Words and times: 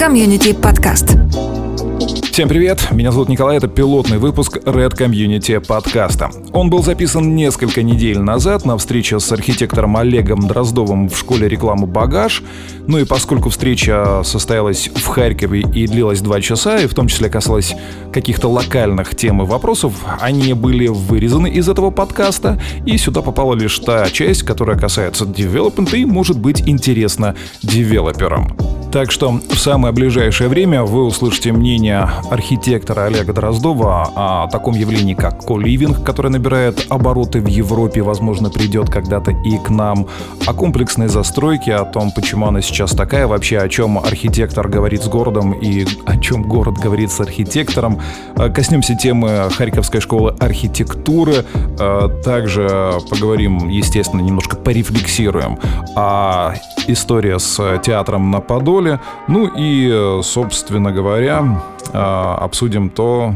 Community 0.00 0.54
подкаст. 0.54 1.14
Всем 2.32 2.48
привет, 2.48 2.88
меня 2.90 3.12
зовут 3.12 3.28
Николай, 3.28 3.58
это 3.58 3.68
пилотный 3.68 4.16
выпуск 4.16 4.56
Red 4.56 4.96
Community 4.96 5.60
подкаста. 5.60 6.30
Он 6.54 6.70
был 6.70 6.82
записан 6.82 7.36
несколько 7.36 7.82
недель 7.82 8.18
назад 8.18 8.64
на 8.64 8.78
встрече 8.78 9.20
с 9.20 9.30
архитектором 9.30 9.98
Олегом 9.98 10.48
Дроздовым 10.48 11.10
в 11.10 11.18
школе 11.18 11.50
рекламы 11.50 11.86
«Багаж». 11.86 12.42
Ну 12.86 12.96
и 12.96 13.04
поскольку 13.04 13.50
встреча 13.50 14.22
состоялась 14.24 14.88
в 14.88 15.06
Харькове 15.06 15.60
и 15.60 15.86
длилась 15.86 16.22
два 16.22 16.40
часа, 16.40 16.78
и 16.78 16.86
в 16.86 16.94
том 16.94 17.06
числе 17.06 17.28
касалась 17.28 17.76
каких-то 18.10 18.48
локальных 18.48 19.14
тем 19.14 19.42
и 19.42 19.44
вопросов, 19.44 19.92
они 20.18 20.54
были 20.54 20.86
вырезаны 20.86 21.48
из 21.50 21.68
этого 21.68 21.90
подкаста, 21.90 22.58
и 22.86 22.96
сюда 22.96 23.20
попала 23.20 23.54
лишь 23.54 23.78
та 23.80 24.08
часть, 24.08 24.44
которая 24.44 24.78
касается 24.78 25.26
девелопмента 25.26 25.98
и 25.98 26.06
может 26.06 26.38
быть 26.38 26.66
интересна 26.66 27.36
девелоперам. 27.62 28.56
Так 28.92 29.12
что 29.12 29.30
в 29.30 29.56
самое 29.56 29.94
ближайшее 29.94 30.48
время 30.48 30.82
вы 30.82 31.04
услышите 31.04 31.52
мнение 31.52 32.10
архитектора 32.28 33.04
Олега 33.04 33.32
Дроздова 33.32 34.10
о 34.16 34.48
таком 34.48 34.74
явлении, 34.74 35.14
как 35.14 35.46
коливинг, 35.46 36.02
которое 36.02 36.30
набирает 36.30 36.86
обороты 36.88 37.40
в 37.40 37.46
Европе, 37.46 38.02
возможно, 38.02 38.50
придет 38.50 38.90
когда-то 38.90 39.30
и 39.30 39.58
к 39.58 39.70
нам, 39.70 40.08
о 40.44 40.54
комплексной 40.54 41.06
застройке, 41.06 41.74
о 41.74 41.84
том, 41.84 42.10
почему 42.10 42.48
она 42.48 42.62
сейчас 42.62 42.90
такая, 42.90 43.28
вообще 43.28 43.58
о 43.58 43.68
чем 43.68 43.96
архитектор 43.96 44.66
говорит 44.66 45.04
с 45.04 45.08
городом 45.08 45.52
и 45.52 45.86
о 46.04 46.18
чем 46.18 46.42
город 46.42 46.74
говорит 46.78 47.12
с 47.12 47.20
архитектором. 47.20 48.00
Э, 48.34 48.50
коснемся 48.50 48.96
темы 48.96 49.50
Харьковской 49.56 50.00
школы 50.00 50.34
архитектуры, 50.40 51.44
э, 51.78 52.08
также 52.24 52.94
поговорим, 53.08 53.68
естественно, 53.68 54.20
немножко 54.20 54.56
порефлексируем 54.56 55.60
о 55.94 56.54
истории 56.88 57.38
с 57.38 57.78
театром 57.84 58.32
на 58.32 58.40
Подоле, 58.40 58.79
роли. 58.80 58.98
Ну 59.28 59.46
и, 59.46 60.20
собственно 60.22 60.92
говоря, 60.92 61.62
а, 61.92 62.38
обсудим 62.40 62.90
то, 62.90 63.34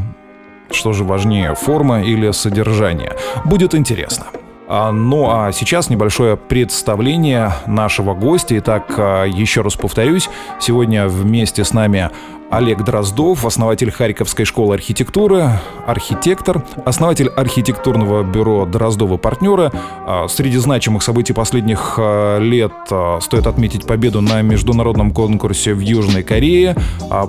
что 0.71 0.93
же 0.93 1.03
важнее, 1.03 1.55
форма 1.55 2.01
или 2.01 2.31
содержание. 2.31 3.13
Будет 3.45 3.75
интересно. 3.75 4.25
А, 4.67 4.91
ну 4.91 5.29
а 5.29 5.51
сейчас 5.51 5.89
небольшое 5.89 6.37
представление 6.37 7.53
нашего 7.67 8.15
гостя. 8.15 8.57
Итак, 8.57 8.95
а, 8.97 9.25
еще 9.25 9.61
раз 9.61 9.75
повторюсь, 9.75 10.29
сегодня 10.59 11.07
вместе 11.07 11.63
с 11.63 11.73
нами 11.73 12.09
Олег 12.51 12.83
Дроздов, 12.83 13.43
основатель 13.43 13.91
Харьковской 13.91 14.45
школы 14.45 14.75
архитектуры, 14.75 15.59
архитектор, 15.87 16.63
основатель 16.85 17.27
архитектурного 17.27 18.23
бюро 18.23 18.65
Дроздова 18.65 19.17
партнеры. 19.17 19.71
А, 20.05 20.27
среди 20.27 20.57
значимых 20.57 21.01
событий 21.03 21.33
последних 21.33 21.95
а, 21.97 22.39
лет 22.39 22.71
а, 22.91 23.19
стоит 23.19 23.47
отметить 23.47 23.85
победу 23.85 24.21
на 24.21 24.41
международном 24.41 25.11
конкурсе 25.11 25.73
в 25.73 25.79
Южной 25.79 26.23
Корее, 26.23 26.75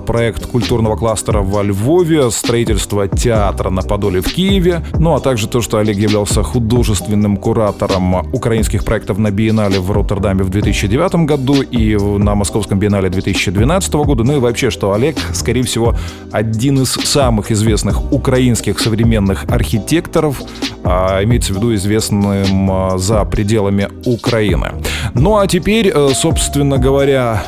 проект 0.05 0.45
культурного 0.45 0.95
кластера 0.95 1.41
во 1.41 1.63
Львове, 1.63 2.29
строительство 2.31 3.07
театра 3.07 3.69
на 3.69 3.81
Подоле 3.81 4.21
в 4.21 4.31
Киеве, 4.31 4.83
ну 4.99 5.15
а 5.15 5.19
также 5.19 5.47
то, 5.47 5.61
что 5.61 5.79
Олег 5.79 5.97
являлся 5.97 6.43
художественным 6.43 7.37
куратором 7.37 8.27
украинских 8.33 8.85
проектов 8.85 9.17
на 9.17 9.31
Биеннале 9.31 9.79
в 9.79 9.91
Роттердаме 9.91 10.43
в 10.43 10.49
2009 10.49 11.25
году 11.25 11.61
и 11.61 11.95
на 11.95 12.35
Московском 12.35 12.79
Биеннале 12.79 13.09
2012 13.09 13.93
года, 13.93 14.23
ну 14.23 14.37
и 14.37 14.39
вообще, 14.39 14.69
что 14.69 14.93
Олег 14.93 15.06
Олег, 15.07 15.17
скорее 15.33 15.63
всего, 15.63 15.95
один 16.31 16.81
из 16.81 16.91
самых 16.91 17.51
известных 17.51 18.11
украинских 18.11 18.79
современных 18.79 19.45
архитекторов, 19.45 20.41
а, 20.83 21.23
имеется 21.23 21.53
в 21.53 21.57
виду 21.57 21.73
известным 21.75 22.69
а, 22.69 22.97
за 22.97 23.23
пределами 23.23 23.87
Украины. 24.05 24.73
Ну 25.13 25.37
а 25.37 25.47
теперь, 25.47 25.91
э, 25.93 26.09
собственно 26.13 26.77
говоря, 26.77 27.43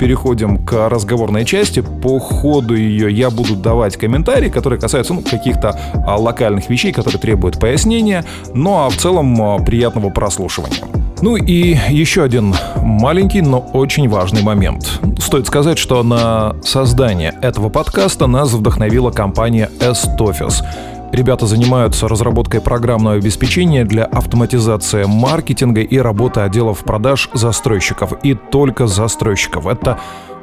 переходим 0.00 0.64
к 0.64 0.88
разговорной 0.88 1.44
части. 1.44 1.80
По 1.80 2.18
ходу 2.18 2.74
ее 2.74 3.12
я 3.12 3.30
буду 3.30 3.54
давать 3.54 3.96
комментарии, 3.96 4.48
которые 4.48 4.80
касаются 4.80 5.14
ну, 5.14 5.22
каких-то 5.22 5.78
а, 5.94 6.16
локальных 6.16 6.68
вещей, 6.68 6.92
которые 6.92 7.20
требуют 7.20 7.60
пояснения. 7.60 8.24
Ну 8.54 8.76
а 8.76 8.88
в 8.88 8.96
целом 8.96 9.64
приятного 9.64 10.10
прослушивания. 10.10 10.78
Ну 11.20 11.36
и 11.36 11.76
еще 11.88 12.22
один 12.22 12.54
маленький, 12.76 13.42
но 13.42 13.58
очень 13.72 14.08
важный 14.08 14.42
момент. 14.42 15.00
Стоит 15.18 15.46
сказать, 15.48 15.76
что 15.76 16.02
на 16.04 16.54
создание 16.62 17.34
этого 17.42 17.70
подкаста 17.70 18.28
нас 18.28 18.52
вдохновила 18.52 19.10
компания 19.10 19.68
S-Office. 19.80 20.64
Ребята 21.10 21.46
занимаются 21.46 22.06
разработкой 22.06 22.60
программного 22.60 23.16
обеспечения 23.16 23.84
для 23.84 24.04
автоматизации 24.04 25.04
маркетинга 25.06 25.80
и 25.80 25.98
работы 25.98 26.40
отделов 26.40 26.84
продаж 26.84 27.30
застройщиков. 27.32 28.12
И 28.22 28.34
только 28.34 28.86
застройщиков. 28.86 29.66
Это 29.66 29.98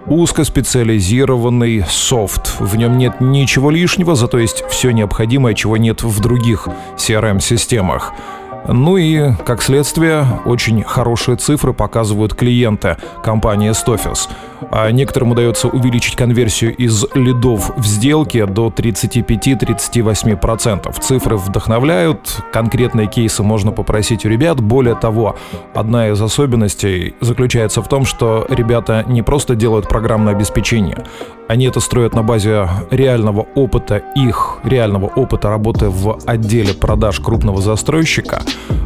узкоспециализированный 0.07 1.85
софт. 1.89 2.59
В 2.59 2.75
нем 2.75 2.97
нет 2.97 3.21
ничего 3.21 3.69
лишнего, 3.71 4.15
зато 4.15 4.39
есть 4.39 4.63
все 4.69 4.91
необходимое, 4.91 5.53
чего 5.53 5.77
нет 5.77 6.03
в 6.03 6.19
других 6.19 6.67
CRM-системах. 6.97 8.13
Ну 8.67 8.97
и, 8.97 9.31
как 9.45 9.61
следствие, 9.61 10.25
очень 10.45 10.83
хорошие 10.83 11.37
цифры 11.37 11.71
показывают 11.73 12.33
клиенты 12.33 12.97
компании 13.23 13.69
Stofis. 13.71 14.27
А 14.71 14.89
некоторым 14.91 15.31
удается 15.31 15.67
увеличить 15.67 16.15
конверсию 16.15 16.73
из 16.75 17.05
лидов 17.13 17.71
в 17.77 17.85
сделке 17.85 18.45
до 18.45 18.67
35-38%. 18.67 20.99
Цифры 20.99 21.37
вдохновляют, 21.37 22.43
конкретные 22.51 23.07
кейсы 23.07 23.43
можно 23.43 23.71
попросить 23.71 24.25
у 24.25 24.29
ребят. 24.29 24.59
Более 24.61 24.95
того, 24.95 25.35
одна 25.73 26.09
из 26.09 26.19
особенностей 26.21 27.13
заключается 27.21 27.83
в 27.83 27.87
том, 27.87 28.05
что 28.05 28.45
ребята 28.49 29.05
не 29.07 29.21
просто 29.21 29.55
делают 29.55 29.87
программное 29.87 30.33
обеспечение, 30.33 31.05
они 31.47 31.67
это 31.67 31.79
строят 31.79 32.15
на 32.15 32.23
базе 32.23 32.67
реального 32.89 33.45
опыта 33.53 33.97
их, 34.15 34.57
реального 34.63 35.05
опыта 35.05 35.49
работы 35.49 35.89
в 35.89 36.17
отделе 36.25 36.73
продаж 36.73 37.19
крупного 37.19 37.61
застройщика. 37.61 38.41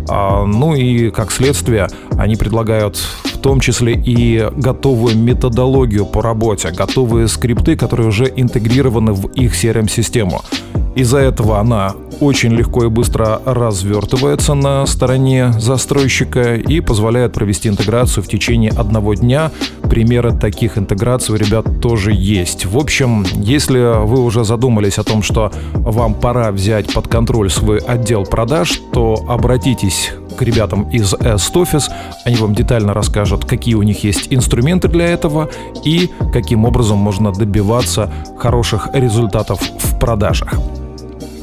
А, 0.08 0.46
ну 0.46 0.76
и, 0.76 1.12
как 1.12 1.32
следствие, 1.32 1.88
они 2.18 2.36
предлагают 2.36 3.00
в 3.40 3.42
том 3.42 3.62
числе 3.62 3.94
и 3.94 4.50
готовую 4.58 5.18
методологию 5.18 6.06
по 6.06 6.22
работе, 6.22 6.72
готовые 6.72 7.30
скрипты, 7.30 7.78
которые 7.78 8.10
уже 8.10 8.26
интегрированы 8.36 9.14
в 9.14 9.28
их 9.28 9.54
CRM-систему. 9.54 10.42
Из-за 10.96 11.20
этого 11.20 11.60
она 11.60 11.96
очень 12.20 12.52
легко 12.52 12.84
и 12.84 12.90
быстро 12.90 13.42
развертывается 13.46 14.56
на 14.56 14.86
стороне 14.86 15.54
застройщика 15.58 16.56
и 16.56 16.82
позволяет 16.82 17.32
провести 17.32 17.70
интеграцию 17.70 18.22
в 18.24 18.28
течение 18.28 18.72
одного 18.72 19.14
дня. 19.14 19.52
Примеры 19.84 20.38
таких 20.38 20.78
интеграций 20.78 21.36
у 21.36 21.38
ребят 21.38 21.80
тоже 21.82 22.12
есть. 22.12 22.66
В 22.66 22.78
общем, 22.78 23.26
если 23.36 24.06
вы 24.06 24.22
уже 24.22 24.44
задумались 24.44 24.98
о 24.98 25.04
том, 25.04 25.24
что 25.24 25.54
вам 25.74 26.14
пора 26.14 26.52
взять 26.52 26.94
под 26.94 27.08
контроль 27.08 27.50
свой 27.50 27.78
отдел 27.78 28.26
продаж, 28.26 28.82
то 28.92 29.24
обратитесь 29.30 30.12
к 30.40 30.42
ребятам 30.42 30.84
из 30.84 31.14
S-Office. 31.14 31.92
Они 32.24 32.38
вам 32.38 32.56
детально 32.56 32.94
расскажут, 32.94 33.44
какие 33.44 33.76
у 33.76 33.84
них 33.84 34.06
есть 34.06 34.28
инструменты 34.30 34.88
для 34.88 35.08
этого 35.08 35.50
и 35.84 36.10
каким 36.32 36.64
образом 36.64 36.98
можно 36.98 37.34
добиваться 37.34 38.10
хороших 38.38 38.88
результатов 38.94 39.60
в 39.60 40.00
продажах. 40.00 40.54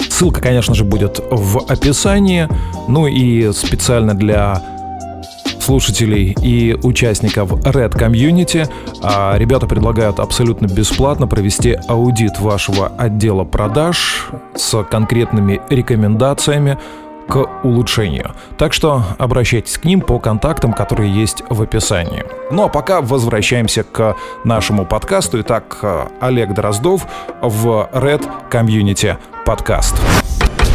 Ссылка, 0.09 0.41
конечно 0.41 0.75
же, 0.75 0.85
будет 0.85 1.21
в 1.31 1.71
описании. 1.71 2.49
Ну 2.89 3.07
и 3.07 3.53
специально 3.53 4.15
для 4.15 4.63
слушателей 5.61 6.35
и 6.41 6.75
участников 6.83 7.53
Red 7.53 7.93
Community 7.99 8.71
а 9.03 9.37
ребята 9.37 9.67
предлагают 9.67 10.21
абсолютно 10.21 10.67
бесплатно 10.67 11.27
провести 11.27 11.77
аудит 11.89 12.39
вашего 12.39 12.87
отдела 12.97 13.45
продаж 13.45 14.29
с 14.55 14.83
конкретными 14.85 15.61
рекомендациями 15.69 16.79
к 17.29 17.65
улучшению. 17.65 18.35
Так 18.59 18.73
что 18.73 19.03
обращайтесь 19.19 19.79
к 19.79 19.85
ним 19.85 20.01
по 20.01 20.19
контактам, 20.19 20.73
которые 20.73 21.13
есть 21.13 21.43
в 21.49 21.63
описании. 21.63 22.25
Ну 22.51 22.65
а 22.65 22.69
пока 22.69 23.01
возвращаемся 23.01 23.83
к 23.83 24.17
нашему 24.45 24.87
подкасту. 24.87 25.41
Итак, 25.41 25.79
Олег 26.21 26.55
Дроздов 26.55 27.07
в 27.41 27.89
Red 27.93 28.29
Community 28.51 29.17
Podcast. 29.45 29.97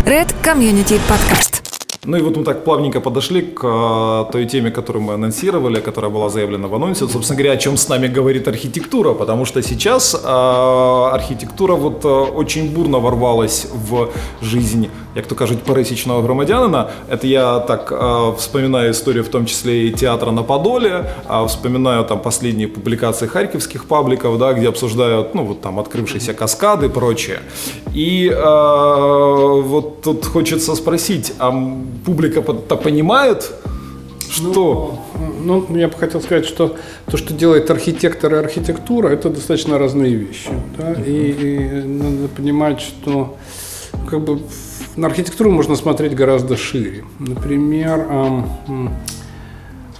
Red 0.05 0.33
Community 0.43 0.99
Podcast. 1.07 1.60
Ну 2.03 2.17
и 2.17 2.21
вот 2.21 2.35
мы 2.35 2.43
так 2.43 2.63
плавненько 2.63 2.99
подошли 2.99 3.41
к 3.43 3.61
э, 3.63 4.31
той 4.31 4.47
теме, 4.47 4.71
которую 4.71 5.03
мы 5.03 5.13
анонсировали, 5.13 5.79
которая 5.79 6.09
была 6.09 6.29
заявлена 6.29 6.67
в 6.67 6.73
анонсе. 6.73 7.07
Собственно 7.07 7.37
говоря, 7.37 7.53
о 7.53 7.57
чем 7.57 7.77
с 7.77 7.89
нами 7.89 8.07
говорит 8.07 8.47
архитектура, 8.47 9.13
потому 9.13 9.45
что 9.45 9.61
сейчас 9.61 10.15
э, 10.15 10.27
архітектура 11.13 11.75
вот 11.75 12.03
э, 12.03 12.07
очень 12.07 12.73
бурно 12.73 12.99
ворвалась 12.99 13.67
в 13.71 14.09
жизнь, 14.41 14.87
як 15.15 15.27
то 15.27 15.35
кажуть, 15.35 15.59
пересічного 15.59 16.21
громадянина. 16.21 16.89
Это 17.07 17.27
я 17.27 17.59
так 17.59 17.91
вспоминаю 18.37 18.91
историю 18.91 19.23
в 19.23 19.29
том 19.29 19.45
числе 19.45 19.87
и 19.87 19.91
театра 19.91 20.31
на 20.31 20.41
Подоле, 20.41 21.05
вспоминаю 21.47 22.03
там 22.03 22.19
последние 22.19 22.67
публикации 22.67 23.27
харьковских 23.27 23.85
пабликов, 23.85 24.37
да, 24.39 24.53
где 24.53 24.69
обсуждают, 24.69 25.35
ну 25.35 25.45
вот 25.45 25.61
там 25.61 25.79
открывшиеся 25.79 26.33
каскады 26.33 26.87
и 26.87 26.89
прочее. 26.89 27.41
И 27.93 28.31
вот 28.33 30.01
тут 30.01 30.25
хочется 30.25 30.75
спросить, 30.75 31.33
а 31.39 31.51
публика-то 32.05 32.75
понимает, 32.75 33.51
что... 34.29 34.99
Ну, 35.43 35.65
Ну, 35.69 35.77
я 35.77 35.87
бы 35.87 35.93
хотел 35.95 36.21
сказать, 36.21 36.45
что 36.45 36.75
то, 37.05 37.17
что 37.17 37.33
делает 37.33 37.69
архитектор 37.71 38.33
и 38.33 38.37
архитектура, 38.37 39.09
это 39.09 39.29
достаточно 39.29 39.77
разные 39.77 40.15
вещи. 40.15 40.49
Да? 40.77 40.93
И, 40.93 41.31
и 41.31 41.81
надо 41.83 42.27
понимать, 42.29 42.79
что 42.81 43.37
как 44.09 44.21
бы 44.21 44.41
на 44.95 45.07
архитектуру 45.07 45.51
можно 45.51 45.75
смотреть 45.75 46.15
гораздо 46.15 46.57
шире. 46.57 47.03
Например, 47.19 48.05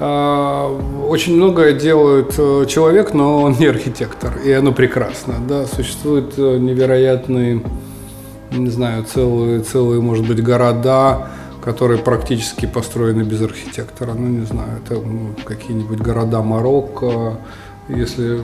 а, 0.04 0.76
очень 1.08 1.36
многое 1.36 1.74
делает 1.74 2.34
э, 2.38 2.66
человек, 2.68 3.14
но 3.14 3.44
он 3.44 3.56
не 3.60 3.68
архитектор, 3.68 4.36
и 4.44 4.52
оно 4.52 4.72
прекрасно. 4.72 5.36
Да? 5.48 5.68
Существуют 5.68 6.34
э, 6.38 6.58
невероятные, 6.58 7.62
не 8.52 8.70
знаю, 8.70 9.04
целые, 9.04 9.60
целые, 9.60 10.02
может 10.02 10.28
быть, 10.28 10.42
города, 10.42 11.30
которые 11.62 12.00
практически 12.00 12.66
построены 12.66 13.24
без 13.24 13.42
архитектора. 13.42 14.14
Ну, 14.14 14.28
не 14.28 14.46
знаю, 14.46 14.82
это 14.84 14.96
ну, 14.96 15.36
какие-нибудь 15.46 16.00
города 16.00 16.42
Марокко, 16.42 17.38
если 17.88 18.42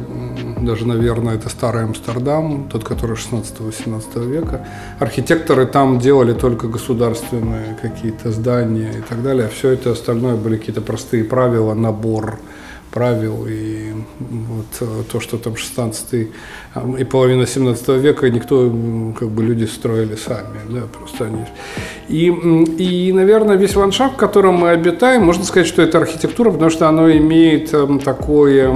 даже, 0.59 0.87
наверное, 0.87 1.35
это 1.35 1.49
старый 1.49 1.83
Амстердам, 1.83 2.67
тот, 2.69 2.83
который 2.83 3.15
16-18 3.15 4.25
века. 4.25 4.67
Архитекторы 4.99 5.65
там 5.65 5.99
делали 5.99 6.33
только 6.33 6.67
государственные 6.67 7.77
какие-то 7.81 8.31
здания 8.31 8.91
и 8.97 9.01
так 9.01 9.23
далее. 9.23 9.49
Все 9.49 9.69
это 9.69 9.91
остальное 9.91 10.35
были 10.35 10.57
какие-то 10.57 10.81
простые 10.81 11.23
правила, 11.23 11.73
набор 11.73 12.39
правил 12.97 13.45
и 13.47 13.93
вот 14.19 14.65
э, 14.81 15.03
то, 15.11 15.19
что 15.19 15.37
там 15.37 15.55
16 15.55 16.13
и 16.99 17.03
половина 17.03 17.45
17 17.45 17.87
века 17.89 18.29
никто, 18.29 18.71
как 19.19 19.29
бы 19.29 19.43
люди 19.43 19.65
строили 19.65 20.15
сами, 20.15 20.59
да, 20.69 20.81
просто 20.97 21.25
они. 21.25 21.45
И, 22.09 22.25
и, 22.79 23.13
наверное, 23.13 23.55
весь 23.55 23.75
ландшафт, 23.75 24.15
в 24.15 24.17
котором 24.17 24.55
мы 24.55 24.69
обитаем, 24.69 25.23
можно 25.25 25.43
сказать, 25.43 25.67
что 25.67 25.81
это 25.83 25.99
архитектура, 25.99 26.51
потому 26.51 26.71
что 26.71 26.89
оно 26.89 27.11
имеет 27.11 27.71
такое 28.03 28.67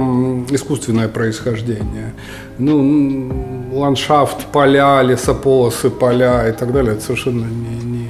искусственное 0.50 1.08
происхождение. 1.08 2.14
Ну, 2.58 3.70
ландшафт, 3.72 4.46
поля, 4.52 5.02
лесополосы, 5.02 5.90
поля 5.90 6.48
и 6.48 6.52
так 6.52 6.72
далее, 6.72 6.92
это 6.92 7.02
совершенно 7.02 7.46
не, 7.46 7.84
не 7.84 8.01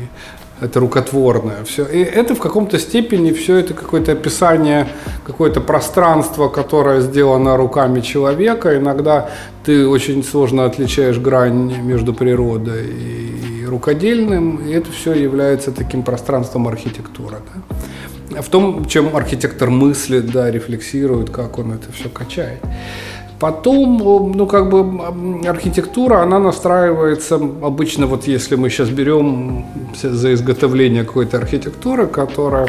это 0.62 0.80
рукотворное 0.80 1.64
все. 1.64 1.84
И 1.84 1.98
это 1.98 2.34
в 2.34 2.38
каком-то 2.38 2.78
степени 2.78 3.32
все 3.32 3.56
это 3.56 3.74
какое-то 3.74 4.12
описание, 4.12 4.88
какое-то 5.24 5.60
пространство, 5.60 6.48
которое 6.48 7.00
сделано 7.00 7.56
руками 7.56 8.00
человека. 8.00 8.76
Иногда 8.76 9.30
ты 9.64 9.86
очень 9.86 10.24
сложно 10.24 10.64
отличаешь 10.64 11.18
грань 11.18 11.82
между 11.82 12.14
природой 12.14 12.86
и 12.86 13.66
рукодельным, 13.66 14.56
и 14.56 14.72
это 14.72 14.90
все 14.92 15.14
является 15.14 15.72
таким 15.72 16.02
пространством 16.02 16.68
архитектуры. 16.68 17.36
Да? 17.54 18.42
В 18.42 18.48
том, 18.48 18.86
чем 18.86 19.14
архитектор 19.14 19.70
мыслит, 19.70 20.30
да, 20.30 20.50
рефлексирует, 20.50 21.30
как 21.30 21.58
он 21.58 21.72
это 21.72 21.92
все 21.92 22.08
качает. 22.08 22.60
Потом, 23.42 24.32
ну, 24.36 24.46
как 24.46 24.70
бы 24.70 25.00
архитектура, 25.48 26.22
она 26.22 26.38
настраивается 26.38 27.34
обычно, 27.34 28.06
вот 28.06 28.28
если 28.28 28.54
мы 28.54 28.70
сейчас 28.70 28.88
берем 28.88 29.66
за 30.00 30.34
изготовление 30.34 31.02
какой-то 31.02 31.38
архитектуры, 31.38 32.06
которая 32.06 32.68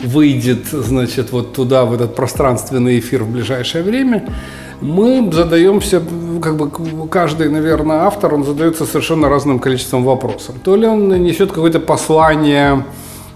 выйдет, 0.00 0.66
значит, 0.66 1.32
вот 1.32 1.54
туда, 1.54 1.84
в 1.84 1.92
этот 1.92 2.14
пространственный 2.14 3.00
эфир 3.00 3.24
в 3.24 3.32
ближайшее 3.32 3.82
время, 3.82 4.28
мы 4.80 5.28
задаемся, 5.32 6.00
как 6.40 6.56
бы 6.56 7.08
каждый, 7.08 7.48
наверное, 7.48 8.02
автор, 8.02 8.34
он 8.34 8.44
задается 8.44 8.86
совершенно 8.86 9.28
разным 9.28 9.58
количеством 9.58 10.04
вопросов. 10.04 10.54
То 10.62 10.76
ли 10.76 10.86
он 10.86 11.08
несет 11.20 11.50
какое-то 11.50 11.80
послание, 11.80 12.84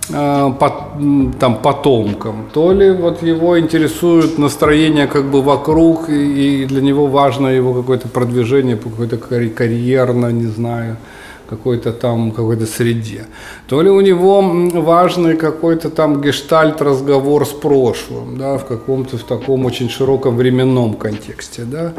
там, 0.08 1.58
потомкам, 1.62 2.46
то 2.52 2.72
ли 2.72 2.92
вот 2.92 3.22
его 3.22 3.58
интересует 3.58 4.38
настроение 4.38 5.06
как 5.06 5.24
бы 5.30 5.42
вокруг, 5.42 6.08
и 6.08 6.64
для 6.66 6.80
него 6.80 7.06
важно 7.06 7.48
его 7.48 7.74
какое-то 7.74 8.08
продвижение, 8.08 8.76
какое-то 8.76 9.16
карьерно, 9.18 10.32
не 10.32 10.46
знаю, 10.46 10.96
какой-то 11.48 11.92
там, 11.92 12.30
какой-то 12.30 12.66
среде. 12.66 13.26
То 13.68 13.82
ли 13.82 13.90
у 13.90 14.00
него 14.00 14.42
важный 14.80 15.36
какой-то 15.36 15.90
там 15.90 16.20
гештальт, 16.20 16.82
разговор 16.82 17.44
с 17.44 17.52
прошлым, 17.52 18.38
да, 18.38 18.58
в 18.58 18.64
каком-то 18.64 19.16
в 19.16 19.22
таком 19.22 19.64
очень 19.64 19.88
широком 19.88 20.36
временном 20.36 20.94
контексте, 20.94 21.62
да. 21.64 21.92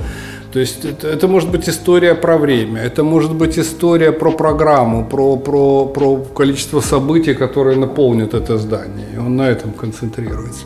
То 0.58 0.62
есть 0.62 0.86
это, 0.86 1.08
это 1.08 1.28
может 1.28 1.52
быть 1.52 1.70
история 1.70 2.16
про 2.16 2.36
время, 2.36 2.82
это 2.82 3.04
может 3.04 3.36
быть 3.36 3.60
история 3.60 4.12
про 4.12 4.32
программу, 4.32 5.06
про, 5.06 5.38
про, 5.38 5.86
про 5.86 6.18
количество 6.18 6.82
событий, 6.82 7.36
которые 7.36 7.78
наполнят 7.78 8.34
это 8.34 8.58
здание. 8.58 9.06
И 9.14 9.20
он 9.20 9.36
на 9.36 9.48
этом 9.48 9.72
концентрируется. 9.72 10.66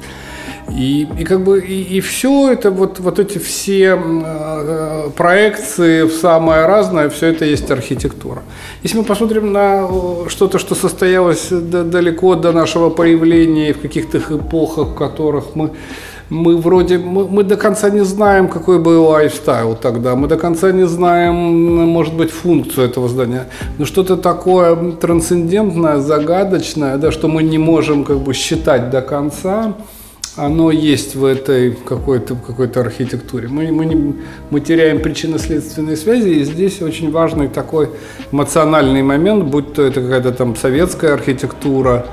И, 0.70 1.10
и 1.20 1.26
как 1.26 1.44
бы 1.44 1.60
и, 1.60 1.98
и 1.98 2.00
все 2.00 2.52
это, 2.54 2.72
вот, 2.72 3.00
вот 3.00 3.20
эти 3.20 3.38
все 3.38 4.00
э, 4.02 5.10
проекции 5.18 6.04
в 6.04 6.14
самое 6.14 6.68
разное, 6.68 7.10
все 7.10 7.28
это 7.28 7.44
есть 7.44 7.70
архитектура. 7.70 8.44
Если 8.84 8.98
мы 8.98 9.04
посмотрим 9.04 9.52
на 9.52 9.90
что-то, 10.30 10.58
что 10.58 10.74
состоялось 10.74 11.50
далеко 11.52 12.36
до 12.36 12.54
нашего 12.54 12.90
появления, 12.90 13.74
в 13.74 13.82
каких-то 13.82 14.20
эпохах, 14.20 14.88
в 14.88 14.96
которых 14.96 15.56
мы 15.56 15.72
мы 16.32 16.56
вроде, 16.56 16.98
мы, 16.98 17.28
мы 17.28 17.44
до 17.44 17.58
конца 17.58 17.90
не 17.90 18.06
знаем, 18.06 18.48
какой 18.48 18.80
был 18.80 19.04
лайфстайл 19.04 19.76
тогда, 19.76 20.16
мы 20.16 20.30
до 20.30 20.38
конца 20.38 20.72
не 20.72 20.88
знаем, 20.88 21.36
может 21.36 22.16
быть, 22.16 22.32
функцию 22.32 22.88
этого 22.88 23.10
здания, 23.10 23.48
но 23.78 23.86
что-то 23.86 24.16
такое 24.16 24.94
трансцендентное, 24.94 26.00
загадочное, 26.00 26.98
да, 26.98 27.12
что 27.12 27.28
мы 27.28 27.44
не 27.44 27.58
можем 27.58 28.06
как 28.06 28.20
бы 28.20 28.34
считать 28.34 28.90
до 28.90 29.02
конца, 29.02 29.74
оно 30.38 30.72
есть 30.72 31.16
в 31.16 31.26
этой 31.26 31.74
какой-то 31.74 32.36
какой 32.36 32.68
архитектуре. 32.68 33.50
Мы, 33.50 33.70
мы, 33.74 33.86
не, 33.86 34.16
мы 34.52 34.62
теряем 34.62 35.02
причинно-следственные 35.02 35.98
связи, 35.98 36.30
и 36.30 36.46
здесь 36.46 36.82
очень 36.82 37.12
важный 37.12 37.50
такой 37.50 37.90
эмоциональный 38.32 39.04
момент, 39.04 39.44
будь 39.44 39.74
то 39.74 39.82
это 39.82 40.02
какая-то 40.02 40.32
там 40.32 40.56
советская 40.56 41.14
архитектура, 41.14 42.06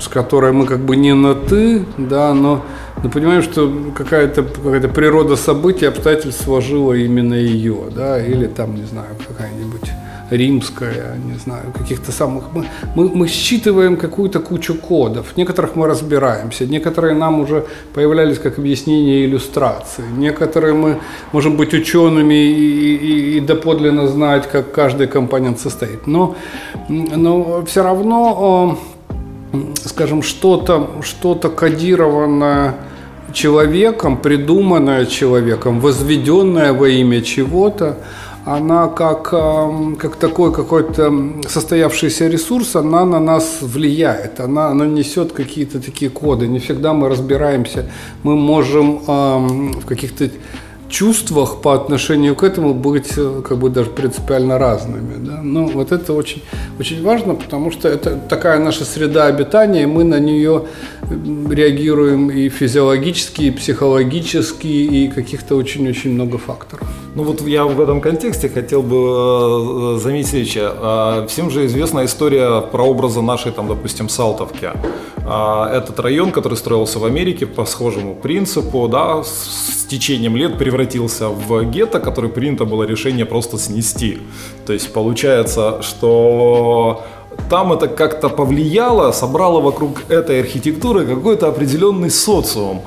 с 0.00 0.08
которой 0.08 0.52
мы 0.52 0.64
как 0.64 0.80
бы 0.80 0.96
не 0.96 1.14
на 1.14 1.34
«ты», 1.34 1.84
да, 1.98 2.32
но, 2.32 2.64
но 3.02 3.10
понимаем, 3.10 3.42
что 3.42 3.72
какая-то 3.94 4.42
какая 4.42 4.88
природа 4.88 5.36
событий, 5.36 5.86
обстоятельств 5.86 6.44
сложила 6.44 6.92
именно 6.92 7.34
ее, 7.34 7.76
да, 7.94 8.22
или 8.22 8.46
там, 8.46 8.74
не 8.74 8.84
знаю, 8.84 9.08
какая-нибудь 9.26 9.90
римская, 10.30 11.16
не 11.24 11.38
знаю, 11.38 11.72
каких-то 11.76 12.12
самых... 12.12 12.44
Мы, 12.52 12.66
мы, 12.94 13.08
мы 13.08 13.26
считываем 13.26 13.96
какую-то 13.96 14.38
кучу 14.40 14.74
кодов. 14.74 15.36
Некоторых 15.36 15.76
мы 15.76 15.86
разбираемся, 15.86 16.66
некоторые 16.66 17.14
нам 17.14 17.40
уже 17.40 17.66
появлялись 17.94 18.38
как 18.38 18.58
объяснение 18.58 19.24
иллюстрации, 19.24 20.04
некоторые 20.16 20.74
мы 20.74 20.98
можем 21.32 21.56
быть 21.56 21.74
учеными 21.74 22.34
и, 22.34 22.96
и, 22.96 23.36
и 23.36 23.40
доподлинно 23.40 24.06
знать, 24.06 24.48
как 24.48 24.72
каждый 24.72 25.08
компонент 25.08 25.58
состоит. 25.58 26.06
Но, 26.06 26.36
но 26.88 27.64
все 27.64 27.82
равно 27.82 28.78
скажем, 29.84 30.22
что-то 30.22 30.88
что 31.02 31.34
кодированное 31.34 32.76
человеком, 33.32 34.16
придуманное 34.16 35.06
человеком, 35.06 35.80
возведенное 35.80 36.72
во 36.72 36.88
имя 36.88 37.22
чего-то, 37.22 37.98
она 38.44 38.88
как, 38.88 39.30
как 39.30 40.16
такой 40.16 40.52
какой-то 40.52 41.12
состоявшийся 41.46 42.26
ресурс, 42.28 42.74
она 42.74 43.04
на 43.04 43.20
нас 43.20 43.58
влияет, 43.60 44.40
она, 44.40 44.68
она 44.68 44.86
несет 44.86 45.32
какие-то 45.32 45.80
такие 45.80 46.10
коды. 46.10 46.48
Не 46.48 46.58
всегда 46.58 46.92
мы 46.92 47.08
разбираемся, 47.08 47.90
мы 48.22 48.36
можем 48.36 49.00
в 49.80 49.86
каких-то 49.86 50.30
чувствах 50.90 51.60
по 51.62 51.74
отношению 51.74 52.34
к 52.34 52.42
этому 52.42 52.74
быть 52.74 53.12
э, 53.16 53.42
как 53.48 53.58
бы 53.58 53.70
даже 53.70 53.90
принципиально 53.90 54.58
разными. 54.58 55.14
Да? 55.24 55.40
Но 55.42 55.66
вот 55.66 55.92
это 55.92 56.12
очень, 56.12 56.42
очень 56.78 57.02
важно, 57.02 57.34
потому 57.34 57.70
что 57.70 57.88
это 57.88 58.16
такая 58.28 58.58
наша 58.58 58.84
среда 58.84 59.26
обитания, 59.26 59.84
и 59.84 59.86
мы 59.86 60.04
на 60.04 60.18
нее 60.18 60.64
реагируем 61.10 62.30
и 62.30 62.48
физиологически, 62.48 63.42
и 63.42 63.50
психологически, 63.50 64.66
и 64.66 65.08
каких-то 65.08 65.56
очень-очень 65.56 66.12
много 66.12 66.38
факторов. 66.38 66.88
Ну 67.14 67.24
вот 67.24 67.42
я 67.42 67.64
в 67.64 67.80
этом 67.80 68.00
контексте 68.00 68.48
хотел 68.48 68.82
бы 68.82 69.96
э, 69.96 69.98
заметить 70.00 70.28
следующее. 70.30 70.70
А, 70.72 71.26
всем 71.26 71.50
же 71.50 71.66
известна 71.66 72.04
история 72.04 72.60
про 72.60 72.84
образа 72.84 73.22
нашей, 73.22 73.52
там, 73.52 73.68
допустим, 73.68 74.08
Салтовки. 74.08 74.70
А, 75.26 75.70
этот 75.72 75.98
район, 76.00 76.30
который 76.30 76.56
строился 76.56 76.98
в 76.98 77.04
Америке 77.04 77.46
по 77.46 77.64
схожему 77.64 78.14
принципу, 78.14 78.88
да, 78.88 79.22
с 79.22 79.86
течением 79.88 80.36
лет 80.36 80.58
превратился 80.58 81.28
в 81.28 81.64
гетто, 81.64 82.00
который 82.00 82.30
принято 82.30 82.64
было 82.64 82.84
решение 82.84 83.26
просто 83.26 83.58
снести. 83.58 84.18
То 84.66 84.72
есть 84.72 84.92
получается, 84.92 85.82
что 85.82 87.04
там 87.48 87.72
это 87.72 87.88
как-то 87.88 88.28
повлияло, 88.28 89.12
собрало 89.12 89.60
вокруг 89.60 90.10
этой 90.10 90.40
архитектуры 90.40 91.06
какой-то 91.06 91.48
определенный 91.48 92.10
социум. 92.10 92.82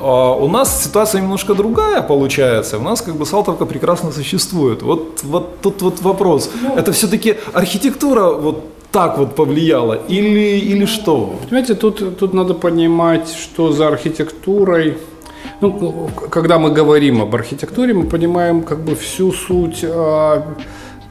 А 0.00 0.34
у 0.34 0.48
нас 0.48 0.84
ситуация 0.84 1.20
немножко 1.20 1.54
другая 1.54 2.02
получается. 2.02 2.78
У 2.78 2.82
нас 2.82 3.02
как 3.02 3.14
бы 3.14 3.24
Салтовка 3.24 3.66
прекрасно 3.66 4.10
существует. 4.12 4.82
Вот, 4.82 5.20
вот 5.22 5.60
тут 5.60 5.82
вот 5.82 6.00
вопрос. 6.02 6.50
Ну, 6.62 6.76
это 6.76 6.92
все-таки 6.92 7.36
архитектура 7.52 8.32
вот 8.32 8.64
так 8.90 9.18
вот 9.18 9.34
повлияло? 9.34 9.98
Или, 10.08 10.58
или 10.58 10.86
что? 10.86 11.34
Понимаете, 11.44 11.74
тут, 11.74 12.18
тут 12.18 12.34
надо 12.34 12.54
понимать, 12.54 13.28
что 13.28 13.72
за 13.72 13.88
архитектурой 13.88 14.96
ну, 15.60 16.10
когда 16.30 16.58
мы 16.58 16.72
говорим 16.72 17.22
об 17.22 17.34
архитектуре, 17.34 17.94
мы 17.94 18.06
понимаем 18.06 18.62
как 18.62 18.80
бы 18.80 18.96
всю 18.96 19.32
суть 19.32 19.84
а, 19.84 20.42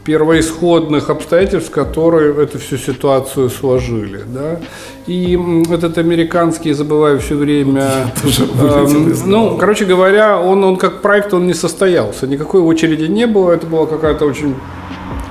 первоисходных 0.04 1.10
обстоятельств, 1.10 1.70
которые 1.70 2.34
эту 2.44 2.58
всю 2.58 2.78
ситуацию 2.78 3.50
сложили. 3.50 4.22
Да? 4.28 4.60
И 5.08 5.40
этот 5.70 5.98
американский, 5.98 6.74
забываю 6.74 7.20
все 7.20 7.36
время, 7.36 8.12
э, 8.24 8.88
ну, 9.26 9.58
короче 9.58 9.86
говоря, 9.86 10.40
он, 10.40 10.64
он 10.64 10.78
как 10.78 11.02
проект, 11.02 11.34
он 11.34 11.48
не 11.48 11.54
состоялся, 11.54 12.28
никакой 12.28 12.62
очереди 12.62 13.06
не 13.06 13.28
было, 13.28 13.52
это 13.52 13.68
была 13.68 13.86
какая-то 13.86 14.26
очень 14.26 14.56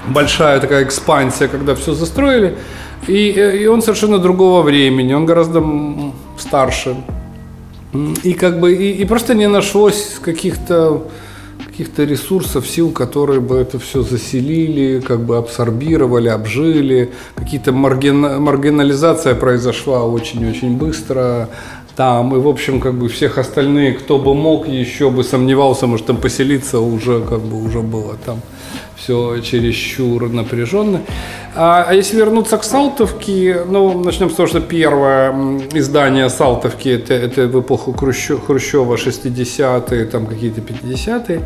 большая 0.08 0.60
такая 0.60 0.84
экспансия, 0.84 1.48
когда 1.48 1.74
все 1.74 1.92
застроили, 1.92 2.56
и, 3.06 3.30
и 3.62 3.66
он 3.66 3.82
совершенно 3.82 4.18
другого 4.18 4.62
времени, 4.62 5.14
он 5.14 5.26
гораздо 5.26 5.64
старше, 6.38 6.96
и 8.22 8.34
как 8.34 8.60
бы 8.60 8.74
и, 8.74 8.92
и 8.92 9.04
просто 9.04 9.34
не 9.34 9.48
нашлось 9.48 10.18
каких-то 10.22 11.02
каких-то 11.70 12.04
ресурсов, 12.04 12.66
сил, 12.66 12.90
которые 12.90 13.40
бы 13.40 13.56
это 13.56 13.78
все 13.78 14.02
заселили, 14.02 15.00
как 15.00 15.20
бы 15.20 15.36
абсорбировали, 15.36 16.28
обжили. 16.28 17.12
Какие-то 17.36 17.72
маргина, 17.72 18.40
маргинализация 18.40 19.34
произошла 19.34 20.04
очень-очень 20.04 20.76
быстро 20.76 21.48
там. 22.00 22.34
И, 22.34 22.38
в 22.38 22.48
общем, 22.48 22.80
как 22.80 22.94
бы 22.94 23.08
всех 23.08 23.36
остальных, 23.36 23.98
кто 23.98 24.18
бы 24.18 24.34
мог, 24.34 24.66
еще 24.68 25.10
бы 25.10 25.22
сомневался, 25.22 25.86
может, 25.86 26.06
там 26.06 26.16
поселиться, 26.16 26.80
уже 26.80 27.20
как 27.20 27.40
бы 27.40 27.62
уже 27.62 27.80
было 27.80 28.16
там 28.24 28.40
все 28.96 29.40
чересчур 29.42 30.32
напряженно. 30.32 31.00
А, 31.54 31.84
а 31.88 31.94
если 31.94 32.16
вернуться 32.16 32.56
к 32.56 32.64
Салтовке, 32.64 33.64
ну, 33.68 34.02
начнем 34.04 34.30
с 34.30 34.34
того, 34.34 34.48
что 34.48 34.60
первое 34.60 35.32
издание 35.74 36.30
Салтовки, 36.30 36.88
это, 36.88 37.12
это 37.12 37.48
в 37.48 37.60
эпоху 37.60 37.92
Хрущева, 37.92 38.96
60-е, 38.96 40.04
там 40.04 40.26
какие-то 40.26 40.62
50-е. 40.62 41.40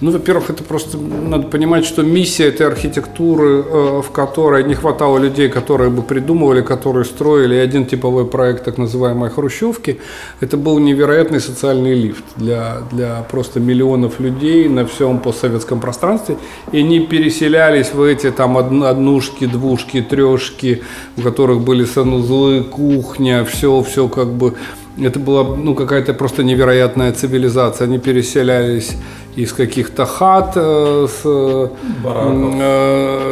Ну, 0.00 0.10
во-первых, 0.10 0.50
это 0.50 0.62
просто 0.62 0.98
надо 0.98 1.46
понимать, 1.46 1.86
что 1.86 2.02
миссия 2.02 2.48
этой 2.48 2.66
архитектуры, 2.66 3.64
э, 3.64 4.02
в 4.02 4.10
которой 4.10 4.62
не 4.64 4.74
хватало 4.74 5.18
людей, 5.18 5.48
которые 5.48 5.90
бы 5.90 6.02
придумывали, 6.02 6.60
которые 6.60 7.06
строили 7.06 7.54
один 7.54 7.86
типовой 7.86 8.26
проект 8.26 8.64
так 8.64 8.76
называемой 8.76 9.30
хрущевки, 9.30 9.98
это 10.40 10.58
был 10.58 10.78
невероятный 10.78 11.40
социальный 11.40 11.94
лифт 11.94 12.24
для, 12.36 12.82
для 12.92 13.24
просто 13.30 13.58
миллионов 13.58 14.20
людей 14.20 14.68
на 14.68 14.84
всем 14.84 15.18
постсоветском 15.18 15.80
пространстве. 15.80 16.36
И 16.72 16.80
они 16.80 17.00
переселялись 17.00 17.94
в 17.94 18.02
эти 18.02 18.30
там 18.30 18.58
однушки, 18.58 19.46
двушки, 19.46 20.02
трешки, 20.02 20.82
у 21.16 21.22
которых 21.22 21.60
были 21.60 21.86
санузлы, 21.86 22.64
кухня, 22.64 23.44
все, 23.44 23.82
все 23.82 24.08
как 24.08 24.28
бы 24.28 24.54
это 24.98 25.18
была 25.18 25.56
ну, 25.56 25.74
какая-то 25.74 26.14
просто 26.14 26.42
невероятная 26.42 27.12
цивилизация. 27.12 27.86
Они 27.86 27.98
переселялись 27.98 28.96
из 29.36 29.52
каких-то 29.52 30.06
хат 30.06 30.52
э, 30.56 31.06
с, 31.08 31.20
э, 31.24 31.68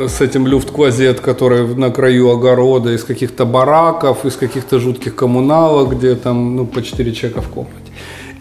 с 0.08 0.20
этим 0.20 0.46
люфт-клозет, 0.46 1.20
который 1.20 1.74
на 1.74 1.90
краю 1.90 2.30
огорода, 2.30 2.92
из 2.92 3.04
каких-то 3.04 3.46
бараков, 3.46 4.26
из 4.26 4.36
каких-то 4.36 4.78
жутких 4.78 5.14
коммуналок, 5.14 5.96
где 5.96 6.14
там 6.14 6.56
ну, 6.56 6.66
по 6.66 6.82
4 6.82 7.12
человека 7.12 7.40
в 7.40 7.48
комнате. 7.48 7.74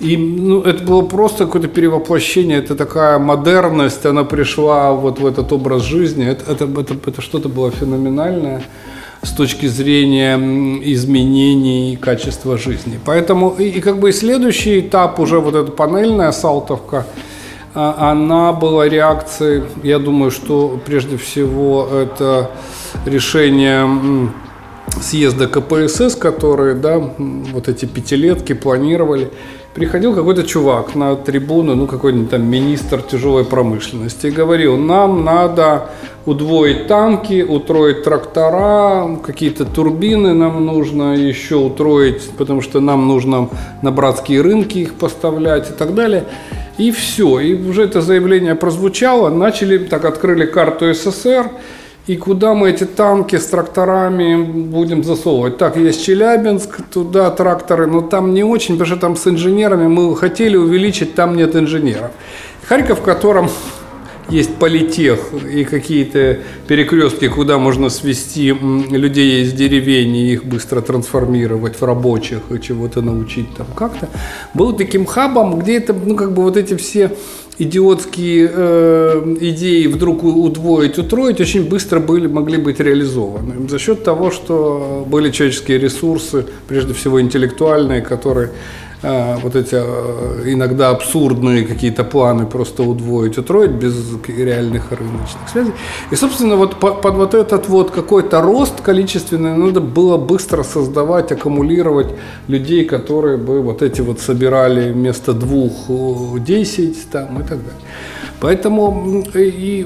И 0.01 0.17
ну, 0.17 0.61
это 0.61 0.83
было 0.83 1.03
просто 1.03 1.45
какое-то 1.45 1.69
перевоплощение, 1.69 2.57
это 2.57 2.75
такая 2.75 3.19
модерность, 3.19 4.05
она 4.05 4.25
пришла 4.25 4.91
вот 4.91 5.19
в 5.19 5.25
этот 5.25 5.53
образ 5.53 5.83
жизни, 5.83 6.27
это, 6.27 6.51
это, 6.51 6.65
это, 6.65 6.95
это 7.05 7.21
что-то 7.21 7.47
было 7.47 7.71
феноменальное 7.71 8.63
с 9.21 9.31
точки 9.31 9.67
зрения 9.67 10.37
изменений 10.83 11.95
качества 11.95 12.57
жизни. 12.57 12.99
Поэтому 13.05 13.55
и, 13.57 13.69
и 13.69 13.79
как 13.79 13.99
бы 13.99 14.11
следующий 14.11 14.81
этап 14.81 15.19
уже 15.19 15.39
вот 15.39 15.55
эта 15.55 15.71
панельная 15.71 16.33
салтовка, 16.33 17.05
она 17.73 18.53
была 18.53 18.87
реакцией, 18.87 19.63
я 19.83 19.99
думаю, 19.99 20.31
что 20.31 20.79
прежде 20.85 21.17
всего 21.17 21.87
это 21.91 22.51
решение 23.05 24.29
съезда 25.01 25.47
КПСС, 25.47 26.15
которые, 26.15 26.75
да, 26.75 26.99
вот 27.17 27.67
эти 27.67 27.85
пятилетки 27.85 28.53
планировали, 28.53 29.31
приходил 29.73 30.13
какой-то 30.13 30.43
чувак 30.43 30.93
на 30.95 31.15
трибуну, 31.15 31.75
ну 31.75 31.87
какой-нибудь 31.87 32.29
там 32.29 32.43
министр 32.45 33.01
тяжелой 33.01 33.43
промышленности, 33.43 34.27
и 34.27 34.31
говорил, 34.31 34.77
нам 34.77 35.23
надо 35.23 35.89
удвоить 36.25 36.87
танки, 36.87 37.41
утроить 37.41 38.03
трактора, 38.03 39.17
какие-то 39.25 39.65
турбины 39.65 40.33
нам 40.33 40.65
нужно 40.65 41.15
еще 41.15 41.55
утроить, 41.55 42.29
потому 42.37 42.61
что 42.61 42.79
нам 42.79 43.07
нужно 43.07 43.49
на 43.81 43.91
братские 43.91 44.41
рынки 44.41 44.77
их 44.77 44.93
поставлять 44.93 45.69
и 45.69 45.73
так 45.73 45.95
далее. 45.95 46.25
И 46.77 46.91
все. 46.91 47.39
И 47.39 47.53
уже 47.53 47.83
это 47.83 48.01
заявление 48.01 48.55
прозвучало, 48.55 49.29
начали, 49.29 49.77
так 49.77 50.05
открыли 50.05 50.45
карту 50.45 50.93
СССР, 50.93 51.51
и 52.05 52.17
куда 52.17 52.53
мы 52.53 52.71
эти 52.71 52.83
танки 52.83 53.37
с 53.37 53.45
тракторами 53.45 54.35
будем 54.43 55.03
засовывать? 55.03 55.57
Так, 55.57 55.77
есть 55.77 56.03
Челябинск, 56.03 56.81
туда 56.91 57.29
тракторы, 57.29 57.87
но 57.87 58.01
там 58.01 58.33
не 58.33 58.43
очень, 58.43 58.75
потому 58.75 58.87
что 58.87 58.97
там 58.97 59.15
с 59.15 59.25
инженерами 59.27 59.87
мы 59.87 60.15
хотели 60.17 60.57
увеличить, 60.57 61.15
там 61.15 61.37
нет 61.37 61.55
инженеров. 61.55 62.11
Харьков, 62.67 62.99
в 62.99 63.03
котором 63.03 63.49
есть 64.29 64.55
политех 64.55 65.19
и 65.51 65.63
какие-то 65.63 66.39
перекрестки, 66.67 67.27
куда 67.27 67.57
можно 67.57 67.89
свести 67.89 68.51
людей 68.51 69.43
из 69.43 69.53
деревень 69.53 70.15
и 70.15 70.33
их 70.33 70.45
быстро 70.45 70.81
трансформировать 70.81 71.79
в 71.79 71.83
рабочих 71.83 72.41
и 72.49 72.61
чего-то 72.61 73.01
научить 73.01 73.47
там 73.55 73.67
как-то, 73.75 74.09
был 74.53 74.73
таким 74.73 75.05
хабом, 75.05 75.59
где 75.59 75.77
это, 75.77 75.93
ну, 75.93 76.15
как 76.15 76.33
бы 76.33 76.43
вот 76.43 76.57
эти 76.57 76.75
все 76.75 77.11
идиотские 77.59 78.49
э, 78.51 79.35
идеи 79.41 79.87
вдруг 79.87 80.23
удвоить, 80.23 80.97
утроить 80.97 81.39
очень 81.39 81.69
быстро 81.69 81.99
были, 81.99 82.27
могли 82.27 82.57
быть 82.57 82.79
реализованы. 82.79 83.67
За 83.69 83.77
счет 83.77 84.03
того, 84.03 84.31
что 84.31 85.05
были 85.07 85.29
человеческие 85.31 85.77
ресурсы, 85.77 86.45
прежде 86.67 86.93
всего 86.93 87.21
интеллектуальные, 87.21 88.01
которые 88.01 88.49
вот 89.03 89.55
эти 89.55 89.75
э, 89.75 90.53
иногда 90.53 90.89
абсурдные 90.89 91.65
какие-то 91.65 92.03
планы 92.03 92.45
просто 92.45 92.83
удвоить, 92.83 93.37
утроить 93.37 93.71
без 93.71 93.93
реальных 94.27 94.91
рыночных 94.91 95.49
связей. 95.51 95.73
И, 96.11 96.15
собственно, 96.15 96.55
вот 96.55 96.79
под, 96.79 97.03
вот 97.03 97.33
этот 97.33 97.67
вот 97.67 97.91
какой-то 97.91 98.41
рост 98.41 98.81
количественный 98.81 99.57
надо 99.57 99.81
было 99.81 100.17
быстро 100.17 100.63
создавать, 100.63 101.31
аккумулировать 101.31 102.15
людей, 102.47 102.85
которые 102.85 103.37
бы 103.37 103.61
вот 103.61 103.81
эти 103.81 104.01
вот 104.01 104.19
собирали 104.19 104.91
вместо 104.93 105.33
двух 105.33 105.89
10 106.39 107.09
там 107.11 107.39
и 107.39 107.43
так 107.43 107.57
далее. 107.57 107.81
Поэтому 108.43 109.23
и, 109.35 109.85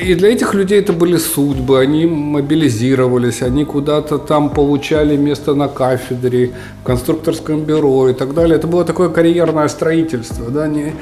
и 0.00 0.14
для 0.14 0.28
этих 0.28 0.54
людей 0.54 0.78
это 0.78 0.92
были 0.92 1.16
судьбы, 1.16 1.80
они 1.80 2.06
мобилизировались, 2.06 3.42
они 3.42 3.64
куда-то 3.64 4.18
там 4.18 4.50
получали 4.50 5.16
место 5.16 5.54
на 5.54 5.66
кафедре, 5.66 6.52
в 6.82 6.86
конструкторском 6.86 7.64
бюро 7.64 8.08
и 8.08 8.14
так 8.16 8.34
далее. 8.34 8.56
Это 8.56 8.66
было 8.66 8.84
такое 8.84 9.08
карьерное 9.08 9.68
строительство. 9.68 10.50
Да? 10.50 10.66
Не, 10.68 10.92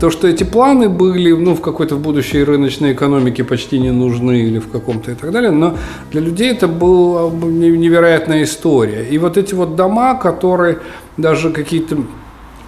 то, 0.00 0.10
что 0.10 0.28
эти 0.28 0.44
планы 0.44 0.88
были 0.88 1.32
ну, 1.32 1.54
в 1.54 1.60
какой-то 1.60 1.96
будущей 1.96 2.44
рыночной 2.44 2.92
экономике 2.92 3.44
почти 3.44 3.78
не 3.78 3.92
нужны 3.92 4.42
или 4.42 4.58
в 4.58 4.68
каком-то 4.68 5.12
и 5.12 5.14
так 5.14 5.32
далее, 5.32 5.50
но 5.50 5.76
для 6.10 6.20
людей 6.20 6.50
это 6.50 6.68
была 6.68 7.30
невероятная 7.30 8.42
история. 8.42 9.04
И 9.10 9.18
вот 9.18 9.36
эти 9.36 9.54
вот 9.54 9.76
дома, 9.76 10.14
которые 10.14 10.78
даже 11.16 11.50
какие-то 11.50 11.96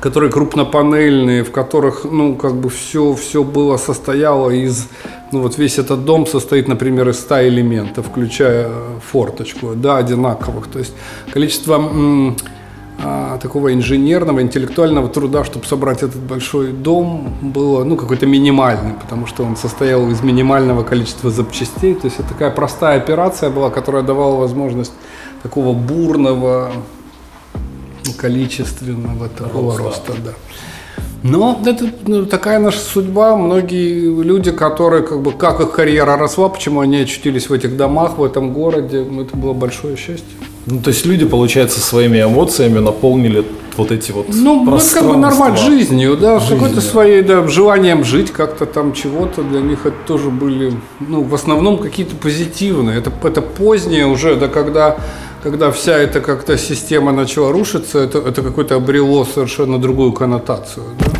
которые 0.00 0.30
крупнопанельные, 0.30 1.42
в 1.42 1.50
которых, 1.50 2.04
ну, 2.04 2.34
как 2.36 2.54
бы 2.54 2.68
все, 2.68 3.14
все 3.14 3.42
было, 3.42 3.76
состояло 3.76 4.50
из, 4.50 4.88
ну, 5.32 5.40
вот 5.40 5.58
весь 5.58 5.78
этот 5.78 6.04
дом 6.04 6.26
состоит, 6.26 6.68
например, 6.68 7.08
из 7.08 7.18
100 7.20 7.48
элементов, 7.48 8.06
включая 8.06 8.70
форточку, 9.10 9.74
да, 9.74 9.96
одинаковых. 9.96 10.68
То 10.68 10.78
есть 10.78 10.94
количество 11.32 11.74
м- 11.76 12.36
а, 12.98 13.38
такого 13.38 13.74
инженерного, 13.74 14.40
интеллектуального 14.40 15.08
труда, 15.08 15.44
чтобы 15.44 15.66
собрать 15.66 16.02
этот 16.02 16.20
большой 16.20 16.72
дом, 16.72 17.34
было, 17.42 17.84
ну, 17.84 17.96
какой-то 17.96 18.26
минимальным, 18.26 18.96
потому 18.98 19.26
что 19.26 19.44
он 19.44 19.56
состоял 19.56 20.08
из 20.10 20.22
минимального 20.22 20.82
количества 20.82 21.30
запчастей. 21.30 21.94
То 21.94 22.06
есть 22.06 22.18
это 22.18 22.30
такая 22.30 22.50
простая 22.50 22.96
операция 22.96 23.50
была, 23.50 23.70
которая 23.70 24.02
давала 24.02 24.36
возможность 24.36 24.92
такого 25.42 25.74
бурного, 25.74 26.72
количественного 28.16 29.28
такого 29.28 29.76
роста, 29.76 30.12
да. 30.24 30.32
Но 31.22 31.60
это 31.66 31.90
ну, 32.06 32.24
такая 32.24 32.58
наша 32.58 32.78
судьба. 32.78 33.36
Многие 33.36 34.22
люди, 34.22 34.52
которые, 34.52 35.02
как 35.02 35.20
бы, 35.20 35.32
как 35.32 35.60
их 35.60 35.72
карьера 35.72 36.16
росла, 36.16 36.48
почему 36.48 36.80
они 36.80 36.98
очутились 36.98 37.48
в 37.48 37.52
этих 37.52 37.76
домах, 37.76 38.18
в 38.18 38.24
этом 38.24 38.52
городе, 38.52 39.04
ну, 39.08 39.22
это 39.22 39.36
было 39.36 39.52
большое 39.52 39.96
счастье. 39.96 40.36
Ну, 40.66 40.80
то 40.80 40.90
есть 40.90 41.06
люди, 41.06 41.24
получается, 41.24 41.80
своими 41.80 42.22
эмоциями 42.22 42.80
наполнили 42.80 43.44
вот 43.76 43.92
эти 43.92 44.10
вот 44.10 44.26
Ну, 44.28 44.64
ну 44.64 44.76
это 44.76 44.94
как 44.94 45.06
бы 45.06 45.16
нормально 45.16 45.56
жизнью, 45.56 46.16
да, 46.16 46.40
Жизнь, 46.40 46.54
какой-то 46.54 46.80
своей, 46.80 47.22
да, 47.22 47.46
желанием 47.46 48.04
жить 48.04 48.32
как-то 48.32 48.66
там 48.66 48.92
чего-то. 48.92 49.42
Для 49.42 49.60
них 49.60 49.86
это 49.86 49.96
тоже 50.06 50.30
были, 50.30 50.72
ну, 50.98 51.22
в 51.22 51.34
основном 51.34 51.78
какие-то 51.78 52.16
позитивные. 52.16 52.98
Это, 52.98 53.12
это 53.22 53.42
позднее 53.42 54.06
уже, 54.06 54.34
да, 54.34 54.48
когда, 54.48 54.96
когда 55.42 55.70
вся 55.70 55.96
эта 55.98 56.20
как-то 56.20 56.58
система 56.58 57.12
начала 57.12 57.52
рушиться, 57.52 58.00
это, 58.00 58.18
это 58.18 58.42
какое-то 58.42 58.74
обрело 58.74 59.24
совершенно 59.24 59.78
другую 59.78 60.12
коннотацию, 60.12 60.84
да. 60.98 61.15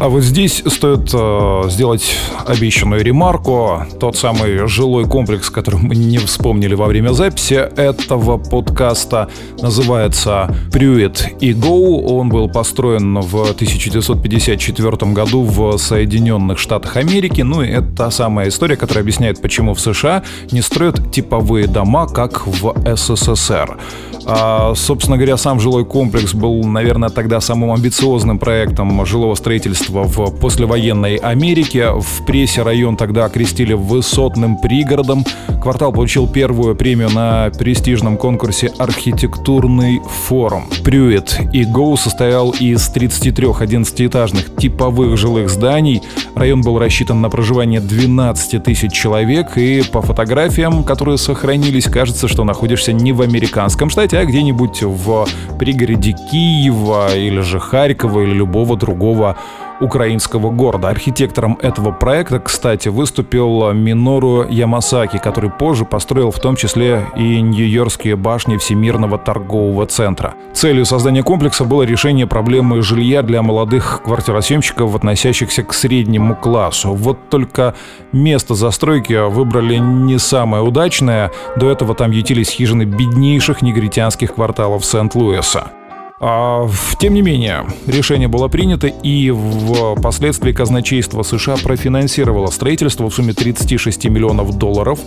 А 0.00 0.08
вот 0.08 0.22
здесь 0.22 0.62
стоит 0.66 1.10
э, 1.14 1.62
сделать 1.68 2.16
обещанную 2.46 3.04
ремарку. 3.04 3.84
Тот 4.00 4.16
самый 4.16 4.66
жилой 4.66 5.04
комплекс, 5.04 5.50
который 5.50 5.80
мы 5.80 5.94
не 5.94 6.18
вспомнили 6.18 6.74
во 6.74 6.86
время 6.86 7.10
записи 7.10 7.54
этого 7.54 8.38
подкаста, 8.38 9.30
называется 9.62 10.54
Прюит 10.72 11.28
и 11.40 11.52
Go. 11.52 12.02
Он 12.06 12.28
был 12.28 12.48
построен 12.48 13.20
в 13.20 13.42
1954 13.42 15.12
году 15.12 15.42
в 15.42 15.78
Соединенных 15.78 16.58
Штатах 16.58 16.96
Америки. 16.96 17.42
Ну 17.42 17.62
и 17.62 17.68
это 17.68 17.86
та 17.96 18.10
самая 18.10 18.48
история, 18.48 18.76
которая 18.76 19.02
объясняет, 19.02 19.40
почему 19.40 19.74
в 19.74 19.80
США 19.80 20.24
не 20.50 20.60
строят 20.60 21.12
типовые 21.12 21.68
дома, 21.68 22.08
как 22.08 22.48
в 22.48 22.74
СССР. 22.96 23.78
А, 24.26 24.74
собственно 24.74 25.16
говоря, 25.16 25.36
сам 25.36 25.60
жилой 25.60 25.84
комплекс 25.84 26.34
был, 26.34 26.64
наверное, 26.64 27.10
тогда 27.10 27.40
самым 27.40 27.72
амбициозным 27.72 28.38
проектом 28.38 29.04
жилого 29.04 29.34
строительства 29.34 30.04
в 30.04 30.30
послевоенной 30.38 31.16
Америке. 31.16 31.90
В 31.90 32.24
прессе 32.24 32.62
район 32.62 32.96
тогда 32.96 33.26
окрестили 33.26 33.74
высотным 33.74 34.56
пригородом. 34.58 35.24
Квартал 35.62 35.92
получил 35.92 36.26
первую 36.26 36.74
премию 36.74 37.10
на 37.10 37.50
престижном 37.58 38.16
конкурсе 38.16 38.72
«Архитектурный 38.78 40.00
форум». 40.26 40.68
Прюит 40.84 41.38
и 41.52 41.64
Гоу 41.64 41.96
состоял 41.96 42.50
из 42.50 42.88
33 42.88 43.46
11-этажных 43.46 44.56
типовых 44.56 45.16
жилых 45.16 45.50
зданий. 45.50 46.02
Район 46.34 46.62
был 46.62 46.78
рассчитан 46.78 47.20
на 47.20 47.30
проживание 47.30 47.80
12 47.80 48.62
тысяч 48.62 48.92
человек, 48.92 49.56
и 49.56 49.82
по 49.82 50.02
фотографиям, 50.02 50.84
которые 50.84 51.18
сохранились, 51.18 51.84
кажется, 51.84 52.28
что 52.28 52.44
находишься 52.44 52.92
не 52.92 53.12
в 53.12 53.20
американском 53.22 53.90
штате, 53.90 54.13
а 54.16 54.24
где-нибудь 54.24 54.82
в 54.82 55.26
пригороде 55.58 56.12
Киева 56.12 57.16
или 57.16 57.40
же 57.40 57.58
Харькова 57.58 58.20
или 58.20 58.32
любого 58.32 58.76
другого 58.76 59.36
украинского 59.84 60.50
города. 60.50 60.88
Архитектором 60.88 61.58
этого 61.60 61.92
проекта, 61.92 62.40
кстати, 62.40 62.88
выступил 62.88 63.72
Минору 63.72 64.44
Ямасаки, 64.48 65.18
который 65.18 65.50
позже 65.50 65.84
построил 65.84 66.30
в 66.30 66.40
том 66.40 66.56
числе 66.56 67.06
и 67.16 67.40
Нью-Йоркские 67.40 68.16
башни 68.16 68.56
Всемирного 68.56 69.18
торгового 69.18 69.86
центра. 69.86 70.34
Целью 70.52 70.84
создания 70.84 71.22
комплекса 71.22 71.64
было 71.64 71.82
решение 71.82 72.26
проблемы 72.26 72.82
жилья 72.82 73.22
для 73.22 73.42
молодых 73.42 74.02
квартиросъемщиков, 74.04 74.94
относящихся 74.94 75.62
к 75.62 75.72
среднему 75.74 76.34
классу. 76.34 76.94
Вот 76.94 77.28
только 77.28 77.74
место 78.12 78.54
застройки 78.54 79.28
выбрали 79.28 79.76
не 79.76 80.18
самое 80.18 80.62
удачное. 80.62 81.30
До 81.56 81.70
этого 81.70 81.94
там 81.94 82.10
ютились 82.10 82.50
хижины 82.50 82.84
беднейших 82.84 83.62
негритянских 83.62 84.34
кварталов 84.34 84.84
Сент-Луиса. 84.84 85.70
А, 86.26 86.66
тем 87.00 87.12
не 87.12 87.20
менее, 87.20 87.66
решение 87.86 88.28
было 88.28 88.48
принято, 88.48 88.86
и 88.86 89.30
впоследствии 89.30 90.52
казначейство 90.52 91.22
США 91.22 91.56
профинансировало 91.62 92.46
строительство 92.46 93.10
в 93.10 93.14
сумме 93.14 93.34
36 93.34 94.06
миллионов 94.06 94.56
долларов. 94.56 94.98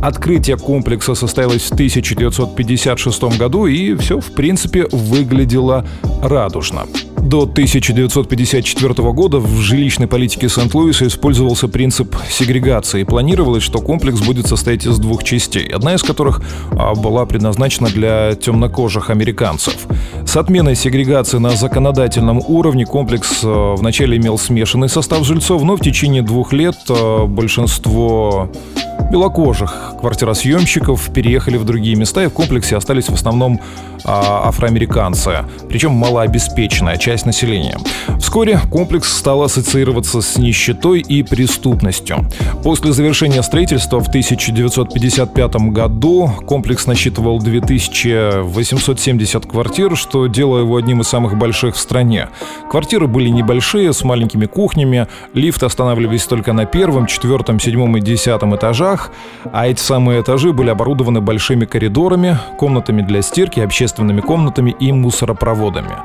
Открытие 0.00 0.56
комплекса 0.56 1.14
состоялось 1.14 1.64
в 1.64 1.74
1956 1.74 3.22
году, 3.36 3.66
и 3.66 3.94
все, 3.96 4.18
в 4.18 4.32
принципе, 4.32 4.86
выглядело 4.90 5.86
радужно. 6.22 6.86
До 7.22 7.42
1954 7.42 9.12
года 9.12 9.38
в 9.38 9.60
жилищной 9.60 10.08
политике 10.08 10.48
Сент-Луиса 10.48 11.06
использовался 11.06 11.68
принцип 11.68 12.16
сегрегации. 12.28 13.04
Планировалось, 13.04 13.62
что 13.62 13.78
комплекс 13.78 14.20
будет 14.20 14.48
состоять 14.48 14.86
из 14.86 14.98
двух 14.98 15.22
частей, 15.22 15.68
одна 15.68 15.94
из 15.94 16.02
которых 16.02 16.42
а, 16.72 16.96
была 16.96 17.24
предназначена 17.24 17.88
для 17.90 18.34
темнокожих 18.34 19.08
американцев. 19.10 19.86
С 20.26 20.36
отменой 20.36 20.74
сегрегации 20.74 21.38
на 21.38 21.50
законодательном 21.50 22.42
уровне 22.44 22.84
комплекс 22.84 23.42
а, 23.44 23.76
вначале 23.76 24.16
имел 24.16 24.36
смешанный 24.36 24.88
состав 24.88 25.24
жильцов, 25.24 25.62
но 25.62 25.76
в 25.76 25.80
течение 25.80 26.22
двух 26.22 26.52
лет 26.52 26.76
а, 26.88 27.26
большинство 27.26 28.50
белокожих 29.12 29.92
квартиросъемщиков 30.00 31.12
переехали 31.12 31.56
в 31.56 31.64
другие 31.64 31.96
места, 31.96 32.24
и 32.24 32.26
в 32.26 32.32
комплексе 32.32 32.76
остались 32.76 33.08
в 33.08 33.14
основном 33.14 33.60
афроамериканцы, 34.04 35.44
причем 35.68 35.92
малообеспеченная 35.92 36.96
часть 36.96 37.11
населения. 37.24 37.78
Вскоре 38.18 38.60
комплекс 38.70 39.12
стал 39.12 39.42
ассоциироваться 39.42 40.22
с 40.22 40.38
нищетой 40.38 41.00
и 41.00 41.22
преступностью. 41.22 42.26
После 42.64 42.92
завершения 42.92 43.42
строительства 43.42 44.00
в 44.00 44.08
1955 44.08 45.54
году 45.70 46.30
комплекс 46.46 46.86
насчитывал 46.86 47.38
2870 47.38 49.46
квартир, 49.46 49.96
что 49.96 50.26
делало 50.28 50.60
его 50.60 50.76
одним 50.76 51.02
из 51.02 51.08
самых 51.08 51.36
больших 51.36 51.74
в 51.74 51.78
стране. 51.78 52.30
Квартиры 52.70 53.06
были 53.06 53.28
небольшие, 53.28 53.92
с 53.92 54.02
маленькими 54.02 54.46
кухнями, 54.46 55.08
лифты 55.34 55.66
останавливались 55.66 56.24
только 56.24 56.54
на 56.54 56.64
первом, 56.64 57.04
четвертом, 57.06 57.60
седьмом 57.60 57.96
и 57.96 58.00
десятом 58.00 58.56
этажах, 58.56 59.12
а 59.52 59.68
эти 59.68 59.80
самые 59.80 60.22
этажи 60.22 60.52
были 60.52 60.70
оборудованы 60.70 61.20
большими 61.20 61.66
коридорами, 61.66 62.38
комнатами 62.58 63.02
для 63.02 63.22
стирки, 63.22 63.60
общественными 63.60 64.20
комнатами 64.20 64.74
и 64.80 64.92
мусоропроводами. 64.92 65.96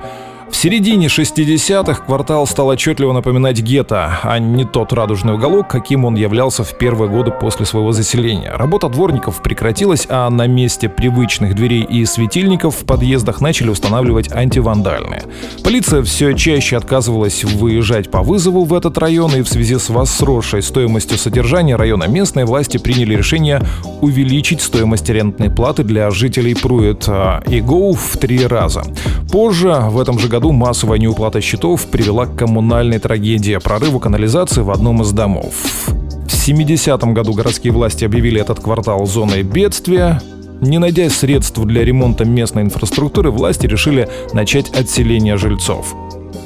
В 0.49 0.55
середине 0.55 1.07
60-х 1.07 2.05
квартал 2.05 2.47
стал 2.47 2.69
отчетливо 2.69 3.11
напоминать 3.11 3.61
гетто, 3.61 4.19
а 4.23 4.39
не 4.39 4.65
тот 4.65 4.91
радужный 4.93 5.33
уголок, 5.33 5.67
каким 5.67 6.05
он 6.05 6.15
являлся 6.15 6.63
в 6.63 6.77
первые 6.77 7.09
годы 7.09 7.31
после 7.31 7.65
своего 7.65 7.91
заселения. 7.91 8.51
Работа 8.53 8.89
дворников 8.89 9.43
прекратилась, 9.43 10.07
а 10.09 10.29
на 10.29 10.47
месте 10.47 10.89
привычных 10.89 11.53
дверей 11.53 11.83
и 11.83 12.05
светильников 12.05 12.75
в 12.77 12.85
подъездах 12.85 13.41
начали 13.41 13.69
устанавливать 13.69 14.31
антивандальные. 14.31 15.23
Полиция 15.63 16.01
все 16.01 16.33
чаще 16.33 16.77
отказывалась 16.77 17.43
выезжать 17.43 18.09
по 18.09 18.23
вызову 18.23 18.63
в 18.63 18.73
этот 18.73 18.97
район, 18.97 19.35
и 19.35 19.41
в 19.41 19.49
связи 19.49 19.77
с 19.77 19.89
возросшей 19.89 20.63
стоимостью 20.63 21.17
содержания 21.17 21.75
района 21.75 22.05
местные 22.05 22.45
власти 22.45 22.77
приняли 22.77 23.15
решение 23.15 23.61
увеличить 24.01 24.61
стоимость 24.61 25.09
арендной 25.09 25.51
платы 25.51 25.83
для 25.83 26.09
жителей 26.09 26.55
Пруит 26.55 27.03
а, 27.07 27.41
и 27.47 27.61
Гоу 27.61 27.93
в 27.93 28.17
три 28.17 28.47
раза. 28.47 28.83
Позже, 29.31 29.75
в 29.89 29.99
этом 29.99 30.17
же 30.17 30.29
году 30.29 30.36
году 30.37 30.51
массовая 30.51 30.99
неуплата 30.99 31.41
счетов 31.41 31.87
привела 31.87 32.27
к 32.27 32.35
коммунальной 32.35 32.99
трагедии– 32.99 33.57
прорыву 33.63 33.99
канализации 33.99 34.61
в 34.61 34.69
одном 34.69 35.01
из 35.01 35.11
домов. 35.11 35.55
В 35.87 36.47
70-м 36.47 37.15
году 37.15 37.33
городские 37.33 37.73
власти 37.73 38.05
объявили 38.05 38.39
этот 38.39 38.59
квартал 38.59 39.07
зоной 39.07 39.41
бедствия. 39.41 40.21
Не 40.61 40.77
найдя 40.77 41.09
средств 41.09 41.59
для 41.59 41.83
ремонта 41.83 42.23
местной 42.23 42.61
инфраструктуры, 42.61 43.31
власти 43.31 43.65
решили 43.65 44.07
начать 44.31 44.69
отселение 44.69 45.37
жильцов. 45.37 45.95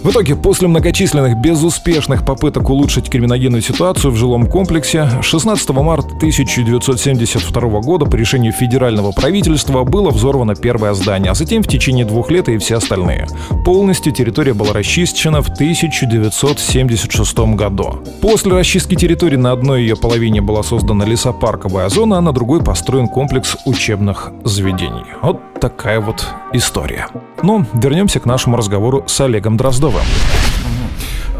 В 0.04 0.10
итоге, 0.10 0.36
после 0.36 0.68
многочисленных 0.68 1.38
безуспешных 1.38 2.26
попыток 2.26 2.72
улучшить 2.72 3.08
криминогенную 3.08 3.62
ситуацию 3.62 4.12
в 4.12 4.16
жилом 4.16 4.48
комплексе, 4.48 5.08
16 5.22 5.70
марта 5.70 6.08
1972 6.16 7.82
года 7.82 8.06
по 8.06 8.16
решению 8.16 8.52
федерального 8.52 9.12
правительства 9.12 9.84
было 9.84 10.10
взорвано 10.10 10.56
первое 10.56 10.96
здание, 10.96 11.32
а 11.32 11.36
затем 11.36 11.62
в 11.62 11.68
течение 11.68 12.04
двух 12.04 12.32
лет 12.32 12.50
и 12.50 12.58
все 12.58 12.78
остальные. 12.78 13.28
Полностью 13.64 14.12
территория 14.12 14.56
была 14.56 14.74
расчищена 14.74 15.44
в 15.44 15.50
1976 15.50 17.38
году. 17.56 18.00
После 18.22 18.54
расчистки 18.54 18.96
территории 18.96 19.38
на 19.38 19.52
одной 19.52 19.82
ее 19.84 19.96
половине 19.96 20.42
была 20.42 20.64
создана 20.64 21.06
лесопарковая 21.06 21.90
зона, 21.90 22.18
а 22.18 22.22
на 22.22 22.34
другой 22.34 22.64
построен 22.64 23.08
комплекс 23.08 23.56
учебных 23.66 24.32
заведений. 24.46 25.06
Вот 25.22 25.51
такая 25.62 26.00
вот 26.00 26.28
история. 26.52 27.08
Ну, 27.44 27.66
вернемся 27.74 28.20
к 28.20 28.26
нашему 28.26 28.58
разговору 28.58 29.04
с 29.08 29.22
Олегом 29.22 29.56
Дроздовым. 29.58 30.04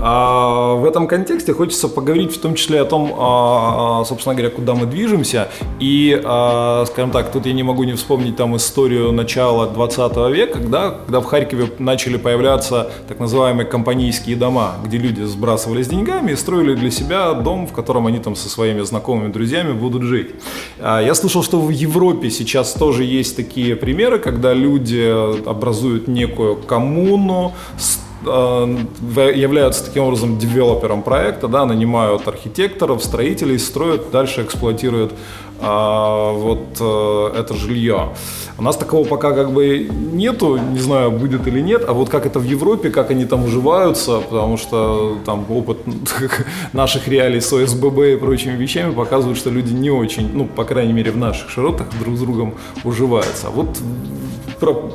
А 0.04 0.74
в 0.76 0.86
этом 0.86 1.08
контексте 1.08 1.54
хочется 1.54 1.88
поговорить 1.88 2.36
в 2.36 2.42
том 2.42 2.56
числе 2.56 2.82
о 2.82 2.86
том, 2.86 3.14
а, 3.18 4.02
а, 4.02 4.06
собственно 4.06 4.34
говоря, 4.34 4.50
куда 4.50 4.74
мы 4.74 4.88
движемся. 4.88 5.50
И, 5.80 6.20
скажем 6.22 7.12
так, 7.12 7.32
тут 7.32 7.46
я 7.46 7.54
не 7.54 7.64
могу 7.64 7.84
не 7.84 7.94
вспомнить 7.94 8.36
там 8.36 8.56
историю 8.56 9.12
начала 9.12 9.68
20 9.68 10.30
века, 10.32 10.60
да, 10.60 10.90
когда 10.92 11.20
в 11.22 11.26
Харькове 11.26 11.70
начали 11.80 12.18
появляться 12.18 12.92
так 13.08 13.20
называемые 13.20 13.66
компанийские 13.66 14.36
дома, 14.36 14.76
где 14.84 14.98
люди 14.98 15.22
сбрасывались 15.22 15.88
деньгами 15.88 16.32
и 16.32 16.36
строили 16.36 16.74
для 16.74 16.92
себя 16.92 17.34
дом, 17.34 17.68
в 17.68 17.74
котором 17.74 18.08
они 18.08 18.20
там 18.20 18.36
со 18.36 18.50
своими 18.50 18.82
знакомыми, 18.82 19.32
друзьями 19.32 19.74
будут 19.74 20.04
жить. 20.04 20.32
Я 20.80 21.14
слышал, 21.14 21.44
что 21.44 21.62
в 21.62 21.70
Европе 21.70 22.30
сейчас 22.30 22.74
тоже 22.74 23.04
есть 23.04 23.36
такие 23.36 23.76
примеры, 23.76 24.20
когда 24.20 24.54
люди 24.54 25.12
образуют 25.48 26.08
некую 26.08 26.56
коммуну, 26.56 27.54
являются 28.24 29.86
таким 29.86 30.04
образом 30.04 30.38
девелопером 30.38 31.02
проекта, 31.02 31.48
да, 31.48 31.66
нанимают 31.66 32.28
архитекторов, 32.28 33.04
строителей, 33.04 33.58
строят, 33.60 34.12
дальше 34.12 34.44
эксплуатируют 34.44 35.14
а, 35.64 36.34
вот 36.34 36.78
э, 36.80 37.40
это 37.40 37.54
жилье. 37.54 38.10
У 38.58 38.64
нас 38.64 38.78
такого 38.78 39.08
пока 39.08 39.32
как 39.32 39.52
бы 39.52 39.88
нету, 40.12 40.58
не 40.58 40.80
знаю, 40.80 41.12
будет 41.12 41.48
или 41.48 41.62
нет, 41.62 41.84
а 41.88 41.94
вот 41.94 42.10
как 42.10 42.26
это 42.26 42.40
в 42.40 42.44
Европе, 42.44 42.90
как 42.90 43.12
они 43.12 43.26
там 43.26 43.46
уживаются, 43.46 44.22
потому 44.22 44.58
что 44.58 45.18
там 45.24 45.46
опыт 45.50 45.78
наших 46.74 47.08
реалий 47.08 47.42
с 47.42 47.54
ОСББ 47.54 48.00
и 48.00 48.16
прочими 48.16 48.56
вещами 48.56 48.92
показывает, 48.92 49.38
что 49.38 49.52
люди 49.52 49.72
не 49.72 49.92
очень, 49.92 50.32
ну, 50.34 50.46
по 50.46 50.64
крайней 50.64 50.94
мере, 50.94 51.12
в 51.12 51.18
наших 51.18 51.52
широтах 51.52 51.88
друг 52.00 52.18
с 52.18 52.20
другом 52.20 52.56
уживаются. 52.84 53.48
А 53.48 53.52
вот 53.52 53.68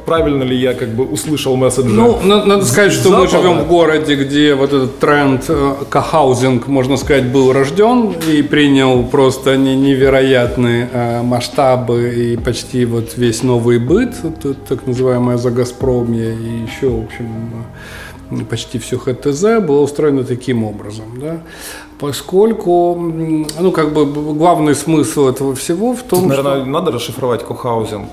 правильно 0.07 0.43
ли 0.43 0.57
я 0.57 0.75
как 0.75 0.89
бы 0.91 1.05
услышал 1.05 1.57
месседж? 1.57 1.87
Ну, 1.87 2.21
надо 2.23 2.65
сказать, 2.65 2.93
что 2.93 3.11
Запада. 3.11 3.23
мы 3.23 3.29
живем 3.29 3.59
в 3.65 3.69
городе, 3.69 4.15
где 4.15 4.55
вот 4.55 4.73
этот 4.73 4.99
тренд 4.99 5.45
э, 5.49 5.75
кохаузинг, 5.89 6.67
можно 6.67 6.97
сказать, 6.97 7.27
был 7.33 7.53
рожден 7.53 8.15
и 8.29 8.43
принял 8.43 9.05
просто 9.05 9.57
невероятные 9.57 10.89
э, 10.93 11.23
масштабы 11.23 12.15
и 12.15 12.37
почти 12.37 12.85
вот 12.85 13.17
весь 13.17 13.43
новый 13.43 13.79
быт, 13.79 14.15
так 14.69 14.87
называемое 14.87 15.37
за 15.37 15.51
Газпромье 15.51 16.35
и 16.35 16.67
еще, 16.67 16.89
в 16.89 17.05
общем, 17.05 17.51
э, 18.31 18.45
почти 18.49 18.79
все 18.79 18.99
ХТЗ 18.99 19.61
было 19.61 19.81
устроено 19.81 20.25
таким 20.25 20.65
образом, 20.65 21.21
да, 21.21 21.41
поскольку, 21.99 22.95
ну, 22.95 23.73
как 23.73 23.93
бы 23.93 24.05
главный 24.05 24.75
смысл 24.75 25.29
этого 25.29 25.55
всего 25.55 25.95
в 25.95 26.03
том, 26.03 26.21
Тут, 26.21 26.29
наверное, 26.29 26.61
что... 26.61 26.67
надо 26.67 26.93
расшифровать 26.93 27.45
кохаузинг. 27.45 28.09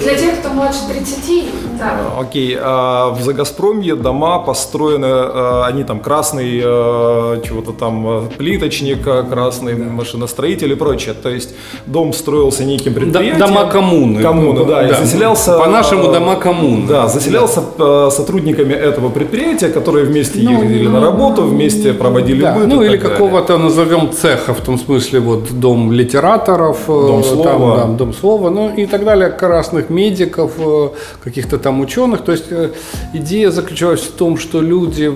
Для 0.00 0.14
тех, 0.14 0.40
кто 0.40 0.48
младше 0.50 0.80
30, 0.88 1.44
да. 1.78 1.98
Окей, 2.18 2.56
а 2.60 3.10
в 3.10 3.22
Загазпромье 3.22 3.94
дома 3.94 4.38
построены, 4.38 5.06
а, 5.06 5.66
они 5.66 5.84
там 5.84 6.00
красный 6.00 6.60
а, 6.64 7.40
чего-то 7.42 7.72
там 7.72 8.28
плиточник, 8.36 9.02
красный 9.02 9.74
да. 9.74 9.84
машиностроитель 9.84 10.72
и 10.72 10.74
прочее. 10.74 11.14
То 11.20 11.28
есть 11.28 11.54
дом 11.86 12.12
строился 12.12 12.64
неким 12.64 12.94
предприятием. 12.94 13.38
Дома 13.38 13.66
коммуны. 13.66 14.22
Коммуны, 14.22 14.64
да. 14.64 14.82
да. 14.82 14.88
И 14.88 14.94
заселялся... 14.94 15.58
По-нашему 15.58 16.12
дома 16.12 16.36
коммуны. 16.36 16.86
Да, 16.86 17.08
заселялся 17.08 17.62
да. 17.78 18.10
сотрудниками 18.10 18.72
этого 18.72 19.08
предприятия, 19.08 19.68
которые 19.68 20.06
вместе 20.06 20.40
ну, 20.42 20.62
ездили 20.62 20.86
ну, 20.86 20.92
на 20.92 21.00
работу, 21.00 21.42
вместе 21.42 21.92
проводили 21.92 22.42
да. 22.42 22.54
быт. 22.54 22.66
Ну 22.66 22.82
или 22.82 22.96
какого-то 22.96 23.58
назовем 23.58 24.12
цеха, 24.12 24.54
в 24.54 24.60
том 24.60 24.78
смысле 24.78 25.20
вот 25.20 25.50
дом 25.50 25.92
литераторов. 25.92 26.86
Дом 26.86 27.20
э, 27.20 27.24
слова. 27.24 27.78
Там, 27.78 27.92
да, 27.92 27.98
дом 27.98 28.14
слова, 28.14 28.50
ну 28.50 28.74
и 28.74 28.86
так 28.86 29.04
далее. 29.04 29.30
Красных 29.72 29.90
медиков, 29.90 30.52
э, 30.58 30.88
каких-то 31.24 31.58
там 31.58 31.80
ученых. 31.80 32.24
То 32.24 32.32
есть 32.32 32.44
э, 32.50 32.70
идея 33.14 33.50
заключалась 33.50 34.02
в 34.02 34.12
том, 34.12 34.36
что 34.36 34.60
люди 34.60 35.12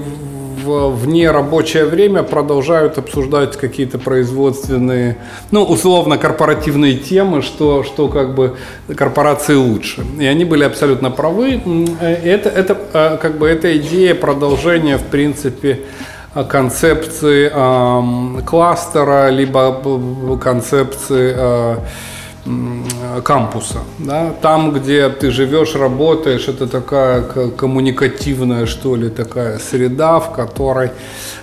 вне 0.65 1.31
рабочее 1.31 1.85
время 1.85 2.23
продолжают 2.23 2.99
обсуждать 2.99 3.57
какие-то 3.57 3.99
производственные, 3.99 5.17
ну, 5.53 5.63
условно, 5.63 6.19
корпоративные 6.19 6.95
темы, 6.95 7.43
что, 7.43 7.85
что 7.85 8.09
как 8.09 8.35
бы 8.35 8.57
корпорации 8.97 9.55
лучше. 9.55 10.05
И 10.19 10.25
они 10.25 10.45
были 10.45 10.65
абсолютно 10.65 11.11
правы. 11.11 11.61
Э, 12.01 12.15
это, 12.15 12.49
это 12.49 13.19
как 13.21 13.39
бы 13.39 13.47
эта 13.47 13.77
идея 13.77 14.15
продолжения, 14.15 14.97
в 14.97 15.05
принципе, 15.05 15.81
концепции 16.49 17.51
э, 17.53 18.43
кластера, 18.43 19.29
либо 19.29 20.39
концепции 20.43 21.35
э, 21.37 21.77
кампуса. 23.25 23.79
Да? 23.99 24.33
Там, 24.41 24.73
где 24.73 25.09
ты 25.09 25.31
живешь, 25.31 25.75
работаешь, 25.75 26.49
это 26.49 26.67
такая 26.67 27.23
коммуникативная, 27.23 28.67
что 28.67 28.97
ли, 28.97 29.09
такая 29.09 29.59
среда, 29.59 30.21
в 30.21 30.33
которой 30.33 30.91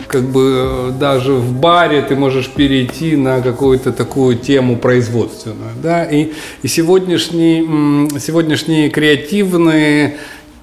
как 0.07 0.23
бы 0.23 0.93
даже 0.99 1.33
в 1.33 1.53
баре 1.59 2.01
ты 2.01 2.15
можешь 2.15 2.49
перейти 2.49 3.15
на 3.15 3.41
какую-то 3.41 3.91
такую 3.91 4.37
тему 4.37 4.77
производственную. 4.77 5.71
Да? 5.81 6.05
И, 6.05 6.31
и 6.61 6.67
сегодняшние, 6.67 8.19
сегодняшние 8.19 8.89
креативные 8.89 10.17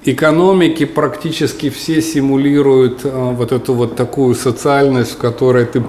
экономики 0.05 0.85
практически 0.85 1.69
все 1.69 2.01
симулируют 2.01 3.01
а, 3.05 3.33
вот 3.33 3.53
эту 3.53 3.75
вот 3.75 3.97
такую 3.97 4.35
социальность, 4.35 5.13
в 5.13 5.19
которой 5.19 5.67
ты 5.67 5.83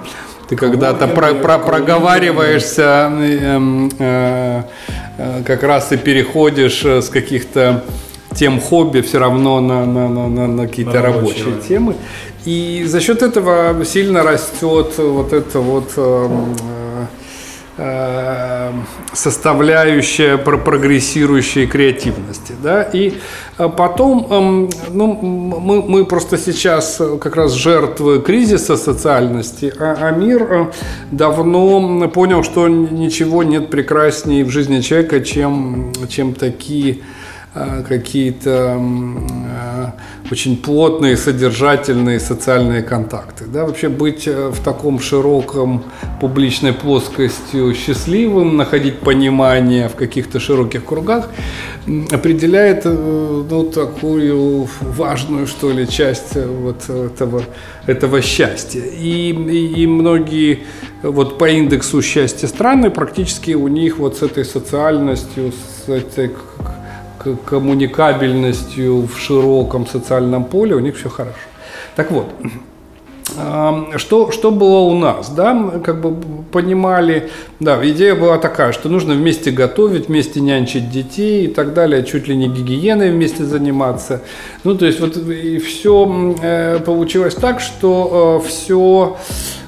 ты 0.51 0.57
когда-то 0.57 1.07
про, 1.07 1.33
про, 1.33 1.59
проговариваешься, 1.59 3.09
э, 3.09 3.89
э, 3.99 4.63
э, 5.17 5.43
как 5.45 5.63
раз 5.63 5.93
и 5.93 5.97
переходишь 5.97 6.83
э, 6.83 7.01
с 7.01 7.09
каких-то 7.09 7.85
тем 8.35 8.59
хобби 8.59 8.99
все 8.99 9.19
равно 9.19 9.61
на, 9.61 9.85
на, 9.85 10.09
на, 10.09 10.27
на, 10.27 10.47
на 10.47 10.67
какие-то 10.67 10.95
на 10.95 11.01
рабочие, 11.01 11.45
рабочие 11.45 11.67
темы. 11.69 11.95
И 12.43 12.83
за 12.85 12.99
счет 12.99 13.21
этого 13.21 13.85
сильно 13.85 14.23
растет 14.23 14.97
вот 14.97 15.31
это 15.31 15.59
вот 15.59 15.93
Э, 15.97 16.80
составляющая 19.13 20.37
прогрессирующей 20.37 21.67
креативности. 21.67 22.53
Да? 22.61 22.83
И 22.83 23.13
э, 23.57 23.69
потом 23.69 24.27
эм, 24.29 24.69
ну, 24.91 25.13
мы, 25.13 25.81
мы 25.81 26.05
просто 26.05 26.37
сейчас 26.37 27.01
как 27.19 27.35
раз 27.35 27.53
жертвы 27.53 28.21
кризиса 28.21 28.77
социальности, 28.77 29.73
а, 29.79 29.97
а 29.99 30.11
мир 30.11 30.43
э, 30.43 30.71
давно 31.11 32.07
понял, 32.09 32.43
что 32.43 32.67
ничего 32.67 33.43
нет 33.43 33.69
прекраснее 33.69 34.45
в 34.45 34.49
жизни 34.49 34.81
человека, 34.81 35.21
чем, 35.21 35.91
чем 36.09 36.33
такие 36.33 36.97
Э, 36.97 37.20
какие-то 37.53 38.79
э, 38.79 40.31
очень 40.31 40.55
плотные, 40.55 41.17
содержательные 41.17 42.19
социальные 42.19 42.81
контакты. 42.81 43.45
Да? 43.45 43.65
Вообще 43.65 43.89
быть 43.89 44.25
э, 44.25 44.49
в 44.49 44.63
таком 44.63 45.01
широком 45.01 45.83
публичной 46.21 46.71
плоскостью 46.71 47.73
счастливым, 47.75 48.55
находить 48.55 48.99
понимание 48.99 49.89
в 49.89 49.95
каких-то 49.95 50.39
широких 50.39 50.85
кругах 50.85 51.29
определяет 52.11 52.85
ну, 52.85 53.63
такую 53.63 54.69
важную, 54.81 55.47
что 55.47 55.71
ли, 55.71 55.87
часть 55.87 56.35
вот 56.35 56.87
этого, 56.89 57.43
этого 57.87 58.21
счастья. 58.21 58.81
И, 58.81 59.31
и 59.31 59.87
многие 59.87 60.59
вот 61.01 61.37
по 61.37 61.49
индексу 61.49 62.01
счастья 62.01 62.47
страны 62.47 62.91
практически 62.91 63.51
у 63.51 63.67
них 63.67 63.97
вот 63.97 64.17
с 64.17 64.21
этой 64.21 64.45
социальностью, 64.45 65.51
с 65.85 65.89
этой 65.89 66.29
коммуникабельностью 67.45 69.07
в 69.07 69.19
широком 69.19 69.87
социальном 69.87 70.45
поле, 70.45 70.75
у 70.75 70.79
них 70.79 70.97
все 70.97 71.09
хорошо. 71.09 71.37
Так 71.95 72.11
вот, 72.11 72.25
что, 73.97 74.31
что 74.31 74.51
было 74.51 74.79
у 74.79 74.93
нас, 74.97 75.29
да, 75.29 75.79
как 75.83 76.01
бы 76.01 76.15
понимали, 76.51 77.29
да, 77.59 77.79
идея 77.89 78.15
была 78.15 78.37
такая, 78.37 78.73
что 78.73 78.89
нужно 78.89 79.13
вместе 79.13 79.51
готовить, 79.51 80.07
вместе 80.07 80.41
нянчить 80.41 80.89
детей 80.89 81.45
и 81.45 81.47
так 81.47 81.73
далее, 81.73 82.03
чуть 82.03 82.27
ли 82.27 82.35
не 82.35 82.47
гигиеной 82.47 83.11
вместе 83.11 83.45
заниматься. 83.45 84.21
Ну, 84.63 84.75
то 84.75 84.85
есть 84.85 84.99
вот 84.99 85.15
и 85.17 85.59
все 85.59 86.35
э, 86.41 86.79
получилось 86.79 87.35
так, 87.35 87.61
что 87.61 88.41
э, 88.43 88.47
все 88.47 89.17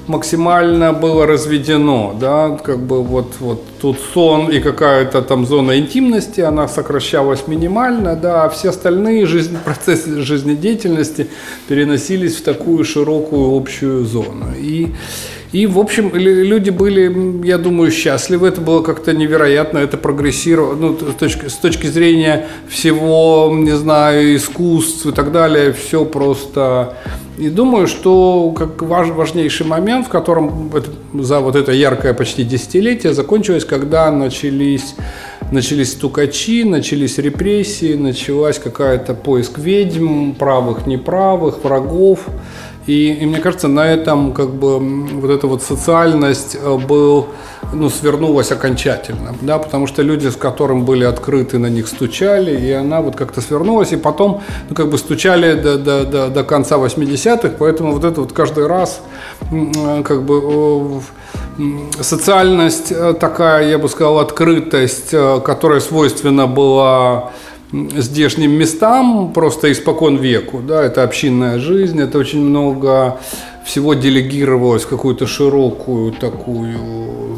максимально 0.06 0.92
было 0.92 1.26
разведено, 1.26 2.14
да, 2.20 2.58
как 2.62 2.80
бы 2.80 3.02
вот, 3.02 3.34
вот 3.40 3.62
тут 3.84 3.98
сон 4.14 4.48
и 4.48 4.60
какая-то 4.60 5.20
там 5.20 5.44
зона 5.44 5.78
интимности, 5.78 6.40
она 6.40 6.68
сокращалась 6.68 7.46
минимально, 7.46 8.16
да, 8.16 8.44
а 8.44 8.48
все 8.48 8.70
остальные 8.70 9.26
жизнь, 9.26 9.58
процессы 9.62 10.22
жизнедеятельности 10.22 11.26
переносились 11.68 12.36
в 12.36 12.42
такую 12.42 12.82
широкую 12.84 13.54
общую 13.54 14.06
зону. 14.06 14.46
И 14.58 14.88
и, 15.54 15.68
в 15.68 15.78
общем, 15.78 16.10
люди 16.16 16.70
были, 16.70 17.46
я 17.46 17.58
думаю, 17.58 17.92
счастливы. 17.92 18.48
Это 18.48 18.60
было 18.60 18.82
как-то 18.82 19.12
невероятно, 19.12 19.78
это 19.78 19.96
прогрессировало. 19.96 20.74
Ну, 20.74 20.98
с 20.98 21.14
точки, 21.14 21.46
с 21.46 21.54
точки 21.54 21.86
зрения 21.86 22.46
всего, 22.68 23.52
не 23.54 23.76
знаю, 23.76 24.34
искусств 24.34 25.06
и 25.06 25.12
так 25.12 25.30
далее, 25.30 25.72
все 25.72 26.04
просто... 26.04 26.96
И 27.38 27.48
думаю, 27.50 27.86
что 27.86 28.52
как 28.56 28.82
важ, 28.82 29.10
важнейший 29.10 29.66
момент, 29.66 30.06
в 30.06 30.08
котором 30.08 30.72
за 31.14 31.38
вот 31.38 31.54
это 31.54 31.70
яркое 31.70 32.14
почти 32.14 32.42
десятилетие 32.42 33.12
закончилось, 33.12 33.64
когда 33.74 34.08
начались, 34.12 34.94
начались 35.50 35.92
стукачи, 35.92 36.62
начались 36.62 37.18
репрессии, 37.18 37.94
началась 37.94 38.60
какая-то 38.60 39.14
поиск 39.14 39.58
ведьм, 39.58 40.34
правых, 40.34 40.86
неправых, 40.86 41.64
врагов. 41.64 42.20
И, 42.86 43.18
и 43.20 43.26
мне 43.26 43.40
кажется, 43.40 43.66
на 43.66 43.84
этом 43.84 44.32
как 44.32 44.50
бы 44.54 44.78
вот 44.78 45.28
эта 45.28 45.48
вот 45.48 45.60
социальность 45.60 46.54
э, 46.54 46.78
был, 46.88 47.30
ну, 47.72 47.90
свернулась 47.90 48.52
окончательно, 48.52 49.34
да, 49.40 49.58
потому 49.58 49.86
что 49.86 50.02
люди, 50.02 50.28
с 50.28 50.36
которым 50.36 50.84
были 50.84 51.04
открыты, 51.04 51.58
на 51.58 51.66
них 51.66 51.88
стучали, 51.88 52.56
и 52.60 52.70
она 52.72 53.00
вот 53.00 53.16
как-то 53.16 53.40
свернулась, 53.40 53.92
и 53.92 53.96
потом, 53.96 54.42
ну, 54.68 54.74
как 54.74 54.90
бы 54.90 54.98
стучали 54.98 55.54
до, 55.54 55.78
до, 55.78 56.04
до, 56.04 56.28
до 56.28 56.44
конца 56.44 56.76
80-х, 56.76 57.54
поэтому 57.58 57.92
вот 57.92 58.04
это 58.04 58.20
вот 58.20 58.32
каждый 58.32 58.66
раз, 58.66 59.00
э, 59.50 60.02
как 60.02 60.22
бы, 60.22 61.00
социальность 62.00 62.92
э, 62.92 63.14
такая, 63.14 63.68
я 63.68 63.78
бы 63.78 63.88
сказал, 63.88 64.18
открытость, 64.18 65.14
которая 65.44 65.80
свойственна 65.80 66.46
была 66.46 67.30
здешним 67.72 68.52
местам 68.52 69.32
просто 69.32 69.72
испокон 69.72 70.16
веку. 70.16 70.60
Да, 70.60 70.82
это 70.82 71.02
общинная 71.02 71.58
жизнь, 71.58 72.00
это 72.00 72.18
очень 72.18 72.40
много 72.40 73.18
всего 73.64 73.94
делегировалось 73.94 74.82
в 74.82 74.88
какую-то 74.88 75.26
широкую 75.26 76.12
такую 76.12 77.33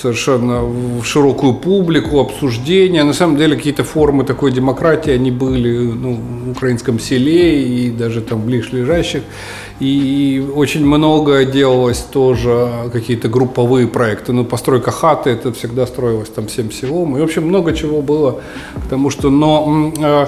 совершенно 0.00 0.62
в 0.62 1.04
широкую 1.04 1.54
публику, 1.54 2.20
обсуждения. 2.20 3.04
На 3.04 3.12
самом 3.12 3.36
деле 3.36 3.56
какие-то 3.56 3.84
формы 3.84 4.24
такой 4.24 4.52
демократии, 4.52 5.12
они 5.12 5.30
были 5.30 5.78
ну, 5.78 6.18
в 6.46 6.50
украинском 6.52 6.98
селе 6.98 7.62
и 7.62 7.90
даже 7.90 8.20
там 8.20 8.42
ближайших. 8.42 9.22
И 9.80 10.44
очень 10.54 10.86
много 10.86 11.44
делалось 11.44 11.98
тоже, 12.12 12.70
какие-то 12.92 13.28
групповые 13.28 13.86
проекты. 13.86 14.32
Ну, 14.32 14.44
постройка 14.44 14.90
хаты, 14.90 15.30
это 15.30 15.52
всегда 15.52 15.86
строилось 15.86 16.28
там 16.28 16.46
всем 16.46 16.70
селом. 16.70 17.16
И, 17.16 17.20
в 17.20 17.24
общем, 17.24 17.46
много 17.46 17.72
чего 17.72 18.02
было. 18.02 18.40
Потому 18.74 19.10
что, 19.10 19.30
но 19.30 19.92
э, 19.98 20.26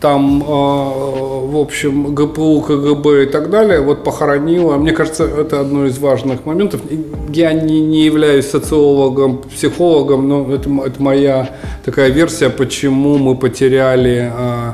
там, 0.00 0.42
э, 0.42 0.46
в 0.46 1.56
общем, 1.56 2.14
ГПУ, 2.14 2.60
КГБ 2.60 3.24
и 3.24 3.26
так 3.26 3.50
далее, 3.50 3.80
вот 3.80 4.04
похоронила. 4.04 4.76
Мне 4.76 4.92
кажется, 4.92 5.24
это 5.24 5.60
одно 5.60 5.86
из 5.86 5.98
важных 5.98 6.44
моментов. 6.44 6.80
Я 7.28 7.52
не, 7.52 7.80
не 7.80 8.04
являюсь 8.04 8.46
социологом, 8.46 9.38
психологом, 9.38 10.28
но 10.28 10.52
это, 10.52 10.70
это 10.86 11.02
моя 11.02 11.50
такая 11.84 12.10
версия, 12.10 12.50
почему 12.50 13.16
мы 13.18 13.36
потеряли 13.36 14.32
э, 14.36 14.72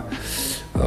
э, 0.74 0.80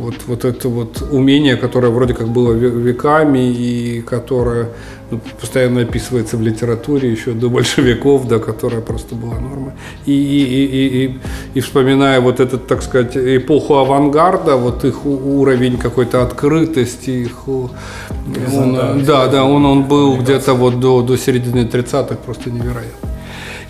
вот, 0.00 0.14
вот 0.26 0.44
это 0.44 0.68
вот 0.68 1.02
умение, 1.10 1.56
которое 1.56 1.90
вроде 1.90 2.14
как 2.14 2.28
было 2.28 2.52
веками 2.52 3.52
и 3.52 4.00
которое 4.00 4.68
ну, 5.10 5.20
постоянно 5.40 5.82
описывается 5.82 6.36
в 6.36 6.42
литературе 6.42 7.10
еще 7.10 7.32
до 7.32 7.48
большевиков, 7.48 8.26
да, 8.28 8.38
которая 8.38 8.80
просто 8.80 9.14
была 9.14 9.38
нормой. 9.40 9.72
И, 10.06 10.12
и, 10.12 10.42
и, 10.42 11.04
и, 11.04 11.18
и 11.54 11.60
вспоминая 11.60 12.20
вот 12.20 12.40
этот, 12.40 12.66
так 12.66 12.82
сказать, 12.82 13.16
эпоху 13.16 13.74
авангарда, 13.74 14.56
вот 14.56 14.84
их 14.84 15.04
уровень 15.04 15.76
какой-то 15.76 16.22
открытости, 16.22 17.10
их, 17.10 17.48
он, 17.48 19.04
да, 19.04 19.26
да, 19.26 19.44
он, 19.44 19.66
он 19.66 19.84
был 19.84 20.16
где-то 20.16 20.54
вот 20.54 20.80
до, 20.80 21.02
до 21.02 21.16
середины 21.18 21.66
30-х 21.66 22.16
просто 22.24 22.50
невероятно. 22.50 23.08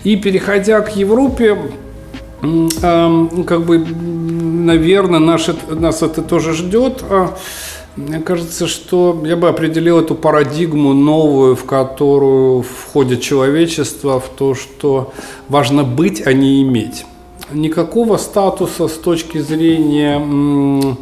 И 0.03 0.15
переходя 0.15 0.79
к 0.81 0.95
Европе, 0.95 1.57
как 2.41 3.65
бы, 3.65 3.77
наверное, 3.77 5.19
наш, 5.19 5.47
нас 5.69 6.01
это 6.01 6.21
тоже 6.21 6.53
ждет. 6.53 7.03
А 7.09 7.37
мне 7.95 8.19
кажется, 8.19 8.67
что 8.67 9.21
я 9.25 9.35
бы 9.35 9.49
определил 9.49 9.99
эту 9.99 10.15
парадигму 10.15 10.93
новую, 10.93 11.55
в 11.55 11.65
которую 11.65 12.63
входит 12.63 13.21
человечество, 13.21 14.19
в 14.19 14.29
то, 14.29 14.55
что 14.55 15.13
важно 15.49 15.83
быть, 15.83 16.25
а 16.25 16.33
не 16.33 16.61
иметь. 16.63 17.05
Никакого 17.51 18.17
статуса 18.17 18.87
с 18.87 18.93
точки 18.93 19.39
зрения 19.39 20.97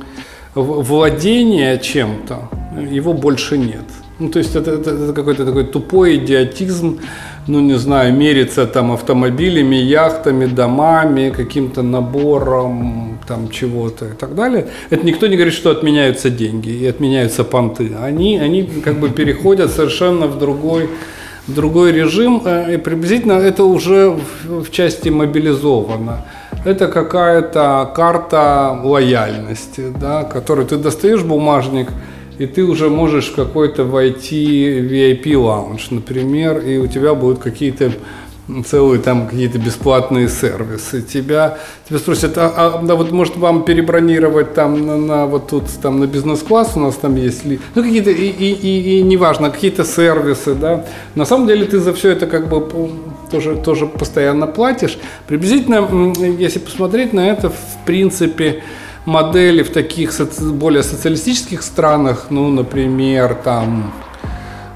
владения 0.55 1.77
чем-то, 1.77 2.49
его 2.91 3.13
больше 3.13 3.57
нет. 3.57 3.85
Ну, 4.17 4.29
то 4.29 4.39
есть 4.39 4.55
это, 4.55 4.71
это, 4.71 4.89
это 4.89 5.13
какой-то 5.13 5.45
такой 5.45 5.65
тупой 5.65 6.17
идиотизм, 6.17 6.99
ну, 7.49 7.59
не 7.61 7.77
знаю, 7.77 8.13
мериться 8.13 8.67
там 8.67 8.91
автомобилями, 8.91 9.75
яхтами, 9.75 10.45
домами, 10.45 11.33
каким-то 11.35 11.81
набором 11.81 13.19
там 13.27 13.49
чего-то 13.49 14.05
и 14.05 14.13
так 14.13 14.35
далее. 14.35 14.67
Это 14.91 15.05
никто 15.05 15.27
не 15.27 15.35
говорит, 15.35 15.55
что 15.55 15.71
отменяются 15.71 16.29
деньги 16.29 16.69
и 16.69 16.85
отменяются 16.85 17.43
понты. 17.43 17.91
Они, 18.01 18.37
они 18.37 18.63
как 18.85 18.99
бы 18.99 19.09
переходят 19.09 19.71
совершенно 19.71 20.27
в 20.27 20.37
другой 20.37 20.89
в 21.47 21.53
другой 21.55 21.91
режим, 21.91 22.43
э, 22.45 22.75
и 22.75 22.77
приблизительно 22.77 23.33
это 23.33 23.63
уже 23.63 24.09
в, 24.09 24.63
в 24.63 24.71
части 24.71 25.09
мобилизовано. 25.09 26.25
Это 26.63 26.87
какая-то 26.87 27.91
карта 27.95 28.79
лояльности, 28.83 29.91
да, 29.99 30.23
которую 30.23 30.67
ты 30.67 30.77
достаешь 30.77 31.23
бумажник, 31.23 31.87
и 32.39 32.47
ты 32.47 32.63
уже 32.63 32.89
можешь 32.89 33.27
в 33.27 33.35
какой-то 33.35 33.83
войти 33.83 34.79
VIP 34.79 35.37
лаунж, 35.37 35.91
например, 35.91 36.59
и 36.59 36.77
у 36.77 36.87
тебя 36.87 37.13
будут 37.13 37.39
какие-то 37.39 37.91
целые 38.65 38.99
там 38.99 39.27
какие-то 39.27 39.59
бесплатные 39.59 40.27
сервисы. 40.27 41.01
Тебя, 41.01 41.59
тебя 41.87 41.99
спросят, 41.99 42.37
а, 42.37 42.53
а 42.55 42.81
да, 42.81 42.95
вот 42.95 43.11
может 43.11 43.37
вам 43.37 43.63
перебронировать 43.63 44.53
там 44.53 44.85
на, 44.85 44.97
на 44.97 45.25
вот 45.25 45.49
тут 45.49 45.65
там 45.81 45.99
на 45.99 46.07
бизнес-класс 46.07 46.71
у 46.75 46.79
нас 46.79 46.95
там 46.95 47.15
есть 47.15 47.45
ли, 47.45 47.59
ну 47.75 47.83
какие-то 47.83 48.09
и, 48.09 48.27
и, 48.29 48.51
и, 48.53 48.99
и 48.99 49.03
неважно 49.03 49.51
какие-то 49.51 49.83
сервисы, 49.83 50.55
да. 50.55 50.85
На 51.15 51.25
самом 51.25 51.45
деле 51.45 51.65
ты 51.65 51.79
за 51.79 51.93
все 51.93 52.09
это 52.11 52.25
как 52.25 52.49
бы 52.49 52.67
тоже 53.29 53.55
тоже 53.57 53.85
постоянно 53.85 54.47
платишь. 54.47 54.97
Приблизительно, 55.27 56.13
если 56.39 56.59
посмотреть 56.59 57.13
на 57.13 57.27
это, 57.27 57.49
в 57.49 57.85
принципе 57.85 58.63
модели 59.09 59.63
в 59.63 59.71
таких 59.71 60.11
соци- 60.11 60.51
более 60.51 60.83
социалистических 60.83 61.61
странах, 61.63 62.27
ну, 62.29 62.49
например, 62.49 63.35
там 63.43 63.91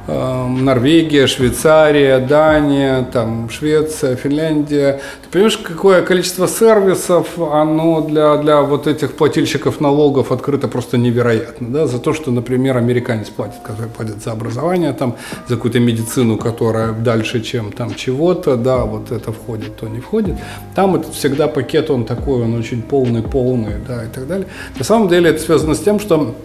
Норвегия, 0.08 1.28
Швейцария, 1.28 2.20
Дания, 2.20 3.08
там, 3.12 3.50
Швеция, 3.50 4.16
Финляндия. 4.18 5.00
Ты 5.24 5.30
понимаешь, 5.32 5.58
какое 5.58 6.02
количество 6.02 6.48
сервисов, 6.48 7.40
оно 7.40 8.02
для, 8.02 8.36
для 8.38 8.62
вот 8.62 8.88
этих 8.88 9.14
плательщиков 9.14 9.80
налогов 9.80 10.32
открыто 10.32 10.68
просто 10.68 10.98
невероятно. 10.98 11.70
Да? 11.70 11.88
За 11.88 12.00
то, 12.00 12.14
что, 12.14 12.32
например, 12.32 12.78
американец 12.78 13.30
платит, 13.30 13.62
который 13.64 13.90
платит 13.90 14.22
за 14.22 14.34
образование, 14.34 14.92
там, 14.92 15.16
за 15.48 15.56
какую-то 15.56 15.80
медицину, 15.80 16.38
которая 16.38 16.92
дальше, 16.92 17.42
чем 17.42 17.72
там 17.72 17.96
чего-то, 17.96 18.58
да, 18.58 18.84
вот 18.84 19.12
это 19.12 19.32
входит, 19.32 19.78
то 19.78 19.88
не 19.88 20.02
входит. 20.02 20.36
Там 20.76 20.96
это 20.96 21.12
всегда 21.12 21.48
пакет, 21.48 21.90
он 21.90 22.04
такой, 22.04 22.44
он 22.44 22.56
очень 22.56 22.82
полный-полный, 22.82 23.76
да, 23.88 24.04
и 24.04 24.08
так 24.08 24.28
далее. 24.28 24.48
На 24.78 24.84
самом 24.84 25.08
деле 25.08 25.30
это 25.30 25.42
связано 25.42 25.76
с 25.76 25.80
тем, 25.80 26.00
что 26.00 26.36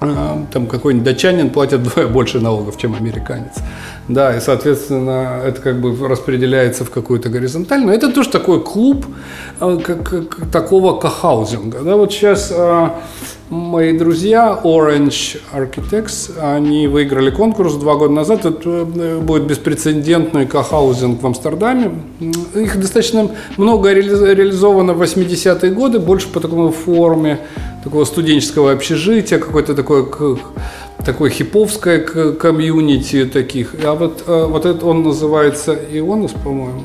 а, 0.00 0.46
там 0.52 0.66
какой-нибудь 0.66 1.04
датчанин 1.04 1.50
платит 1.50 1.80
вдвое 1.80 2.06
больше 2.06 2.40
налогов, 2.40 2.76
чем 2.78 2.94
американец. 2.94 3.54
Да, 4.08 4.36
и, 4.36 4.40
соответственно, 4.40 5.40
это 5.44 5.60
как 5.60 5.80
бы 5.80 5.96
распределяется 6.06 6.84
в 6.84 6.90
какую-то 6.90 7.28
горизонтальную. 7.28 7.94
Это 7.96 8.12
тоже 8.12 8.30
такой 8.30 8.62
клуб 8.62 9.06
а, 9.58 9.76
как, 9.78 10.08
как, 10.08 10.50
такого 10.50 10.98
кохаузинга. 10.98 11.80
Да, 11.80 11.96
вот 11.96 12.12
сейчас 12.12 12.52
а, 12.54 13.00
мои 13.50 13.96
друзья 13.96 14.60
Orange 14.64 15.40
Architects, 15.54 16.38
они 16.40 16.88
выиграли 16.88 17.30
конкурс 17.30 17.74
два 17.74 17.96
года 17.96 18.12
назад. 18.12 18.44
Это 18.44 18.86
э, 18.94 19.18
будет 19.20 19.44
беспрецедентный 19.44 20.46
кохаузинг 20.46 21.22
в 21.22 21.26
Амстердаме. 21.26 21.92
Их 22.54 22.80
достаточно 22.80 23.30
много 23.56 23.92
реализовано 23.92 24.94
в 24.94 25.02
80-е 25.02 25.70
годы, 25.70 25.98
больше 25.98 26.28
по 26.28 26.40
такому 26.40 26.70
форме 26.70 27.40
такого 27.84 28.04
студенческого 28.04 28.72
общежития, 28.72 29.38
какое-то 29.38 29.74
такое 29.74 30.06
такое 31.04 31.30
хиповское 31.30 32.00
комьюнити 32.00 33.26
таких. 33.26 33.76
А 33.84 33.94
вот, 33.94 34.24
э, 34.26 34.46
вот 34.46 34.66
это 34.66 34.86
он 34.86 35.04
называется 35.04 35.78
Ионус, 35.92 36.32
по-моему. 36.32 36.82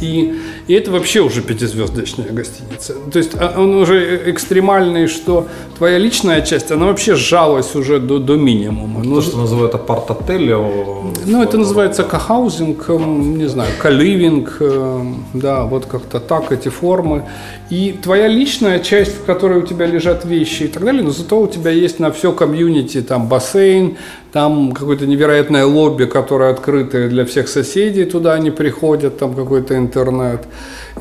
И, 0.00 0.34
и 0.68 0.74
это 0.74 0.90
вообще 0.90 1.20
уже 1.20 1.42
пятизвездочная 1.42 2.30
гостиница. 2.30 2.94
То 3.12 3.18
есть 3.18 3.32
а, 3.34 3.54
он 3.58 3.74
уже 3.74 4.30
экстремальный, 4.30 5.08
что 5.08 5.48
твоя 5.76 5.98
личная 5.98 6.42
часть, 6.42 6.70
она 6.70 6.86
вообще 6.86 7.16
сжалась 7.16 7.74
уже 7.74 7.98
до, 7.98 8.18
до 8.18 8.36
минимума. 8.36 9.02
То, 9.02 9.08
ну, 9.08 9.20
что 9.20 9.38
называют 9.38 9.74
апарт-отель? 9.74 10.54
Ну, 10.54 11.42
это 11.42 11.58
называется 11.58 12.04
кохаузинг, 12.04 12.88
не 12.88 13.48
знаю, 13.48 13.72
каливинг, 13.80 14.56
э, 14.60 15.04
да, 15.34 15.64
вот 15.64 15.86
как-то 15.86 16.20
так 16.20 16.52
эти 16.52 16.68
формы. 16.68 17.24
И 17.70 17.98
твоя 18.02 18.28
личная 18.28 18.78
часть, 18.80 19.16
в 19.16 19.24
которой 19.24 19.58
у 19.58 19.66
тебя 19.66 19.86
лежат 19.86 20.24
вещи 20.24 20.64
и 20.64 20.68
так 20.68 20.84
далее, 20.84 21.02
но 21.02 21.10
зато 21.10 21.40
у 21.40 21.46
тебя 21.46 21.70
есть 21.70 21.98
на 21.98 22.12
все 22.12 22.32
комьюнити 22.32 23.02
там 23.02 23.28
бассейн, 23.28 23.96
там 24.32 24.72
какое-то 24.72 25.06
невероятное 25.06 25.66
лобби, 25.66 26.04
которое 26.04 26.50
открытое 26.50 27.08
для 27.08 27.24
всех 27.24 27.48
соседей, 27.48 28.04
туда 28.04 28.34
они 28.34 28.50
приходят, 28.50 29.18
там 29.18 29.34
какой-то 29.34 29.76
интернет. 29.76 30.46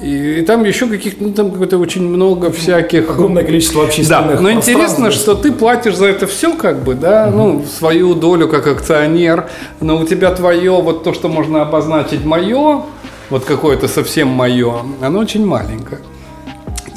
И, 0.02 0.40
и 0.40 0.42
там 0.42 0.64
еще 0.64 0.88
каких-то, 0.88 1.24
ну 1.24 1.34
там 1.34 1.52
какое-то 1.52 1.78
очень 1.78 2.08
много 2.08 2.52
всяких... 2.52 3.10
Огромное 3.10 3.44
количество 3.44 3.84
общественных 3.84 4.38
Да, 4.38 4.42
но 4.42 4.52
интересно, 4.52 5.12
что 5.12 5.36
ты 5.36 5.52
платишь 5.52 5.96
за 5.96 6.08
это 6.08 6.28
все 6.28 6.56
как 6.56 6.84
бы, 6.84 6.96
да, 6.96 7.28
угу. 7.28 7.38
ну, 7.38 7.66
свою 7.66 8.14
долю 8.16 8.48
как 8.48 8.68
акционер, 8.68 9.50
но 9.80 9.98
у 9.98 10.06
тебя 10.06 10.32
твое, 10.32 10.72
вот 10.82 11.04
то, 11.04 11.14
что 11.14 11.28
можно 11.28 11.62
обозначить 11.62 12.24
мое, 12.24 12.84
вот 13.30 13.46
какое-то 13.46 13.88
совсем 13.88 14.30
мое, 14.30 14.82
оно 15.02 15.20
очень 15.20 15.46
маленькое. 15.46 16.00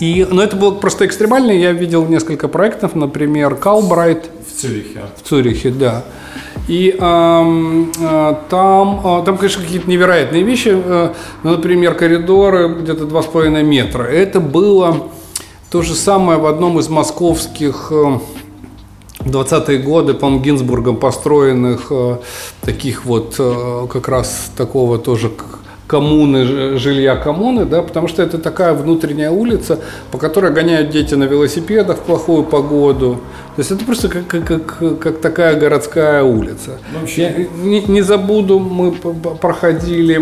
И, 0.01 0.27
но 0.29 0.43
это 0.43 0.57
было 0.57 0.73
просто 0.73 1.07
экстремально. 1.07 1.53
Я 1.53 1.73
видел 1.73 2.05
несколько 2.07 2.49
проектов, 2.49 2.95
например, 2.95 3.55
Калбрайт. 3.55 4.31
Цюрихе. 4.69 5.03
В 5.17 5.29
Цюрихе, 5.29 5.71
да. 5.71 6.05
И 6.69 6.97
э, 6.99 8.35
там, 8.49 9.01
э, 9.05 9.23
там, 9.25 9.39
конечно, 9.39 9.63
какие-то 9.63 9.89
невероятные 9.89 10.43
вещи. 10.43 10.71
Э, 10.73 11.13
например, 11.43 11.95
коридоры 11.95 12.69
где-то 12.81 13.05
2,5 13.05 13.63
метра. 13.63 14.05
Это 14.05 14.41
было 14.41 15.09
то 15.71 15.83
же 15.83 15.95
самое 15.95 16.39
в 16.39 16.47
одном 16.47 16.79
из 16.79 16.89
московских 16.89 17.89
э, 17.91 18.19
20-е 19.25 19.79
годы, 19.79 20.15
по-моему, 20.15 20.43
Гинзбургом 20.43 20.97
построенных 20.97 21.87
э, 21.91 22.19
таких 22.61 23.05
вот 23.05 23.37
э, 23.39 23.87
как 23.91 24.09
раз 24.09 24.51
такого 24.57 24.99
тоже 24.99 25.31
коммуны, 25.87 26.79
жилья 26.79 27.17
коммуны, 27.17 27.67
да, 27.67 27.83
потому 27.83 28.09
что 28.09 28.23
это 28.23 28.39
такая 28.39 28.73
внутренняя 28.73 29.31
улица, 29.31 29.79
по 30.11 30.19
которой 30.19 30.51
гоняют 30.51 30.91
дети 30.91 31.15
на 31.15 31.25
велосипедах 31.25 31.99
в 31.99 32.01
плохую 32.01 32.45
погоду. 32.45 33.21
То 33.57 33.61
есть 33.61 33.71
это 33.71 33.85
просто 33.85 34.09
как, 34.09 34.27
как, 34.27 34.45
как, 34.45 34.99
как 34.99 35.21
такая 35.21 35.55
городская 35.61 36.23
улица. 36.23 36.79
Я 37.17 37.35
не, 37.63 37.83
не 37.83 38.03
забуду, 38.03 38.59
мы 38.59 38.93
проходили, 38.93 40.21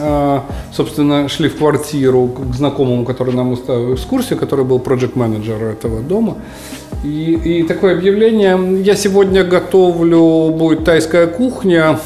а, 0.00 0.44
собственно, 0.72 1.28
шли 1.28 1.48
в 1.48 1.56
квартиру 1.56 2.28
к 2.28 2.54
знакомому, 2.54 3.04
который 3.04 3.32
нам 3.34 3.52
устраивал 3.52 3.94
экскурсию, 3.94 4.38
который 4.38 4.64
был 4.64 4.78
проект-менеджер 4.78 5.62
этого 5.62 6.00
дома. 6.00 6.36
И, 7.04 7.60
и 7.60 7.62
такое 7.62 7.96
объявление, 7.96 8.82
я 8.82 8.96
сегодня 8.96 9.44
готовлю, 9.44 10.50
будет 10.50 10.84
тайская 10.84 11.28
кухня, 11.28 11.98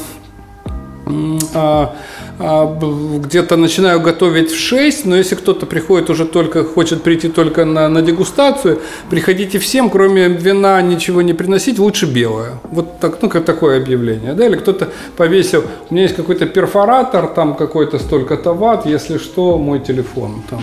а, 1.53 1.95
где-то 2.41 3.57
начинаю 3.57 4.01
готовить 4.01 4.51
в 4.51 4.59
6, 4.59 5.05
но 5.05 5.15
если 5.15 5.35
кто-то 5.35 5.65
приходит 5.65 6.09
уже 6.09 6.25
только, 6.25 6.63
хочет 6.63 7.03
прийти 7.03 7.29
только 7.29 7.65
на, 7.65 7.89
на 7.89 8.01
дегустацию, 8.01 8.79
приходите 9.09 9.59
всем, 9.59 9.89
кроме 9.89 10.27
вина 10.27 10.81
ничего 10.81 11.21
не 11.21 11.33
приносить, 11.33 11.79
лучше 11.79 12.05
белое. 12.05 12.53
Вот 12.71 12.99
так, 12.99 13.21
ну, 13.21 13.29
как 13.29 13.45
такое 13.45 13.81
объявление. 13.81 14.33
Да? 14.33 14.45
Или 14.45 14.55
кто-то 14.55 14.89
повесил, 15.17 15.63
у 15.89 15.93
меня 15.93 16.03
есть 16.03 16.15
какой-то 16.15 16.45
перфоратор, 16.45 17.27
там 17.27 17.55
какой-то 17.55 17.99
столько-то 17.99 18.53
ватт, 18.53 18.85
если 18.85 19.17
что, 19.17 19.57
мой 19.57 19.79
телефон 19.79 20.41
там. 20.49 20.61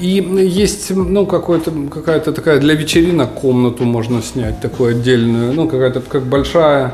И 0.00 0.24
есть, 0.60 0.90
ну, 0.90 1.26
какой-то, 1.26 1.72
какая-то 1.90 2.32
такая 2.32 2.60
для 2.60 2.74
вечеринок 2.74 3.34
комнату 3.34 3.84
можно 3.84 4.22
снять, 4.22 4.60
такую 4.60 4.90
отдельную, 4.90 5.52
ну, 5.52 5.68
какая-то 5.68 6.00
как 6.00 6.22
большая 6.22 6.92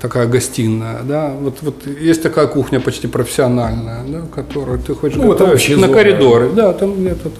такая 0.00 0.26
гостиная, 0.26 1.02
да, 1.02 1.32
вот, 1.40 1.58
вот 1.62 1.86
есть 1.86 2.22
такая 2.22 2.46
кухня 2.46 2.80
почти 2.80 3.06
профессиональная, 3.06 4.02
да, 4.08 4.20
которую 4.34 4.78
ты 4.78 4.94
хочешь 4.94 5.18
Ну, 5.18 5.28
готовить 5.28 5.68
на 5.70 5.74
зона. 5.86 5.92
коридоре, 5.92 6.48
да, 6.54 6.72
там 6.72 6.94
где-то 6.94 7.24
так. 7.30 7.32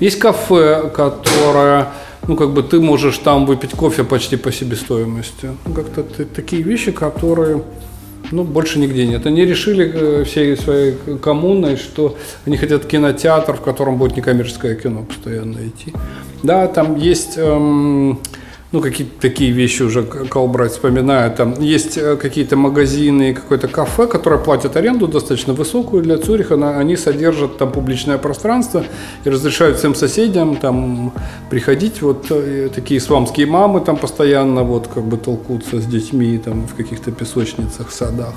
Есть 0.00 0.18
кафе, 0.18 0.90
которое, 0.94 1.88
ну, 2.28 2.36
как 2.36 2.50
бы 2.52 2.62
ты 2.62 2.80
можешь 2.80 3.18
там 3.18 3.46
выпить 3.46 3.70
кофе 3.72 4.04
почти 4.04 4.36
по 4.36 4.50
себестоимости. 4.52 5.48
Ну, 5.66 5.74
как-то 5.74 6.02
ты- 6.02 6.24
такие 6.24 6.62
вещи, 6.62 6.90
которые, 6.92 7.62
ну, 8.32 8.42
больше 8.44 8.78
нигде 8.78 9.06
нет. 9.06 9.26
Они 9.26 9.44
решили 9.44 9.90
э, 9.94 10.24
всей 10.24 10.56
своей 10.56 10.94
коммуной, 11.22 11.76
что 11.76 12.16
они 12.46 12.56
хотят 12.56 12.84
кинотеатр, 12.86 13.52
в 13.54 13.60
котором 13.60 13.96
будет 13.98 14.16
некоммерческое 14.16 14.74
кино 14.74 15.02
постоянно 15.02 15.58
идти. 15.58 15.92
Да, 16.42 16.66
там 16.66 16.96
есть... 16.96 17.34
эм, 17.36 18.18
ну, 18.74 18.80
какие-то 18.80 19.12
такие 19.20 19.52
вещи 19.52 19.82
уже 19.84 20.02
к- 20.02 20.28
Калбрайт 20.28 20.72
вспоминает. 20.72 21.36
Там 21.36 21.54
есть 21.60 21.96
э, 21.96 22.16
какие-то 22.16 22.56
магазины, 22.56 23.32
какое-то 23.34 23.68
кафе, 23.68 24.06
которое 24.08 24.38
платят 24.40 24.76
аренду 24.76 25.06
достаточно 25.06 25.52
высокую 25.54 26.02
для 26.02 26.18
Цюриха. 26.18 26.54
Они 26.78 26.96
содержат 26.96 27.56
там 27.56 27.70
публичное 27.70 28.18
пространство 28.18 28.82
и 29.24 29.30
разрешают 29.30 29.78
всем 29.78 29.94
соседям 29.94 30.56
там 30.56 31.12
приходить. 31.50 32.02
Вот 32.02 32.26
э, 32.30 32.68
такие 32.74 32.98
исламские 32.98 33.46
мамы 33.46 33.80
там 33.80 33.96
постоянно 33.96 34.64
вот 34.64 34.88
как 34.94 35.04
бы 35.04 35.16
толкутся 35.18 35.80
с 35.80 35.84
детьми 35.86 36.38
там 36.38 36.66
в 36.66 36.74
каких-то 36.74 37.12
песочницах, 37.12 37.92
садах. 37.92 38.34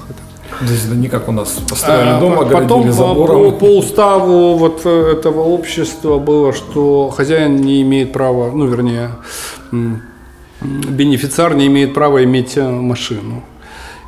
есть 0.62 0.86
это 0.86 0.96
не 0.96 1.08
как 1.10 1.30
у 1.30 1.32
нас 1.32 1.50
построили 1.70 2.10
А, 2.10 2.20
дом, 2.20 2.36
по- 2.36 2.46
Потом 2.46 2.84
по, 2.84 2.92
забором. 2.92 3.58
по 3.58 3.78
уставу 3.78 4.56
вот 4.58 4.82
э, 4.86 5.14
этого 5.14 5.42
общества 5.42 6.20
было, 6.20 6.54
что 6.54 7.10
хозяин 7.10 7.56
не 7.62 7.82
имеет 7.82 8.14
права, 8.14 8.52
ну 8.54 8.68
вернее, 8.68 9.10
бенефициар 10.62 11.56
не 11.56 11.68
имеет 11.68 11.94
права 11.94 12.24
иметь 12.24 12.58
э, 12.58 12.68
машину. 12.68 13.44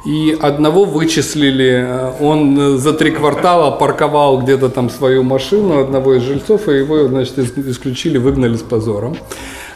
И 0.06 0.38
одного 0.42 0.86
вычислили, 0.86 1.86
э, 1.88 2.12
он 2.22 2.58
э, 2.60 2.78
за 2.78 2.94
три 2.94 3.12
квартала 3.12 3.72
парковал 3.72 4.42
где-то 4.42 4.70
там 4.70 4.90
свою 4.90 5.24
машину 5.24 5.80
одного 5.82 6.16
из 6.16 6.22
жильцов, 6.24 6.68
и 6.70 6.72
его, 6.78 7.08
значит, 7.08 7.38
ис- 7.38 7.70
исключили, 7.70 8.18
выгнали 8.18 8.56
с 8.56 8.62
позором. 8.62 9.16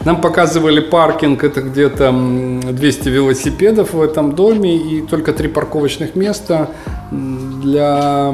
Нам 0.06 0.22
показывали 0.22 0.80
паркинг, 0.82 1.44
это 1.44 1.62
где-то 1.62 2.06
м, 2.06 2.62
200 2.76 3.10
велосипедов 3.10 3.94
в 3.94 4.02
этом 4.02 4.34
доме 4.34 4.76
и 4.78 5.02
только 5.02 5.34
три 5.34 5.48
парковочных 5.48 6.16
места 6.16 6.70
для 7.12 8.34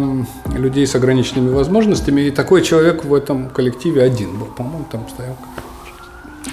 людей 0.58 0.86
с 0.88 0.95
ограниченными 0.95 1.49
возможностями. 1.54 2.21
И 2.21 2.32
такой 2.32 2.62
человек 2.62 3.04
в 3.04 3.13
этом 3.13 3.49
коллективе 3.49 4.02
один 4.04 4.38
был, 4.38 4.47
по-моему, 4.47 4.86
там 4.91 5.06
стоял. 5.10 5.36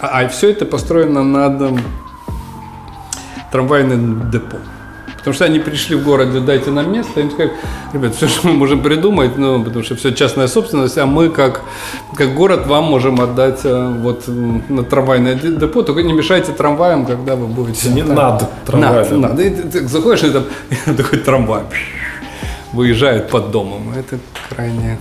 А, 0.00 0.20
а 0.20 0.28
все 0.28 0.50
это 0.50 0.64
построено 0.66 1.22
над 1.24 1.60
м, 1.62 1.80
трамвайным 3.52 4.30
депо. 4.30 4.56
Потому 5.16 5.34
что 5.34 5.44
они 5.44 5.58
пришли 5.58 5.96
в 5.96 6.04
город, 6.04 6.44
дайте 6.44 6.70
нам 6.70 6.92
место, 6.92 7.20
им 7.20 7.30
сказали, 7.32 7.52
ребят, 7.92 8.14
все, 8.14 8.28
что 8.28 8.46
мы 8.46 8.52
можем 8.54 8.80
придумать, 8.80 9.36
ну, 9.36 9.64
потому 9.64 9.84
что 9.84 9.96
все 9.96 10.12
частная 10.12 10.46
собственность, 10.46 10.96
а 10.98 11.06
мы 11.06 11.30
как, 11.30 11.62
как 12.14 12.34
город 12.34 12.66
вам 12.68 12.84
можем 12.84 13.20
отдать 13.20 13.60
э, 13.64 13.94
вот 14.02 14.28
на 14.28 14.84
трамвайное 14.84 15.34
де- 15.34 15.56
депо, 15.56 15.82
только 15.82 16.02
не 16.04 16.12
мешайте 16.12 16.52
трамваям, 16.52 17.06
когда 17.06 17.34
вы 17.34 17.48
будете... 17.48 17.88
Не 17.88 18.02
там- 18.04 18.14
над 18.14 18.64
трамваем. 18.64 19.20
Над, 19.20 19.32
над. 19.32 19.40
И 19.40 19.50
ты, 19.50 19.62
ты 19.80 19.88
заходишь, 19.88 20.22
и 20.22 20.30
там 20.30 20.44
такой 20.96 21.18
трамвай 21.18 21.62
выезжает 22.72 23.28
под 23.28 23.50
домом. 23.50 23.94
Это 23.98 24.18
крайне... 24.54 24.96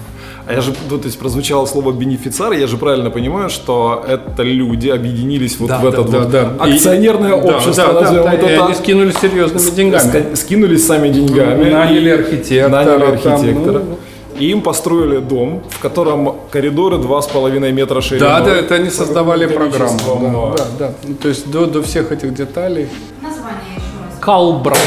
А 0.48 0.54
я 0.54 0.62
же, 0.62 0.74
ну, 0.90 0.98
то 1.00 1.06
есть 1.08 1.18
прозвучало 1.18 1.66
слово 1.66 1.92
бенефициар, 1.92 2.54
я 2.54 2.68
же 2.68 2.78
правильно 2.78 3.10
понимаю, 3.10 3.50
что 3.50 4.04
это 4.08 4.44
люди 4.44 4.90
объединились 4.90 5.60
вот 5.60 5.70
Да, 5.70 5.80
в 5.80 5.82
да, 5.82 5.90
этот 5.90 6.10
да, 6.12 6.20
вот 6.20 6.30
да. 6.30 6.68
И- 6.68 6.76
акционерное 6.76 7.30
да, 7.32 7.36
общество, 7.56 7.74
да, 7.88 7.94
да, 7.94 8.02
назовем 8.02 8.24
да, 8.26 8.34
это 8.34 8.46
и 8.46 8.56
так. 8.58 8.66
они 8.66 8.76
скинулись 8.76 9.16
серьезными 9.20 9.76
деньгами. 9.76 10.04
Ска- 10.12 10.36
скинулись 10.36 10.86
сами 10.86 11.10
деньгами. 11.10 11.70
Наняли 11.72 12.10
и- 12.10 12.14
архитектора, 12.14 12.70
Наняли 12.70 13.18
там, 13.18 13.34
архитектора. 13.34 13.80
ну. 13.80 13.98
И 14.40 14.52
им 14.52 14.62
построили 14.62 15.18
дом, 15.20 15.64
в 15.70 15.80
котором 15.80 16.36
коридоры 16.52 16.98
2,5 16.98 17.72
метра 17.72 18.02
шириной. 18.02 18.28
Да, 18.30 18.42
да, 18.42 18.56
это 18.56 18.76
они 18.76 18.90
создавали 18.90 19.48
программу. 19.48 20.56
Да, 20.58 20.64
да, 20.64 20.66
да. 20.90 20.94
Ну, 21.08 21.16
То 21.16 21.30
есть 21.30 21.50
до, 21.50 21.66
до 21.66 21.82
всех 21.82 22.12
этих 22.12 22.34
деталей. 22.36 22.88
Название 23.24 23.62
еще 23.78 24.06
раз. 24.12 24.20
Калбрайт. 24.20 24.80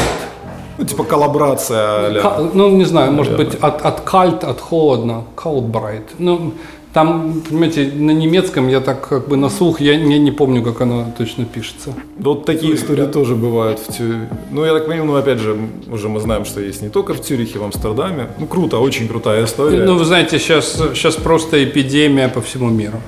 Ну, 0.79 0.85
типа 0.85 1.05
коллаборация. 1.05 2.23
Ка- 2.23 2.51
ну, 2.55 2.71
не 2.71 2.85
знаю, 2.85 3.12
может 3.12 3.37
быть, 3.37 3.55
от, 3.61 3.83
от 3.83 4.01
кальт, 4.01 4.45
от 4.45 4.61
холодно. 4.61 5.25
Калбрайт. 5.35 6.05
Ну, 6.19 6.53
там, 6.93 7.43
понимаете, 7.49 7.93
на 7.95 8.12
немецком 8.12 8.69
я 8.69 8.81
так 8.81 9.09
как 9.09 9.29
бы 9.29 9.37
на 9.37 9.51
слух, 9.51 9.81
я, 9.81 9.93
я 9.93 10.19
не 10.19 10.33
помню, 10.33 10.62
как 10.62 10.81
оно 10.81 11.12
точно 11.19 11.45
пишется. 11.45 11.91
Да 12.17 12.31
Вот 12.31 12.47
такие 12.47 12.75
истории 12.75 13.07
тоже 13.07 13.35
бывают 13.35 13.79
в 13.79 13.93
Тюрихе. 13.93 14.29
Ну, 14.51 14.64
я 14.64 14.73
так 14.73 14.87
понимаю, 14.87 15.05
ну, 15.05 15.17
опять 15.17 15.38
же, 15.38 15.57
уже 15.93 16.09
мы 16.09 16.21
знаем, 16.21 16.45
что 16.45 16.61
есть 16.61 16.83
не 16.83 16.88
только 16.88 17.12
в 17.12 17.21
Тюрихе, 17.21 17.59
в 17.59 17.64
Амстердаме. 17.64 18.29
Ну, 18.38 18.47
круто, 18.47 18.79
очень 18.79 19.07
крутая 19.09 19.45
история. 19.45 19.85
Ну, 19.85 19.97
вы 19.99 20.05
знаете, 20.05 20.38
сейчас, 20.38 20.73
сейчас 20.95 21.17
просто 21.17 21.62
эпидемия 21.62 22.29
по 22.29 22.41
всему 22.41 22.71
миру. 22.71 23.01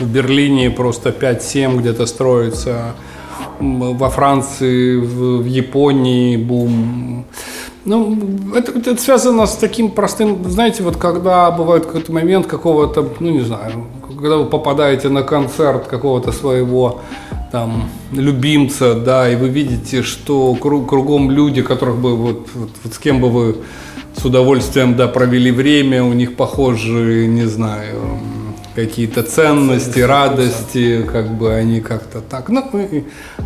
В 0.00 0.06
Берлине 0.06 0.70
просто 0.70 1.10
5-7 1.10 1.76
где-то 1.78 2.06
строится. 2.06 2.94
Во 3.60 4.08
Франции, 4.08 4.96
в, 4.96 5.44
Японии 5.44 6.36
бум. 6.36 7.24
Ну, 7.84 8.18
это, 8.54 8.72
это 8.72 8.96
связано 8.96 9.46
с 9.46 9.56
таким 9.56 9.90
простым, 9.90 10.44
знаете, 10.50 10.82
вот 10.82 10.96
когда 10.96 11.50
бывает 11.50 11.86
какой-то 11.86 12.12
момент 12.12 12.46
какого-то, 12.46 13.08
ну 13.20 13.30
не 13.30 13.40
знаю, 13.40 13.86
когда 14.06 14.36
вы 14.36 14.44
попадаете 14.44 15.08
на 15.08 15.22
концерт 15.22 15.86
какого-то 15.86 16.32
своего 16.32 17.00
там 17.50 17.88
любимца, 18.12 18.94
да, 18.94 19.30
и 19.30 19.36
вы 19.36 19.48
видите, 19.48 20.02
что 20.02 20.56
кру- 20.60 20.86
кругом 20.86 21.30
люди, 21.30 21.62
которых 21.62 21.96
бы 21.96 22.14
вот, 22.16 22.48
вот, 22.54 22.70
вот 22.84 22.94
с 22.94 22.98
кем 22.98 23.20
бы 23.20 23.30
вы 23.30 23.56
с 24.16 24.24
удовольствием, 24.24 24.96
да, 24.96 25.08
провели 25.08 25.50
время, 25.50 26.04
у 26.04 26.12
них 26.12 26.36
похожие, 26.36 27.26
не 27.26 27.46
знаю, 27.46 28.18
какие-то 28.78 29.24
ценности, 29.24 29.98
радости, 29.98 31.02
как 31.02 31.36
бы 31.36 31.52
они 31.52 31.80
как-то 31.80 32.20
так. 32.20 32.48
Ну, 32.48 32.62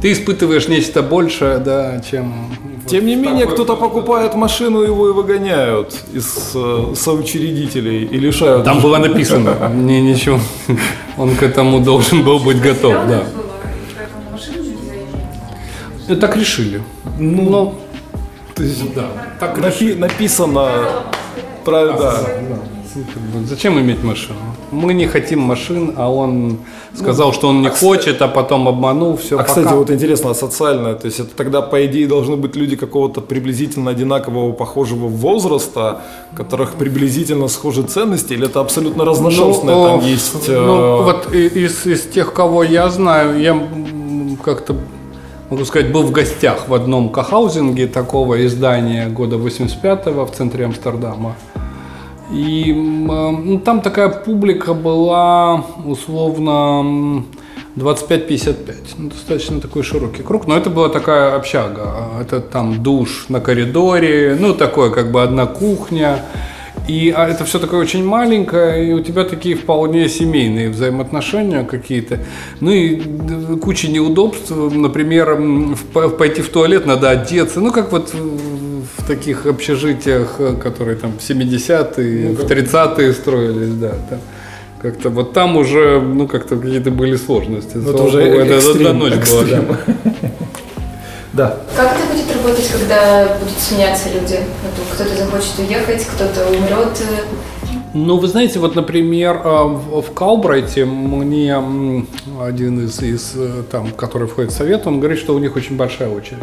ты 0.02 0.12
испытываешь 0.12 0.68
нечто 0.68 1.02
большее, 1.02 1.58
да, 1.58 2.00
чем... 2.00 2.34
Тем 2.86 3.06
не 3.06 3.16
вот 3.16 3.24
менее, 3.24 3.46
такой- 3.46 3.54
кто-то 3.54 3.76
покупает 3.76 4.34
машину, 4.34 4.82
его 4.82 5.08
и 5.08 5.12
выгоняют 5.12 5.94
из 6.12 6.50
э, 6.54 6.94
соучредителей 6.94 8.04
и 8.04 8.18
лишают. 8.18 8.64
Там 8.64 8.80
было 8.80 8.98
написано, 8.98 9.70
не, 9.74 10.02
ничего, 10.02 10.38
он 11.16 11.34
к 11.34 11.42
этому 11.42 11.80
должен 11.80 12.22
был 12.24 12.38
быть 12.38 12.60
готов, 12.60 12.92
да. 12.92 13.06
было, 13.06 13.20
и 13.20 13.94
поэтому 13.96 14.30
машины 14.32 14.56
люди 14.56 14.76
заезжают. 14.84 16.08
Ну, 16.08 16.16
так 16.16 16.36
решили. 16.36 16.82
Ну, 17.18 17.74
То 18.54 18.62
есть, 18.64 18.94
да, 18.94 19.06
так 19.40 19.58
напи- 19.58 19.96
написано 19.96 20.68
про 21.64 21.86
да. 21.86 22.20
Ну, 23.32 23.44
Зачем 23.46 23.80
иметь 23.80 24.02
машину? 24.02 24.38
Мы 24.72 24.94
не 24.94 25.06
хотим 25.06 25.40
машин, 25.40 25.94
а 25.96 26.10
он 26.10 26.58
сказал, 26.94 27.32
что 27.32 27.48
он 27.48 27.60
не 27.60 27.68
хочет, 27.68 28.22
а 28.22 28.28
потом 28.28 28.66
обманул, 28.68 29.16
все. 29.16 29.38
А 29.38 29.44
кстати, 29.44 29.72
вот 29.72 29.90
интересно, 29.90 30.30
а 30.30 30.34
социальное, 30.34 30.94
то 30.94 31.06
есть 31.06 31.20
это 31.20 31.30
тогда, 31.36 31.60
по 31.60 31.84
идее, 31.86 32.08
должны 32.08 32.36
быть 32.36 32.56
люди 32.56 32.74
какого-то 32.76 33.20
приблизительно 33.20 33.90
одинакового, 33.90 34.52
похожего 34.52 35.08
возраста, 35.08 36.00
которых 36.34 36.74
приблизительно 36.74 37.48
схожи 37.48 37.82
ценности, 37.82 38.32
или 38.32 38.46
это 38.46 38.60
абсолютно 38.60 39.04
разношерстное, 39.04 39.74
Ну, 39.74 39.86
там 39.86 40.00
э, 40.00 40.08
есть... 40.08 40.48
Ну, 40.48 40.54
э, 40.54 41.02
вот 41.02 41.34
из, 41.34 41.86
из 41.86 42.02
тех, 42.06 42.32
кого 42.32 42.64
я 42.64 42.88
знаю, 42.88 43.38
я 43.38 43.56
как-то 44.42 44.74
могу 45.50 45.66
сказать, 45.66 45.92
был 45.92 46.02
в 46.02 46.12
гостях 46.12 46.66
в 46.66 46.72
одном 46.72 47.10
кохаузинге 47.10 47.86
такого 47.86 48.44
издания 48.46 49.08
года 49.08 49.36
85-го 49.36 50.24
в 50.24 50.32
центре 50.32 50.64
Амстердама. 50.64 51.36
И 52.32 52.70
э, 52.70 52.74
ну, 52.74 53.58
там 53.58 53.80
такая 53.80 54.08
публика 54.08 54.74
была 54.74 55.64
условно 55.84 56.80
м, 56.80 57.26
25-55. 57.76 58.54
Ну, 58.98 59.08
достаточно 59.10 59.60
такой 59.60 59.82
широкий 59.82 60.22
круг. 60.22 60.46
Но 60.46 60.56
это 60.56 60.70
была 60.70 60.88
такая 60.88 61.34
общага. 61.36 62.08
Это 62.20 62.40
там 62.40 62.82
душ 62.82 63.26
на 63.28 63.40
коридоре, 63.40 64.36
ну 64.40 64.54
такое 64.54 64.90
как 64.90 65.10
бы 65.12 65.22
одна 65.22 65.46
кухня. 65.46 66.20
И 66.88 67.14
а 67.16 67.28
это 67.28 67.44
все 67.44 67.58
такое 67.60 67.80
очень 67.80 68.04
маленькое, 68.04 68.88
и 68.90 68.92
у 68.92 69.00
тебя 69.00 69.22
такие 69.24 69.54
вполне 69.54 70.08
семейные 70.08 70.68
взаимоотношения 70.68 71.62
какие-то. 71.64 72.18
Ну 72.60 72.70
и 72.72 72.96
д- 72.96 73.56
куча 73.56 73.88
неудобств. 73.88 74.50
Например, 74.50 75.34
в- 75.34 75.84
по- 75.92 76.08
пойти 76.08 76.42
в 76.42 76.48
туалет 76.48 76.84
надо 76.86 77.10
одеться. 77.10 77.60
Ну, 77.60 77.70
как 77.72 77.92
вот 77.92 78.12
в 78.98 79.06
таких 79.06 79.46
общежитиях, 79.46 80.36
э, 80.38 80.54
которые 80.62 80.96
там 80.96 81.12
в 81.12 81.30
70-е, 81.30 82.34
в 82.34 82.44
30-е 82.44 83.12
строились, 83.12 83.74
да. 83.74 83.90
там. 84.08 84.18
Как-то 84.82 85.10
вот 85.10 85.32
там 85.32 85.56
уже, 85.56 86.00
ну, 86.00 86.26
как-то 86.26 86.56
какие-то 86.56 86.90
были 86.90 87.16
сложности. 87.16 87.76
Ну, 87.76 87.90
это 87.90 88.02
уже 88.02 88.20
это 88.22 88.54
экстрим, 88.54 88.86
одна 88.86 88.92
ночь 88.92 89.14
была, 89.14 89.44
да. 89.44 89.58
экстрим. 89.58 89.76
Да. 91.32 91.56
Как 91.74 91.92
это 91.92 92.12
будет 92.12 92.36
работать, 92.36 92.68
когда 92.70 93.38
будут 93.38 93.58
сменяться 93.58 94.08
люди? 94.12 94.38
Кто-то 94.92 95.16
захочет 95.16 95.58
уехать, 95.60 96.04
кто-то 96.04 96.46
умрет. 96.48 97.02
Ну, 97.94 98.18
вы 98.18 98.28
знаете, 98.28 98.58
вот, 98.58 98.74
например, 98.74 99.40
э, 99.42 99.48
в 99.48 100.12
Калбрайте 100.14 100.84
мне 100.84 101.56
один 102.40 102.84
из, 102.84 103.00
из 103.02 103.32
э, 103.34 103.62
там, 103.70 103.92
который 103.92 104.28
входит 104.28 104.50
в 104.50 104.54
совет, 104.54 104.86
он 104.86 104.98
говорит, 104.98 105.18
что 105.18 105.34
у 105.34 105.38
них 105.38 105.56
очень 105.56 105.76
большая 105.76 106.08
очередь. 106.08 106.42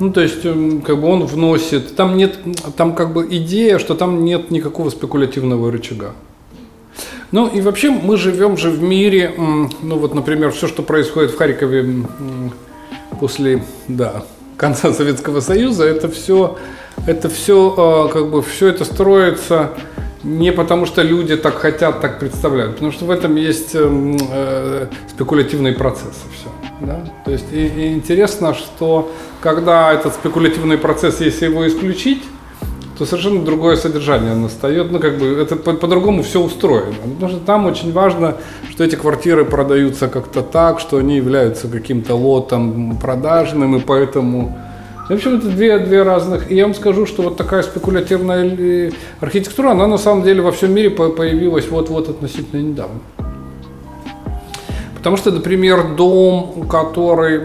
Ну, 0.00 0.10
то 0.10 0.20
есть, 0.20 0.44
м, 0.44 0.80
как 0.82 1.00
бы 1.00 1.08
он 1.08 1.24
вносит, 1.24 1.94
там 1.94 2.16
нет, 2.16 2.38
там 2.76 2.94
как 2.94 3.12
бы 3.12 3.26
идея, 3.30 3.78
что 3.78 3.94
там 3.94 4.24
нет 4.24 4.50
никакого 4.50 4.90
спекулятивного 4.90 5.70
рычага. 5.70 6.12
Ну 7.30 7.48
и 7.48 7.60
вообще 7.60 7.90
мы 7.90 8.16
живем 8.16 8.56
же 8.56 8.70
в 8.70 8.82
мире, 8.82 9.34
ну 9.36 9.98
вот, 9.98 10.14
например, 10.14 10.52
все, 10.52 10.68
что 10.68 10.82
происходит 10.82 11.32
в 11.32 11.36
Харькове 11.36 12.04
после, 13.18 13.64
да, 13.88 14.24
конца 14.56 14.92
Советского 14.92 15.40
Союза, 15.40 15.84
это 15.84 16.08
все, 16.08 16.58
это 17.06 17.28
все, 17.28 18.08
как 18.12 18.30
бы, 18.30 18.42
все 18.42 18.68
это 18.68 18.84
строится 18.84 19.72
не 20.22 20.52
потому, 20.52 20.86
что 20.86 21.02
люди 21.02 21.36
так 21.36 21.56
хотят, 21.56 22.00
так 22.00 22.18
представляют, 22.18 22.74
потому 22.74 22.92
что 22.92 23.04
в 23.04 23.10
этом 23.10 23.36
есть 23.36 23.74
эм, 23.74 24.16
э, 24.30 24.86
спекулятивные 25.10 25.74
процессы 25.74 26.22
все. 26.34 26.48
Да? 26.86 27.00
То 27.24 27.30
есть 27.30 27.46
и, 27.52 27.66
и 27.66 27.92
интересно, 27.94 28.54
что 28.54 29.10
когда 29.40 29.92
этот 29.92 30.14
спекулятивный 30.14 30.78
процесс, 30.78 31.20
если 31.20 31.46
его 31.46 31.66
исключить, 31.66 32.22
то 32.98 33.06
совершенно 33.06 33.44
другое 33.44 33.76
содержание 33.76 34.34
настает. 34.34 34.92
Ну, 34.92 35.00
как 35.00 35.18
бы 35.18 35.26
это 35.26 35.56
по- 35.56 35.72
по-другому 35.72 36.22
все 36.22 36.40
устроено. 36.40 36.94
Потому 37.14 37.28
что 37.28 37.40
там 37.40 37.66
очень 37.66 37.92
важно, 37.92 38.36
что 38.70 38.84
эти 38.84 38.94
квартиры 38.94 39.44
продаются 39.44 40.08
как-то 40.08 40.42
так, 40.42 40.78
что 40.78 40.98
они 40.98 41.16
являются 41.16 41.68
каким-то 41.68 42.14
лотом 42.14 42.96
продажным, 42.98 43.76
и 43.76 43.80
поэтому... 43.80 44.56
В 45.08 45.12
общем, 45.12 45.36
это 45.36 45.48
две, 45.48 45.78
две 45.80 46.02
разных. 46.02 46.50
И 46.50 46.54
я 46.54 46.64
вам 46.64 46.74
скажу, 46.74 47.04
что 47.04 47.22
вот 47.22 47.36
такая 47.36 47.62
спекулятивная 47.62 48.56
э, 48.58 48.90
архитектура, 49.20 49.72
она 49.72 49.86
на 49.86 49.98
самом 49.98 50.22
деле 50.22 50.40
во 50.40 50.50
всем 50.50 50.72
мире 50.72 50.88
по- 50.88 51.10
появилась 51.10 51.68
вот-вот 51.68 52.08
относительно 52.08 52.62
недавно. 52.62 53.00
Потому 55.04 55.18
что, 55.18 55.30
например, 55.32 55.94
дом, 55.96 56.66
который, 56.66 57.42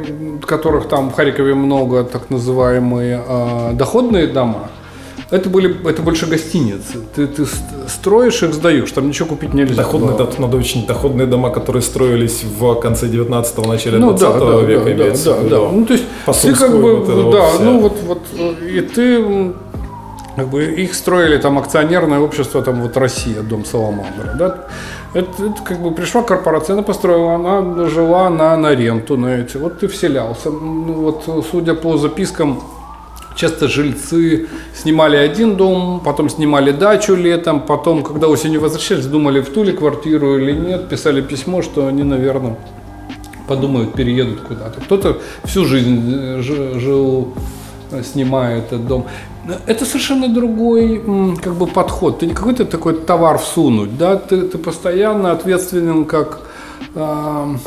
которых 0.48 0.88
там 0.88 1.10
в 1.10 1.14
Харькове 1.14 1.56
много, 1.56 2.06
так 2.06 2.30
называемые 2.30 3.22
э, 3.28 3.72
доходные 3.74 4.28
дома, 4.28 4.70
это 5.30 5.50
были, 5.50 5.76
это 5.86 6.02
больше 6.02 6.26
гостиницы. 6.26 7.00
Ты, 7.14 7.28
ты 7.28 7.46
ст- 7.46 7.62
строишь 7.90 8.42
их, 8.44 8.54
сдаешь, 8.54 8.90
там 8.94 9.10
ничего 9.10 9.28
купить 9.28 9.54
нельзя. 9.54 9.76
Доходные, 9.76 10.18
да, 10.18 10.26
надо 10.38 10.56
очень 10.56 10.88
доходные 10.88 11.28
дома, 11.28 11.50
которые 11.50 11.82
строились 11.82 12.46
в 12.46 12.76
конце 12.76 13.08
19-го, 13.08 13.68
начале 13.68 13.98
Ну 13.98 14.12
20 14.14 14.22
да, 14.22 14.40
да, 14.40 14.62
века, 14.62 14.86
да, 14.86 14.92
имеется 14.94 15.34
да, 15.34 15.40
виду. 15.40 15.50
да. 15.50 15.72
Ну 15.74 15.86
то 15.86 15.94
есть 15.94 16.06
ты 16.42 16.56
как 16.56 16.72
бы, 16.72 16.96
вот 16.96 17.10
это 17.10 17.22
вот 17.22 17.32
да, 17.34 17.50
вся. 17.50 17.64
ну 17.64 17.80
вот, 17.82 17.98
вот, 18.06 18.22
э, 18.38 18.54
и 18.78 18.80
ты 18.80 19.52
как 20.38 20.48
бы 20.48 20.64
их 20.64 20.94
строили 20.94 21.38
там 21.38 21.60
акционерное 21.60 22.20
общество, 22.22 22.62
там 22.62 22.82
вот 22.82 22.96
Россия, 22.96 23.42
дом 23.42 23.66
Саламандра, 23.66 24.34
да. 24.40 24.66
Это, 25.14 25.46
это 25.46 25.64
как 25.64 25.82
бы 25.82 25.92
пришла 25.92 26.22
корпорация, 26.22 26.74
она 26.74 26.84
построила, 26.84 27.36
она 27.36 27.88
жила 27.88 28.30
на, 28.30 28.56
на 28.58 28.76
ренту, 28.76 29.18
на 29.18 29.38
эти. 29.38 29.58
Вот 29.58 29.80
ты 29.80 29.88
вселялся. 29.88 30.52
Ну, 30.52 30.94
вот 30.94 31.46
судя 31.52 31.74
по 31.74 31.98
запискам, 31.98 32.62
Часто 33.40 33.70
жильцы 33.70 34.50
снимали 34.76 35.16
один 35.16 35.56
дом, 35.56 36.02
потом 36.04 36.28
снимали 36.30 36.72
дачу 36.72 37.16
летом, 37.16 37.62
потом, 37.62 38.04
когда 38.04 38.28
осенью 38.28 38.60
возвращались, 38.60 39.06
думали, 39.06 39.40
в 39.40 39.50
ту 39.54 39.64
ли 39.64 39.72
квартиру 39.72 40.38
или 40.38 40.52
нет, 40.52 40.90
писали 40.90 41.22
письмо, 41.22 41.62
что 41.62 41.88
они, 41.88 42.04
наверное, 42.04 42.58
подумают, 43.48 43.94
переедут 43.94 44.42
куда-то. 44.42 44.82
Кто-то 44.82 45.22
всю 45.46 45.64
жизнь 45.64 46.14
э, 46.14 46.42
жи- 46.42 46.80
жил, 46.82 47.34
э, 47.92 48.04
снимая 48.04 48.58
этот 48.58 48.86
дом. 48.86 49.06
Но 49.46 49.56
Это 49.68 49.86
совершенно 49.86 50.28
другой 50.28 51.02
как 51.42 51.56
бы 51.56 51.68
подход. 51.68 52.20
Ты 52.20 52.28
не 52.28 52.34
какой-то 52.34 52.66
такой 52.66 52.94
товар 52.94 53.38
всунуть, 53.38 53.98
да? 53.98 54.16
Ты, 54.18 54.42
ты 54.42 54.58
постоянно 54.58 55.32
ответственен 55.32 56.06
как 56.06 56.42
м, 56.96 57.60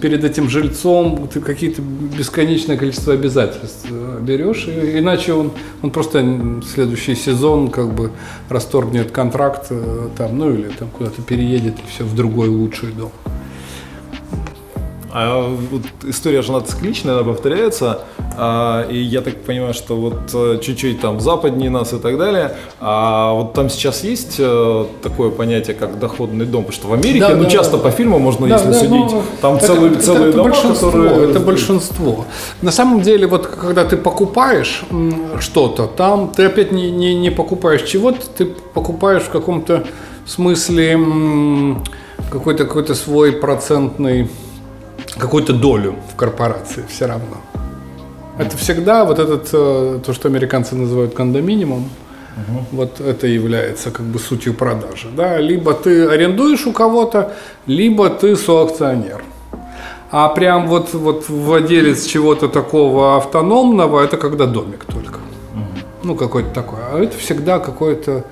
перед 0.00 0.24
этим 0.24 0.48
жильцом, 0.48 1.28
ты 1.32 1.40
какие-то 1.40 1.82
бесконечное 1.82 2.76
количество 2.76 3.12
обязательств 3.14 3.86
э, 3.90 4.18
берешь, 4.20 4.66
и- 4.68 4.98
иначе 4.98 5.32
он, 5.32 5.50
он 5.82 5.90
просто 5.90 6.24
следующий 6.74 7.14
сезон 7.14 7.68
как 7.70 7.92
бы 7.94 8.10
расторгнет 8.48 9.10
контракт 9.10 9.66
э, 9.70 10.08
там, 10.16 10.38
ну 10.38 10.50
или 10.52 10.68
там 10.78 10.88
куда-то 10.96 11.22
переедет 11.22 11.74
и 11.78 11.82
все 11.94 12.04
в 12.04 12.14
другой 12.14 12.48
лучший 12.48 12.92
дом. 12.92 13.10
А 15.20 15.48
вот 15.72 15.82
история 16.04 16.42
же 16.42 16.52
она 16.52 16.60
цикличная, 16.60 17.14
она 17.14 17.24
повторяется, 17.24 18.02
а, 18.36 18.86
и 18.88 18.96
я 18.98 19.20
так 19.20 19.34
понимаю, 19.42 19.74
что 19.74 19.96
вот 19.96 20.30
э, 20.32 20.60
чуть-чуть 20.62 21.00
там 21.00 21.18
западнее 21.18 21.70
нас 21.70 21.92
и 21.92 21.98
так 21.98 22.16
далее, 22.18 22.54
а 22.78 23.32
вот 23.32 23.52
там 23.52 23.68
сейчас 23.68 24.04
есть 24.04 24.36
э, 24.38 24.84
такое 25.02 25.30
понятие, 25.30 25.74
как 25.74 25.98
доходный 25.98 26.46
дом, 26.46 26.62
потому 26.62 26.72
что 26.72 26.86
в 26.86 26.92
Америке, 26.92 27.18
Да, 27.26 27.34
ну 27.34 27.42
да, 27.42 27.50
часто 27.50 27.78
да. 27.78 27.82
по 27.82 27.90
фильму 27.90 28.20
можно, 28.20 28.46
Да, 28.46 28.54
если 28.58 28.68
да, 28.68 28.74
судить, 28.78 29.10
ну, 29.12 29.22
там 29.42 29.56
это- 29.56 29.66
целые, 29.66 29.90
это- 29.92 30.02
целые 30.02 30.28
это 30.28 30.36
дома, 30.36 30.50
большинство, 30.50 30.90
которые... 30.92 31.30
Это 31.30 31.40
большинство. 31.40 32.24
На 32.62 32.70
самом 32.70 33.00
деле, 33.02 33.26
вот 33.26 33.48
когда 33.48 33.84
ты 33.84 33.96
покупаешь 33.96 34.84
что-то, 35.40 35.88
там 35.88 36.28
ты 36.30 36.44
опять 36.44 36.70
не, 36.70 36.92
не, 36.92 37.16
не 37.16 37.30
покупаешь 37.30 37.82
чего-то, 37.82 38.20
ты 38.36 38.44
покупаешь 38.46 39.24
в 39.24 39.30
каком-то 39.30 39.84
смысле 40.26 40.96
какой-то 42.30 42.64
какой-то 42.66 42.94
свой 42.94 43.32
процентный, 43.32 44.28
какую-то 45.16 45.52
долю 45.52 45.96
в 46.12 46.16
корпорации 46.16 46.84
все 46.88 47.06
равно. 47.06 47.36
Это 48.38 48.56
всегда 48.56 49.04
вот 49.04 49.18
этот, 49.18 49.48
э, 49.52 50.00
то, 50.04 50.12
что 50.12 50.28
американцы 50.28 50.76
называют 50.76 51.14
кондоминиумом, 51.14 51.88
вот 52.70 53.00
это 53.00 53.26
является 53.26 53.90
как 53.90 54.06
бы 54.06 54.18
сутью 54.18 54.54
продажи. 54.54 55.08
Да? 55.16 55.38
Либо 55.38 55.74
ты 55.74 56.06
арендуешь 56.06 56.66
у 56.66 56.72
кого-то, 56.72 57.32
либо 57.66 58.08
ты 58.10 58.36
соакционер. 58.36 59.24
А 60.10 60.28
прям 60.28 60.68
вот, 60.68 60.94
вот 60.94 61.28
владелец 61.28 62.06
чего-то 62.06 62.48
такого 62.48 63.16
автономного, 63.16 64.00
это 64.02 64.16
когда 64.16 64.46
домик 64.46 64.84
только. 64.84 65.18
Ну, 66.02 66.14
какой-то 66.14 66.50
такой. 66.50 66.78
А 66.92 67.02
это 67.02 67.18
всегда 67.18 67.58
какой-то... 67.58 68.24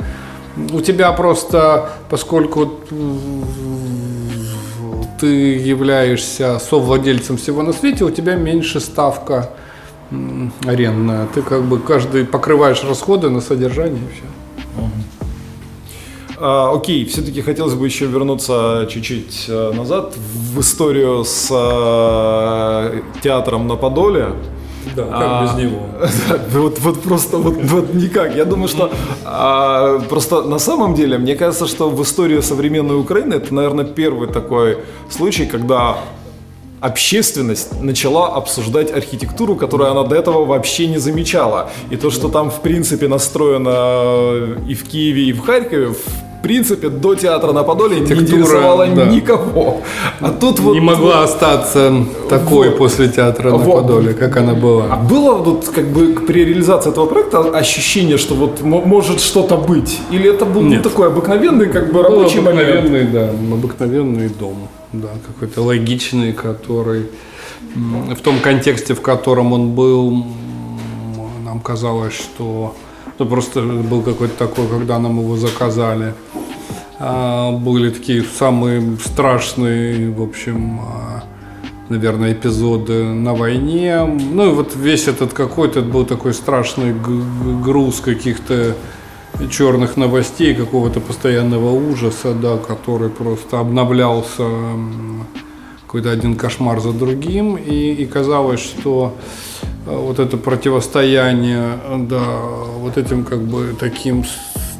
У 0.72 0.80
тебя 0.80 1.12
просто, 1.12 1.90
поскольку 2.08 2.80
ты 5.20 5.56
являешься 5.56 6.58
совладельцем 6.58 7.36
всего 7.36 7.62
на 7.62 7.72
свете, 7.72 8.04
у 8.04 8.10
тебя 8.10 8.34
меньше 8.34 8.80
ставка 8.80 9.50
арендная. 10.64 11.26
Ты 11.34 11.42
как 11.42 11.64
бы 11.64 11.78
каждый 11.78 12.24
покрываешь 12.24 12.84
расходы 12.84 13.30
на 13.30 13.40
содержание 13.40 14.02
и 14.02 14.12
все. 14.12 14.24
А, 16.38 16.74
окей, 16.74 17.06
все-таки 17.06 17.40
хотелось 17.40 17.74
бы 17.74 17.86
еще 17.86 18.06
вернуться 18.06 18.86
чуть-чуть 18.90 19.46
э, 19.48 19.72
назад 19.72 20.14
в 20.16 20.60
историю 20.60 21.24
с 21.24 21.48
э, 21.50 23.00
театром 23.22 23.66
на 23.66 23.76
Подоле. 23.76 24.32
Да, 24.94 25.02
как 25.04 25.14
А, 25.14 25.42
без 25.44 25.64
него. 25.64 25.80
да, 26.28 26.40
Вот, 26.60 26.78
вот 26.78 27.02
просто 27.02 27.38
вот, 27.38 27.56
вот 27.62 27.94
никак. 27.94 28.36
Я 28.36 28.44
думаю, 28.44 28.68
что 28.68 28.90
а, 29.24 29.98
просто 30.08 30.42
на 30.42 30.58
самом 30.58 30.94
деле, 30.94 31.18
мне 31.18 31.34
кажется, 31.34 31.66
что 31.66 31.90
в 31.90 32.02
истории 32.02 32.40
современной 32.40 32.98
Украины 32.98 33.34
это, 33.34 33.54
наверное, 33.54 33.84
первый 33.84 34.28
такой 34.28 34.78
случай, 35.10 35.46
когда 35.46 35.98
общественность 36.80 37.80
начала 37.82 38.34
обсуждать 38.34 38.92
архитектуру, 38.92 39.56
которую 39.56 39.90
она 39.90 40.02
до 40.02 40.14
этого 40.14 40.44
вообще 40.44 40.86
не 40.86 40.98
замечала. 40.98 41.70
И 41.90 41.96
то, 41.96 42.10
что 42.10 42.28
там, 42.28 42.50
в 42.50 42.60
принципе, 42.60 43.08
настроено 43.08 44.56
и 44.68 44.74
в 44.74 44.84
Киеве, 44.84 45.24
и 45.24 45.32
в 45.32 45.40
Харькове, 45.40 45.94
в 45.94 46.25
принципе, 46.46 46.88
до 46.88 47.14
театра 47.14 47.52
на 47.52 47.62
Подоле 47.62 47.96
не 47.96 48.02
Архитектура, 48.02 48.38
интересовала 48.38 48.86
да. 48.86 49.04
никого. 49.06 49.80
А 50.20 50.30
тут 50.30 50.60
вот... 50.60 50.74
Не 50.74 50.80
могла 50.80 51.24
остаться 51.24 51.92
такой 52.28 52.68
Вот. 52.68 52.78
после 52.78 53.08
театра 53.08 53.50
на 53.50 53.56
Вот. 53.56 53.82
Подоле, 53.82 54.12
как 54.14 54.36
она 54.36 54.52
А 54.52 54.54
была. 54.54 54.96
было 54.96 55.34
вот 55.34 55.68
как 55.74 55.86
бы 55.88 56.14
при 56.26 56.44
реализации 56.44 56.90
этого 56.90 57.06
проекта 57.06 57.40
ощущение, 57.40 58.16
что 58.18 58.34
вот 58.34 58.62
мо- 58.62 58.82
может 58.86 59.20
что-то 59.20 59.56
быть? 59.56 59.98
Или 60.12 60.30
это 60.34 60.44
был 60.44 60.62
Нет. 60.62 60.82
такой 60.82 61.08
обыкновенный 61.08 61.66
как 61.68 61.86
бы 61.88 61.94
Был 61.94 62.02
рабочий 62.02 62.40
момент? 62.40 62.68
обыкновенный, 62.68 63.06
да, 63.12 63.30
обыкновенный 63.54 64.28
дом, 64.28 64.68
да, 64.92 65.08
какой-то 65.26 65.62
логичный, 65.62 66.32
который 66.32 67.06
в 67.74 68.20
том 68.22 68.38
контексте, 68.40 68.94
в 68.94 69.00
котором 69.00 69.52
он 69.52 69.70
был, 69.70 70.24
нам 71.44 71.60
казалось, 71.60 72.14
что 72.14 72.74
ну, 73.18 73.26
просто 73.26 73.62
был 73.62 74.02
какой-то 74.02 74.36
такой, 74.38 74.68
когда 74.68 74.98
нам 74.98 75.18
его 75.20 75.36
заказали. 75.36 76.14
А, 76.98 77.52
были 77.52 77.90
такие 77.90 78.22
самые 78.22 78.96
страшные, 79.04 80.10
в 80.10 80.22
общем, 80.22 80.80
а, 80.80 81.24
наверное, 81.88 82.32
эпизоды 82.32 83.04
на 83.04 83.34
войне. 83.34 84.04
Ну 84.04 84.50
и 84.50 84.54
вот 84.54 84.74
весь 84.76 85.08
этот 85.08 85.32
какой-то 85.32 85.82
был 85.82 86.04
такой 86.04 86.34
страшный 86.34 86.94
груз 87.62 88.00
каких-то 88.00 88.74
черных 89.50 89.96
новостей, 89.96 90.54
какого-то 90.54 91.00
постоянного 91.00 91.70
ужаса, 91.70 92.32
да, 92.34 92.56
который 92.56 93.10
просто 93.10 93.60
обновлялся 93.60 94.48
какой-то 95.86 96.10
один 96.10 96.36
кошмар 96.36 96.80
за 96.80 96.92
другим, 96.92 97.56
и, 97.56 97.92
и 97.92 98.06
казалось, 98.06 98.60
что 98.60 99.14
э, 99.86 99.96
вот 99.96 100.18
это 100.18 100.36
противостояние, 100.36 101.78
э, 101.84 102.06
да, 102.10 102.40
вот 102.80 102.98
этим 102.98 103.24
как 103.24 103.40
бы 103.40 103.74
таким 103.78 104.24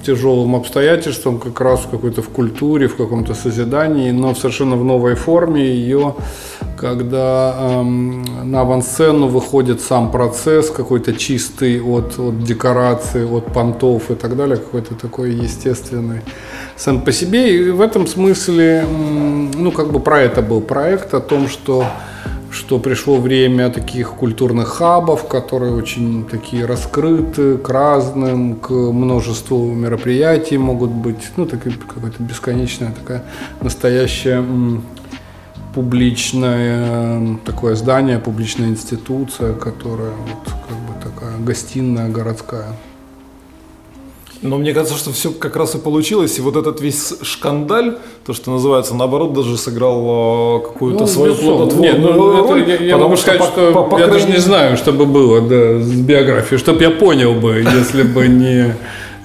тяжелым 0.04 0.57
обстоятельствам 0.57 1.38
как 1.38 1.61
раз 1.61 1.80
в 1.80 1.90
какой-то 1.90 2.22
в 2.22 2.28
культуре, 2.28 2.88
в 2.88 2.96
каком-то 2.96 3.34
созидании, 3.34 4.11
но 4.11 4.34
совершенно 4.34 4.76
в 4.76 4.84
новой 4.84 5.14
форме 5.14 5.64
ее, 5.64 6.14
когда 6.77 7.55
эм, 7.59 8.51
на 8.51 8.61
авансцену 8.61 9.29
выходит 9.29 9.81
сам 9.81 10.11
процесс 10.11 10.70
какой-то 10.70 11.12
чистый 11.14 11.81
от, 11.81 12.18
от 12.18 12.45
декорации, 12.45 13.24
от 13.24 13.53
понтов 13.53 14.11
и 14.11 14.14
так 14.14 14.37
далее, 14.37 14.57
какой-то 14.57 14.95
такой 14.95 15.33
естественный 15.33 16.20
сам 16.77 17.01
по 17.01 17.12
себе. 17.12 17.57
И 17.57 17.70
в 17.70 17.81
этом 17.81 18.07
смысле, 18.07 18.87
м, 18.89 19.51
ну, 19.53 19.72
как 19.72 19.91
бы 19.91 20.01
про 20.01 20.20
это 20.20 20.43
был 20.43 20.61
проект, 20.61 21.14
о 21.14 21.20
том, 21.20 21.49
что 21.49 21.85
что 22.57 22.79
пришло 22.79 23.18
время 23.18 23.68
таких 23.68 24.12
культурных 24.12 24.68
хабов, 24.68 25.29
которые 25.29 25.74
очень 25.74 26.24
такие 26.24 26.64
раскрыты 26.64 27.59
к 27.59 27.68
разным, 27.68 28.57
к 28.57 28.70
множеству 28.70 29.72
мероприятий 29.72 30.57
могут 30.57 30.91
быть, 30.91 31.33
ну, 31.37 31.45
такая 31.45 31.74
какая-то 31.74 32.22
бесконечная 32.22 32.93
такая 32.93 33.24
настоящая 33.61 34.43
публичное 35.77 37.18
м, 37.18 37.41
такое 37.45 37.74
здание, 37.74 38.18
публичная 38.18 38.68
институция, 38.68 39.53
которая 39.53 40.09
вот 40.27 40.53
как 40.68 40.79
бы 40.79 40.95
такая 41.05 41.37
гостиная 41.39 42.09
городская. 42.09 42.68
Но 44.41 44.57
мне 44.57 44.72
кажется, 44.72 44.97
что 44.97 45.12
все 45.12 45.31
как 45.33 45.55
раз 45.57 45.74
и 45.74 45.79
получилось. 45.79 46.39
И 46.39 46.41
вот 46.41 46.57
этот 46.57 46.81
весь 46.81 47.12
шкандаль, 47.22 47.99
то, 48.24 48.33
что 48.33 48.51
называется, 48.53 48.95
наоборот, 48.95 49.35
даже 49.35 49.59
сыграл 49.59 50.61
э, 50.61 50.66
какую-то 50.66 51.01
Ну, 51.01 51.07
свою 51.07 51.35
плодотворную 51.35 51.93
Нет, 51.93 51.99
ну, 52.01 52.33
это 52.45 52.53
роль. 52.53 52.68
я, 52.68 52.74
я 52.77 52.93
потому 52.95 53.03
могу 53.11 53.16
сказать, 53.16 53.41
по- 53.41 53.47
что 53.47 53.72
по- 53.72 53.83
по 53.85 53.99
я 53.99 54.07
даже 54.07 54.29
не 54.29 54.39
знаю, 54.39 54.77
что 54.79 54.93
бы 54.93 55.05
было 55.05 55.43
да, 55.43 55.81
с 55.83 55.91
биографией, 55.93 56.59
чтобы 56.59 56.83
я 56.83 56.91
понял 56.91 57.35
бы, 57.35 57.64
если 57.81 58.03
бы 58.03 58.29
не, 58.29 58.74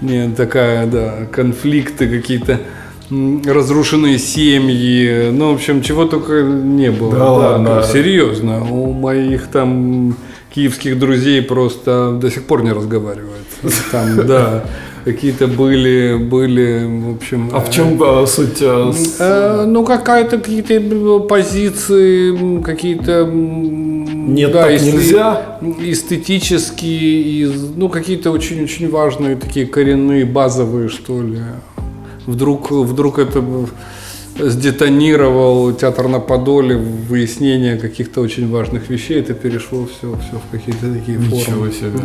не 0.01 0.29
такая, 0.35 0.85
да, 0.87 1.25
конфликты 1.31 2.09
какие-то 2.09 2.59
разрушенные 3.45 4.17
семьи, 4.17 5.29
ну, 5.31 5.51
в 5.51 5.55
общем, 5.55 5.81
чего 5.81 6.05
только 6.05 6.41
не 6.43 6.91
было. 6.91 7.11
Да 7.15 7.31
ладно? 7.31 7.83
Серьезно, 7.83 8.63
у 8.63 8.93
моих 8.93 9.47
там 9.47 10.15
киевских 10.53 10.97
друзей 10.99 11.41
просто 11.41 12.17
до 12.21 12.29
сих 12.31 12.43
пор 12.43 12.63
не 12.63 12.71
разговаривают. 12.71 13.45
Там, 13.91 14.15
да, 14.27 14.63
какие-то 15.05 15.47
были, 15.47 16.17
были, 16.17 16.85
в 16.85 17.15
общем... 17.15 17.49
А 17.53 17.59
в 17.59 17.71
чем 17.71 18.01
э, 18.01 18.25
суть? 18.27 18.57
э, 18.61 18.91
с- 18.93 19.17
Э, 19.19 19.65
Ну, 19.65 19.83
какая-то 19.85 20.37
какие-то 20.37 21.19
позиции, 21.21 22.31
м, 22.37 22.63
какие-то... 22.63 23.25
Нет, 23.25 24.51
так 24.53 24.71
эс- 24.71 24.83
нельзя. 24.83 25.59
Эстетические, 25.79 27.49
ну, 27.75 27.89
какие-то 27.89 28.31
очень-очень 28.31 28.89
важные 28.89 29.35
такие 29.35 29.65
коренные, 29.65 30.25
базовые, 30.25 30.89
что 30.89 31.21
ли. 31.21 31.39
Вдруг, 32.27 32.71
вдруг 32.71 33.19
это 33.19 33.43
сдетонировал 34.39 35.73
театр 35.73 36.07
на 36.07 36.19
Подоле, 36.19 36.77
выяснение 36.77 37.77
каких-то 37.77 38.21
очень 38.21 38.49
важных 38.49 38.89
вещей, 38.89 39.19
это 39.19 39.33
перешло 39.33 39.85
все, 39.85 40.15
все 40.19 40.37
в 40.39 40.51
какие-то 40.51 40.93
такие 40.93 41.17
Ничего 41.17 41.39
формы. 41.39 41.71
себе. 41.71 41.99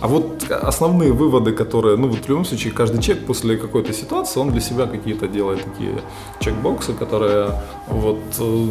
А 0.00 0.08
вот 0.08 0.44
основные 0.50 1.12
выводы, 1.12 1.52
которые, 1.52 1.96
ну 1.96 2.08
вот 2.08 2.18
в 2.24 2.28
любом 2.28 2.44
случае, 2.44 2.72
каждый 2.72 3.00
человек 3.02 3.26
после 3.26 3.56
какой-то 3.56 3.92
ситуации, 3.92 4.40
он 4.40 4.50
для 4.50 4.60
себя 4.60 4.86
какие-то 4.86 5.26
делает 5.26 5.64
такие 5.64 5.92
чекбоксы, 6.40 6.92
которые 6.92 7.50
вот 7.88 8.18
э, 8.38 8.66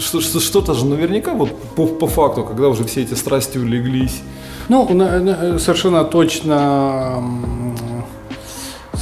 что- 0.00 0.20
что- 0.20 0.40
что-то 0.40 0.74
же 0.74 0.86
наверняка 0.86 1.32
вот 1.34 1.50
по, 1.76 1.86
по 1.86 2.06
факту, 2.06 2.44
когда 2.44 2.68
уже 2.68 2.84
все 2.84 3.02
эти 3.02 3.14
страсти 3.14 3.58
улеглись, 3.58 4.22
Ну, 4.68 4.86
совершенно 5.58 6.04
точно, 6.04 7.22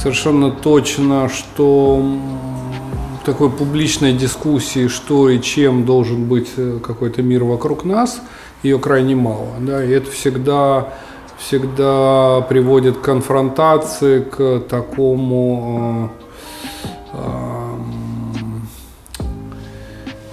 совершенно 0.03 0.51
точно, 0.51 1.29
что 1.29 2.03
такой 3.25 3.49
публичной 3.49 4.11
дискуссии, 4.11 4.89
что 4.89 5.29
и 5.29 5.41
чем 5.41 5.85
должен 5.85 6.25
быть 6.25 6.49
э, 6.57 6.79
какой-то 6.83 7.21
мир 7.21 7.45
вокруг 7.45 7.85
нас, 7.85 8.21
ее 8.63 8.79
крайне 8.79 9.15
мало, 9.15 9.47
да, 9.61 9.81
и 9.81 9.89
это 9.89 10.11
всегда 10.11 10.89
всегда 11.37 12.41
приводит 12.49 12.97
к 12.97 13.01
конфронтации, 13.01 14.19
к 14.19 14.63
такому 14.69 16.11
э, 17.13 17.17
эм, 17.17 17.42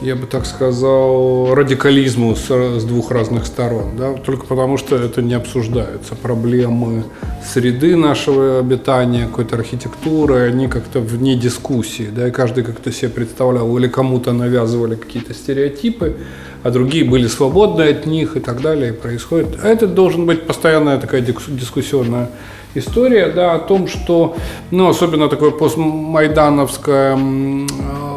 я 0.03 0.17
бы 0.17 0.27
так 0.27 0.47
сказал, 0.47 1.55
радикализму 1.55 2.35
с, 2.35 2.49
с 2.49 2.85
двух 2.85 3.11
разных 3.11 3.47
сторон, 3.47 3.97
да, 3.99 4.15
только 4.15 4.47
потому 4.47 4.79
что 4.79 4.97
это 4.97 5.21
не 5.21 5.35
обсуждается. 5.35 6.15
Проблемы 6.15 7.05
среды 7.45 7.97
нашего 7.97 8.59
обитания, 8.59 9.27
какой-то 9.27 9.57
архитектуры, 9.57 10.49
они 10.49 10.69
как-то 10.69 11.01
вне 11.01 11.35
дискуссии, 11.35 12.09
да, 12.11 12.29
и 12.29 12.31
каждый 12.31 12.65
как-то 12.65 12.93
себе 12.93 13.11
представлял, 13.11 13.77
или 13.77 13.89
кому-то 13.89 14.33
навязывали 14.33 14.95
какие-то 14.95 15.35
стереотипы, 15.35 16.17
а 16.63 16.71
другие 16.71 17.05
были 17.05 17.27
свободны 17.27 17.83
от 17.83 18.07
них 18.07 18.37
и 18.37 18.41
так 18.41 18.63
далее, 18.63 18.91
и 18.91 18.93
происходит. 18.93 19.59
А 19.63 19.69
это 19.69 19.87
должен 19.87 20.25
быть 20.25 20.47
постоянная 20.47 20.99
такая 20.99 21.21
дискуссионная 21.21 22.31
история, 22.75 23.29
да, 23.29 23.55
о 23.55 23.59
том, 23.59 23.87
что, 23.89 24.37
ну, 24.71 24.89
особенно 24.89 25.29
такое 25.29 25.51
постмайдановское 25.51 27.17
э, 27.17 28.10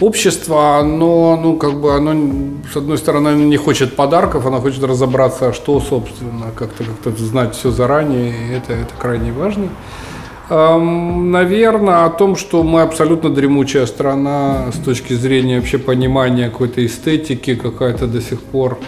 общество, 0.00 0.78
оно, 0.78 1.36
ну, 1.36 1.56
как 1.56 1.80
бы, 1.80 1.94
оно, 1.94 2.14
с 2.72 2.76
одной 2.76 2.98
стороны, 2.98 3.28
не 3.44 3.56
хочет 3.56 3.96
подарков, 3.96 4.46
оно 4.46 4.60
хочет 4.60 4.82
разобраться, 4.84 5.52
что, 5.52 5.80
собственно, 5.80 6.46
как-то 6.54 6.84
как 7.04 7.18
знать 7.18 7.54
все 7.54 7.70
заранее, 7.70 8.30
и 8.30 8.52
это, 8.52 8.72
это 8.72 8.92
крайне 8.98 9.32
важно. 9.32 9.68
Эм, 10.50 11.30
Наверное, 11.30 12.04
о 12.04 12.10
том, 12.10 12.36
что 12.36 12.62
мы 12.62 12.82
абсолютно 12.82 13.30
дремучая 13.30 13.86
страна 13.86 14.70
с 14.72 14.78
точки 14.78 15.12
зрения 15.12 15.58
вообще 15.58 15.78
понимания 15.78 16.48
какой-то 16.48 16.84
эстетики, 16.84 17.54
какая-то 17.54 18.06
до 18.06 18.20
сих 18.20 18.40
пор 18.40 18.78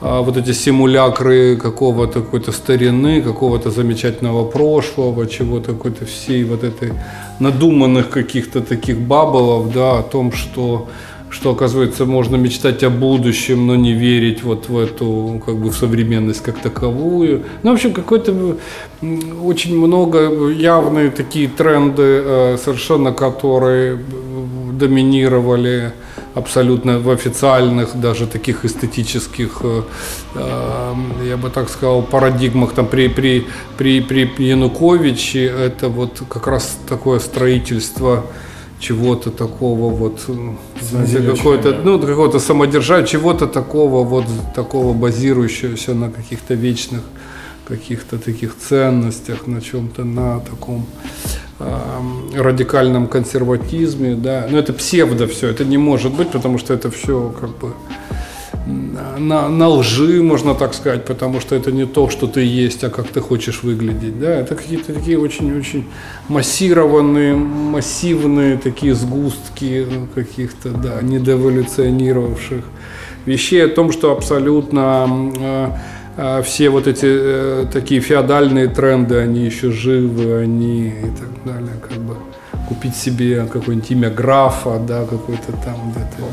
вот 0.00 0.36
эти 0.36 0.52
симулякры 0.52 1.56
какого-то 1.56 2.20
какой-то 2.20 2.52
старины, 2.52 3.20
какого-то 3.20 3.70
замечательного 3.70 4.44
прошлого, 4.44 5.26
чего-то 5.26 5.72
какой-то 5.72 6.04
всей 6.04 6.44
вот 6.44 6.64
этой 6.64 6.92
надуманных 7.40 8.08
каких-то 8.08 8.60
таких 8.60 9.00
бабблов, 9.00 9.72
да, 9.72 9.98
о 9.98 10.02
том, 10.02 10.32
что 10.32 10.88
что, 11.30 11.50
оказывается, 11.50 12.06
можно 12.06 12.36
мечтать 12.36 12.82
о 12.82 12.90
будущем, 12.90 13.66
но 13.66 13.76
не 13.76 13.92
верить 13.92 14.42
вот 14.42 14.68
в 14.68 14.78
эту, 14.78 15.42
как 15.44 15.56
бы, 15.56 15.70
в 15.70 15.76
современность 15.76 16.42
как 16.42 16.58
таковую. 16.58 17.42
Ну, 17.62 17.70
в 17.70 17.74
общем, 17.74 17.92
какой-то 17.92 18.56
очень 19.44 19.76
много 19.76 20.48
явные 20.48 21.10
такие 21.10 21.48
тренды, 21.48 22.02
э, 22.02 22.56
совершенно 22.56 23.12
которые 23.12 23.98
доминировали 24.72 25.92
абсолютно 26.38 26.98
в 26.98 27.10
официальных, 27.10 28.00
даже 28.00 28.26
таких 28.26 28.64
эстетических, 28.64 29.60
э, 29.62 29.82
э, 30.34 30.94
я 31.28 31.36
бы 31.36 31.50
так 31.50 31.68
сказал, 31.68 32.02
парадигмах 32.02 32.72
там 32.72 32.86
при, 32.86 33.08
при, 33.08 33.46
при, 33.76 34.00
при 34.00 34.44
Януковиче, 34.44 35.44
это 35.44 35.88
вот 35.88 36.22
как 36.28 36.46
раз 36.46 36.78
такое 36.88 37.18
строительство 37.18 38.24
чего-то 38.80 39.30
такого 39.30 39.90
вот, 39.94 40.20
знаете, 40.80 41.20
какое-то, 41.20 41.80
ну, 41.84 41.98
какого-то 41.98 42.38
самодержавия, 42.38 43.06
чего-то 43.06 43.46
такого 43.46 44.04
вот, 44.04 44.26
такого 44.54 44.94
базирующегося 44.94 45.94
на 45.94 46.10
каких-то 46.10 46.54
вечных 46.54 47.02
каких-то 47.68 48.18
таких 48.18 48.56
ценностях, 48.56 49.46
на 49.46 49.60
чем-то, 49.60 50.04
на 50.04 50.40
таком 50.40 50.86
радикальном 52.34 53.08
консерватизме, 53.08 54.14
да, 54.14 54.46
но 54.50 54.58
это 54.58 54.72
псевдо 54.72 55.26
все, 55.26 55.48
это 55.48 55.64
не 55.64 55.78
может 55.78 56.14
быть, 56.14 56.28
потому 56.28 56.58
что 56.58 56.74
это 56.74 56.90
все 56.90 57.34
как 57.40 57.50
бы 57.50 57.72
на, 59.18 59.48
на 59.48 59.68
лжи, 59.68 60.22
можно 60.22 60.54
так 60.54 60.74
сказать, 60.74 61.04
потому 61.04 61.40
что 61.40 61.54
это 61.54 61.72
не 61.72 61.86
то, 61.86 62.08
что 62.10 62.26
ты 62.26 62.42
есть, 62.42 62.84
а 62.84 62.90
как 62.90 63.08
ты 63.08 63.20
хочешь 63.20 63.62
выглядеть. 63.62 64.18
Да? 64.20 64.30
Это 64.30 64.54
какие-то 64.54 64.92
такие 64.92 65.18
очень-очень 65.18 65.86
массированные, 66.28 67.34
массивные 67.34 68.58
такие 68.58 68.94
сгустки 68.94 69.86
каких-то 70.14 70.70
да, 70.70 71.00
недоэволюционировавших 71.02 72.64
вещей 73.26 73.64
о 73.64 73.68
том, 73.68 73.92
что 73.92 74.12
абсолютно 74.12 75.06
э, 75.38 75.40
э, 75.40 75.78
все 76.42 76.68
вот 76.68 76.86
эти 76.88 77.06
э, 77.06 77.66
такие 77.72 78.00
феодальные 78.00 78.68
тренды, 78.68 79.18
они 79.18 79.44
еще 79.44 79.70
живы, 79.70 80.42
они 80.42 80.88
и 80.88 81.10
так 81.16 81.44
далее, 81.44 81.76
как 81.80 81.98
бы. 81.98 82.16
Купить 82.68 82.96
себе 82.96 83.46
какое-нибудь 83.50 83.90
имя 83.92 84.10
графа, 84.10 84.78
да, 84.78 85.04
какой-то 85.04 85.52
там 85.64 85.90
где-то 85.90 86.28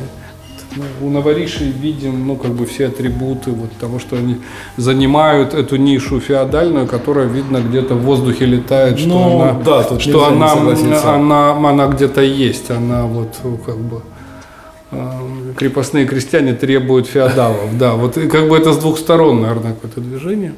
ну, 0.75 1.07
у 1.07 1.09
новоришей 1.09 1.71
видим, 1.71 2.27
ну, 2.27 2.35
как 2.35 2.51
бы 2.51 2.65
все 2.65 2.87
атрибуты 2.87 3.51
вот 3.51 3.71
того, 3.79 3.99
что 3.99 4.17
они 4.17 4.41
занимают 4.75 5.53
эту 5.53 5.77
нишу 5.77 6.19
феодальную, 6.19 6.87
которая, 6.87 7.27
видно, 7.27 7.61
где-то 7.61 7.95
в 7.95 8.01
воздухе 8.01 8.45
летает, 8.45 8.99
что 8.99 9.07
ну, 9.07 9.41
она, 9.41 9.53
да, 9.63 9.99
что 9.99 10.27
она, 10.27 10.51
она, 11.05 11.51
она 11.51 11.87
где-то 11.87 12.21
есть, 12.21 12.71
она 12.71 13.05
вот 13.05 13.37
как 13.65 13.77
бы 13.77 14.01
крепостные 15.57 16.05
крестьяне 16.05 16.53
требуют 16.53 17.07
феодалов, 17.07 17.77
да, 17.77 17.95
вот 17.95 18.15
как 18.15 18.49
бы 18.49 18.57
это 18.57 18.73
с 18.73 18.77
двух 18.77 18.97
сторон, 18.97 19.41
наверное, 19.41 19.73
какое-то 19.73 20.01
движение 20.01 20.53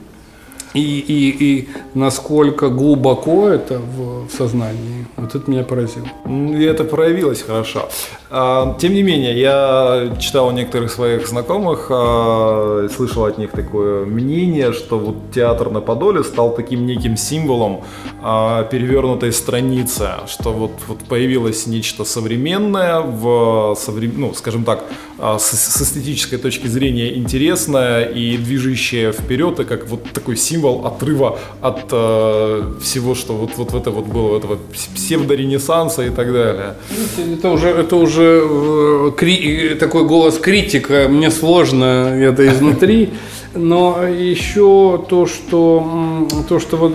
и, 0.79 0.99
и, 0.99 1.45
и 1.45 1.69
насколько 1.93 2.69
глубоко 2.69 3.49
это 3.49 3.79
в, 3.79 4.27
в 4.27 4.31
сознании, 4.31 5.07
вот 5.15 5.35
это 5.35 5.49
меня 5.49 5.63
поразило. 5.63 6.07
И 6.27 6.63
это 6.63 6.83
проявилось 6.83 7.41
хорошо. 7.41 7.89
А, 8.29 8.75
тем 8.79 8.93
не 8.93 9.03
менее, 9.03 9.39
я 9.39 10.15
читал 10.19 10.47
у 10.47 10.51
некоторых 10.51 10.91
своих 10.91 11.27
знакомых, 11.27 11.87
а, 11.89 12.87
слышал 12.93 13.25
от 13.25 13.37
них 13.37 13.51
такое 13.51 14.05
мнение, 14.05 14.73
что 14.73 14.99
вот 14.99 15.31
театр 15.33 15.69
на 15.71 15.79
Подоле 15.79 16.23
стал 16.23 16.53
таким 16.53 16.85
неким 16.85 17.15
символом 17.15 17.83
а, 18.21 18.63
перевернутой 18.65 19.31
страницы, 19.31 20.09
что 20.27 20.51
вот, 20.51 20.71
вот 20.87 20.99
появилось 21.05 21.67
нечто 21.67 22.03
современное, 22.03 22.99
в, 22.99 23.77
ну, 24.15 24.33
скажем 24.33 24.65
так, 24.65 24.83
с, 25.17 25.43
с 25.43 25.81
эстетической 25.81 26.37
точки 26.37 26.67
зрения 26.67 27.15
интересное 27.15 28.03
и 28.03 28.37
движущее 28.37 29.13
вперед, 29.13 29.59
и 29.61 29.63
как 29.63 29.87
вот 29.87 30.03
такой 30.13 30.35
символ 30.35 30.66
символ 30.67 30.85
отрыва 30.85 31.37
от 31.61 31.85
э, 31.91 32.63
всего, 32.81 33.15
что 33.15 33.33
вот, 33.33 33.51
вот 33.57 33.73
это 33.73 33.91
вот 33.91 34.05
было, 34.05 34.37
этого 34.37 34.57
псевдоренессанса 34.95 36.03
и 36.03 36.09
так 36.09 36.31
далее. 36.33 36.75
Это 37.17 37.49
уже, 37.51 37.69
это 37.69 37.95
уже 37.95 38.41
э, 38.43 39.11
кри, 39.17 39.75
такой 39.79 40.05
голос 40.05 40.37
критика, 40.37 41.07
мне 41.09 41.31
сложно 41.31 41.85
это 41.85 42.47
изнутри. 42.47 43.09
Но 43.55 44.03
еще 44.05 45.03
то, 45.09 45.25
что, 45.25 46.27
то, 46.47 46.59
что 46.59 46.77
вот 46.77 46.93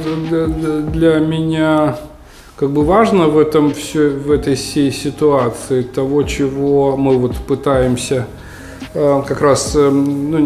для 0.93 1.19
меня 1.19 1.97
как 2.57 2.71
бы 2.71 2.85
важно 2.85 3.27
в 3.27 3.39
этом 3.39 3.73
все, 3.73 4.11
в 4.11 4.31
этой 4.31 4.55
всей 4.55 4.93
ситуации, 4.93 5.83
того, 5.83 6.23
чего 6.23 6.97
мы 6.97 7.17
вот 7.17 7.35
пытаемся 7.49 8.27
как 8.93 9.41
раз 9.41 9.75
э, 9.75 9.91
ну, 9.91 10.37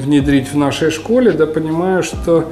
внедрить 0.00 0.52
в 0.52 0.56
нашей 0.56 0.90
школе, 0.90 1.32
да, 1.32 1.46
понимая, 1.46 2.02
что, 2.02 2.44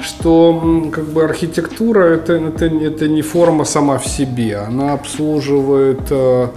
что 0.00 0.90
как 0.92 1.04
бы 1.04 1.22
архитектура 1.22 2.04
это, 2.04 2.34
это, 2.34 2.66
это 2.66 3.08
не 3.08 3.22
форма 3.22 3.64
сама 3.64 3.98
в 3.98 4.06
себе, 4.06 4.56
она 4.56 4.94
обслуживает 4.94 6.00
э, 6.10 6.48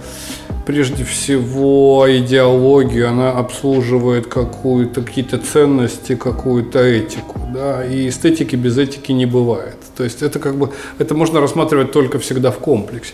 прежде 0.64 1.04
всего 1.04 2.06
идеологию, 2.08 3.08
она 3.08 3.32
обслуживает 3.32 4.26
какую-то, 4.26 5.02
какие-то 5.02 5.36
ценности, 5.38 6.14
какую-то 6.14 6.78
этику, 6.78 7.40
да, 7.52 7.84
и 7.84 8.08
эстетики 8.08 8.56
без 8.56 8.78
этики 8.78 9.12
не 9.12 9.26
бывает. 9.26 9.76
То 9.96 10.04
есть 10.04 10.22
это 10.22 10.38
как 10.38 10.56
бы, 10.56 10.70
это 10.98 11.14
можно 11.14 11.40
рассматривать 11.40 11.92
только 11.92 12.18
всегда 12.18 12.50
в 12.50 12.58
комплексе. 12.58 13.12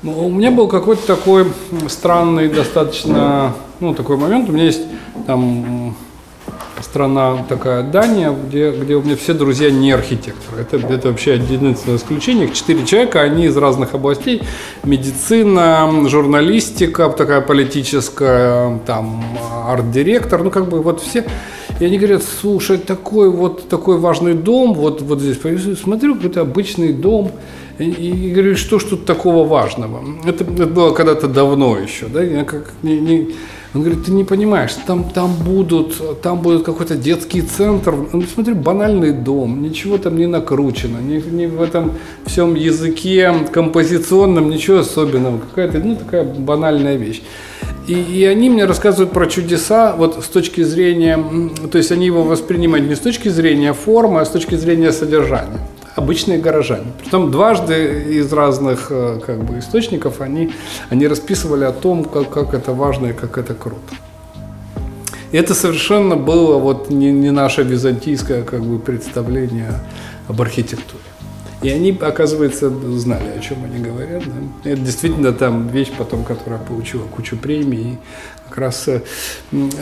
Ну, 0.00 0.26
у 0.26 0.30
меня 0.30 0.52
был 0.52 0.68
какой-то 0.68 1.04
такой 1.04 1.46
странный 1.88 2.48
достаточно, 2.48 3.54
ну, 3.80 3.94
такой 3.94 4.16
момент. 4.16 4.48
У 4.48 4.52
меня 4.52 4.66
есть 4.66 4.82
там 5.26 5.96
страна 6.80 7.44
такая 7.48 7.82
Дания, 7.82 8.30
где, 8.30 8.70
где 8.70 8.94
у 8.94 9.02
меня 9.02 9.16
все 9.16 9.34
друзья 9.34 9.72
не 9.72 9.90
архитекторы. 9.90 10.62
Это, 10.62 10.76
это 10.76 11.08
вообще 11.08 11.34
единственное 11.34 11.96
исключение. 11.96 12.48
Четыре 12.52 12.86
человека, 12.86 13.22
они 13.22 13.46
из 13.46 13.56
разных 13.56 13.94
областей. 13.94 14.40
Медицина, 14.84 15.90
журналистика, 16.06 17.08
такая 17.08 17.40
политическая, 17.40 18.78
там, 18.86 19.24
арт-директор, 19.66 20.44
ну, 20.44 20.50
как 20.50 20.68
бы 20.68 20.80
вот 20.80 21.00
все. 21.00 21.24
И 21.80 21.84
они 21.84 21.98
говорят, 21.98 22.22
слушай, 22.22 22.78
такой 22.78 23.30
вот 23.30 23.68
такой 23.68 23.98
важный 23.98 24.34
дом, 24.34 24.74
вот, 24.74 25.02
вот 25.02 25.20
здесь, 25.20 25.38
смотрю, 25.80 26.14
какой-то 26.14 26.42
обычный 26.42 26.92
дом, 26.92 27.32
и, 27.78 27.84
и 27.84 28.32
говорю, 28.32 28.56
что 28.56 28.78
ж 28.78 28.84
тут 28.84 29.04
такого 29.04 29.46
важного? 29.46 30.02
Это, 30.26 30.44
это 30.44 30.66
было 30.66 30.92
когда-то 30.92 31.28
давно 31.28 31.78
еще, 31.78 32.06
да? 32.06 32.22
Я 32.22 32.44
как, 32.44 32.72
не, 32.82 32.98
не, 32.98 33.34
он 33.74 33.82
говорит, 33.82 34.04
ты 34.04 34.12
не 34.12 34.24
понимаешь, 34.24 34.72
там, 34.86 35.04
там 35.04 35.32
будут, 35.34 36.20
там 36.22 36.40
будет 36.40 36.64
какой-то 36.64 36.96
детский 36.96 37.42
центр. 37.42 37.94
Ну, 38.12 38.22
смотри, 38.22 38.54
банальный 38.54 39.12
дом, 39.12 39.62
ничего 39.62 39.98
там 39.98 40.16
не 40.16 40.26
накручено, 40.26 40.98
ни, 40.98 41.20
ни 41.20 41.46
в 41.46 41.60
этом 41.62 41.92
всем 42.26 42.54
языке 42.54 43.32
композиционном 43.52 44.50
ничего 44.50 44.78
особенного. 44.78 45.38
Какая-то, 45.38 45.78
ну, 45.78 45.96
такая 45.96 46.24
банальная 46.24 46.96
вещь. 46.96 47.22
И, 47.86 47.92
и 47.92 48.24
они 48.24 48.50
мне 48.50 48.64
рассказывают 48.64 49.12
про 49.12 49.26
чудеса 49.26 49.94
вот 49.96 50.24
с 50.24 50.28
точки 50.28 50.62
зрения, 50.62 51.22
то 51.70 51.78
есть 51.78 51.92
они 51.92 52.06
его 52.06 52.22
воспринимают 52.22 52.88
не 52.88 52.96
с 52.96 53.00
точки 53.00 53.28
зрения 53.28 53.72
формы, 53.72 54.20
а 54.20 54.24
с 54.24 54.30
точки 54.30 54.56
зрения 54.56 54.92
содержания 54.92 55.60
обычные 55.98 56.38
горожане. 56.38 56.92
Притом 57.00 57.30
дважды 57.30 58.04
из 58.08 58.32
разных 58.32 58.86
э, 58.90 59.20
как 59.26 59.44
бы, 59.44 59.58
источников 59.58 60.20
они, 60.20 60.52
они 60.90 61.08
расписывали 61.08 61.64
о 61.64 61.72
том, 61.72 62.04
как, 62.04 62.30
как 62.30 62.54
это 62.54 62.72
важно 62.72 63.08
и 63.08 63.12
как 63.12 63.36
это 63.36 63.54
круто. 63.54 63.94
И 65.32 65.36
это 65.36 65.54
совершенно 65.54 66.16
было 66.16 66.58
вот 66.58 66.88
не, 66.88 67.10
не 67.12 67.30
наше 67.30 67.62
византийское 67.62 68.42
как 68.44 68.62
бы, 68.62 68.78
представление 68.78 69.74
об 70.28 70.40
архитектуре. 70.40 71.02
И 71.60 71.70
они, 71.70 71.90
оказывается, 72.00 72.70
знали, 72.98 73.36
о 73.36 73.40
чем 73.40 73.64
они 73.64 73.82
говорят. 73.82 74.22
Да? 74.24 74.70
Это 74.70 74.80
действительно 74.80 75.32
там 75.32 75.66
вещь 75.66 75.90
потом, 75.98 76.22
которая 76.22 76.60
получила 76.60 77.02
кучу 77.02 77.36
премий. 77.36 77.98
Как 78.48 78.58
раз, 78.58 78.88
э, 78.88 79.00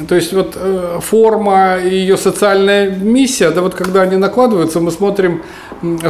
то 0.08 0.14
есть 0.14 0.32
вот 0.32 0.56
э, 0.56 0.98
форма 1.00 1.78
и 1.78 1.94
ее 1.94 2.16
социальная 2.16 2.90
миссия, 2.90 3.50
да 3.50 3.62
вот 3.62 3.74
когда 3.74 4.02
они 4.02 4.16
накладываются, 4.16 4.80
мы 4.80 4.90
смотрим, 4.90 5.42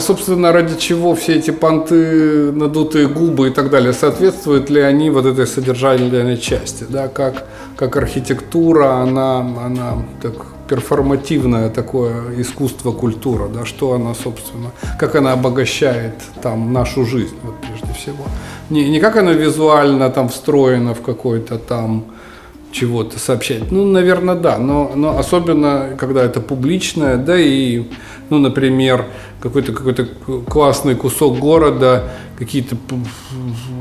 собственно, 0.00 0.52
ради 0.52 0.78
чего 0.78 1.14
все 1.14 1.34
эти 1.34 1.50
понты, 1.50 2.52
надутые 2.52 3.08
губы 3.08 3.48
и 3.48 3.50
так 3.50 3.70
далее, 3.70 3.92
соответствуют 3.92 4.70
ли 4.70 4.80
они 4.80 5.10
вот 5.10 5.26
этой 5.26 5.46
содержательной 5.46 6.38
части, 6.38 6.86
да, 6.88 7.08
как, 7.08 7.46
как 7.76 7.96
архитектура, 7.96 9.02
она, 9.02 9.38
она 9.38 10.04
так 10.22 10.34
перформативное 10.68 11.70
такое 11.70 12.40
искусство, 12.40 12.92
культура, 12.92 13.48
да, 13.48 13.64
что 13.64 13.92
она, 13.92 14.14
собственно, 14.14 14.70
как 14.98 15.14
она 15.14 15.32
обогащает 15.32 16.14
там 16.42 16.72
нашу 16.72 17.04
жизнь, 17.04 17.36
вот 17.42 17.54
прежде 17.60 17.92
всего. 17.94 18.24
Не, 18.70 18.88
не 18.88 19.00
как 19.00 19.16
она 19.16 19.32
визуально 19.32 20.10
там 20.10 20.28
встроена 20.28 20.94
в 20.94 21.02
какой-то 21.02 21.58
там 21.58 22.04
чего-то 22.76 23.18
сообщать. 23.18 23.72
Ну, 23.72 23.84
наверное, 23.86 24.34
да, 24.34 24.58
но, 24.58 24.92
но 24.94 25.18
особенно, 25.18 25.96
когда 25.98 26.22
это 26.22 26.40
публичное, 26.40 27.16
да, 27.16 27.38
и, 27.38 27.84
ну, 28.30 28.38
например, 28.38 29.06
какой-то 29.40 29.72
какой-то 29.72 30.06
классный 30.48 30.94
кусок 30.94 31.38
города, 31.38 32.02
какие-то 32.38 32.76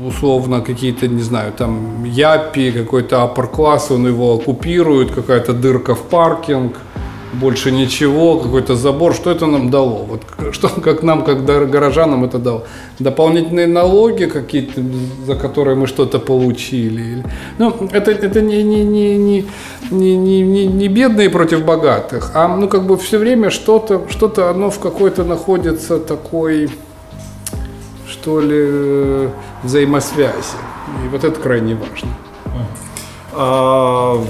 условно 0.06 0.60
какие-то, 0.60 1.08
не 1.08 1.22
знаю, 1.22 1.52
там 1.52 2.04
Япи, 2.04 2.72
какой-то 2.72 3.22
аппер 3.22 3.48
класс, 3.48 3.90
он 3.90 4.06
его 4.06 4.34
оккупирует, 4.34 5.10
какая-то 5.10 5.52
дырка 5.52 5.94
в 5.94 6.02
паркинг, 6.02 6.76
больше 7.32 7.70
ничего, 7.70 8.38
какой-то 8.38 8.74
забор, 8.76 9.14
что 9.14 9.30
это 9.30 9.46
нам 9.46 9.70
дало? 9.70 10.04
Вот 10.08 10.22
что, 10.52 10.68
как 10.68 11.02
нам, 11.02 11.24
как 11.24 11.44
горожанам 11.44 12.24
это 12.24 12.38
дало? 12.38 12.64
Дополнительные 12.98 13.66
налоги 13.66 14.24
какие-то, 14.24 14.82
за 15.26 15.34
которые 15.34 15.76
мы 15.76 15.86
что-то 15.86 16.18
получили? 16.18 17.24
Ну, 17.58 17.88
это, 17.92 18.10
это 18.10 18.40
не, 18.40 18.62
не, 18.62 18.84
не, 18.84 19.16
не, 19.16 19.44
не, 19.90 20.16
не, 20.16 20.66
не 20.66 20.88
бедные 20.88 21.30
против 21.30 21.64
богатых, 21.64 22.30
а 22.34 22.48
ну 22.48 22.68
как 22.68 22.86
бы 22.86 22.96
все 22.96 23.18
время 23.18 23.50
что-то, 23.50 24.06
что-то 24.08 24.50
оно 24.50 24.70
в 24.70 24.78
какой-то 24.78 25.24
находится 25.24 25.98
такой, 25.98 26.70
что 28.08 28.40
ли, 28.40 29.30
взаимосвязи. 29.62 30.56
И 31.04 31.08
вот 31.08 31.24
это 31.24 31.40
крайне 31.40 31.74
важно. 31.74 32.08
А, 33.32 34.24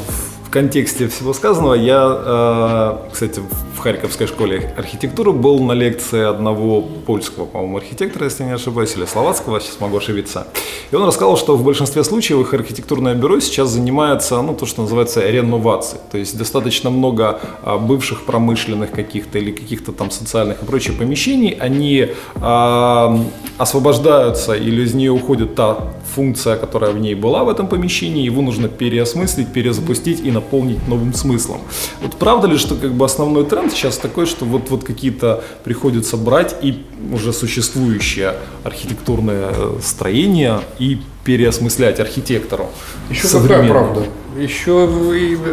контексте 0.56 1.06
всего 1.08 1.34
сказанного, 1.34 1.74
я, 1.74 3.02
э, 3.04 3.12
кстати, 3.12 3.42
в 3.76 3.78
Харьковской 3.78 4.26
школе 4.26 4.74
архитектуры, 4.78 5.32
был 5.32 5.58
на 5.58 5.72
лекции 5.72 6.24
одного 6.24 6.80
польского, 6.80 7.44
по-моему, 7.44 7.76
архитектора, 7.76 8.24
если 8.24 8.44
не 8.44 8.54
ошибаюсь, 8.54 8.96
или 8.96 9.04
словацкого, 9.04 9.60
сейчас 9.60 9.80
могу 9.80 9.98
ошибиться. 9.98 10.46
И 10.90 10.96
он 10.96 11.04
рассказал, 11.04 11.36
что 11.36 11.56
в 11.56 11.62
большинстве 11.62 12.04
случаев 12.04 12.40
их 12.40 12.54
архитектурное 12.54 13.14
бюро 13.14 13.40
сейчас 13.40 13.68
занимается, 13.68 14.40
ну, 14.40 14.54
то, 14.54 14.64
что 14.64 14.82
называется 14.82 15.28
реновацией. 15.30 16.00
То 16.10 16.16
есть 16.16 16.38
достаточно 16.38 16.88
много 16.88 17.38
а, 17.62 17.76
бывших 17.76 18.24
промышленных 18.24 18.92
каких-то 18.92 19.38
или 19.38 19.52
каких-то 19.52 19.92
там 19.92 20.10
социальных 20.10 20.62
и 20.62 20.64
прочих 20.64 20.96
помещений, 20.96 21.50
они 21.50 22.08
а, 22.36 23.18
освобождаются 23.58 24.54
или 24.54 24.82
из 24.82 24.94
нее 24.94 25.10
уходит 25.10 25.54
та 25.54 25.76
функция, 26.14 26.56
которая 26.56 26.92
в 26.92 26.98
ней 26.98 27.14
была 27.14 27.44
в 27.44 27.48
этом 27.48 27.66
помещении, 27.68 28.24
его 28.24 28.42
нужно 28.42 28.68
переосмыслить, 28.68 29.52
перезапустить 29.52 30.20
и 30.24 30.30
наполнить 30.30 30.45
новым 30.52 31.14
смыслом. 31.14 31.60
Вот 32.02 32.16
правда 32.16 32.46
ли, 32.46 32.58
что 32.58 32.74
как 32.74 32.92
бы 32.92 33.04
основной 33.04 33.44
тренд 33.44 33.72
сейчас 33.72 33.98
такой, 33.98 34.26
что 34.26 34.44
вот, 34.44 34.70
вот 34.70 34.84
какие-то 34.84 35.42
приходится 35.64 36.16
брать 36.16 36.56
и 36.62 36.84
уже 37.12 37.32
существующее 37.32 38.34
архитектурное 38.64 39.52
э, 39.52 39.78
строение 39.82 40.60
и 40.78 41.00
переосмыслять 41.24 42.00
архитектору? 42.00 42.68
Еще 43.10 43.28
какая 43.28 43.68
правда? 43.68 44.04
Еще 44.38 44.88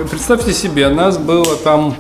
представьте 0.10 0.54
себе, 0.54 0.90
нас 0.90 1.18
было 1.18 1.56
там 1.56 1.96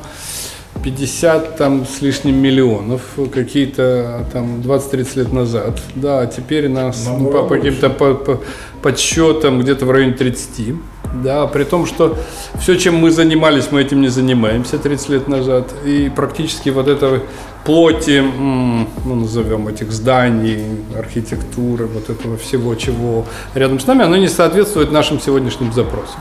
50 0.83 1.55
там 1.55 1.85
с 1.85 2.01
лишним 2.01 2.35
миллионов 2.35 3.01
какие-то 3.33 4.25
там 4.33 4.61
20-30 4.61 5.17
лет 5.17 5.33
назад. 5.33 5.81
Да, 5.95 6.21
а 6.21 6.27
теперь 6.27 6.67
нас 6.67 7.07
ну, 7.07 7.31
по 7.31 7.47
каким-то 7.47 7.89
по, 7.89 8.13
по, 8.13 8.41
подсчетам 8.81 9.61
где-то 9.61 9.85
в 9.85 9.91
районе 9.91 10.13
30. 10.13 10.75
Да, 11.13 11.45
при 11.45 11.63
том, 11.63 11.85
что 11.85 12.17
все, 12.59 12.75
чем 12.75 12.95
мы 12.95 13.11
занимались, 13.11 13.71
мы 13.71 13.81
этим 13.81 14.01
не 14.01 14.07
занимаемся 14.07 14.79
30 14.79 15.09
лет 15.09 15.27
назад. 15.27 15.71
И 15.85 16.11
практически 16.13 16.69
вот 16.69 16.87
это 16.87 17.21
плоти, 17.65 18.19
ну, 18.19 18.87
назовем 19.05 19.67
этих 19.67 19.91
зданий, 19.91 20.65
архитектуры, 20.97 21.85
вот 21.85 22.09
этого 22.09 22.37
всего, 22.37 22.73
чего 22.75 23.25
рядом 23.53 23.79
с 23.79 23.85
нами, 23.85 24.03
оно 24.03 24.17
не 24.17 24.27
соответствует 24.27 24.91
нашим 24.91 25.19
сегодняшним 25.19 25.71
запросам. 25.71 26.19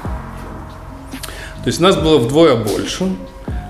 То 1.65 1.69
есть 1.69 1.81
нас 1.81 1.97
было 1.97 2.19
вдвое 2.19 2.57
больше, 2.57 3.09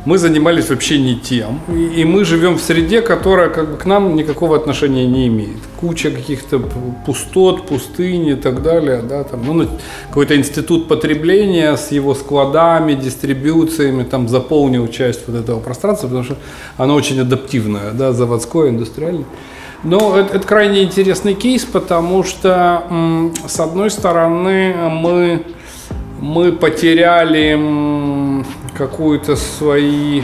мы 0.05 0.19
занимались 0.19 0.69
вообще 0.69 0.99
не 0.99 1.17
тем. 1.17 1.61
И, 1.69 2.01
и 2.01 2.05
мы 2.05 2.25
живем 2.25 2.57
в 2.57 2.61
среде, 2.61 3.03
которая 3.03 3.49
как 3.49 3.71
бы 3.71 3.77
к 3.77 3.87
нам 3.87 4.17
никакого 4.17 4.57
отношения 4.57 5.07
не 5.07 5.29
имеет. 5.29 5.59
Куча 5.81 6.11
каких-то 6.11 6.61
пустот, 7.07 7.67
пустынь 7.67 8.27
и 8.29 8.35
так 8.35 8.63
далее. 8.63 9.03
Да, 9.03 9.25
там, 9.25 9.45
ну, 9.47 9.69
какой-то 10.09 10.37
институт 10.37 10.89
потребления 10.89 11.77
с 11.77 11.93
его 11.93 12.15
складами, 12.15 12.95
дистрибуциями, 12.95 14.03
там 14.03 14.29
заполнил 14.29 14.89
часть 14.89 15.29
вот 15.29 15.37
этого 15.37 15.61
пространства, 15.61 16.09
потому 16.09 16.25
что 16.25 16.37
оно 16.77 16.95
очень 16.95 17.21
адаптивное, 17.21 17.93
да, 17.93 18.13
заводское, 18.13 18.71
индустриальное. 18.71 19.25
Но 19.85 20.17
это, 20.17 20.37
это 20.37 20.47
крайне 20.47 20.83
интересный 20.85 21.35
кейс, 21.35 21.65
потому 21.65 22.23
что, 22.23 23.31
с 23.47 23.59
одной 23.59 23.91
стороны, 23.91 24.75
мы, 24.91 25.43
мы 26.21 26.53
потеряли 26.53 27.55
какую-то 28.77 29.37
свои 29.37 30.23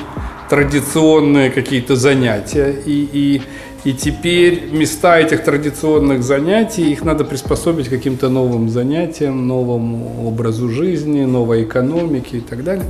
традиционные 0.48 1.50
какие-то 1.50 1.96
занятия. 1.96 2.74
И, 2.86 3.08
и, 3.12 3.42
и 3.84 3.92
теперь 3.92 4.70
места 4.72 5.18
этих 5.18 5.44
традиционных 5.44 6.22
занятий, 6.22 6.90
их 6.90 7.04
надо 7.04 7.24
приспособить 7.24 7.88
к 7.88 7.90
каким-то 7.90 8.28
новым 8.28 8.68
занятиям, 8.68 9.46
новому 9.46 10.26
образу 10.26 10.68
жизни, 10.68 11.24
новой 11.24 11.64
экономике 11.64 12.38
и 12.38 12.40
так 12.40 12.64
далее. 12.64 12.86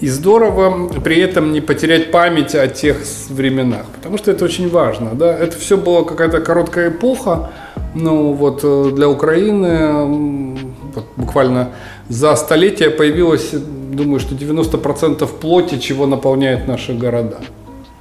И 0.00 0.08
здорово 0.08 0.88
при 1.04 1.18
этом 1.18 1.52
не 1.52 1.60
потерять 1.60 2.10
память 2.10 2.54
о 2.54 2.68
тех 2.68 2.98
временах, 3.30 3.86
потому 3.96 4.18
что 4.18 4.30
это 4.30 4.44
очень 4.44 4.68
важно. 4.68 5.10
Да? 5.14 5.36
Это 5.36 5.58
все 5.58 5.76
была 5.76 6.04
какая-то 6.04 6.40
короткая 6.40 6.90
эпоха, 6.90 7.50
ну 7.94 8.32
вот 8.32 8.60
э, 8.62 8.90
для 8.94 9.08
Украины 9.08 10.67
вот, 10.98 11.06
буквально 11.16 11.70
за 12.08 12.34
столетие 12.36 12.90
появилось 12.90 13.52
думаю, 13.52 14.20
что 14.20 14.34
90% 14.34 15.26
плоти, 15.40 15.78
чего 15.78 16.06
наполняет 16.06 16.66
наши 16.66 16.94
города. 16.94 17.38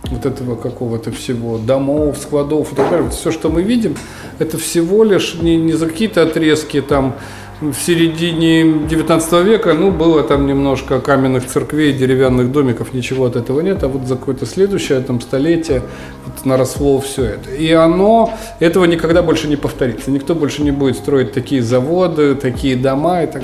Вот 0.03 0.25
этого 0.25 0.55
какого-то 0.55 1.11
всего, 1.11 1.57
домов, 1.57 2.17
складов 2.17 2.71
и 2.71 2.75
так 2.75 2.89
далее. 2.89 3.09
Все, 3.09 3.31
что 3.31 3.49
мы 3.49 3.61
видим, 3.61 3.95
это 4.39 4.57
всего 4.57 5.03
лишь 5.03 5.35
не, 5.35 5.57
не 5.57 5.73
за 5.73 5.87
какие-то 5.87 6.23
отрезки 6.23 6.81
там 6.81 7.15
в 7.61 7.73
середине 7.73 8.85
19 8.87 9.43
века, 9.43 9.73
ну, 9.73 9.89
было 9.89 10.21
там 10.21 10.45
немножко 10.45 10.99
каменных 10.99 11.47
церквей, 11.47 11.91
деревянных 11.91 12.51
домиков, 12.51 12.93
ничего 12.93 13.25
от 13.25 13.35
этого 13.35 13.61
нет, 13.61 13.83
а 13.83 13.87
вот 13.87 14.07
за 14.07 14.15
какое-то 14.15 14.45
следующее 14.45 14.99
там 14.99 15.19
столетие 15.21 15.81
вот 16.25 16.45
наросло 16.45 16.99
все 16.99 17.23
это. 17.23 17.51
И 17.51 17.71
оно, 17.71 18.37
этого 18.59 18.85
никогда 18.85 19.23
больше 19.23 19.47
не 19.47 19.55
повторится. 19.55 20.11
Никто 20.11 20.35
больше 20.35 20.61
не 20.61 20.71
будет 20.71 20.97
строить 20.97 21.31
такие 21.31 21.63
заводы, 21.63 22.35
такие 22.35 22.75
дома 22.75 23.23
и 23.23 23.27
так. 23.27 23.43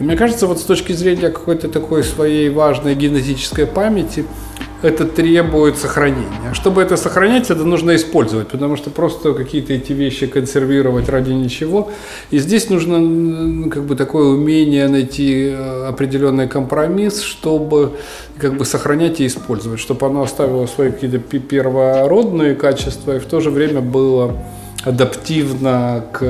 И 0.00 0.02
мне 0.02 0.16
кажется, 0.16 0.48
вот 0.48 0.58
с 0.58 0.62
точки 0.62 0.92
зрения 0.92 1.30
какой-то 1.30 1.68
такой 1.68 2.02
своей 2.02 2.50
важной 2.50 2.96
генетической 2.96 3.66
памяти, 3.66 4.24
это 4.82 5.04
требует 5.04 5.78
сохранения. 5.78 6.52
Чтобы 6.54 6.82
это 6.82 6.96
сохранять, 6.96 7.50
это 7.50 7.64
нужно 7.64 7.94
использовать, 7.94 8.48
потому 8.48 8.76
что 8.76 8.90
просто 8.90 9.32
какие-то 9.32 9.72
эти 9.72 9.92
вещи 9.92 10.26
консервировать 10.26 11.08
ради 11.08 11.32
ничего. 11.32 11.90
И 12.30 12.38
здесь 12.38 12.68
нужно 12.68 13.70
как 13.70 13.84
бы 13.84 13.96
такое 13.96 14.26
умение 14.26 14.88
найти 14.88 15.50
э, 15.50 15.86
определенный 15.88 16.48
компромисс, 16.48 17.22
чтобы 17.22 17.92
как 18.38 18.56
бы 18.56 18.64
сохранять 18.64 19.20
и 19.20 19.26
использовать, 19.26 19.80
чтобы 19.80 20.06
оно 20.06 20.22
оставило 20.22 20.66
свои 20.66 20.90
какие-то 20.90 21.18
первородные 21.18 22.54
качества 22.54 23.16
и 23.16 23.18
в 23.18 23.26
то 23.26 23.40
же 23.40 23.50
время 23.50 23.80
было 23.80 24.36
адаптивно 24.84 26.04
к, 26.12 26.20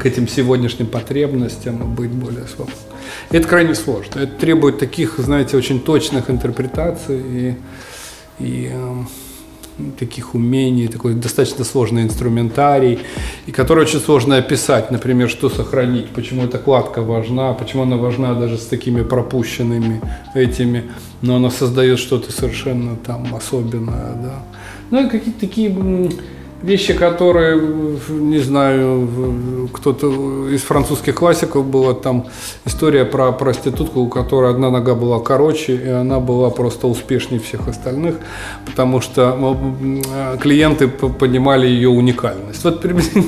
к 0.00 0.06
этим 0.06 0.26
сегодняшним 0.26 0.88
потребностям 0.88 1.94
быть 1.94 2.10
более 2.10 2.46
свободным. 2.46 2.87
Это 3.30 3.46
крайне 3.46 3.74
сложно. 3.74 4.20
Это 4.20 4.32
требует 4.38 4.78
таких, 4.78 5.18
знаете, 5.18 5.56
очень 5.56 5.80
точных 5.80 6.30
интерпретаций 6.30 7.20
и, 7.20 7.54
и 8.38 8.70
э, 8.72 8.94
таких 9.98 10.34
умений, 10.34 10.88
такой 10.88 11.14
достаточно 11.14 11.64
сложный 11.64 12.02
инструментарий, 12.02 13.00
и 13.46 13.52
который 13.52 13.84
очень 13.84 14.00
сложно 14.00 14.36
описать, 14.36 14.90
например, 14.90 15.28
что 15.28 15.50
сохранить, 15.50 16.08
почему 16.08 16.44
эта 16.44 16.58
кладка 16.58 17.02
важна, 17.02 17.52
почему 17.52 17.82
она 17.82 17.96
важна 17.96 18.34
даже 18.34 18.56
с 18.56 18.66
такими 18.66 19.02
пропущенными 19.02 20.00
этими, 20.34 20.84
но 21.20 21.36
она 21.36 21.50
создает 21.50 21.98
что-то 21.98 22.32
совершенно 22.32 22.96
там 22.96 23.34
особенное, 23.34 24.14
да. 24.14 24.42
Ну 24.90 25.06
и 25.06 25.10
какие-то 25.10 25.40
такие 25.40 25.68
вещи, 26.62 26.92
которые, 26.92 27.60
не 28.08 28.40
знаю, 28.40 29.68
кто-то 29.72 30.48
из 30.48 30.62
французских 30.62 31.14
классиков 31.14 31.64
была 31.64 31.94
там 31.94 32.26
история 32.64 33.04
про 33.04 33.32
проститутку, 33.32 34.00
у 34.00 34.08
которой 34.08 34.50
одна 34.50 34.70
нога 34.70 34.94
была 34.94 35.20
короче, 35.20 35.76
и 35.76 35.88
она 35.88 36.18
была 36.20 36.50
просто 36.50 36.86
успешнее 36.88 37.40
всех 37.40 37.68
остальных, 37.68 38.16
потому 38.66 39.00
что 39.00 39.56
клиенты 40.40 40.88
понимали 40.88 41.66
ее 41.66 41.90
уникальность. 41.90 42.64
Вот 42.64 42.80
приблизительно 42.80 43.24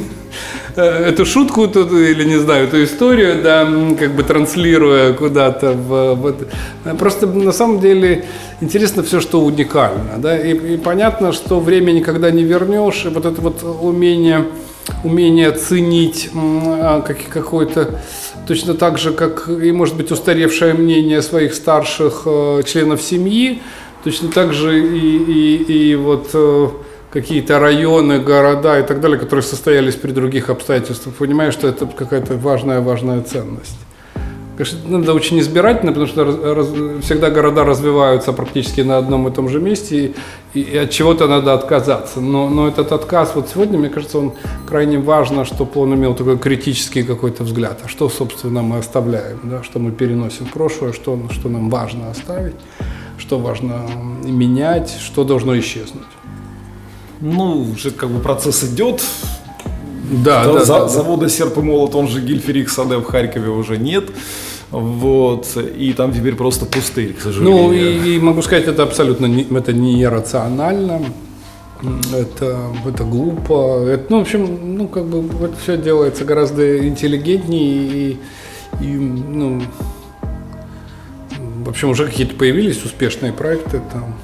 эту 0.77 1.27
шутку 1.27 1.68
тут, 1.68 1.93
или 1.93 2.25
не 2.25 2.37
знаю, 2.39 2.64
эту 2.64 2.83
историю, 2.85 3.43
да, 3.43 3.68
как 3.99 4.14
бы 4.14 4.23
транслируя 4.23 5.12
куда-то 5.12 5.73
в, 5.73 6.14
в 6.14 6.97
Просто 6.99 7.27
на 7.27 7.53
самом 7.53 7.81
деле 7.81 8.25
интересно 8.61 9.03
все, 9.03 9.21
что 9.21 9.41
уникально, 9.41 10.18
да, 10.18 10.39
и, 10.39 10.75
и 10.75 10.77
понятно, 10.77 11.33
что 11.33 11.61
время 11.61 11.93
никогда 11.93 12.31
не 12.31 12.45
вернешь, 12.45 13.05
и 13.05 13.09
вот 13.09 13.25
это 13.25 13.41
вот 13.41 13.62
умение, 13.62 14.47
умение 15.05 15.51
ценить 15.53 16.31
а, 16.35 17.01
как, 17.01 17.18
какой-то 17.29 18.01
точно 18.47 18.75
так 18.75 18.99
же, 18.99 19.12
как 19.12 19.49
и, 19.49 19.73
может 19.73 19.97
быть, 19.97 20.11
устаревшее 20.11 20.75
мнение 20.75 21.23
своих 21.23 21.55
старших 21.55 22.23
э, 22.27 22.62
членов 22.66 23.01
семьи, 23.03 23.62
точно 24.03 24.29
так 24.29 24.53
же 24.53 24.81
и, 24.81 25.16
и, 25.16 25.91
и 25.91 25.95
вот 25.95 26.31
э, 26.35 26.68
какие-то 27.11 27.58
районы, 27.58 28.20
города 28.20 28.78
и 28.78 28.82
так 28.82 29.00
далее, 29.00 29.18
которые 29.18 29.42
состоялись 29.42 29.96
при 29.96 30.12
других 30.12 30.48
обстоятельствах, 30.48 31.14
понимаешь, 31.16 31.54
что 31.54 31.68
это 31.68 31.86
какая-то 31.86 32.36
важная-важная 32.36 33.22
ценность. 33.22 33.78
Конечно, 34.56 34.78
надо 34.98 35.14
очень 35.14 35.40
избирательно, 35.40 35.92
потому 35.92 36.06
что 36.06 36.54
раз, 36.54 36.68
всегда 37.02 37.30
города 37.30 37.64
развиваются 37.64 38.34
практически 38.34 38.82
на 38.82 38.98
одном 38.98 39.26
и 39.26 39.30
том 39.30 39.48
же 39.48 39.58
месте, 39.58 40.12
и, 40.52 40.61
и 40.61 40.76
от 40.76 40.90
чего-то 40.90 41.26
надо 41.26 41.54
отказаться. 41.54 42.20
Но, 42.20 42.50
но 42.50 42.68
этот 42.68 42.92
отказ 42.92 43.32
вот 43.34 43.48
сегодня, 43.48 43.78
мне 43.78 43.88
кажется, 43.88 44.18
он 44.18 44.34
крайне 44.68 44.98
важно, 44.98 45.46
чтобы 45.46 45.80
он 45.80 45.94
имел 45.94 46.14
такой 46.14 46.38
критический 46.38 47.04
какой-то 47.04 47.42
взгляд. 47.42 47.80
А 47.84 47.88
что, 47.88 48.11
собственно, 48.11 48.61
мы 48.61 48.76
оставляем, 48.76 49.40
да? 49.44 49.62
что 49.62 49.78
мы 49.78 49.92
переносим 49.92 50.44
в 50.44 50.52
прошлое, 50.52 50.92
что, 50.92 51.18
что 51.30 51.48
нам 51.48 51.70
важно 51.70 52.11
оставить, 52.11 52.56
что 53.16 53.38
важно 53.38 53.86
менять, 54.24 54.94
что 55.00 55.24
должно 55.24 55.58
исчезнуть 55.58 56.04
ну, 57.21 57.62
уже 57.73 57.91
как 57.91 58.11
бы 58.11 58.21
процесс 58.21 58.64
идет, 58.64 59.03
Да, 60.25 60.43
За- 60.45 60.53
да, 60.55 60.64
за- 60.64 60.73
да, 60.73 60.79
да. 60.81 60.89
Завода 60.89 61.29
«Серп 61.29 61.59
и 61.59 61.61
молот», 61.61 61.95
он 61.95 62.09
же 62.09 62.21
Гильферик 62.21 62.68
Саде 62.68 62.97
в 62.97 63.05
Харькове 63.05 63.49
уже 63.51 63.77
нет. 63.79 64.05
Вот. 64.73 65.47
И 65.57 65.93
там 65.93 66.12
теперь 66.12 66.35
просто 66.35 66.64
пустырь, 66.66 67.12
к 67.14 67.21
сожалению. 67.21 67.62
Ну 67.62 67.73
и, 67.73 68.16
и 68.16 68.18
могу 68.18 68.43
сказать, 68.43 68.66
это 68.66 68.83
абсолютно 68.83 69.27
не, 69.27 69.43
это 69.45 69.73
не 69.73 70.05
рационально, 70.09 71.03
это, 72.12 72.59
это 72.87 73.05
глупо. 73.05 73.85
Это, 73.89 74.05
ну, 74.11 74.18
в 74.18 74.23
общем, 74.23 74.77
ну, 74.79 74.89
как 74.89 75.05
бы 75.07 75.45
это 75.45 75.55
все 75.62 75.77
делается 75.77 76.25
гораздо 76.25 76.87
интеллигентнее 76.89 77.62
и, 77.87 78.18
и, 78.81 78.87
ну, 78.87 79.62
в 81.64 81.68
общем, 81.68 81.91
уже 81.91 82.07
какие-то 82.07 82.35
появились 82.35 82.85
успешные 82.85 83.33
проекты 83.33 83.81
там. 83.93 84.14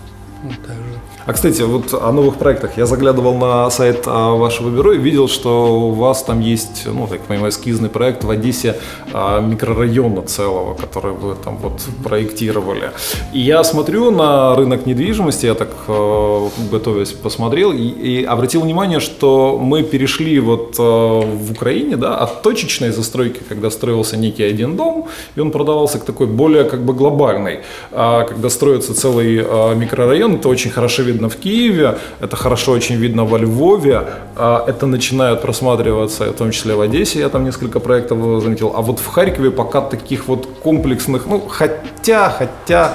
ну, 0.42 0.50
даже. 0.66 0.85
А, 1.26 1.32
кстати, 1.32 1.62
вот 1.62 1.92
о 1.92 2.12
новых 2.12 2.36
проектах. 2.36 2.76
Я 2.76 2.86
заглядывал 2.86 3.36
на 3.36 3.68
сайт 3.70 4.04
а, 4.06 4.36
вашего 4.36 4.70
бюро 4.70 4.92
и 4.92 4.98
видел, 4.98 5.26
что 5.26 5.88
у 5.88 5.90
вас 5.90 6.22
там 6.22 6.38
есть, 6.38 6.86
ну, 6.86 7.08
так 7.08 7.20
понимаю, 7.22 7.50
эскизный 7.50 7.88
проект 7.88 8.22
в 8.22 8.30
Одессе 8.30 8.76
а, 9.12 9.40
микрорайона 9.40 10.22
целого, 10.22 10.74
который 10.74 11.14
вы 11.14 11.34
там 11.34 11.56
вот 11.56 11.82
проектировали. 12.04 12.92
И 13.32 13.40
я 13.40 13.64
смотрю 13.64 14.12
на 14.12 14.54
рынок 14.54 14.86
недвижимости, 14.86 15.46
я 15.46 15.54
так, 15.54 15.70
э, 15.88 16.48
готовясь, 16.70 17.10
посмотрел 17.10 17.72
и, 17.72 17.82
и 17.82 18.24
обратил 18.24 18.60
внимание, 18.60 19.00
что 19.00 19.58
мы 19.60 19.82
перешли 19.82 20.38
вот 20.38 20.78
в 20.78 21.50
Украине, 21.50 21.96
да, 21.96 22.18
от 22.18 22.42
точечной 22.42 22.90
застройки, 22.90 23.40
когда 23.48 23.70
строился 23.70 24.16
некий 24.16 24.44
один 24.44 24.76
дом, 24.76 25.08
и 25.34 25.40
он 25.40 25.50
продавался 25.50 25.98
к 25.98 26.04
такой 26.04 26.28
более 26.28 26.64
как 26.64 26.84
бы 26.84 26.94
глобальной. 26.94 27.60
А 27.90 28.22
когда 28.22 28.48
строится 28.48 28.94
целый 28.94 29.44
микрорайон, 29.74 30.36
это 30.36 30.48
очень 30.48 30.70
хорошо 30.70 31.02
видно 31.02 31.15
в 31.28 31.36
Киеве, 31.36 31.98
это 32.20 32.36
хорошо 32.36 32.72
очень 32.72 32.96
видно 32.96 33.24
во 33.24 33.38
Львове, 33.38 34.02
а 34.36 34.64
это 34.66 34.86
начинает 34.86 35.42
просматриваться, 35.42 36.24
в 36.24 36.32
том 36.34 36.50
числе 36.50 36.74
в 36.74 36.80
Одессе, 36.80 37.18
я 37.20 37.28
там 37.28 37.44
несколько 37.44 37.80
проектов 37.80 38.18
заметил, 38.42 38.72
а 38.76 38.82
вот 38.82 38.98
в 39.00 39.06
Харькове 39.06 39.50
пока 39.50 39.80
таких 39.80 40.28
вот 40.28 40.46
комплексных, 40.62 41.26
ну, 41.26 41.40
хотя, 41.48 42.30
хотя, 42.30 42.92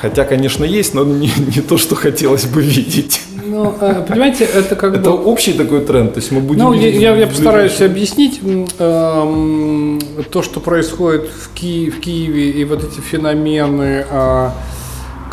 хотя, 0.00 0.24
конечно, 0.24 0.64
есть, 0.64 0.94
но 0.94 1.04
не, 1.04 1.30
не 1.56 1.60
то, 1.62 1.76
что 1.78 1.94
хотелось 1.94 2.44
бы 2.46 2.62
видеть. 2.62 3.20
Ну, 3.44 3.74
э, 3.80 4.04
понимаете, 4.08 4.44
это 4.44 4.76
как 4.76 4.94
Это 4.96 5.10
бы... 5.10 5.24
общий 5.24 5.52
такой 5.52 5.80
тренд, 5.80 6.14
то 6.14 6.20
есть 6.20 6.30
мы 6.32 6.40
будем... 6.40 6.62
Ну, 6.64 6.72
я, 6.72 7.14
я- 7.16 7.26
постараюсь 7.26 7.80
объяснить 7.80 8.40
эм, 8.78 10.00
то, 10.30 10.42
что 10.42 10.60
происходит 10.60 11.28
в, 11.28 11.52
Ки- 11.52 11.90
в 11.90 12.00
Киеве, 12.00 12.50
и 12.50 12.64
вот 12.64 12.84
эти 12.84 13.00
феномены 13.00 14.06
а, 14.10 14.52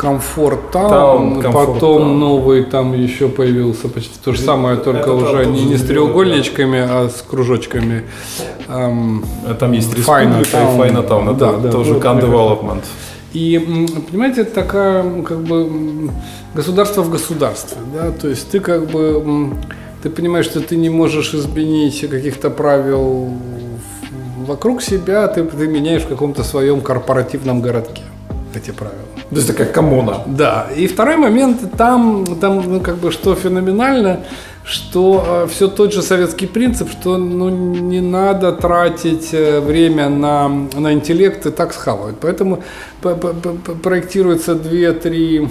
комфорт 0.00 0.70
таун, 0.70 1.42
комфорт 1.42 1.74
потом 1.74 1.98
таун. 1.98 2.18
новый 2.18 2.64
там 2.64 2.94
еще 2.94 3.28
появился 3.28 3.86
почти 3.88 4.18
то 4.24 4.32
же 4.32 4.40
самое, 4.40 4.78
только 4.78 5.00
это 5.00 5.12
уже 5.12 5.44
там 5.44 5.52
не, 5.52 5.64
не 5.64 5.76
с 5.76 5.82
треугольничками, 5.82 6.78
а 6.78 7.10
с 7.10 7.20
кружочками. 7.20 8.04
Эм, 8.68 9.22
А 9.46 9.54
Там 9.54 9.72
есть 9.72 9.94
Республика 9.94 10.40
и 10.40 10.76
Файна 10.76 11.02
Таун, 11.02 11.28
это 11.28 11.38
Да, 11.38 11.52
да, 11.58 11.70
тоже 11.70 11.94
вот. 11.94 12.02
Development. 12.02 12.82
И, 13.34 13.58
понимаете, 14.10 14.40
это 14.40 14.54
такая, 14.54 15.22
как 15.22 15.40
бы, 15.42 16.10
государство 16.54 17.02
в 17.02 17.10
государстве, 17.10 17.76
да, 17.94 18.10
то 18.10 18.26
есть 18.26 18.50
ты 18.50 18.60
как 18.60 18.86
бы, 18.86 19.52
ты 20.02 20.08
понимаешь, 20.08 20.46
что 20.46 20.60
ты 20.60 20.76
не 20.76 20.88
можешь 20.88 21.34
изменить 21.34 22.00
каких-то 22.08 22.48
правил 22.48 23.34
вокруг 24.46 24.80
себя, 24.82 25.28
ты, 25.28 25.44
ты 25.44 25.68
меняешь 25.68 26.02
в 26.02 26.08
каком-то 26.08 26.42
своем 26.42 26.80
корпоративном 26.80 27.60
городке 27.60 28.02
эти 28.54 28.70
правила. 28.70 29.09
То 29.30 29.36
есть 29.36 29.48
это 29.48 29.64
как 29.64 29.72
коммуна. 29.72 30.22
Да, 30.26 30.66
и 30.76 30.88
второй 30.88 31.16
момент, 31.16 31.60
там, 31.78 32.36
там 32.40 32.62
ну, 32.66 32.80
как 32.80 32.96
бы, 32.96 33.12
что 33.12 33.36
феноменально, 33.36 34.24
что 34.64 35.46
все 35.48 35.68
тот 35.68 35.92
же 35.92 36.02
советский 36.02 36.46
принцип, 36.46 36.90
что 36.90 37.16
ну, 37.16 37.48
не 37.48 38.00
надо 38.00 38.52
тратить 38.52 39.32
э, 39.32 39.60
время 39.60 40.08
на, 40.08 40.48
на 40.48 40.92
интеллект 40.92 41.46
и 41.46 41.50
так 41.50 41.72
схавать. 41.72 42.16
Поэтому 42.20 42.62
п- 43.02 43.14
п- 43.14 43.32
п- 43.34 43.72
проектируется 43.74 44.56
две-три 44.56 45.48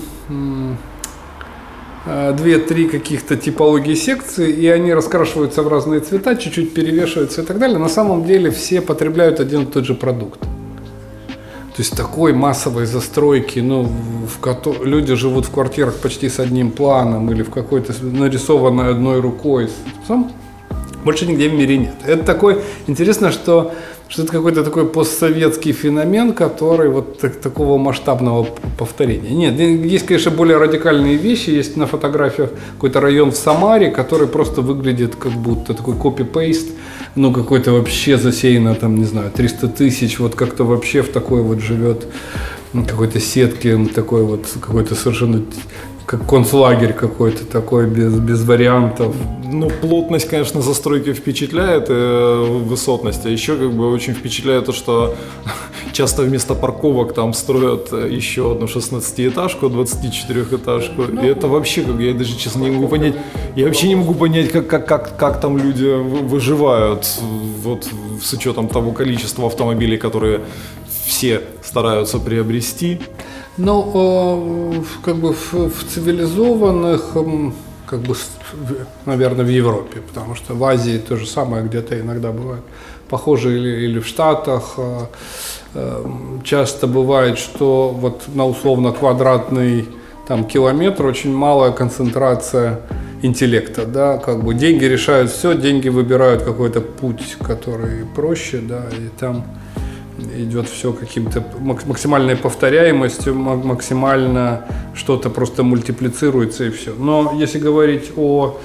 э, 2.05 2.33
две-три 2.33 2.89
каких-то 2.89 3.37
типологии 3.37 3.95
секций, 3.95 4.51
и 4.51 4.67
они 4.67 4.93
раскрашиваются 4.93 5.63
в 5.63 5.69
разные 5.69 6.01
цвета, 6.01 6.35
чуть-чуть 6.35 6.73
перевешиваются 6.73 7.41
и 7.41 7.45
так 7.45 7.59
далее. 7.59 7.77
На 7.77 7.89
самом 7.89 8.25
деле 8.25 8.51
все 8.51 8.81
потребляют 8.81 9.39
один 9.39 9.63
и 9.63 9.65
тот 9.65 9.85
же 9.85 9.93
продукт. 9.95 10.39
То 11.79 11.83
есть 11.83 11.95
такой 11.95 12.33
массовой 12.33 12.85
застройки, 12.85 13.59
ну, 13.59 13.83
в 13.83 14.41
кото- 14.41 14.83
люди 14.83 15.15
живут 15.15 15.45
в 15.45 15.49
квартирах 15.49 15.95
почти 15.95 16.27
с 16.27 16.37
одним 16.37 16.71
планом 16.71 17.31
или 17.31 17.41
в 17.41 17.49
какой-то 17.51 17.93
нарисованной 18.01 18.89
одной 18.91 19.21
рукой. 19.21 19.69
Больше 21.05 21.25
нигде 21.25 21.47
в 21.47 21.53
мире 21.53 21.77
нет. 21.77 21.93
Это 22.05 22.23
такой, 22.23 22.57
интересно, 22.87 23.31
что, 23.31 23.71
что 24.09 24.23
это 24.23 24.31
какой-то 24.33 24.65
такой 24.65 24.87
постсоветский 24.87 25.71
феномен, 25.71 26.33
который 26.33 26.89
вот 26.89 27.19
так- 27.19 27.37
такого 27.39 27.77
масштабного 27.77 28.45
повторения. 28.77 29.29
Нет, 29.29 29.57
есть, 29.85 30.05
конечно, 30.05 30.31
более 30.31 30.57
радикальные 30.57 31.15
вещи. 31.15 31.49
Есть 31.51 31.77
на 31.77 31.87
фотографиях 31.87 32.49
какой-то 32.73 32.99
район 32.99 33.31
в 33.31 33.37
Самаре, 33.37 33.89
который 33.89 34.27
просто 34.27 34.61
выглядит 34.61 35.15
как 35.15 35.31
будто 35.31 35.73
такой 35.73 35.95
копи-пейст, 35.95 36.67
ну, 37.15 37.33
какой-то 37.33 37.71
вообще 37.71 38.17
засеяно, 38.17 38.75
там, 38.75 38.95
не 38.95 39.05
знаю, 39.05 39.31
300 39.31 39.67
тысяч, 39.67 40.19
вот 40.19 40.35
как-то 40.35 40.63
вообще 40.63 41.01
в 41.01 41.09
такой 41.09 41.41
вот 41.41 41.59
живет 41.59 42.07
какой-то 42.87 43.19
сетке, 43.19 43.77
такой 43.95 44.23
вот, 44.23 44.45
какой-то 44.61 44.95
совершенно 44.95 45.43
как 46.09 46.25
концлагерь 46.25 46.93
какой-то 46.93 47.45
такой, 47.45 47.85
без, 47.85 48.17
без 48.17 48.43
вариантов. 48.43 49.15
Ну, 49.45 49.69
плотность, 49.69 50.27
конечно, 50.27 50.59
застройки 50.59 51.13
впечатляет, 51.13 51.85
э, 51.89 52.63
высотность. 52.65 53.27
А 53.27 53.29
еще 53.29 53.55
как 53.55 53.71
бы 53.71 53.93
очень 53.93 54.13
впечатляет 54.15 54.65
то, 54.65 54.71
что 54.71 55.15
часто 55.93 56.23
вместо 56.23 56.55
парковок 56.55 57.13
там 57.13 57.33
строят 57.33 57.89
э, 57.91 58.09
еще 58.09 58.51
одну 58.53 58.65
16-этажку, 58.65 59.67
24-этажку. 59.67 61.23
И 61.23 61.27
это 61.27 61.47
вообще, 61.47 61.83
как 61.83 61.99
я 61.99 62.13
даже 62.15 62.35
честно 62.35 62.63
не 62.63 62.71
могу 62.71 62.87
понять, 62.87 63.13
я 63.55 63.65
вообще 63.65 63.87
не 63.87 63.95
могу 63.95 64.15
понять, 64.15 64.51
как, 64.51 64.65
как, 64.65 64.87
как, 64.87 65.15
как 65.15 65.39
там 65.39 65.59
люди 65.59 65.85
вы- 65.85 66.27
выживают, 66.27 67.05
вот 67.63 67.87
с 68.19 68.33
учетом 68.33 68.67
того 68.67 68.93
количества 68.93 69.45
автомобилей, 69.45 69.97
которые 69.97 70.41
все 71.09 71.41
стараются 71.63 72.19
приобрести. 72.19 73.01
Но, 73.57 74.71
э, 74.73 74.83
как 75.03 75.15
бы 75.15 75.33
в, 75.33 75.53
в 75.53 75.83
цивилизованных, 75.93 77.17
как 77.85 77.99
бы, 77.99 78.15
наверное, 79.05 79.43
в 79.43 79.49
Европе, 79.49 80.01
потому 80.07 80.35
что 80.35 80.53
в 80.53 80.63
Азии 80.63 80.97
то 80.97 81.17
же 81.17 81.25
самое 81.25 81.63
где-то 81.63 81.99
иногда 81.99 82.31
бывает 82.31 82.61
похоже 83.09 83.57
или, 83.57 83.85
или 83.85 83.99
в 83.99 84.07
Штатах. 84.07 84.75
э, 84.77 85.05
э, 85.73 86.05
часто 86.43 86.87
бывает, 86.87 87.37
что 87.37 87.89
вот 87.89 88.21
на 88.33 88.45
условно 88.45 88.91
квадратный 88.91 89.87
там 90.27 90.45
километр 90.45 91.07
очень 91.07 91.33
малая 91.33 91.71
концентрация 91.71 92.81
интеллекта, 93.23 93.85
да, 93.85 94.17
как 94.17 94.43
бы 94.43 94.53
деньги 94.53 94.85
решают 94.85 95.31
все, 95.31 95.55
деньги 95.55 95.89
выбирают 95.89 96.43
какой-то 96.43 96.81
путь, 96.81 97.35
который 97.41 98.05
проще, 98.15 98.59
да, 98.59 98.85
и 98.91 99.09
там 99.19 99.43
идет 100.37 100.67
все 100.69 100.91
каким-то 100.93 101.43
мак- 101.59 101.87
максимальной 101.87 102.35
повторяемостью, 102.35 103.35
ма- 103.35 103.55
максимально 103.55 104.65
что-то 104.93 105.29
просто 105.29 105.63
мультиплицируется 105.63 106.65
и 106.65 106.69
все. 106.69 106.93
Но 106.97 107.33
если 107.35 107.59
говорить 107.59 108.11
о, 108.17 108.57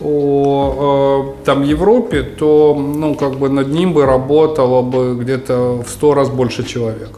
о 0.00 1.34
э, 1.40 1.44
там 1.44 1.62
Европе, 1.62 2.22
то 2.22 2.74
ну 2.74 3.14
как 3.14 3.38
бы 3.38 3.48
над 3.48 3.68
ним 3.68 3.92
бы 3.92 4.06
работало 4.06 4.82
бы 4.82 5.16
где-то 5.20 5.82
в 5.82 5.88
сто 5.88 6.14
раз 6.14 6.28
больше 6.28 6.64
человек. 6.64 7.10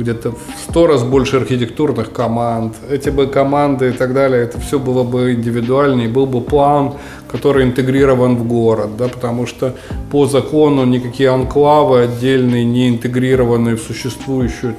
Где-то 0.00 0.30
в 0.30 0.38
сто 0.70 0.86
раз 0.86 1.02
больше 1.02 1.36
архитектурных 1.36 2.10
команд. 2.10 2.74
Эти 2.90 3.10
бы 3.10 3.26
команды 3.26 3.90
и 3.90 3.92
так 3.92 4.14
далее, 4.14 4.44
это 4.44 4.58
все 4.58 4.78
было 4.78 5.04
бы 5.04 5.34
индивидуально, 5.34 6.02
и 6.02 6.08
был 6.08 6.26
бы 6.26 6.40
план, 6.40 6.94
который 7.28 7.64
интегрирован 7.64 8.36
в 8.36 8.48
город, 8.48 8.96
да, 8.96 9.08
потому 9.08 9.46
что 9.46 9.74
по 10.10 10.26
закону 10.26 10.86
никакие 10.86 11.28
анклавы 11.28 12.04
отдельные, 12.04 12.64
не 12.64 12.88
интегрированные 12.88 13.76
в 13.76 13.82
существующую 13.82 14.74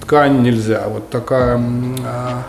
ткань 0.00 0.42
нельзя. 0.42 0.84
Вот 0.88 1.10
такая 1.10 1.60
а, 2.06 2.42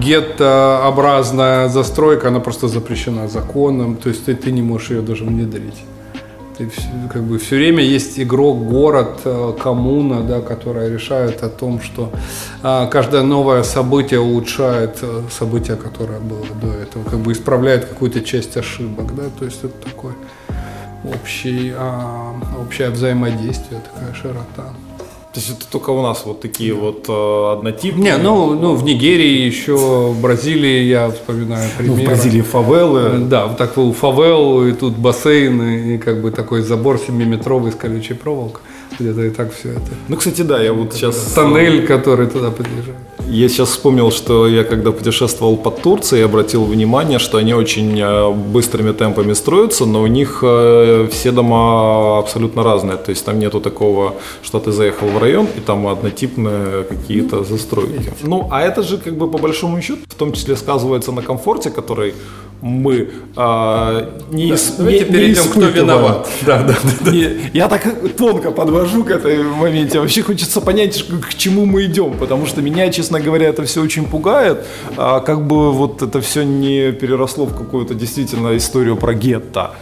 геттообразная 0.00 1.68
застройка, 1.68 2.28
она 2.28 2.40
просто 2.40 2.68
запрещена 2.68 3.28
законом, 3.28 3.96
то 3.96 4.08
есть 4.08 4.24
ты, 4.24 4.34
ты 4.34 4.52
не 4.52 4.62
можешь 4.62 4.90
ее 4.90 5.02
даже 5.02 5.24
внедрить. 5.24 5.82
Ты 6.58 6.70
как 7.12 7.22
бы 7.22 7.38
все 7.38 7.56
время 7.56 7.82
есть 7.82 8.18
игрок, 8.18 8.64
город, 8.64 9.20
э, 9.24 9.52
коммуна, 9.62 10.22
да, 10.22 10.40
которая 10.40 10.88
решает 10.88 11.42
о 11.42 11.50
том, 11.50 11.82
что 11.82 12.10
а, 12.62 12.86
каждое 12.86 13.22
новое 13.22 13.62
событие 13.62 14.20
улучшает 14.20 14.98
э, 15.02 15.22
событие, 15.30 15.76
которое 15.76 16.18
было 16.18 16.46
до 16.62 16.72
этого, 16.72 17.04
как 17.04 17.18
бы 17.18 17.32
исправляет 17.32 17.84
какую-то 17.84 18.22
часть 18.22 18.56
ошибок, 18.56 19.14
да, 19.14 19.24
то 19.38 19.44
есть 19.44 19.64
это 19.64 19.74
такой 19.86 20.12
общий, 21.04 21.74
а, 21.76 22.34
общее 22.58 22.88
взаимодействие, 22.88 23.82
такая 23.92 24.14
широта. 24.14 24.72
То 25.36 25.40
есть 25.40 25.52
это 25.52 25.66
только 25.70 25.90
у 25.90 26.00
нас 26.00 26.22
вот 26.24 26.40
такие 26.40 26.72
вот 26.72 27.04
э, 27.10 27.52
однотипные? 27.58 28.12
Не, 28.12 28.16
ну, 28.16 28.54
ну 28.54 28.74
в 28.74 28.84
Нигерии 28.84 29.44
еще, 29.44 29.76
в 29.76 30.18
Бразилии 30.18 30.84
я 30.84 31.10
вспоминаю 31.10 31.68
Ну, 31.78 31.84
примеры. 31.84 32.02
в 32.02 32.06
Бразилии 32.06 32.40
фавелы. 32.40 33.18
Да, 33.18 33.44
вот 33.48 33.58
такой 33.58 33.92
фавел, 33.92 34.66
и 34.66 34.72
тут 34.72 34.96
бассейн, 34.96 35.62
и 35.62 35.98
как 35.98 36.22
бы 36.22 36.30
такой 36.30 36.62
забор 36.62 36.96
7-метровый 36.96 37.70
с 37.72 37.74
колючей 37.74 38.14
проволокой. 38.14 38.62
Где-то 38.98 39.24
и 39.24 39.30
так 39.30 39.52
все 39.52 39.72
это. 39.72 39.90
Ну, 40.08 40.16
кстати, 40.16 40.40
да, 40.40 40.62
я 40.62 40.72
вот 40.72 40.94
сейчас... 40.94 41.16
Тоннель, 41.34 41.86
который 41.86 42.28
туда 42.28 42.50
подъезжает. 42.50 42.96
Я 43.28 43.48
сейчас 43.48 43.70
вспомнил, 43.70 44.12
что 44.12 44.46
я 44.46 44.62
когда 44.62 44.92
путешествовал 44.92 45.56
по 45.56 45.70
Турции, 45.70 46.22
обратил 46.22 46.64
внимание, 46.64 47.18
что 47.18 47.38
они 47.38 47.54
очень 47.54 48.00
э, 48.00 48.30
быстрыми 48.30 48.92
темпами 48.92 49.32
строятся, 49.32 49.84
но 49.84 50.02
у 50.02 50.06
них 50.06 50.40
э, 50.42 51.08
все 51.10 51.32
дома 51.32 52.18
абсолютно 52.18 52.62
разные. 52.62 52.96
То 52.96 53.10
есть 53.10 53.24
там 53.24 53.38
нету 53.38 53.60
такого, 53.60 54.14
что 54.42 54.60
ты 54.60 54.70
заехал 54.70 55.08
в 55.08 55.18
район, 55.18 55.48
и 55.56 55.60
там 55.60 55.88
однотипные 55.88 56.84
какие-то 56.84 57.42
застройки. 57.42 58.12
Ну, 58.22 58.48
а 58.50 58.62
это 58.62 58.82
же 58.82 58.96
как 58.96 59.16
бы 59.16 59.28
по 59.28 59.38
большому 59.38 59.82
счету 59.82 60.02
в 60.08 60.14
том 60.14 60.32
числе 60.32 60.56
сказывается 60.56 61.10
на 61.10 61.22
комфорте, 61.22 61.70
который 61.70 62.14
мы 62.62 63.08
э, 63.36 64.08
не, 64.30 64.50
ис- 64.50 64.74
Давайте 64.78 65.04
не- 65.04 65.10
не 65.10 65.12
перейдем, 65.12 65.42
кто 65.42 65.48
испытываем. 65.60 65.74
виноват. 65.74 66.28
Да, 66.46 66.62
да, 66.62 66.74
да. 67.00 67.10
Не, 67.12 67.50
я 67.52 67.68
так 67.68 67.86
тонко 68.16 68.50
подвожу 68.50 69.04
к 69.04 69.10
этой 69.10 69.42
моменте. 69.42 70.00
Вообще 70.00 70.22
хочется 70.22 70.60
понять, 70.60 71.04
к 71.28 71.34
чему 71.34 71.66
мы 71.66 71.84
идем, 71.84 72.14
потому 72.18 72.46
что 72.46 72.62
меня, 72.62 72.90
честно 72.90 73.20
говоря, 73.20 73.48
это 73.48 73.64
все 73.64 73.82
очень 73.82 74.06
пугает. 74.06 74.64
А 74.96 75.20
как 75.20 75.46
бы 75.46 75.72
вот 75.72 76.02
это 76.02 76.20
все 76.20 76.44
не 76.44 76.92
переросло 76.92 77.44
в 77.46 77.56
какую-то 77.56 77.94
действительно 77.94 78.56
историю 78.56 78.96
про 78.96 79.14
гетто. 79.14 79.72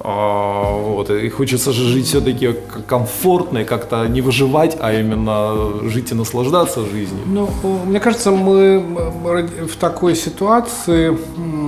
А, 0.00 0.76
вот, 0.80 1.10
и 1.10 1.28
хочется 1.28 1.72
же 1.72 1.84
жить 1.88 2.06
все-таки 2.06 2.54
комфортно 2.86 3.58
и 3.58 3.64
как-то 3.64 4.06
не 4.06 4.20
выживать, 4.20 4.76
а 4.80 4.92
именно 4.92 5.88
жить 5.90 6.12
и 6.12 6.14
наслаждаться 6.14 6.82
жизнью. 6.84 7.20
Ну, 7.26 7.50
мне 7.84 7.98
кажется, 7.98 8.30
мы 8.30 8.78
в 8.78 9.76
такой 9.80 10.14
ситуации 10.14 11.18
м, 11.36 11.67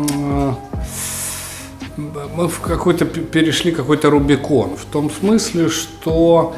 мы 1.97 2.49
в 2.49 2.61
какой-то 2.61 3.05
перешли 3.05 3.73
какой-то 3.73 4.11
Рубикон. 4.11 4.77
В 4.77 4.85
том 4.85 5.11
смысле, 5.11 5.69
что 5.69 6.55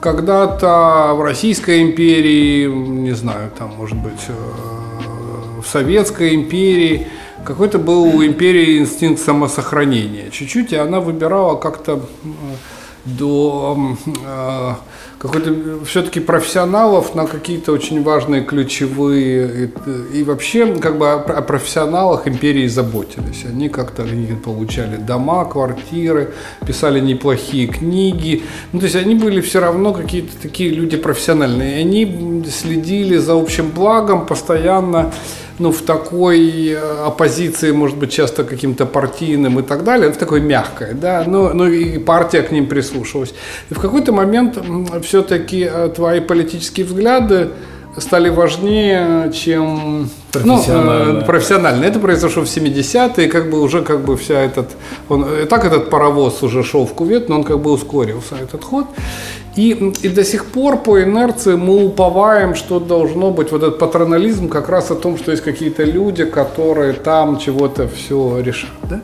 когда-то 0.00 1.12
в 1.14 1.22
Российской 1.22 1.82
империи, 1.82 2.66
не 2.66 3.12
знаю, 3.12 3.50
там, 3.56 3.74
может 3.76 3.98
быть, 3.98 4.20
э, 4.28 5.60
в 5.62 5.66
Советской 5.66 6.34
империи 6.34 7.06
какой-то 7.44 7.78
был 7.78 8.02
у 8.02 8.24
империи 8.24 8.78
инстинкт 8.78 9.22
самосохранения. 9.22 10.30
Чуть-чуть, 10.30 10.72
и 10.72 10.76
она 10.76 11.00
выбирала 11.00 11.56
как-то 11.56 11.92
м, 12.24 12.36
до 13.04 13.96
э, 14.26 14.72
какой-то 15.20 15.84
все-таки 15.84 16.18
профессионалов 16.18 17.14
на 17.14 17.26
какие-то 17.26 17.72
очень 17.72 18.02
важные 18.02 18.42
ключевые 18.42 19.66
и, 20.14 20.18
и 20.20 20.22
вообще 20.22 20.74
как 20.76 20.96
бы 20.96 21.10
о, 21.10 21.16
о 21.16 21.42
профессионалах 21.42 22.26
империи 22.26 22.66
заботились. 22.66 23.44
Они 23.44 23.68
как-то 23.68 24.04
они 24.04 24.34
получали 24.34 24.96
дома, 24.96 25.44
квартиры, 25.44 26.32
писали 26.66 27.00
неплохие 27.00 27.66
книги. 27.66 28.44
Ну, 28.72 28.78
то 28.78 28.86
есть 28.86 28.96
они 28.96 29.14
были 29.14 29.42
все 29.42 29.60
равно 29.60 29.92
какие-то 29.92 30.32
такие 30.40 30.70
люди 30.70 30.96
профессиональные. 30.96 31.76
И 31.76 31.80
они 31.80 32.44
следили 32.50 33.18
за 33.18 33.34
общим 33.34 33.68
благом 33.68 34.24
постоянно 34.24 35.12
ну, 35.60 35.70
в 35.70 35.82
такой 35.82 36.70
э, 36.70 37.04
оппозиции, 37.06 37.70
может 37.72 37.96
быть, 37.96 38.10
часто 38.10 38.44
каким-то 38.44 38.86
партийным 38.86 39.58
и 39.58 39.62
так 39.62 39.84
далее, 39.84 40.10
в 40.10 40.16
такой 40.16 40.40
мягкой, 40.40 40.94
да, 40.94 41.24
ну, 41.26 41.54
ну 41.54 41.68
и 41.68 41.98
партия 41.98 42.42
к 42.42 42.50
ним 42.50 42.66
прислушивалась. 42.66 43.34
И 43.70 43.74
в 43.74 43.78
какой-то 43.78 44.12
момент 44.12 44.58
все-таки 45.02 45.70
твои 45.94 46.20
политические 46.20 46.86
взгляды 46.86 47.50
стали 47.96 48.28
важнее, 48.28 49.32
чем 49.32 50.10
Профессионально. 50.32 51.12
Ну, 51.12 51.20
э, 51.20 51.24
профессионально. 51.24 51.84
Это 51.84 51.98
произошло 51.98 52.42
в 52.42 52.46
70-е, 52.46 53.28
как 53.28 53.50
бы 53.50 53.60
уже 53.60 53.82
как 53.82 54.04
бы 54.04 54.16
вся 54.16 54.40
этот, 54.40 54.68
он, 55.08 55.24
и 55.24 55.44
так 55.44 55.64
этот 55.64 55.90
паровоз 55.90 56.42
уже 56.42 56.62
шел 56.62 56.86
в 56.86 56.94
кувет, 56.94 57.28
но 57.28 57.36
он 57.36 57.44
как 57.44 57.58
бы 57.58 57.72
ускорился, 57.72 58.36
этот 58.36 58.64
ход. 58.64 58.86
И, 59.56 59.92
и 60.02 60.08
до 60.08 60.24
сих 60.24 60.46
пор 60.46 60.78
по 60.78 61.02
инерции 61.02 61.56
мы 61.56 61.84
уповаем, 61.84 62.54
что 62.54 62.78
должно 62.78 63.30
быть 63.30 63.50
вот 63.50 63.62
этот 63.62 63.78
патронализм 63.78 64.48
как 64.48 64.68
раз 64.68 64.90
о 64.90 64.94
том, 64.94 65.18
что 65.18 65.32
есть 65.32 65.42
какие-то 65.42 65.82
люди, 65.82 66.24
которые 66.24 66.92
там 66.92 67.38
чего-то 67.38 67.88
все 67.88 68.40
решат. 68.40 68.70
Да? 68.88 69.00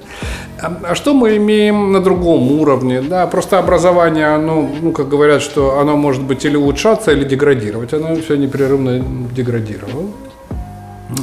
А, 0.61 0.80
а 0.90 0.94
что 0.94 1.14
мы 1.14 1.36
имеем 1.36 1.92
на 1.92 2.01
другом 2.01 2.53
уровне? 2.61 3.03
Да? 3.03 3.26
Просто 3.26 3.59
образование, 3.59 4.26
оно, 4.26 4.68
ну, 4.82 4.92
как 4.92 5.09
говорят, 5.09 5.42
что 5.42 5.80
оно 5.80 5.97
может 5.97 6.22
быть 6.22 6.44
или 6.44 6.57
улучшаться, 6.57 7.12
или 7.12 7.24
деградировать. 7.24 7.92
Оно 7.92 8.14
все 8.16 8.36
непрерывно 8.36 9.03
деградировало 9.34 10.07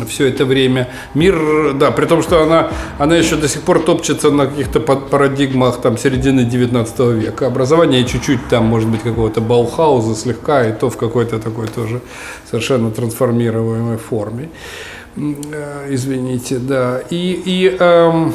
все 0.08 0.28
это 0.28 0.46
время. 0.46 0.90
Мир, 1.14 1.74
да, 1.74 1.92
при 1.92 2.06
том, 2.06 2.22
что 2.22 2.42
она, 2.42 2.70
она 2.98 3.16
еще 3.16 3.36
до 3.36 3.48
сих 3.48 3.62
пор 3.62 3.80
топчется 3.80 4.32
на 4.32 4.48
каких-то 4.48 4.80
парадигмах 4.80 5.82
там, 5.82 5.98
середины 5.98 6.44
19 6.44 7.00
века. 7.00 7.48
Образование 7.48 8.06
чуть-чуть 8.06 8.48
там, 8.50 8.66
может 8.66 8.90
быть, 8.90 9.02
какого-то 9.02 9.42
Баухауза 9.42 10.16
слегка, 10.16 10.68
и 10.68 10.74
то 10.74 10.90
в 10.90 10.98
какой-то 10.98 11.40
такой 11.40 11.68
тоже 11.68 12.02
совершенно 12.50 12.92
трансформируемой 12.92 13.98
форме. 13.98 14.50
Извините, 15.90 16.58
да. 16.58 17.02
И, 17.10 17.42
и 17.46 17.78
эм, 17.80 18.34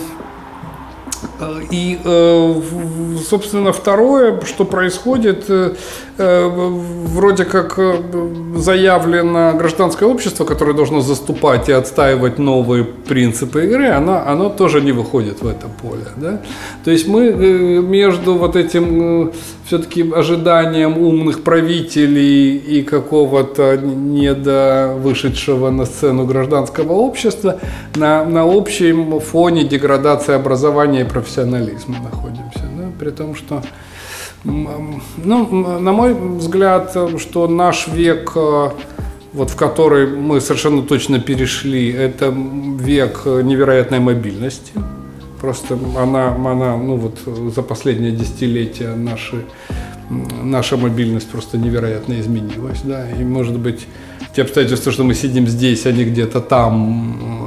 и, 1.71 1.99
собственно, 3.29 3.73
второе, 3.73 4.41
что 4.43 4.65
происходит, 4.65 5.51
вроде 6.19 7.45
как 7.45 7.79
заявлено 8.57 9.53
гражданское 9.57 10.07
общество, 10.07 10.45
которое 10.45 10.75
должно 10.75 11.01
заступать 11.01 11.69
и 11.69 11.73
отстаивать 11.73 12.39
новые 12.39 12.85
принципы 12.85 13.65
игры, 13.65 13.89
оно, 13.89 14.23
оно 14.27 14.49
тоже 14.49 14.81
не 14.81 14.93
выходит 14.93 15.43
в 15.43 15.47
это 15.47 15.67
поле. 15.83 16.07
Да? 16.17 16.41
То 16.85 16.91
есть 16.91 17.07
мы 17.07 17.33
между 17.33 18.35
вот 18.35 18.57
этим 18.57 19.33
все-таки 19.65 20.11
ожиданием 20.13 20.99
умных 20.99 21.45
правителей 21.45 22.57
и 22.57 22.83
какого-то 22.83 23.77
недовышедшего 23.77 25.71
на 25.71 25.85
сцену 25.85 26.25
гражданского 26.25 26.93
общества 26.95 27.61
на, 27.95 28.25
на 28.25 28.43
общем 28.43 29.21
фоне 29.21 29.65
деградации 29.65 30.35
образования 30.35 31.03
и 31.03 31.05
профессионализма 31.05 31.97
находимся. 32.03 32.65
Да? 32.77 32.89
При 32.99 33.11
том, 33.11 33.35
что 33.35 33.63
ну, 34.49 35.79
на 35.79 35.93
мой 35.93 36.15
взгляд, 36.15 36.97
что 37.19 37.49
наш 37.49 37.89
век, 37.89 38.35
вот 38.35 39.51
в 39.51 39.57
который 39.57 40.07
мы 40.07 40.41
совершенно 40.41 40.83
точно 40.83 41.21
перешли, 41.21 41.91
это 41.91 42.35
век 42.35 43.23
невероятной 43.25 44.01
мобильности. 44.01 44.73
Просто 45.41 45.79
она, 45.97 46.35
она 46.35 46.77
ну 46.77 46.97
вот 46.97 47.19
за 47.55 47.63
последние 47.63 48.11
десятилетия 48.11 48.95
наши, 48.97 49.45
наша 50.43 50.77
мобильность 50.77 51.29
просто 51.29 51.59
невероятно 51.59 52.19
изменилась, 52.19 52.81
да, 52.83 53.09
и 53.11 53.23
может 53.23 53.59
быть 53.59 53.87
те 54.35 54.43
обстоятельства, 54.43 54.91
что 54.91 55.05
мы 55.05 55.15
сидим 55.15 55.47
здесь, 55.47 55.87
они 55.87 56.05
где-то 56.05 56.41
там, 56.41 57.38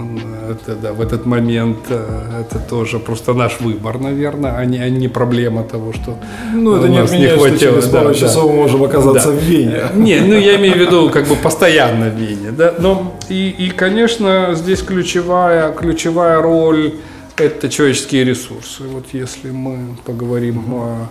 это, 0.52 0.76
да, 0.76 0.94
в 0.94 1.02
этот 1.02 1.26
момент, 1.26 1.80
это 1.90 2.60
тоже 2.70 3.00
просто 3.00 3.34
наш 3.34 3.60
выбор, 3.60 4.00
наверное, 4.00 4.56
а 4.58 4.66
не, 4.66 4.78
а 4.78 4.90
не 4.90 5.08
проблема 5.08 5.64
того, 5.64 5.94
что 5.94 6.18
ну, 6.54 6.76
это 6.76 6.88
не 6.90 7.00
нас 7.00 7.10
отменяет, 7.10 7.34
не 7.34 7.38
хватило. 7.38 7.60
через 7.60 7.90
пару 7.90 8.10
да, 8.10 8.14
часов 8.14 8.46
да. 8.46 8.52
мы 8.52 8.58
можем 8.58 8.84
оказаться 8.84 9.32
Да. 9.32 9.38
в 9.38 9.44
Вене. 9.44 9.82
Не, 9.96 10.20
ну 10.20 10.36
я 10.36 10.56
имею 10.58 10.76
в 10.76 10.78
виду 10.78 11.10
как 11.10 11.28
бы 11.28 11.36
постоянно 11.36 12.10
в 12.10 12.16
Вене, 12.16 12.52
да. 12.52 12.74
Но 12.80 13.18
и, 13.30 13.50
и 13.50 13.70
конечно, 13.70 14.52
здесь 14.54 14.82
ключевая, 14.82 15.72
ключевая 15.72 16.42
роль 16.42 16.94
это 17.38 17.70
человеческие 17.70 18.24
ресурсы. 18.24 18.84
Вот 18.84 19.06
если 19.14 19.52
мы 19.52 19.98
поговорим 20.06 20.74
о, 20.74 21.08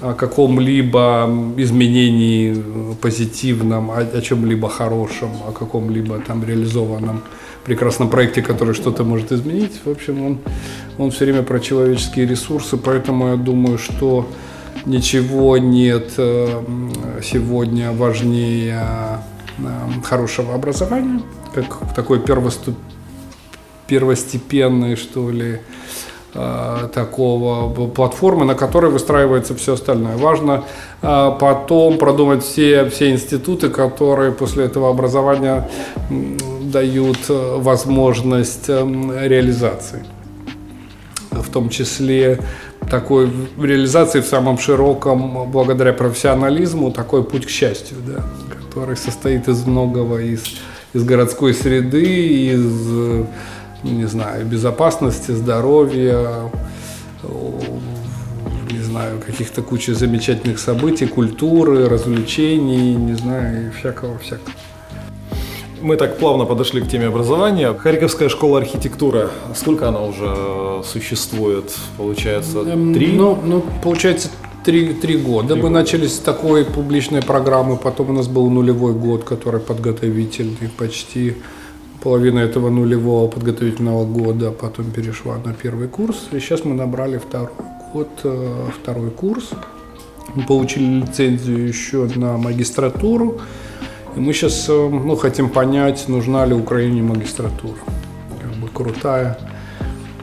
о 0.00 0.14
каком-либо 0.14 1.28
изменении 1.56 2.56
позитивном, 3.00 3.90
о, 3.90 3.98
о 3.98 4.20
чем-либо 4.20 4.68
хорошем, 4.68 5.30
о 5.46 5.52
каком-либо 5.52 6.18
там 6.18 6.44
реализованном 6.44 7.22
прекрасном 7.64 8.08
проекте, 8.08 8.42
который 8.42 8.74
что-то 8.74 9.04
может 9.04 9.32
изменить, 9.32 9.72
в 9.84 9.90
общем, 9.90 10.24
он, 10.24 10.38
он 10.98 11.10
все 11.10 11.24
время 11.24 11.42
про 11.42 11.60
человеческие 11.60 12.26
ресурсы, 12.26 12.76
поэтому 12.76 13.28
я 13.28 13.36
думаю, 13.36 13.78
что 13.78 14.26
ничего 14.86 15.58
нет 15.58 16.14
э, 16.16 16.62
сегодня 17.22 17.92
важнее 17.92 18.80
э, 19.58 20.02
хорошего 20.02 20.54
образования, 20.54 21.20
как 21.54 21.94
такой 21.94 22.20
первоступ 22.20 22.74
первостепенной, 23.86 24.96
что 24.96 25.30
ли, 25.30 25.50
э, 25.52 25.58
такого 26.32 27.88
платформы, 27.88 28.44
на 28.44 28.54
которой 28.54 28.90
выстраивается 28.90 29.54
все 29.54 29.74
остальное. 29.74 30.16
Важно 30.16 30.64
э, 31.02 31.30
потом 31.40 31.98
продумать 31.98 32.44
все, 32.44 32.88
все 32.88 33.10
институты, 33.10 33.68
которые 33.68 34.30
после 34.30 34.64
этого 34.64 34.90
образования 34.90 35.68
дают 36.62 37.18
э, 37.28 37.56
возможность 37.58 38.68
э, 38.68 39.26
реализации. 39.26 40.04
В 41.30 41.50
том 41.50 41.68
числе 41.68 42.40
такой 42.88 43.30
реализации 43.60 44.20
в 44.20 44.26
самом 44.26 44.58
широком, 44.58 45.50
благодаря 45.50 45.92
профессионализму, 45.92 46.92
такой 46.92 47.24
путь 47.24 47.46
к 47.46 47.50
счастью, 47.50 47.96
да, 48.06 48.22
который 48.66 48.96
состоит 48.96 49.48
из 49.48 49.64
многого, 49.66 50.18
из, 50.18 50.42
из 50.92 51.04
городской 51.04 51.54
среды, 51.54 52.52
из, 52.52 53.26
не 53.82 54.04
знаю, 54.06 54.46
безопасности, 54.46 55.32
здоровья, 55.32 56.50
не 58.70 58.82
знаю, 58.82 59.20
каких-то 59.24 59.62
кучи 59.62 59.90
замечательных 59.92 60.58
событий, 60.58 61.06
культуры, 61.06 61.88
развлечений, 61.88 62.94
не 62.94 63.14
знаю, 63.14 63.68
и 63.68 63.70
всякого-всякого. 63.70 64.52
Мы 65.82 65.96
так 65.96 66.18
плавно 66.18 66.44
подошли 66.44 66.82
к 66.82 66.88
теме 66.88 67.06
образования. 67.06 67.72
Харьковская 67.72 68.28
школа 68.28 68.58
архитектуры. 68.58 69.30
Сколько 69.54 69.88
она 69.88 70.02
уже 70.02 70.82
существует? 70.84 71.72
Получается, 71.96 72.58
Эм, 72.60 72.92
три? 72.92 73.12
Ну, 73.12 73.38
ну 73.42 73.64
получается, 73.82 74.28
три, 74.62 74.92
три 74.92 75.16
года. 75.16 75.54
Три 75.54 75.56
Мы 75.56 75.68
года. 75.70 75.74
начали 75.80 76.06
с 76.06 76.18
такой 76.18 76.66
публичной 76.66 77.22
программы, 77.22 77.78
потом 77.78 78.10
у 78.10 78.12
нас 78.12 78.28
был 78.28 78.50
нулевой 78.50 78.92
год, 78.92 79.24
который 79.24 79.60
подготовительный, 79.60 80.68
почти 80.76 81.36
половина 82.02 82.38
этого 82.40 82.70
нулевого 82.70 83.28
подготовительного 83.28 84.04
года, 84.04 84.50
потом 84.50 84.90
перешла 84.90 85.38
на 85.44 85.52
первый 85.52 85.88
курс, 85.88 86.28
и 86.32 86.40
сейчас 86.40 86.64
мы 86.64 86.74
набрали 86.74 87.18
второй 87.18 87.50
год, 87.92 88.08
э, 88.24 88.68
второй 88.80 89.10
курс. 89.10 89.50
Мы 90.34 90.44
получили 90.44 91.00
лицензию 91.00 91.66
еще 91.66 92.08
на 92.16 92.36
магистратуру, 92.36 93.40
и 94.16 94.20
мы 94.20 94.32
сейчас 94.32 94.68
ну, 94.68 95.16
хотим 95.16 95.48
понять, 95.48 96.08
нужна 96.08 96.46
ли 96.46 96.54
Украине 96.54 97.02
магистратура. 97.02 97.78
Как 98.40 98.52
бы 98.60 98.68
крутая 98.68 99.49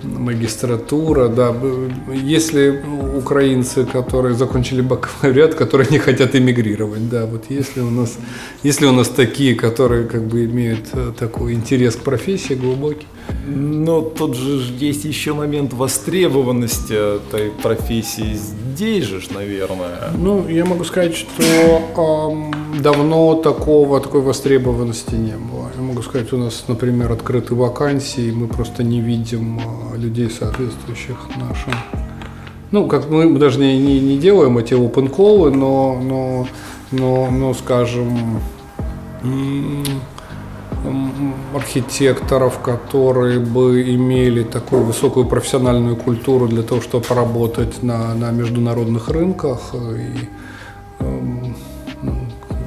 магистратура, 0.04 1.28
да. 1.28 1.56
Если 2.14 2.84
украинцы, 3.16 3.86
которые 3.86 4.36
закончили 4.36 4.82
бакалавриат, 4.82 5.56
которые 5.56 5.90
не 5.90 6.00
хотят 6.00 6.36
эмигрировать, 6.36 7.10
да, 7.10 7.26
вот 7.26 7.46
если 7.50 7.82
у 7.82 7.90
нас, 7.90 8.18
если 8.64 8.86
у 8.86 8.92
нас 8.92 9.10
такие, 9.10 9.56
которые 9.56 10.06
как 10.06 10.26
бы 10.28 10.46
имеют 10.46 10.90
э, 10.94 11.12
такой 11.18 11.54
интерес 11.54 11.96
к 11.96 12.00
профессии 12.00 12.54
глубокий, 12.54 13.08
Но 13.46 14.02
тут 14.02 14.36
же 14.36 14.74
есть 14.78 15.06
еще 15.06 15.34
момент 15.34 15.74
востребованности 15.74 17.18
этой 17.18 17.52
профессии 17.52 18.34
здесь 18.78 19.06
же, 19.06 19.22
наверное. 19.34 20.12
Ну, 20.18 20.48
я 20.48 20.66
могу 20.66 20.84
сказать, 20.84 21.16
что 21.16 21.82
ам, 21.96 22.54
давно 22.82 23.36
такого, 23.36 24.00
такой 24.00 24.22
востребованности 24.22 25.16
не 25.16 25.36
было. 25.36 25.72
Я 25.76 25.82
могу 25.82 26.02
сказать, 26.02 26.32
у 26.34 26.38
нас, 26.38 26.66
например, 26.68 27.12
открыты 27.12 27.56
вакансии, 27.56 28.32
мы 28.32 28.48
просто 28.48 28.84
не 28.84 29.02
видим 29.02 29.60
а, 29.60 29.96
людей, 29.96 30.30
соответствующих 30.30 31.18
нашим. 31.38 31.74
Ну, 32.72 32.88
как 32.88 33.10
мы 33.10 33.38
даже 33.40 33.60
не, 33.60 33.78
не, 33.78 34.00
не 34.00 34.18
делаем 34.18 34.58
эти 34.58 34.74
open 34.74 35.10
call, 35.10 35.52
но, 35.52 36.00
но, 36.02 36.48
но, 36.92 37.32
но 37.32 37.54
скажем, 37.54 38.42
м, 39.24 39.86
архитекторов, 41.54 42.60
которые 42.60 43.40
бы 43.40 43.82
имели 43.96 44.44
такую 44.44 44.84
высокую 44.84 45.26
профессиональную 45.26 45.96
культуру 45.96 46.48
для 46.48 46.64
того, 46.64 46.82
чтобы 46.82 47.06
работать 47.10 47.84
на, 47.84 48.14
на 48.14 48.32
международных 48.32 49.10
рынках, 49.10 49.60
э, 49.74 50.00
и, 50.00 51.04
эм, 51.04 51.56
ну, 52.02 52.14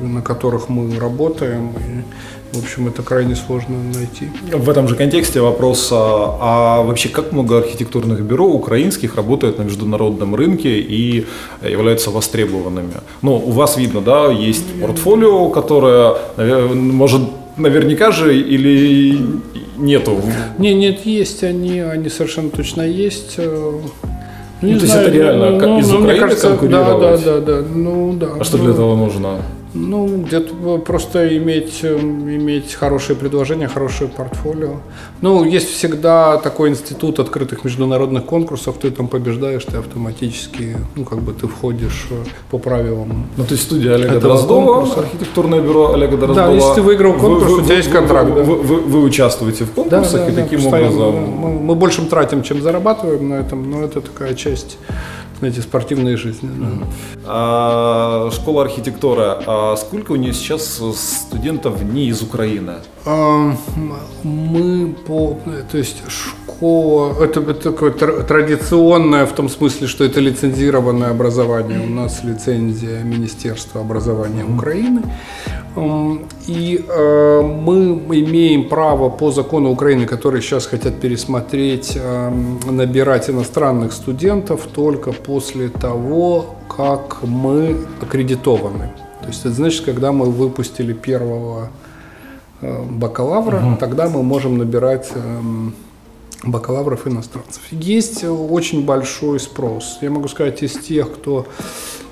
на 0.00 0.22
которых 0.22 0.68
мы 0.68 0.98
работаем. 0.98 1.70
И, 1.70 2.56
в 2.56 2.62
общем, 2.62 2.88
это 2.88 3.02
крайне 3.02 3.36
сложно 3.36 3.76
найти. 3.94 4.28
В 4.52 4.68
этом 4.68 4.88
же 4.88 4.96
контексте 4.96 5.40
вопрос, 5.40 5.90
а, 5.92 6.38
а 6.40 6.82
вообще 6.82 7.08
как 7.08 7.32
много 7.32 7.58
архитектурных 7.58 8.22
бюро 8.22 8.46
украинских 8.46 9.14
работает 9.14 9.58
на 9.58 9.62
международном 9.62 10.34
рынке 10.34 10.80
и 10.80 11.26
являются 11.62 12.10
востребованными? 12.10 12.94
Ну, 13.22 13.36
у 13.36 13.50
вас 13.50 13.76
видно, 13.76 14.00
да, 14.00 14.32
есть 14.32 14.80
портфолио, 14.80 15.50
которое, 15.50 16.16
навер- 16.36 16.74
может, 16.74 17.22
наверняка 17.60 18.10
же 18.10 18.36
или 18.38 19.18
нету? 19.76 20.20
Не, 20.58 20.74
нет, 20.74 21.06
есть 21.06 21.42
они, 21.44 21.80
они 21.80 22.08
совершенно 22.08 22.50
точно 22.50 22.82
есть. 22.82 23.34
э, 23.38 23.72
Ну, 24.62 24.78
то 24.78 24.84
есть 24.84 24.94
это 24.94 25.10
реально 25.10 25.58
как 25.58 25.80
из 25.80 25.88
мне 25.90 25.98
Украины 26.00 26.20
кажется, 26.20 26.48
да, 26.48 26.52
да, 26.52 26.58
конкурировать? 26.58 27.24
да, 27.24 27.40
да, 27.40 27.62
ну 27.74 28.12
да. 28.14 28.26
А 28.38 28.44
что 28.44 28.58
ну, 28.58 28.64
для 28.64 28.72
этого 28.72 28.94
нужно? 28.96 29.36
Ну, 29.72 30.22
где-то 30.26 30.78
просто 30.78 31.36
иметь, 31.38 31.78
эм, 31.84 32.28
иметь 32.28 32.74
хорошие 32.74 33.14
предложения, 33.14 33.68
хорошее 33.68 34.10
портфолио. 34.10 34.76
Ну, 35.20 35.44
есть 35.44 35.68
всегда 35.70 36.38
такой 36.38 36.70
институт 36.70 37.20
открытых 37.20 37.64
международных 37.64 38.24
конкурсов, 38.24 38.76
ты 38.82 38.90
там 38.90 39.06
побеждаешь, 39.06 39.64
ты 39.64 39.76
автоматически, 39.76 40.76
ну, 40.96 41.04
как 41.04 41.20
бы 41.20 41.32
ты 41.32 41.46
входишь 41.46 42.08
э, 42.10 42.14
по 42.50 42.58
правилам. 42.58 43.26
Ну, 43.36 43.44
то 43.44 43.52
есть 43.52 43.62
студия 43.64 43.94
Олега 43.94 44.14
Этого 44.16 44.34
Дроздова, 44.34 44.74
конкурса. 44.80 45.00
архитектурное 45.00 45.60
бюро 45.60 45.92
Олега 45.92 46.16
Дроздова. 46.16 46.52
если 46.52 46.74
ты 46.74 46.82
выиграл 46.82 47.12
конкурс, 47.14 47.52
у 47.52 47.62
тебя 47.62 47.76
есть 47.76 47.90
контракт, 47.92 48.28
Вы, 48.30 48.36
да. 48.36 48.42
вы- 48.42 48.56
вы- 48.62 48.80
вы 48.80 49.02
участвуете 49.02 49.64
в 49.66 49.70
конкурсах 49.70 50.28
и 50.28 50.32
таким 50.32 50.62
постоянно. 50.62 51.06
образом... 51.06 51.30
Мы, 51.30 51.50
мы 51.60 51.74
большим 51.76 52.06
тратим, 52.06 52.42
чем 52.42 52.60
зарабатываем 52.60 53.28
на 53.28 53.34
этом, 53.34 53.70
но 53.70 53.84
это 53.84 54.00
такая 54.00 54.34
часть, 54.34 54.78
знаете, 55.40 55.62
спортивной 55.62 56.16
жизни. 56.16 56.50
да. 56.58 56.86
А, 57.26 58.30
школа 58.30 58.62
архитектуры. 58.62 59.24
А 59.46 59.74
сколько 59.76 60.12
у 60.12 60.16
нее 60.16 60.32
сейчас 60.32 60.80
студентов 60.96 61.82
не 61.82 62.08
из 62.08 62.22
Украины? 62.22 62.74
А, 63.06 63.52
Мы 64.22 64.94
по, 65.06 65.38
то 65.72 65.78
есть 65.78 66.02
школа, 66.08 67.14
это, 67.24 67.40
это 67.40 67.54
такое 67.72 67.90
тр- 67.92 68.22
традиционное 68.24 69.24
в 69.24 69.32
том 69.32 69.48
смысле, 69.48 69.86
что 69.86 70.04
это 70.04 70.20
лицензированное 70.20 71.10
образование. 71.10 71.80
У 71.80 71.88
нас 71.90 72.22
лицензия 72.22 73.02
Министерства 73.02 73.80
образования 73.80 74.44
Украины. 74.44 75.02
И 75.76 76.84
э, 76.88 77.42
мы 77.42 78.00
имеем 78.20 78.68
право 78.68 79.08
по 79.08 79.30
закону 79.30 79.70
Украины, 79.70 80.04
который 80.06 80.42
сейчас 80.42 80.66
хотят 80.66 81.00
пересмотреть, 81.00 81.96
э, 81.96 82.30
набирать 82.66 83.30
иностранных 83.30 83.92
студентов 83.92 84.66
только 84.74 85.12
после 85.12 85.68
того, 85.68 86.56
как 86.68 87.22
мы 87.22 87.76
аккредитованы. 88.02 88.90
То 89.20 89.28
есть 89.28 89.40
это 89.40 89.54
значит, 89.54 89.84
когда 89.84 90.10
мы 90.10 90.26
выпустили 90.26 90.92
первого 90.92 91.68
э, 92.62 92.82
бакалавра, 92.90 93.76
тогда 93.78 94.08
мы 94.08 94.22
можем 94.24 94.58
набирать 94.58 95.08
эм, 95.14 95.74
бакалавров 96.42 97.06
иностранцев. 97.06 97.62
Есть 97.70 98.24
очень 98.24 98.84
большой 98.84 99.38
спрос. 99.40 99.98
Я 100.00 100.10
могу 100.10 100.28
сказать, 100.28 100.62
из 100.62 100.72
тех, 100.72 101.12
кто, 101.12 101.46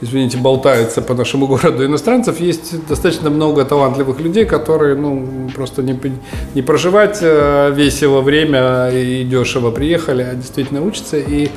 извините, 0.01 0.37
болтается 0.39 1.01
по 1.01 1.14
нашему 1.14 1.47
городу 1.49 1.85
иностранцев, 1.85 2.41
есть 2.41 2.87
достаточно 2.87 3.31
много 3.31 3.64
талантливых 3.64 4.20
людей, 4.20 4.45
которые, 4.45 4.97
ну, 4.97 5.51
просто 5.55 5.83
не, 5.83 5.99
не 6.55 6.62
проживать 6.62 7.18
э, 7.22 7.72
весело 7.74 8.20
время 8.20 8.91
и 8.91 9.24
дешево 9.24 9.70
приехали, 9.70 10.22
а 10.22 10.35
действительно 10.35 10.83
учатся. 10.83 11.16
И, 11.16 11.49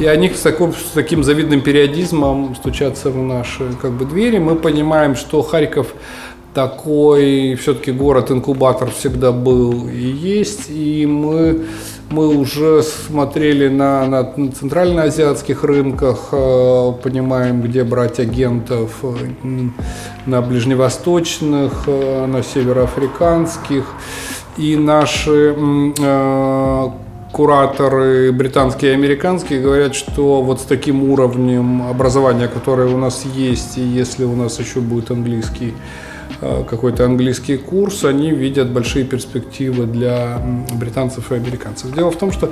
и 0.00 0.06
они 0.06 0.30
с, 0.30 0.40
таком, 0.40 0.72
с 0.72 0.92
таким 0.94 1.24
завидным 1.24 1.60
периодизмом 1.60 2.56
стучатся 2.56 3.10
в 3.10 3.16
наши 3.16 3.68
как 3.80 3.92
бы, 3.92 4.06
двери. 4.06 4.38
Мы 4.38 4.56
понимаем, 4.56 5.14
что 5.14 5.42
Харьков 5.42 5.94
такой 6.54 7.56
все-таки 7.56 7.90
город-инкубатор 7.90 8.90
всегда 8.90 9.32
был 9.32 9.88
и 9.88 10.00
есть, 10.00 10.70
и 10.70 11.04
мы, 11.04 11.64
мы 12.14 12.28
уже 12.28 12.82
смотрели 12.82 13.68
на, 13.68 14.06
на 14.06 14.52
центральноазиатских 14.52 15.64
рынках, 15.64 16.28
э, 16.30 16.92
понимаем, 17.02 17.60
где 17.60 17.82
брать 17.82 18.20
агентов 18.20 18.92
э, 19.02 19.08
на 20.26 20.40
ближневосточных, 20.40 21.72
э, 21.86 22.26
на 22.26 22.42
североафриканских, 22.42 23.84
и 24.56 24.76
наши 24.76 25.56
кураторы 27.32 28.30
британские 28.30 28.92
и 28.92 28.94
американские 28.94 29.60
говорят, 29.60 29.96
что 29.96 30.40
вот 30.42 30.60
с 30.60 30.62
таким 30.62 31.10
уровнем 31.10 31.82
образования, 31.82 32.46
которое 32.46 32.86
у 32.86 32.96
нас 32.96 33.24
есть, 33.24 33.76
и 33.78 33.80
если 33.80 34.22
у 34.22 34.36
нас 34.36 34.60
еще 34.60 34.78
будет 34.78 35.10
английский 35.10 35.74
какой-то 36.40 37.04
английский 37.04 37.56
курс, 37.56 38.04
они 38.04 38.30
видят 38.30 38.70
большие 38.70 39.04
перспективы 39.04 39.86
для 39.86 40.40
британцев 40.74 41.32
и 41.32 41.36
американцев. 41.36 41.94
Дело 41.94 42.10
в 42.10 42.16
том, 42.16 42.32
что 42.32 42.50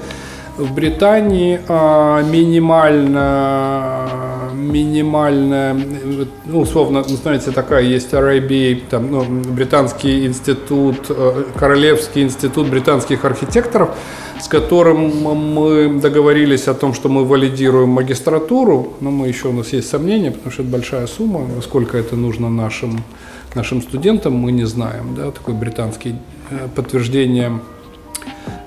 в 0.57 0.75
Британии 0.75 1.61
а, 1.67 2.23
минимально, 2.23 4.07
минимальная, 4.55 5.75
э, 5.75 6.27
ну, 6.45 6.61
условно, 6.61 7.03
знаете, 7.05 7.53
такая 7.53 7.83
есть 7.83 8.13
RIBA, 8.13 8.83
там, 8.91 9.11
ну, 9.11 9.25
британский 9.25 10.27
институт, 10.27 11.07
э, 11.09 11.45
Королевский 11.57 12.23
институт 12.23 12.69
британских 12.69 13.25
архитекторов, 13.25 13.97
с 14.41 14.49
которым 14.49 15.23
мы 15.23 15.99
договорились 16.01 16.69
о 16.69 16.75
том, 16.75 16.93
что 16.93 17.09
мы 17.09 17.25
валидируем 17.25 17.89
магистратуру, 17.89 18.93
но 19.01 19.11
мы 19.11 19.29
еще 19.29 19.49
у 19.49 19.53
нас 19.53 19.73
есть 19.73 19.89
сомнения, 19.89 20.33
потому 20.33 20.53
что 20.53 20.63
это 20.63 20.71
большая 20.71 21.07
сумма, 21.07 21.47
сколько 21.63 21.97
это 21.97 22.15
нужно 22.15 22.51
нашим, 22.51 23.03
нашим 23.55 23.83
студентам, 23.83 24.35
мы 24.35 24.53
не 24.53 24.65
знаем, 24.65 25.15
да, 25.15 25.31
такой 25.31 25.55
британский 25.55 26.17
э, 26.51 26.69
подтверждение 26.75 27.61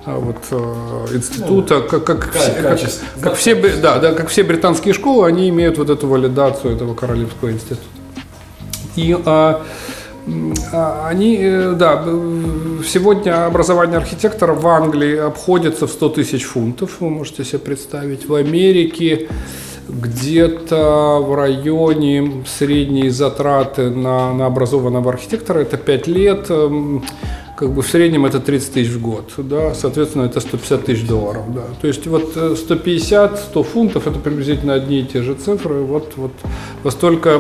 а, 0.06 0.20
вот, 0.20 0.38
э, 0.52 1.16
института, 1.16 1.82
как, 1.82 2.04
как, 2.04 2.32
все, 2.34 2.52
как, 2.62 2.80
как 3.22 3.36
все, 3.36 3.56
да, 3.56 4.00
да, 4.00 4.14
как 4.14 4.28
все 4.28 4.44
британские 4.44 4.94
школы, 4.94 5.28
они 5.28 5.50
имеют 5.50 5.78
вот 5.78 5.90
эту 5.90 6.08
валидацию 6.08 6.76
этого 6.76 6.94
Королевского 6.94 7.52
института. 7.52 7.82
И 8.96 9.18
а, 9.26 9.64
а, 10.72 11.08
они, 11.08 11.38
э, 11.40 11.74
да, 11.78 12.04
сегодня 12.88 13.46
образование 13.46 13.98
архитектора 13.98 14.54
в 14.54 14.66
Англии 14.68 15.18
обходится 15.18 15.88
в 15.88 15.92
100 15.92 16.10
тысяч 16.10 16.44
фунтов, 16.44 16.98
вы 17.00 17.10
можете 17.10 17.44
себе 17.44 17.60
представить. 17.60 18.28
В 18.28 18.34
Америке 18.34 19.28
где-то 19.88 21.24
в 21.26 21.36
районе 21.36 22.44
средние 22.48 23.12
затраты 23.12 23.90
на, 23.90 24.34
на 24.34 24.46
образованного 24.46 25.12
архитектора. 25.12 25.60
Это 25.60 25.78
5 25.78 26.08
лет, 26.08 26.46
эм, 26.50 27.04
как 27.56 27.72
бы 27.72 27.82
в 27.82 27.88
среднем 27.88 28.26
это 28.26 28.40
30 28.40 28.74
тысяч 28.74 28.92
в 28.92 29.02
год, 29.02 29.32
да, 29.38 29.74
соответственно, 29.74 30.24
это 30.24 30.40
150 30.40 30.86
тысяч 30.86 31.08
долларов, 31.08 31.44
да. 31.54 31.64
То 31.82 31.88
есть 31.88 32.06
вот 32.08 32.36
150-100 32.36 33.38
э, 33.54 33.64
фунтов 33.64 34.08
это 34.08 34.20
приблизительно 34.20 34.74
одни 34.74 35.00
и 35.00 35.04
те 35.06 35.22
же 35.22 35.36
цифры, 35.36 35.76
вот, 35.76 36.14
вот 36.18 36.32
во 36.84 36.92
столько 36.92 37.30
э, 37.30 37.40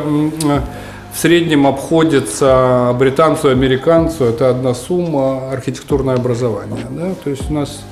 в 1.13 1.19
среднем 1.19 1.67
обходится 1.67 2.95
британцу 2.97 3.49
американцу, 3.49 4.25
это 4.25 4.49
одна 4.49 4.73
сумма 4.73 5.51
архитектурное 5.51 6.15
образование, 6.15 6.87
да, 6.89 7.13
то 7.23 7.29
есть 7.29 7.49
у 7.49 7.53
нас, 7.53 7.83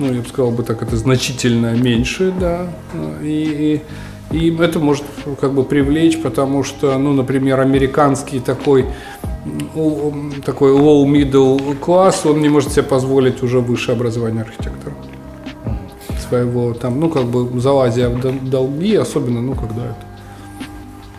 ну, 0.00 0.12
я 0.14 0.20
бы 0.22 0.28
сказал 0.28 0.50
бы 0.50 0.62
так, 0.62 0.82
это 0.82 0.96
значительно 0.96 1.74
меньше, 1.74 2.32
да, 2.40 2.66
и, 3.22 3.82
и, 4.32 4.36
и 4.36 4.56
это 4.58 4.78
может 4.78 5.04
как 5.40 5.52
бы 5.52 5.62
привлечь, 5.62 6.20
потому 6.20 6.64
что, 6.64 6.96
ну, 6.98 7.12
например, 7.12 7.60
американский 7.60 8.40
такой 8.40 8.86
такой 10.44 10.72
low 10.72 11.04
middle 11.06 11.76
класс, 11.76 12.26
он 12.26 12.40
не 12.40 12.48
может 12.48 12.72
себе 12.72 12.82
позволить 12.82 13.42
уже 13.42 13.60
высшее 13.60 13.96
образование 13.96 14.42
архитектора 14.42 14.94
своего 16.28 16.74
там, 16.74 17.00
ну 17.00 17.08
как 17.08 17.24
бы 17.24 17.58
залазя 17.60 18.10
в 18.10 18.50
долги, 18.50 18.94
особенно, 18.96 19.40
ну 19.40 19.54
когда 19.54 19.86
это 19.86 20.09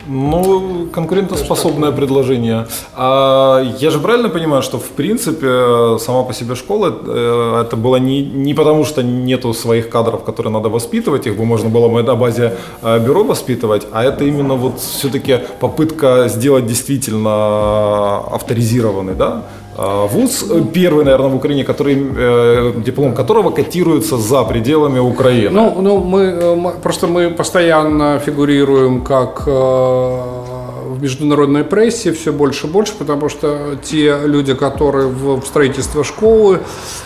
ну, 0.07 0.87
конкурентоспособное 0.93 1.91
предложение. 1.91 2.67
А 2.95 3.61
я 3.79 3.89
же 3.91 3.99
правильно 3.99 4.29
понимаю, 4.29 4.61
что 4.61 4.77
в 4.77 4.89
принципе 4.89 5.97
сама 5.99 6.23
по 6.23 6.33
себе 6.33 6.55
школа 6.55 6.93
э, 7.05 7.63
это 7.65 7.75
было 7.75 7.97
не, 7.97 8.21
не 8.23 8.53
потому, 8.53 8.85
что 8.85 9.03
нету 9.03 9.53
своих 9.53 9.89
кадров, 9.89 10.23
которые 10.23 10.51
надо 10.53 10.69
воспитывать, 10.69 11.27
их 11.27 11.37
бы 11.37 11.45
можно 11.45 11.69
было 11.69 12.01
на 12.01 12.15
базе 12.15 12.57
э, 12.81 12.99
бюро 12.99 13.23
воспитывать, 13.23 13.87
а 13.91 14.03
это 14.03 14.23
именно 14.23 14.55
вот 14.55 14.79
все-таки 14.79 15.39
попытка 15.59 16.27
сделать 16.27 16.65
действительно 16.65 18.17
авторизированный, 18.17 19.15
да, 19.15 19.43
вуз 19.77 20.45
э, 20.49 20.63
первый, 20.73 21.05
наверное, 21.05 21.29
в 21.29 21.35
Украине, 21.35 21.63
который, 21.63 21.95
э, 21.95 22.73
диплом 22.85 23.13
которого 23.13 23.51
котируется 23.51 24.17
за 24.17 24.43
пределами 24.43 24.99
Украины. 24.99 25.49
Ну, 25.49 25.81
ну 25.81 25.97
мы, 25.99 26.55
мы 26.55 26.71
просто 26.71 27.07
мы 27.07 27.29
постоянно 27.29 28.19
фигурируем 28.19 29.01
как 29.01 29.43
э, 29.47 29.51
в 29.51 31.01
международной 31.01 31.63
прессе 31.63 32.11
все 32.11 32.31
больше 32.31 32.67
и 32.67 32.69
больше, 32.69 32.93
потому 32.97 33.29
что 33.29 33.77
те 33.81 34.19
люди, 34.25 34.53
которые 34.53 35.07
в 35.07 35.41
строительство 35.45 36.03
школы, 36.03 36.59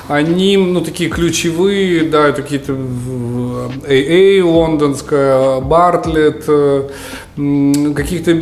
они, 0.08 0.58
ну, 0.58 0.82
такие 0.82 1.10
ключевые, 1.10 2.04
да, 2.10 2.32
какие-то 2.32 2.74
AA 3.88 4.42
лондонская, 4.44 5.62
Бартлетт, 5.62 6.50
каких-то 7.36 8.34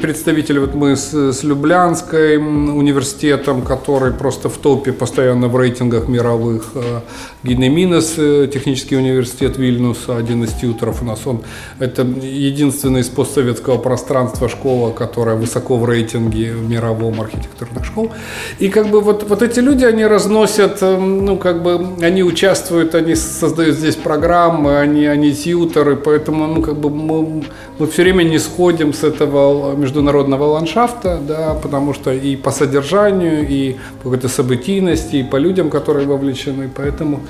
представителей, 0.00 0.58
вот 0.58 0.74
мы 0.74 0.96
с, 0.96 1.14
с 1.14 1.44
Люблянской 1.44 2.36
университетом, 2.36 3.62
который 3.62 4.12
просто 4.12 4.48
в 4.48 4.58
топе 4.58 4.92
постоянно 4.92 5.46
в 5.46 5.56
рейтингах 5.56 6.08
мировых, 6.08 6.72
э, 6.74 7.00
Гинеминес, 7.44 8.14
э, 8.18 8.48
технический 8.52 8.96
университет 8.96 9.56
Вильнюса, 9.56 10.16
один 10.16 10.42
из 10.42 10.52
тьютеров 10.52 11.00
у 11.02 11.04
нас, 11.04 11.26
он, 11.26 11.42
это 11.78 12.02
единственный 12.02 13.02
из 13.02 13.08
постсоветского 13.08 13.78
пространства 13.78 14.48
школа, 14.48 14.90
которая 14.90 15.36
высоко 15.36 15.76
в 15.76 15.84
рейтинге 15.84 16.52
мировом 16.52 17.20
архитектурных 17.20 17.84
школ. 17.84 18.10
И 18.58 18.68
как 18.68 18.88
бы 18.90 19.00
вот, 19.00 19.28
вот 19.28 19.42
эти 19.42 19.60
люди, 19.60 19.84
они 19.84 20.04
разносят, 20.04 20.78
э, 20.82 20.98
ну 20.98 21.36
как 21.36 21.62
бы, 21.62 21.86
они 22.02 22.24
участвуют, 22.24 22.96
они 22.96 23.14
создают 23.14 23.76
здесь 23.76 23.94
программы, 23.94 24.76
они, 24.76 25.06
они 25.06 25.32
тьютеры, 25.32 25.94
поэтому, 25.94 26.48
ну 26.48 26.62
как 26.62 26.74
бы 26.80 26.90
мы, 26.90 27.44
мы 27.80 27.86
все 27.86 28.02
время 28.02 28.24
не 28.24 28.38
сходим 28.38 28.92
с 28.92 29.02
этого 29.04 29.74
международного 29.74 30.44
ландшафта, 30.44 31.18
да, 31.26 31.54
потому 31.54 31.94
что 31.94 32.12
и 32.12 32.36
по 32.36 32.50
содержанию, 32.50 33.48
и 33.48 33.76
по 34.02 34.10
какой-то 34.10 34.28
событийности, 34.28 35.16
и 35.16 35.22
по 35.22 35.36
людям, 35.36 35.70
которые 35.70 36.06
вовлечены, 36.06 36.68
поэтому 36.74 37.20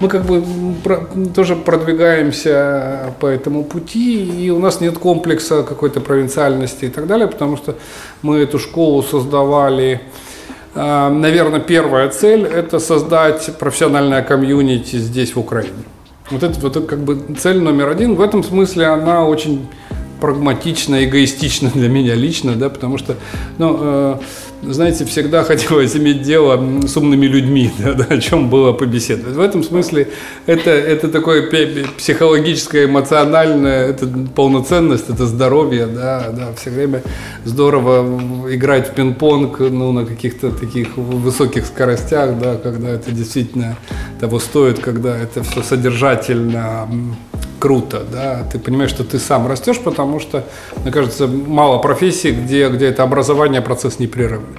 мы 0.00 0.08
как 0.08 0.24
бы 0.24 0.42
тоже 1.34 1.54
продвигаемся 1.54 3.14
по 3.20 3.26
этому 3.26 3.62
пути, 3.62 4.44
и 4.46 4.50
у 4.50 4.58
нас 4.58 4.80
нет 4.80 4.98
комплекса 4.98 5.62
какой-то 5.62 6.00
провинциальности 6.00 6.86
и 6.86 6.88
так 6.88 7.06
далее, 7.06 7.28
потому 7.28 7.56
что 7.56 7.76
мы 8.22 8.38
эту 8.38 8.58
школу 8.58 9.04
создавали 9.04 10.00
а, 10.74 11.10
Наверное, 11.10 11.60
первая 11.60 12.08
цель– 12.08 12.44
это 12.56 12.80
создать 12.80 13.56
профессиональное 13.58 14.22
комьюнити 14.22 14.96
здесь, 14.96 15.34
в 15.34 15.38
Украине. 15.38 15.84
Вот 16.30 16.42
это, 16.42 16.60
вот 16.60 16.86
как 16.86 17.00
бы 17.00 17.18
цель 17.38 17.60
номер 17.60 17.88
один. 17.88 18.14
В 18.14 18.20
этом 18.20 18.44
смысле 18.44 18.86
она 18.86 19.26
очень 19.26 19.68
прагматично, 20.20 21.04
эгоистично 21.04 21.70
для 21.70 21.88
меня 21.88 22.14
лично, 22.14 22.54
да, 22.56 22.68
потому 22.68 22.98
что, 22.98 23.16
ну, 23.58 23.78
э, 23.80 24.16
знаете, 24.62 25.04
всегда 25.04 25.44
хотелось 25.50 25.96
иметь 25.96 26.22
дело 26.22 26.60
с 26.86 26.96
умными 26.96 27.26
людьми, 27.26 27.70
да, 27.78 27.94
да, 27.94 28.04
о 28.04 28.18
чем 28.18 28.48
было 28.50 28.72
побеседовать. 28.72 29.36
В 29.36 29.40
этом 29.40 29.62
смысле 29.62 30.08
это, 30.46 30.70
это 30.70 31.08
такое 31.08 31.48
психологическое, 31.96 32.84
эмоциональное, 32.84 33.88
это 33.88 34.06
полноценность, 34.34 35.08
это 35.08 35.26
здоровье, 35.26 35.86
да, 35.86 36.30
да, 36.32 36.52
все 36.56 36.70
время 36.70 37.02
здорово 37.44 38.50
играть 38.50 38.88
в 38.88 38.94
пинг-понг, 38.94 39.60
ну, 39.60 39.92
на 39.92 40.04
каких-то 40.04 40.50
таких 40.50 40.96
высоких 40.96 41.66
скоростях, 41.66 42.38
да, 42.38 42.56
когда 42.56 42.90
это 42.90 43.10
действительно 43.10 43.76
того 44.20 44.38
стоит, 44.38 44.78
когда 44.80 45.16
это 45.16 45.42
все 45.42 45.62
содержательно, 45.62 46.88
круто, 47.60 48.02
да, 48.10 48.42
ты 48.50 48.58
понимаешь, 48.58 48.90
что 48.90 49.04
ты 49.04 49.18
сам 49.18 49.46
растешь, 49.46 49.78
потому 49.78 50.18
что, 50.18 50.44
мне 50.82 50.90
кажется, 50.90 51.28
мало 51.28 51.78
профессий, 51.78 52.32
где, 52.32 52.68
где 52.68 52.86
это 52.86 53.02
образование 53.02 53.60
процесс 53.60 53.98
непрерывный. 53.98 54.49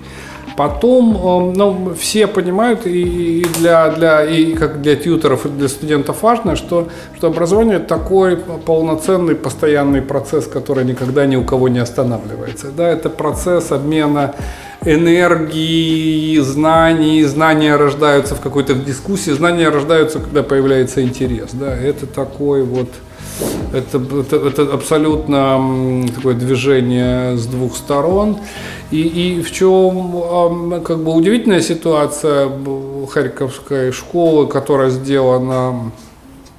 Потом, 0.58 1.16
эм, 1.16 1.54
ну, 1.54 1.94
все 1.98 2.28
понимают, 2.28 2.86
и 2.86 3.46
для, 3.58 3.90
для, 3.90 4.26
и 4.26 4.54
как 4.54 4.82
для 4.82 4.96
тьютеров, 4.96 5.46
и 5.46 5.50
для 5.50 5.68
студентов 5.68 6.22
важно, 6.22 6.56
что, 6.56 6.90
что 7.16 7.28
образование– 7.28 7.80
такой 7.80 8.36
полноценный, 8.38 9.36
постоянный 9.36 10.02
процесс, 10.02 10.48
который 10.48 10.84
никогда 10.84 11.26
ни 11.26 11.36
у 11.36 11.44
кого 11.44 11.70
не 11.70 11.80
останавливается. 11.80 12.68
Да, 12.76 12.88
это 12.88 13.10
процесс 13.10 13.72
обмена 13.72 14.36
энергии, 14.84 16.38
знаний, 16.40 17.24
знания 17.24 17.76
рождаются 17.76 18.36
в 18.36 18.42
какой-то 18.42 18.74
дискуссии, 18.74 19.32
знания 19.32 19.70
рождаются, 19.70 20.20
когда 20.20 20.44
появляется 20.44 21.02
интерес. 21.02 21.52
Да, 21.54 21.76
это 21.76 22.08
такой 22.08 22.64
вот 22.64 22.90
это, 23.73 23.98
это, 23.98 24.35
это 24.35 24.73
абсолютно 24.73 26.06
такое 26.15 26.35
движение 26.35 27.38
с 27.38 27.45
двух 27.45 27.76
сторон. 27.76 28.38
И, 28.91 29.02
и 29.02 29.41
в 29.41 29.52
чем 29.52 30.81
как 30.84 31.03
бы 31.03 31.14
удивительная 31.14 31.61
ситуация 31.61 32.49
Харьковской 33.11 33.91
школы, 33.91 34.48
которая 34.48 34.89
сделана 34.89 35.91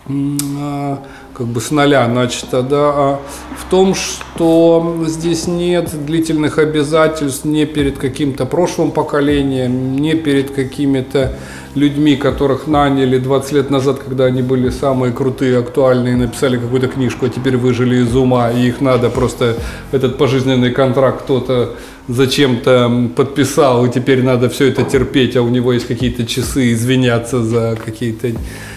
а, 0.08 0.98
как 1.34 1.46
бы 1.46 1.60
с 1.60 1.70
нуля 1.70 2.06
начато, 2.08 2.62
да, 2.62 2.92
а 2.94 3.20
в 3.56 3.70
том, 3.70 3.94
что 3.94 5.04
здесь 5.06 5.46
нет 5.46 5.90
длительных 6.04 6.58
обязательств 6.58 7.44
не 7.44 7.64
перед 7.64 7.98
каким-то 7.98 8.44
прошлым 8.44 8.90
поколением, 8.90 9.96
не 9.96 10.14
перед 10.14 10.50
какими-то 10.50 11.32
людьми, 11.74 12.16
которых 12.16 12.66
наняли 12.66 13.18
20 13.18 13.52
лет 13.52 13.70
назад, 13.70 14.00
когда 14.00 14.26
они 14.26 14.42
были 14.42 14.68
самые 14.68 15.12
крутые, 15.12 15.58
актуальные, 15.58 16.16
написали 16.16 16.58
какую-то 16.58 16.88
книжку, 16.88 17.26
а 17.26 17.28
теперь 17.30 17.56
выжили 17.56 17.96
из 17.96 18.14
ума, 18.14 18.50
и 18.50 18.68
их 18.68 18.80
надо 18.80 19.08
просто, 19.08 19.56
этот 19.90 20.18
пожизненный 20.18 20.70
контракт 20.70 21.22
кто-то 21.22 21.74
зачем-то 22.08 23.10
подписал, 23.16 23.86
и 23.86 23.90
теперь 23.90 24.22
надо 24.22 24.48
все 24.48 24.68
это 24.68 24.82
терпеть, 24.82 25.36
а 25.36 25.42
у 25.42 25.48
него 25.48 25.72
есть 25.72 25.86
какие-то 25.86 26.26
часы 26.26 26.72
извиняться 26.72 27.42
за 27.42 27.78
какие-то 27.82 28.32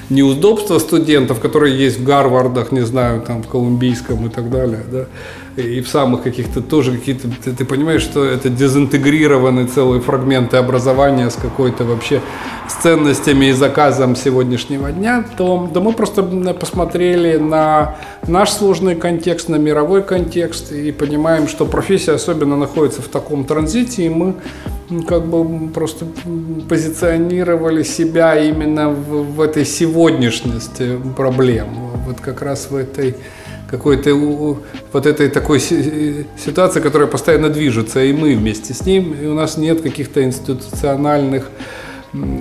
неудобства 0.10 0.80
студентов, 0.80 1.40
которые 1.40 1.78
есть 1.78 2.00
в 2.00 2.04
Гарвардах, 2.04 2.72
не 2.72 2.86
знаю, 2.86 3.22
там 3.22 3.42
в 3.42 3.48
Колумбийском 3.48 4.28
и 4.28 4.30
так 4.30 4.50
далее, 4.50 4.84
да, 4.92 5.06
и 5.58 5.82
в 5.82 5.88
самых 5.88 6.24
каких-то 6.24 6.62
тоже 6.62 6.92
какие-то, 6.92 7.30
ты, 7.44 7.54
ты 7.54 7.66
понимаешь, 7.66 8.02
что 8.02 8.26
это 8.26 8.50
дезинтегрированы 8.50 9.68
целые 9.68 10.02
фрагменты 10.02 10.58
образования 10.58 11.30
с 11.30 11.36
какой-то 11.36 11.86
вообще 11.86 12.22
с 12.68 12.74
ценностями 12.74 13.48
и 13.48 13.52
заказом 13.54 14.16
сегодняшнего 14.16 14.92
дня, 14.92 15.24
то 15.38 15.70
да 15.74 15.80
мы 15.80 15.94
просто 15.94 16.24
посмотрели 16.60 17.38
на 17.38 17.96
наш 18.28 18.50
сложный 18.52 18.96
контекст, 18.96 19.50
на 19.50 19.56
мировой 19.56 20.04
контекст 20.04 20.72
и 20.72 20.92
понимаем, 20.92 21.48
что 21.48 21.66
профессия 21.66 22.14
особенно 22.14 22.58
находится 22.58 23.02
в 23.02 23.08
таком 23.08 23.46
транзите, 23.46 24.06
и 24.06 24.10
мы 24.10 24.36
как 25.08 25.26
бы 25.26 25.70
просто 25.70 26.06
позиционировали 26.68 27.84
себя 27.84 28.38
именно 28.38 28.90
в, 28.90 29.36
в 29.36 29.42
этой 29.42 29.66
сегодняшности 29.66 31.00
проблем, 31.16 31.68
вот 32.06 32.20
как 32.20 32.42
раз 32.42 32.68
в 32.70 32.76
этой 32.76 33.16
какой-то 33.70 34.16
вот 34.16 35.06
этой 35.06 35.30
такой 35.30 35.60
ситуации, 35.60 36.82
которая 36.82 37.08
постоянно 37.08 37.50
движется, 37.50 38.04
и 38.04 38.14
мы 38.14 38.36
вместе 38.36 38.74
с 38.74 38.86
ним, 38.86 39.14
и 39.14 39.26
у 39.26 39.34
нас 39.34 39.58
нет 39.58 39.82
каких-то 39.82 40.24
институциональных 40.24 41.50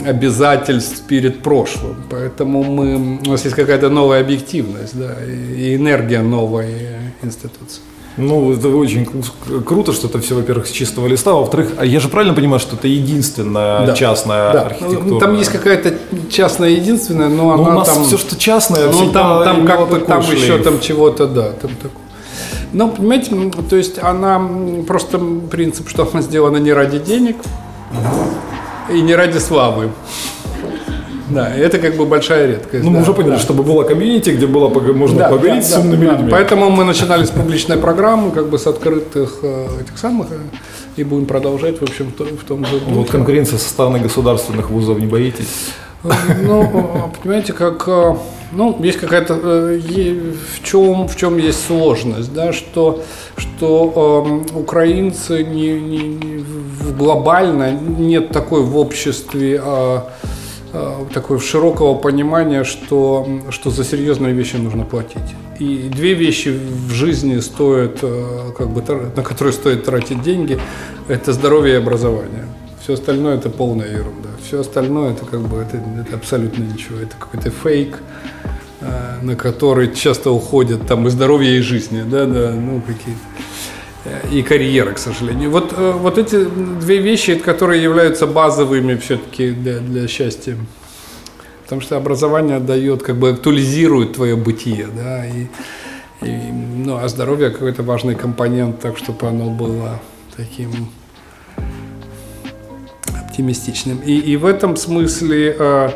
обязательств 0.06 1.02
перед 1.09 1.42
прошлым. 1.42 1.96
Поэтому 2.10 2.62
мы, 2.62 3.18
у 3.26 3.30
нас 3.30 3.44
есть 3.44 3.56
какая-то 3.56 3.88
новая 3.88 4.20
объективность, 4.20 4.96
да, 4.98 5.16
и 5.24 5.76
энергия 5.76 6.22
новой 6.22 6.66
институции. 7.22 7.82
Ну, 8.16 8.53
это 8.53 8.69
очень 8.69 9.09
круто, 9.66 9.93
что 9.93 10.07
это 10.07 10.20
все, 10.20 10.36
во-первых, 10.36 10.69
с 10.69 10.70
чистого 10.70 11.09
листа, 11.09 11.32
а 11.32 11.35
во-вторых, 11.35 11.73
а 11.78 11.85
я 11.85 11.99
же 11.99 12.09
правильно 12.09 12.32
понимаю, 12.35 12.61
что 12.61 12.77
это 12.77 12.86
единственная 12.86 13.86
да. 13.86 13.95
частная 13.95 14.53
да. 14.53 14.62
архитектура? 14.66 15.20
Там 15.20 15.36
есть 15.36 15.51
какая-то 15.51 15.95
частная 16.31 16.70
единственная, 16.70 17.28
но, 17.28 17.57
но 17.57 17.62
она 17.65 17.74
у 17.74 17.78
нас 17.78 17.89
там... 17.89 18.05
все, 18.05 18.16
что 18.16 18.36
частное, 18.36 18.91
ну, 18.91 19.11
там, 19.11 19.45
там 19.45 19.66
как 19.66 19.89
бы 19.89 19.99
там 19.99 20.23
шлейф. 20.23 20.43
еще 20.43 20.59
там 20.59 20.81
чего-то, 20.81 21.27
да, 21.27 21.51
там 21.51 21.73
такое. 21.74 22.03
Ну, 22.73 22.91
понимаете, 22.91 23.51
то 23.69 23.77
есть 23.77 23.99
она 24.01 24.41
просто 24.86 25.19
принцип, 25.51 25.89
что 25.89 26.09
она 26.11 26.23
сделана 26.23 26.59
не 26.59 26.73
ради 26.73 26.99
денег 26.99 27.36
и 28.93 29.01
не 29.01 29.15
ради 29.15 29.39
славы. 29.39 29.91
Да, 31.30 31.55
это 31.55 31.78
как 31.78 31.96
бы 31.96 32.06
большая 32.06 32.46
редкость. 32.48 32.84
Ну, 32.84 32.90
да, 32.90 32.96
мы 32.96 33.02
уже 33.02 33.14
поняли, 33.14 33.32
да. 33.32 33.38
чтобы 33.38 33.62
было 33.62 33.82
комьюнити, 33.84 34.30
где 34.30 34.46
было 34.46 34.68
можно 34.68 35.18
да, 35.18 35.28
поговорить 35.28 35.68
да, 35.70 35.76
с 35.76 35.78
умными 35.78 36.06
да, 36.06 36.12
людьми. 36.12 36.28
Поэтому 36.30 36.70
мы 36.70 36.84
начинали 36.84 37.24
с 37.24 37.30
публичной 37.30 37.78
программы, 37.78 38.30
как 38.30 38.48
бы 38.48 38.59
с 38.59 38.66
открытых 38.66 39.38
э, 39.42 39.66
этих 39.80 39.98
самых, 39.98 40.28
э, 40.30 40.36
и 40.96 41.05
будем 41.05 41.26
продолжать, 41.26 41.80
в 41.80 41.82
общем, 41.82 42.12
в 42.18 42.44
том 42.44 42.64
же 42.66 42.80
духе. 42.80 42.92
Вот 42.92 43.10
конкуренция 43.10 43.59
со 43.59 43.68
стороны 43.68 44.01
государственных 44.01 44.70
вузов 44.70 44.98
не 44.98 45.06
боитесь? 45.06 45.48
Э, 46.05 46.10
ну, 46.42 47.10
понимаете, 47.22 47.55
как, 47.55 47.88
ну, 48.52 48.76
есть 48.80 48.98
какая-то, 48.98 49.34
в 49.34 50.62
чем, 50.62 51.09
в 51.09 51.16
чем 51.16 51.38
есть 51.38 51.66
сложность, 51.66 52.34
да, 52.34 52.52
что, 52.52 53.02
что 53.36 54.44
э, 54.52 54.59
украинцы 54.59 55.42
не, 55.42 55.80
не, 55.80 55.98
не 55.98 56.44
глобально 56.98 57.72
нет 57.72 58.30
такой 58.30 58.62
в 58.62 58.76
обществе 58.76 59.60
Э, 59.64 60.01
такое 61.12 61.38
широкого 61.38 61.94
понимания, 61.94 62.64
что, 62.64 63.26
что 63.51 63.70
за 63.70 63.84
серьезные 63.84 64.32
вещи 64.32 64.56
нужно 64.56 64.84
платить. 64.84 65.34
И 65.59 65.88
две 65.88 66.14
вещи 66.14 66.48
в 66.48 66.90
жизни 66.90 67.38
стоят, 67.40 67.98
э, 68.02 68.52
как 68.56 68.70
бы, 68.70 68.82
на 69.16 69.22
которые 69.22 69.52
стоит 69.52 69.84
тратить 69.84 70.22
деньги, 70.22 70.59
это 71.09 71.32
здоровье 71.32 71.74
и 71.74 71.76
образование. 71.78 72.46
Все 72.82 72.94
остальное 72.94 73.36
это 73.36 73.51
полная 73.51 73.88
ерунда. 73.88 74.30
Все 74.46 74.60
остальное 74.60 75.12
это 75.12 75.24
как 75.24 75.40
бы 75.40 75.59
это, 75.59 75.80
это 76.01 76.16
абсолютно 76.16 76.64
ничего. 76.64 76.98
Это 76.98 77.14
какой-то 77.18 77.51
фейк, 77.51 78.02
э, 78.80 79.18
на 79.22 79.36
который 79.36 79.94
часто 79.94 80.30
уходят 80.30 80.86
там 80.86 81.06
и 81.06 81.10
здоровье, 81.10 81.56
и 81.56 81.60
жизни, 81.60 82.02
да, 82.02 82.26
да, 82.26 82.51
ну 82.51 82.80
какие-то 82.80 83.20
и 84.31 84.43
карьера, 84.43 84.93
к 84.93 84.98
сожалению. 84.98 85.51
Вот, 85.51 85.72
э, 85.76 85.93
вот 85.93 86.18
эти 86.18 86.44
две 86.44 86.98
вещи, 86.98 87.36
которые 87.36 87.82
являются 87.82 88.26
базовыми 88.26 88.97
все-таки 88.97 89.51
для, 89.51 89.78
для 89.78 90.09
счастья. 90.09 90.56
Потому 91.62 91.81
что 91.81 91.97
образование 91.97 92.60
дает, 92.60 93.02
как 93.02 93.16
бы 93.16 93.31
актуализирует 93.31 94.14
твое 94.14 94.36
бытие, 94.36 94.86
да, 94.94 95.26
и, 95.26 95.47
и, 96.20 96.31
ну, 96.52 96.97
а 96.97 97.09
здоровье 97.09 97.51
какой-то 97.51 97.82
важный 97.82 98.14
компонент, 98.14 98.81
так 98.81 98.98
чтобы 98.98 99.26
оно 99.26 99.48
было 99.48 100.01
таким 100.36 100.70
оптимистичным. 103.35 103.98
И, 104.05 104.18
и 104.18 104.36
в 104.36 104.44
этом 104.44 104.76
смысле, 104.76 105.56
э, 105.59 105.90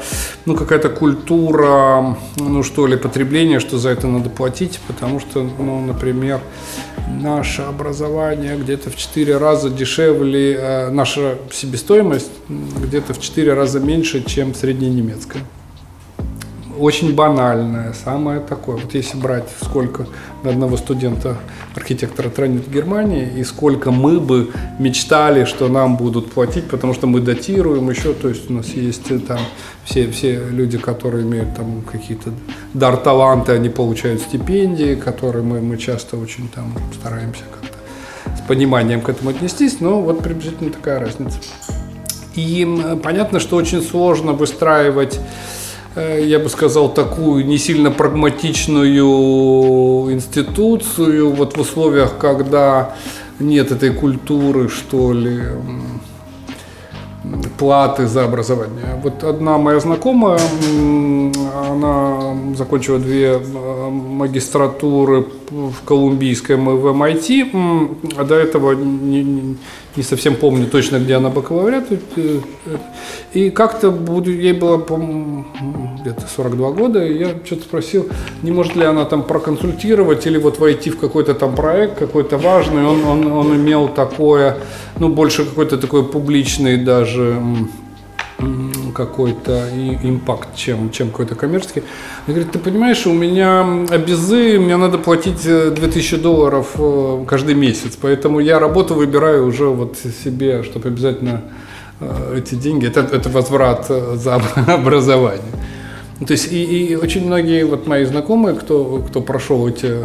ну, 0.47 0.56
какая-то 0.56 0.89
культура, 0.89 2.16
ну, 2.36 2.62
что 2.62 2.86
ли, 2.86 2.97
потребления, 2.97 3.60
что 3.60 3.78
за 3.78 3.90
это 3.90 4.06
надо 4.06 4.30
платить, 4.30 4.80
потому 4.86 5.20
что, 5.20 5.43
ну, 5.43 5.80
например, 5.85 6.40
наше 7.20 7.62
образование 7.62 8.56
где-то 8.56 8.90
в 8.90 8.97
4 8.97 9.36
раза 9.36 9.70
дешевле, 9.70 10.55
э, 10.55 10.90
наша 10.90 11.39
себестоимость 11.51 12.30
где-то 12.48 13.14
в 13.14 13.20
4 13.20 13.55
раза 13.55 13.80
меньше, 13.80 14.24
чем 14.24 14.55
средненемецкая 14.55 15.43
очень 16.78 17.14
банальное, 17.14 17.92
самое 17.92 18.40
такое. 18.40 18.76
Вот 18.76 18.94
если 18.94 19.16
брать, 19.16 19.48
сколько 19.62 20.06
одного 20.44 20.76
студента 20.76 21.36
архитектора 21.74 22.30
тратит 22.30 22.66
в 22.66 22.72
Германии, 22.72 23.28
и 23.36 23.44
сколько 23.44 23.90
мы 23.90 24.20
бы 24.20 24.50
мечтали, 24.78 25.44
что 25.44 25.68
нам 25.68 25.96
будут 25.96 26.32
платить, 26.32 26.68
потому 26.68 26.94
что 26.94 27.06
мы 27.06 27.20
датируем 27.20 27.90
еще, 27.90 28.14
то 28.14 28.28
есть 28.28 28.50
у 28.50 28.55
нас 28.55 28.68
есть 28.68 29.10
э, 29.10 29.18
там 29.18 29.40
все, 29.84 30.10
все 30.10 30.42
люди, 30.50 30.78
которые 30.78 31.24
имеют 31.24 31.55
там 31.56 31.82
какие-то 31.82 32.30
дар 32.74 32.96
таланты, 32.96 33.52
они 33.52 33.68
получают 33.68 34.20
стипендии, 34.20 34.94
которые 34.94 35.42
мы, 35.42 35.60
мы 35.60 35.76
часто 35.78 36.16
очень 36.16 36.48
там 36.48 36.72
стараемся 36.98 37.42
как-то 37.60 37.78
с 38.36 38.46
пониманием 38.46 39.00
к 39.00 39.09
этому 39.09 39.30
отнестись, 39.30 39.80
но 39.80 40.00
вот 40.00 40.22
приблизительно 40.22 40.70
такая 40.70 41.00
разница. 41.00 41.38
И 42.34 42.66
понятно, 43.02 43.40
что 43.40 43.56
очень 43.56 43.82
сложно 43.82 44.32
выстраивать 44.32 45.18
я 45.98 46.38
бы 46.38 46.48
сказал, 46.48 46.92
такую 46.92 47.46
не 47.46 47.58
сильно 47.58 47.90
прагматичную 47.90 50.12
институцию, 50.12 51.32
вот 51.32 51.56
в 51.56 51.60
условиях, 51.60 52.18
когда 52.18 52.94
нет 53.38 53.72
этой 53.72 53.90
культуры, 53.90 54.68
что 54.68 55.12
ли, 55.12 55.42
платы 57.59 58.06
за 58.06 58.24
образование. 58.24 59.01
Вот 59.02 59.24
одна 59.24 59.59
моя 59.59 59.80
знакомая, 59.80 60.39
она 61.70 62.36
закончила 62.56 62.98
две 62.98 63.32
э, 63.32 63.90
магистратуры 63.90 65.26
в 65.51 65.85
Колумбийском 65.85 66.70
и 66.70 66.74
в 66.74 66.86
MIT, 66.86 68.14
а 68.16 68.24
до 68.24 68.35
этого 68.35 68.72
не, 68.72 69.56
не 69.97 70.02
совсем 70.02 70.36
помню 70.36 70.66
точно, 70.66 70.98
где 70.98 71.14
она 71.16 71.28
бакалавриат. 71.28 71.86
Э, 72.16 72.40
и 73.35 73.51
как-то 73.51 73.94
ей 74.26 74.52
было 74.52 74.76
где-то 76.01 76.26
42 76.36 76.70
года, 76.72 77.05
и 77.05 77.18
я 77.18 77.30
что-то 77.44 77.62
спросил, 77.62 78.09
не 78.43 78.52
может 78.52 78.76
ли 78.76 78.85
она 78.85 79.05
там 79.05 79.22
проконсультировать 79.22 80.26
или 80.26 80.39
вот 80.39 80.59
войти 80.59 80.90
в 80.90 80.98
какой-то 80.98 81.35
там 81.35 81.55
проект, 81.55 81.98
какой-то 81.98 82.39
важный. 82.39 82.85
Он, 82.86 83.05
он, 83.05 83.32
он 83.32 83.56
имел 83.56 83.89
такое, 83.89 84.56
ну, 84.98 85.09
больше 85.09 85.44
какой-то 85.44 85.78
такой 85.78 86.05
публичный 86.05 86.76
даже 86.76 87.40
какой-то 88.94 89.68
импакт, 90.02 90.54
чем, 90.54 90.90
чем 90.90 91.10
какой-то 91.10 91.34
коммерческий. 91.34 91.82
Она 92.26 92.34
говорит, 92.34 92.52
ты 92.52 92.58
понимаешь, 92.58 93.06
у 93.06 93.12
меня 93.12 93.62
обезы, 93.90 94.60
мне 94.60 94.76
надо 94.76 94.98
платить 94.98 95.42
2000 95.42 96.14
э, 96.14 96.18
долларов 96.18 96.68
э, 96.78 97.24
каждый 97.26 97.54
месяц, 97.54 97.98
поэтому 98.00 98.38
я 98.38 98.60
работу 98.60 98.94
выбираю 98.94 99.46
уже 99.46 99.66
вот 99.66 99.96
себе, 100.24 100.62
чтобы 100.62 100.88
обязательно 100.88 101.42
э, 102.00 102.38
эти 102.38 102.54
деньги, 102.54 102.86
это, 102.86 103.00
это 103.00 103.28
возврат 103.28 103.88
за 103.88 104.34
образование. 104.66 105.54
То 106.24 106.32
есть 106.32 106.52
и, 106.52 106.64
и 106.64 106.96
очень 106.96 107.26
многие 107.26 107.64
вот 107.64 107.86
мои 107.86 108.04
знакомые, 108.04 108.54
кто, 108.54 109.04
кто 109.08 109.20
прошел 109.20 109.68
эти 109.68 110.04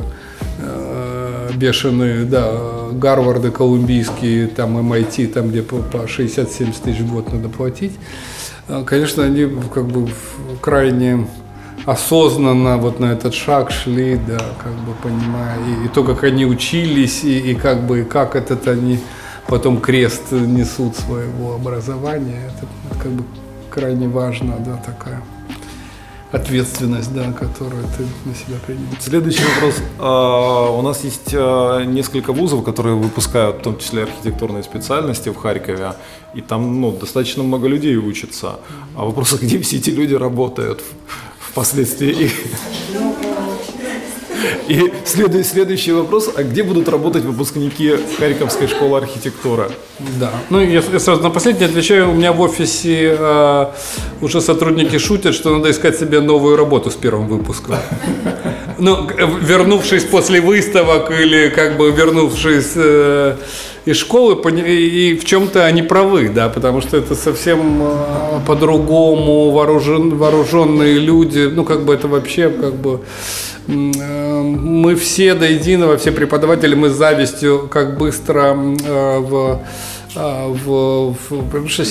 бешеные, 1.55 2.25
да, 2.25 2.51
Гарварды 2.91 3.51
колумбийские, 3.51 4.47
там 4.47 4.77
MIT, 4.77 5.27
там 5.27 5.49
где 5.49 5.61
по, 5.61 5.77
по 5.77 5.97
60-70 5.97 6.83
тысяч 6.83 6.99
в 6.99 7.11
год 7.11 7.31
надо 7.31 7.49
платить, 7.49 7.93
э, 8.67 8.83
конечно, 8.85 9.23
они 9.23 9.47
как 9.73 9.87
бы 9.87 10.09
крайне 10.61 11.27
осознанно 11.85 12.77
вот 12.77 12.99
на 12.99 13.11
этот 13.11 13.33
шаг 13.33 13.71
шли, 13.71 14.19
да, 14.27 14.39
как 14.63 14.73
бы 14.73 14.93
понимая, 15.01 15.57
и, 15.59 15.85
и 15.85 15.89
то, 15.89 16.03
как 16.03 16.23
они 16.23 16.45
учились, 16.45 17.23
и, 17.23 17.51
и 17.51 17.55
как 17.55 17.85
бы, 17.85 18.01
и 18.01 18.03
как 18.03 18.35
этот 18.35 18.67
они 18.67 18.99
потом 19.47 19.79
крест 19.79 20.31
несут 20.31 20.95
своего 20.95 21.55
образования, 21.55 22.51
это 22.55 22.67
как 23.01 23.11
бы 23.11 23.23
крайне 23.69 24.07
важно, 24.07 24.55
да, 24.59 24.77
такая 24.77 25.21
ответственность, 26.33 27.13
да, 27.13 27.31
которую 27.31 27.83
ты 27.95 28.03
на 28.25 28.35
себя 28.35 28.57
принял. 28.65 28.87
Следующий 28.99 29.43
вопрос. 29.55 29.75
А, 29.99 30.69
у 30.71 30.81
нас 30.81 31.03
есть 31.03 31.31
а, 31.33 31.83
несколько 31.83 32.33
вузов, 32.33 32.63
которые 32.63 32.95
выпускают, 32.95 33.57
в 33.57 33.61
том 33.61 33.77
числе 33.77 34.03
архитектурные 34.03 34.63
специальности 34.63 35.29
в 35.29 35.35
Харькове, 35.35 35.93
и 36.33 36.41
там 36.41 36.81
ну, 36.81 36.91
достаточно 36.91 37.43
много 37.43 37.67
людей 37.67 37.95
учатся. 37.97 38.59
А 38.95 39.05
вопрос, 39.05 39.33
а 39.33 39.37
где 39.37 39.59
все 39.59 39.77
эти 39.77 39.91
люди 39.91 40.15
работают 40.15 40.81
впоследствии? 41.39 42.31
И 44.67 44.93
следует, 45.05 45.45
следующий 45.45 45.91
вопрос, 45.91 46.29
а 46.35 46.43
где 46.43 46.63
будут 46.63 46.89
работать 46.89 47.23
выпускники 47.23 47.95
Харьковской 48.19 48.67
школы 48.67 48.97
архитектуры? 48.97 49.69
Да, 50.19 50.31
ну 50.49 50.59
я, 50.59 50.81
я 50.91 50.99
сразу 50.99 51.21
на 51.21 51.29
последний 51.29 51.65
отвечаю, 51.65 52.09
у 52.09 52.13
меня 52.13 52.33
в 52.33 52.41
офисе 52.41 53.15
э, 53.17 53.65
уже 54.21 54.41
сотрудники 54.41 54.97
шутят, 54.97 55.35
что 55.35 55.55
надо 55.55 55.69
искать 55.69 55.99
себе 55.99 56.19
новую 56.19 56.57
работу 56.57 56.89
с 56.89 56.95
первым 56.95 57.27
выпуском. 57.27 57.75
Ну, 58.79 59.07
вернувшись 59.41 60.03
после 60.03 60.41
выставок 60.41 61.11
или 61.11 61.49
как 61.49 61.77
бы 61.77 61.91
вернувшись 61.91 62.71
э, 62.75 63.37
из 63.85 63.97
школы, 63.97 64.35
и 64.51 65.15
в 65.15 65.25
чем-то 65.25 65.65
они 65.65 65.81
правы, 65.81 66.29
да, 66.29 66.49
потому 66.49 66.81
что 66.81 66.97
это 66.97 67.15
совсем 67.15 67.81
э, 67.81 68.39
по-другому 68.47 69.51
вооружен, 69.51 70.17
вооруженные 70.17 70.99
люди, 70.99 71.49
ну, 71.51 71.65
как 71.65 71.83
бы 71.83 71.93
это 71.93 72.07
вообще 72.07 72.49
как 72.49 72.75
бы 72.75 73.01
э, 73.67 74.41
мы 74.41 74.95
все 74.95 75.33
до 75.33 75.45
единого, 75.45 75.97
все 75.97 76.11
преподаватели, 76.11 76.75
мы 76.75 76.89
с 76.89 76.93
завистью, 76.93 77.67
как 77.69 77.97
быстро 77.97 78.55
э, 78.55 79.19
в 79.19 79.35
а, 79.35 79.61
в, 80.15 81.13
в, 81.13 81.45
потому 81.45 81.67
что 81.67 81.83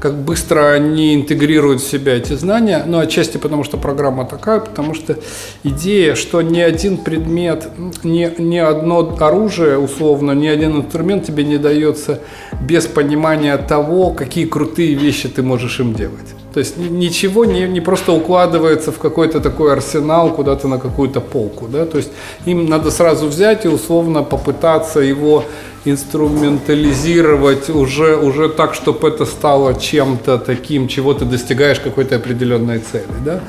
как 0.00 0.16
быстро 0.16 0.72
они 0.72 1.14
интегрируют 1.14 1.80
в 1.80 1.88
себя 1.88 2.16
эти 2.16 2.32
знания, 2.34 2.84
но 2.86 2.98
отчасти 2.98 3.36
потому, 3.36 3.64
что 3.64 3.76
программа 3.76 4.24
такая, 4.24 4.60
потому 4.60 4.94
что 4.94 5.18
идея, 5.62 6.14
что 6.14 6.42
ни 6.42 6.60
один 6.60 6.98
предмет, 6.98 7.68
ни, 8.02 8.30
ни 8.38 8.58
одно 8.58 9.16
оружие, 9.20 9.78
условно, 9.78 10.32
ни 10.32 10.46
один 10.46 10.76
инструмент 10.76 11.26
тебе 11.26 11.44
не 11.44 11.58
дается 11.58 12.20
без 12.60 12.86
понимания 12.86 13.56
того, 13.56 14.10
какие 14.10 14.46
крутые 14.46 14.94
вещи 14.94 15.28
ты 15.28 15.42
можешь 15.42 15.80
им 15.80 15.94
делать. 15.94 16.34
То 16.54 16.60
есть 16.60 16.76
ничего 16.76 17.44
не, 17.44 17.66
не 17.66 17.80
просто 17.80 18.12
укладывается 18.12 18.92
в 18.92 18.98
какой-то 18.98 19.40
такой 19.40 19.72
арсенал 19.72 20.32
куда-то 20.32 20.68
на 20.68 20.78
какую-то 20.78 21.20
полку. 21.20 21.66
Да? 21.66 21.84
То 21.84 21.98
есть 21.98 22.10
им 22.46 22.66
надо 22.66 22.92
сразу 22.92 23.26
взять 23.26 23.64
и 23.64 23.68
условно 23.68 24.22
попытаться 24.22 25.00
его 25.00 25.44
инструментализировать 25.84 27.68
уже, 27.70 28.16
уже 28.16 28.48
так, 28.48 28.74
чтобы 28.74 29.08
это 29.08 29.26
стало 29.26 29.74
чем-то 29.74 30.38
таким, 30.38 30.88
чего 30.88 31.14
ты 31.14 31.24
достигаешь 31.24 31.80
какой-то 31.80 32.16
определенной 32.16 32.78
цели. 32.78 33.04
Да? 33.24 33.40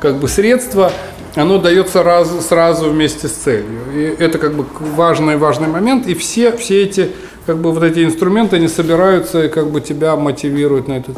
Как 0.00 0.16
бы 0.16 0.28
средство, 0.28 0.92
оно 1.34 1.58
дается 1.58 2.02
раз, 2.02 2.30
сразу 2.46 2.90
вместе 2.90 3.28
с 3.28 3.32
целью. 3.32 3.80
И 3.94 4.16
это 4.18 4.38
как 4.38 4.54
бы 4.54 4.66
важный, 4.96 5.36
важный 5.36 5.68
момент. 5.68 6.06
И 6.06 6.14
все, 6.14 6.56
все 6.56 6.82
эти 6.82 7.10
как 7.46 7.58
бы 7.58 7.72
вот 7.72 7.82
эти 7.82 8.04
инструменты, 8.04 8.56
они 8.56 8.68
собираются 8.68 9.44
и 9.44 9.48
как 9.48 9.70
бы 9.70 9.80
тебя 9.80 10.16
мотивируют 10.16 10.88
на 10.88 10.94
этот. 10.94 11.16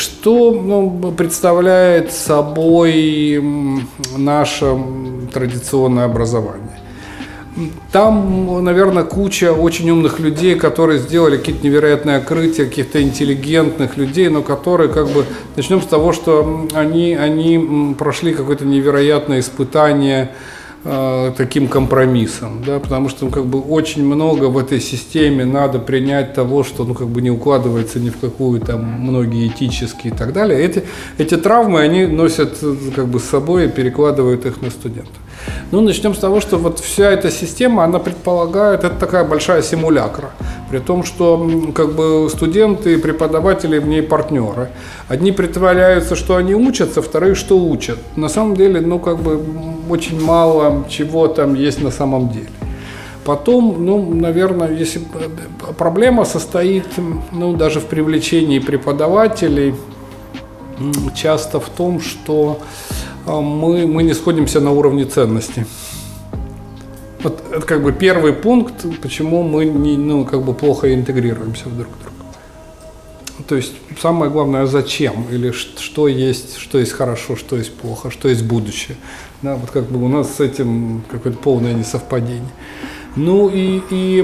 Что 0.00 0.52
ну, 0.52 1.12
представляет 1.12 2.12
собой 2.12 3.42
наше 4.16 4.76
традиционное 5.32 6.04
образование? 6.04 6.81
Там, 7.90 8.64
наверное, 8.64 9.04
куча 9.04 9.52
очень 9.52 9.90
умных 9.90 10.20
людей, 10.20 10.54
которые 10.54 10.98
сделали 10.98 11.36
какие-то 11.36 11.64
невероятные 11.66 12.16
открытия, 12.16 12.64
каких-то 12.64 13.02
интеллигентных 13.02 13.96
людей, 13.96 14.28
но 14.28 14.42
которые, 14.42 14.88
как 14.88 15.08
бы, 15.08 15.24
начнем 15.56 15.82
с 15.82 15.86
того, 15.86 16.12
что 16.12 16.68
они, 16.74 17.14
они 17.14 17.94
прошли 17.98 18.32
какое-то 18.34 18.64
невероятное 18.64 19.40
испытание, 19.40 20.30
э, 20.84 21.32
таким 21.36 21.68
компромиссом, 21.68 22.62
да, 22.64 22.80
потому 22.80 23.08
что 23.08 23.26
ну, 23.26 23.30
как 23.30 23.46
бы 23.46 23.60
очень 23.60 24.04
много 24.04 24.46
в 24.46 24.58
этой 24.58 24.80
системе 24.80 25.44
надо 25.44 25.78
принять 25.78 26.34
того, 26.34 26.64
что 26.64 26.84
ну 26.84 26.94
как 26.94 27.08
бы 27.08 27.22
не 27.22 27.30
укладывается 27.30 28.00
ни 28.00 28.10
в 28.10 28.18
какую 28.18 28.60
там 28.60 28.84
многие 28.84 29.48
этические 29.48 30.12
и 30.12 30.16
так 30.16 30.32
далее. 30.32 30.60
Эти 30.60 30.82
эти 31.18 31.36
травмы 31.36 31.80
они 31.80 32.06
носят 32.06 32.58
как 32.94 33.08
бы 33.08 33.20
с 33.20 33.24
собой 33.24 33.66
и 33.66 33.68
перекладывают 33.68 34.46
их 34.46 34.60
на 34.62 34.70
студентов. 34.70 35.14
Ну, 35.70 35.80
начнем 35.80 36.14
с 36.14 36.18
того, 36.18 36.40
что 36.40 36.58
вот 36.58 36.80
вся 36.80 37.10
эта 37.10 37.30
система, 37.30 37.84
она 37.84 37.98
предполагает, 37.98 38.84
это 38.84 38.94
такая 38.96 39.24
большая 39.24 39.62
симулякра. 39.62 40.30
При 40.70 40.78
том, 40.78 41.02
что 41.02 41.50
как 41.74 41.94
бы 41.94 42.28
студенты 42.30 42.94
и 42.94 42.96
преподаватели 42.96 43.78
в 43.78 43.86
ней 43.86 44.02
партнеры. 44.02 44.68
Одни 45.08 45.32
притворяются, 45.32 46.14
что 46.14 46.36
они 46.36 46.54
учатся, 46.54 47.00
вторые, 47.00 47.34
что 47.34 47.58
учат. 47.58 47.98
На 48.16 48.28
самом 48.28 48.54
деле, 48.54 48.80
ну, 48.80 48.98
как 48.98 49.18
бы 49.20 49.40
очень 49.88 50.22
мало 50.22 50.84
чего 50.88 51.28
там 51.28 51.54
есть 51.54 51.82
на 51.82 51.90
самом 51.90 52.28
деле. 52.28 52.50
Потом, 53.24 53.76
ну, 53.78 54.14
наверное, 54.14 54.72
если 54.72 55.00
проблема 55.78 56.24
состоит, 56.24 56.86
ну, 57.32 57.54
даже 57.54 57.80
в 57.80 57.84
привлечении 57.84 58.58
преподавателей, 58.58 59.74
часто 61.14 61.60
в 61.60 61.68
том, 61.68 62.00
что 62.00 62.58
а 62.58 63.01
мы, 63.26 63.86
мы 63.86 64.02
не 64.02 64.14
сходимся 64.14 64.60
на 64.60 64.72
уровне 64.72 65.04
ценностей. 65.04 65.64
Вот 67.22 67.42
это 67.52 67.64
как 67.66 67.82
бы 67.82 67.92
первый 67.92 68.32
пункт, 68.32 68.84
почему 69.00 69.42
мы 69.42 69.64
не, 69.64 69.96
ну, 69.96 70.24
как 70.24 70.42
бы 70.42 70.54
плохо 70.54 70.92
интегрируемся 70.92 71.68
в 71.68 71.76
друг 71.76 71.92
друга. 72.02 72.12
То 73.46 73.56
есть 73.56 73.72
самое 74.00 74.30
главное, 74.30 74.66
зачем 74.66 75.26
или 75.30 75.52
что 75.52 76.08
есть, 76.08 76.56
что 76.56 76.78
есть 76.78 76.92
хорошо, 76.92 77.36
что 77.36 77.56
есть 77.56 77.74
плохо, 77.74 78.10
что 78.10 78.28
есть 78.28 78.44
будущее. 78.44 78.96
Да, 79.40 79.56
вот 79.56 79.70
как 79.70 79.84
бы 79.84 80.04
у 80.04 80.08
нас 80.08 80.36
с 80.36 80.40
этим 80.40 81.02
какое-то 81.10 81.38
полное 81.38 81.74
несовпадение. 81.74 82.50
Ну 83.16 83.48
и, 83.48 83.80
и 83.90 84.22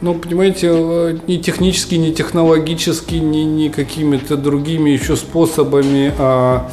ну, 0.00 0.14
понимаете, 0.14 0.68
э, 0.72 1.18
ни 1.26 1.36
технически, 1.36 1.96
ни 1.96 2.10
технологически, 2.12 3.16
ни, 3.16 3.40
ни 3.40 3.68
какими-то 3.68 4.36
другими 4.36 4.90
еще 4.90 5.14
способами 5.14 6.12
а, 6.18 6.70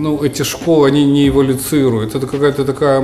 ну, 0.00 0.24
эти 0.24 0.42
школы, 0.42 0.88
они 0.88 1.04
не 1.04 1.28
эволюцируют. 1.28 2.14
Это 2.14 2.26
какая-то 2.26 2.64
такая, 2.64 3.02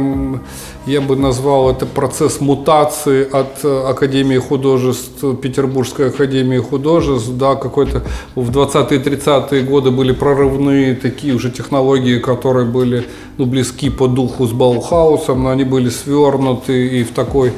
я 0.86 1.00
бы 1.00 1.16
назвал 1.16 1.70
это 1.70 1.86
процесс 1.86 2.40
мутации 2.40 3.28
от 3.30 3.64
э, 3.64 3.90
Академии 3.90 4.38
художеств, 4.38 5.24
Петербургской 5.42 6.08
Академии 6.08 6.58
художеств, 6.58 7.30
да, 7.32 7.54
какой-то 7.54 8.02
в 8.34 8.50
20-е 8.50 8.98
30-е 8.98 9.62
годы 9.62 9.90
были 9.90 10.12
прорывные 10.12 10.94
такие 10.94 11.34
уже 11.34 11.50
технологии, 11.50 12.18
которые 12.18 12.66
были 12.66 13.04
ну, 13.38 13.46
близки 13.46 13.90
по 13.90 14.08
духу 14.08 14.46
с 14.46 14.52
Баухаусом, 14.52 15.42
но 15.42 15.50
они 15.50 15.64
были 15.64 15.90
свернуты 15.90 17.00
и 17.00 17.04
в 17.04 17.10
такой 17.12 17.52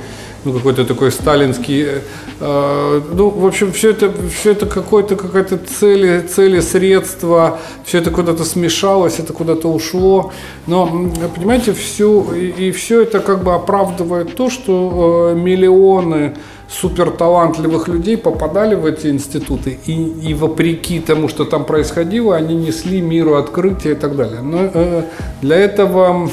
ну, 0.45 0.53
какой-то 0.53 0.85
такой 0.85 1.11
сталинский, 1.11 1.83
э, 1.83 2.01
э, 2.41 3.01
ну, 3.13 3.31
в 3.31 3.47
общем, 3.47 3.73
все 3.73 3.91
это, 3.91 4.13
все 4.29 4.53
это 4.53 4.67
какое-то, 4.67 5.17
какая-то 5.17 5.59
цели, 5.59 6.21
цели, 6.21 6.61
средства, 6.61 7.59
все 7.85 7.99
это 7.99 8.11
куда-то 8.11 8.45
смешалось, 8.45 9.19
это 9.19 9.33
куда-то 9.33 9.69
ушло, 9.69 10.33
но, 10.67 10.87
понимаете, 11.35 11.73
все, 11.73 12.35
и, 12.35 12.69
и 12.69 12.71
все 12.71 13.03
это 13.03 13.21
как 13.21 13.43
бы 13.43 13.55
оправдывает 13.55 14.37
то, 14.37 14.51
что 14.51 15.33
э, 15.33 15.35
миллионы 15.35 16.35
суперталантливых 16.69 17.89
людей 17.89 18.17
попадали 18.17 18.75
в 18.75 18.85
эти 18.85 19.09
институты, 19.09 19.79
и, 19.87 19.93
и 19.93 20.35
вопреки 20.35 21.01
тому, 21.01 21.29
что 21.29 21.45
там 21.45 21.65
происходило, 21.65 22.37
они 22.37 22.55
несли 22.55 23.01
миру 23.01 23.35
открытия 23.35 23.93
и 23.93 23.95
так 23.95 24.17
далее. 24.17 24.43
Но 24.43 24.71
э, 24.73 25.03
для 25.41 25.57
этого 25.57 26.31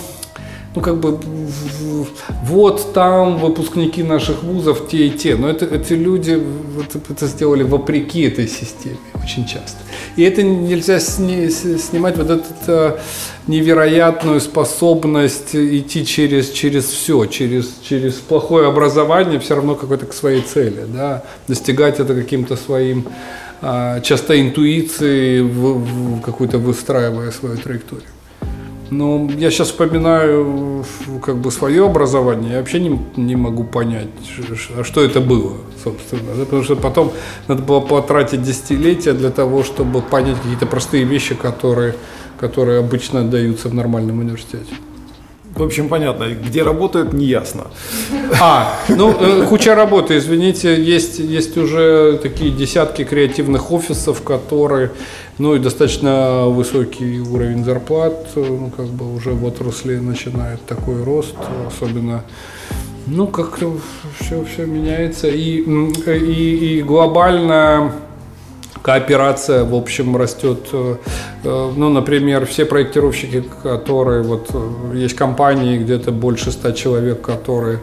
ну, 0.76 0.82
как 0.82 0.98
бы, 0.98 1.18
вот 2.44 2.94
там 2.94 3.38
выпускники 3.38 4.04
наших 4.04 4.44
вузов 4.44 4.88
те 4.90 5.08
и 5.08 5.10
те. 5.10 5.36
Но 5.36 5.50
это, 5.50 5.66
эти 5.66 5.94
люди 5.94 6.42
вот, 6.76 6.96
это 7.10 7.28
сделали 7.28 7.64
вопреки 7.64 8.24
этой 8.24 8.48
системе 8.48 8.98
очень 9.24 9.46
часто. 9.46 9.78
И 10.18 10.24
это 10.24 10.44
нельзя 10.44 11.00
сни, 11.00 11.50
снимать 11.50 12.18
вот 12.18 12.30
эту 12.30 12.46
э, 12.68 12.98
невероятную 13.48 14.42
способность 14.42 15.56
идти 15.56 16.06
через, 16.06 16.52
через 16.52 16.86
все, 16.86 17.26
через, 17.26 17.80
через 17.82 18.14
плохое 18.14 18.68
образование, 18.68 19.40
все 19.40 19.56
равно 19.56 19.76
какой-то 19.76 20.06
к 20.06 20.14
своей 20.14 20.42
цели, 20.42 20.86
да, 20.94 21.24
достигать 21.48 22.00
это 22.00 22.14
каким-то 22.14 22.56
своим 22.58 23.08
а, 23.62 24.00
часто 24.02 24.40
интуицией, 24.40 25.42
в, 25.42 25.80
в 25.80 26.22
какую-то 26.22 26.58
выстраивая 26.58 27.32
свою 27.32 27.58
траекторию. 27.58 28.10
Ну, 28.92 29.30
я 29.38 29.50
сейчас 29.50 29.70
вспоминаю 29.70 30.86
как 31.24 31.38
бы 31.38 31.52
свое 31.52 31.86
образование, 31.86 32.54
я 32.54 32.60
вообще 32.60 32.80
не, 32.80 33.00
не 33.16 33.36
могу 33.36 33.64
понять, 33.64 34.10
а 34.78 34.84
что 34.84 35.02
это 35.02 35.22
было, 35.22 35.54
собственно. 35.84 36.46
Потому 36.46 36.64
что 36.64 36.76
потом 36.76 37.12
надо 37.48 37.64
было 37.64 37.80
потратить 37.80 38.44
десятилетия 38.44 39.14
для 39.14 39.32
того, 39.32 39.64
чтобы 39.64 40.02
понять 40.02 40.38
какие-то 40.38 40.68
простые 40.68 41.04
вещи, 41.04 41.34
которые, 41.34 41.96
которые 42.40 42.80
обычно 42.80 43.24
даются 43.24 43.70
в 43.70 43.74
нормальном 43.74 44.20
университете. 44.20 44.76
В 45.56 45.64
общем, 45.64 45.88
понятно, 45.88 46.26
где 46.34 46.64
работают, 46.64 47.14
не 47.14 47.26
ясно. 47.26 47.68
А, 48.42 48.78
ну, 48.90 49.16
э, 49.18 49.46
куча 49.48 49.74
работы, 49.74 50.18
извините, 50.18 50.84
есть, 50.84 51.20
есть 51.20 51.58
уже 51.58 52.20
такие 52.22 52.52
десятки 52.52 53.06
креативных 53.06 53.72
офисов, 53.72 54.22
которые, 54.22 54.92
ну, 55.38 55.56
и 55.56 55.60
достаточно 55.60 56.48
высокий 56.48 57.22
уровень 57.22 57.64
зарплат, 57.64 58.28
э, 58.36 58.46
ну, 58.46 58.70
как 58.76 58.88
бы 58.88 59.16
уже 59.16 59.30
в 59.30 59.46
отрасли 59.46 59.96
начинает 59.96 60.60
такой 60.66 61.02
рост, 61.04 61.36
особенно 61.66 62.26
ну, 63.08 63.28
как-то 63.28 63.78
все, 64.20 64.44
все 64.44 64.66
меняется. 64.66 65.28
И, 65.28 65.62
и, 65.62 66.80
и 66.80 66.82
глобально 66.82 67.94
кооперация, 68.86 69.64
в 69.64 69.74
общем, 69.74 70.16
растет. 70.16 70.60
Э, 70.72 70.98
э, 71.44 71.72
ну, 71.76 71.90
например, 71.90 72.46
все 72.46 72.66
проектировщики, 72.66 73.44
которые, 73.64 74.22
вот, 74.22 74.52
э, 74.54 74.98
есть 74.98 75.16
компании, 75.16 75.80
где-то 75.80 76.12
больше 76.12 76.52
ста 76.52 76.72
человек, 76.72 77.22
которые 77.22 77.80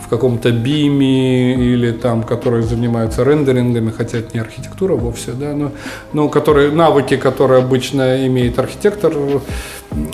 в 0.00 0.08
каком-то 0.08 0.50
биме 0.52 1.54
или 1.74 1.92
там, 1.92 2.22
которые 2.22 2.62
занимаются 2.62 3.22
рендерингами, 3.22 3.90
хотя 3.90 4.18
это 4.18 4.30
не 4.32 4.40
архитектура 4.40 4.94
вовсе, 4.94 5.32
да, 5.32 5.52
но, 5.52 5.72
но 6.14 6.28
которые, 6.30 6.70
навыки, 6.70 7.18
которые 7.18 7.62
обычно 7.62 8.26
имеет 8.26 8.58
архитектор, 8.58 9.12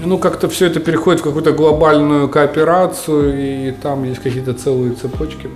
ну, 0.04 0.18
как-то 0.18 0.48
все 0.48 0.66
это 0.66 0.80
переходит 0.80 1.20
в 1.20 1.24
какую-то 1.24 1.52
глобальную 1.52 2.28
кооперацию, 2.28 3.68
и 3.68 3.70
там 3.82 4.02
есть 4.02 4.20
какие-то 4.20 4.54
целые 4.54 4.94
цепочки. 4.94 5.48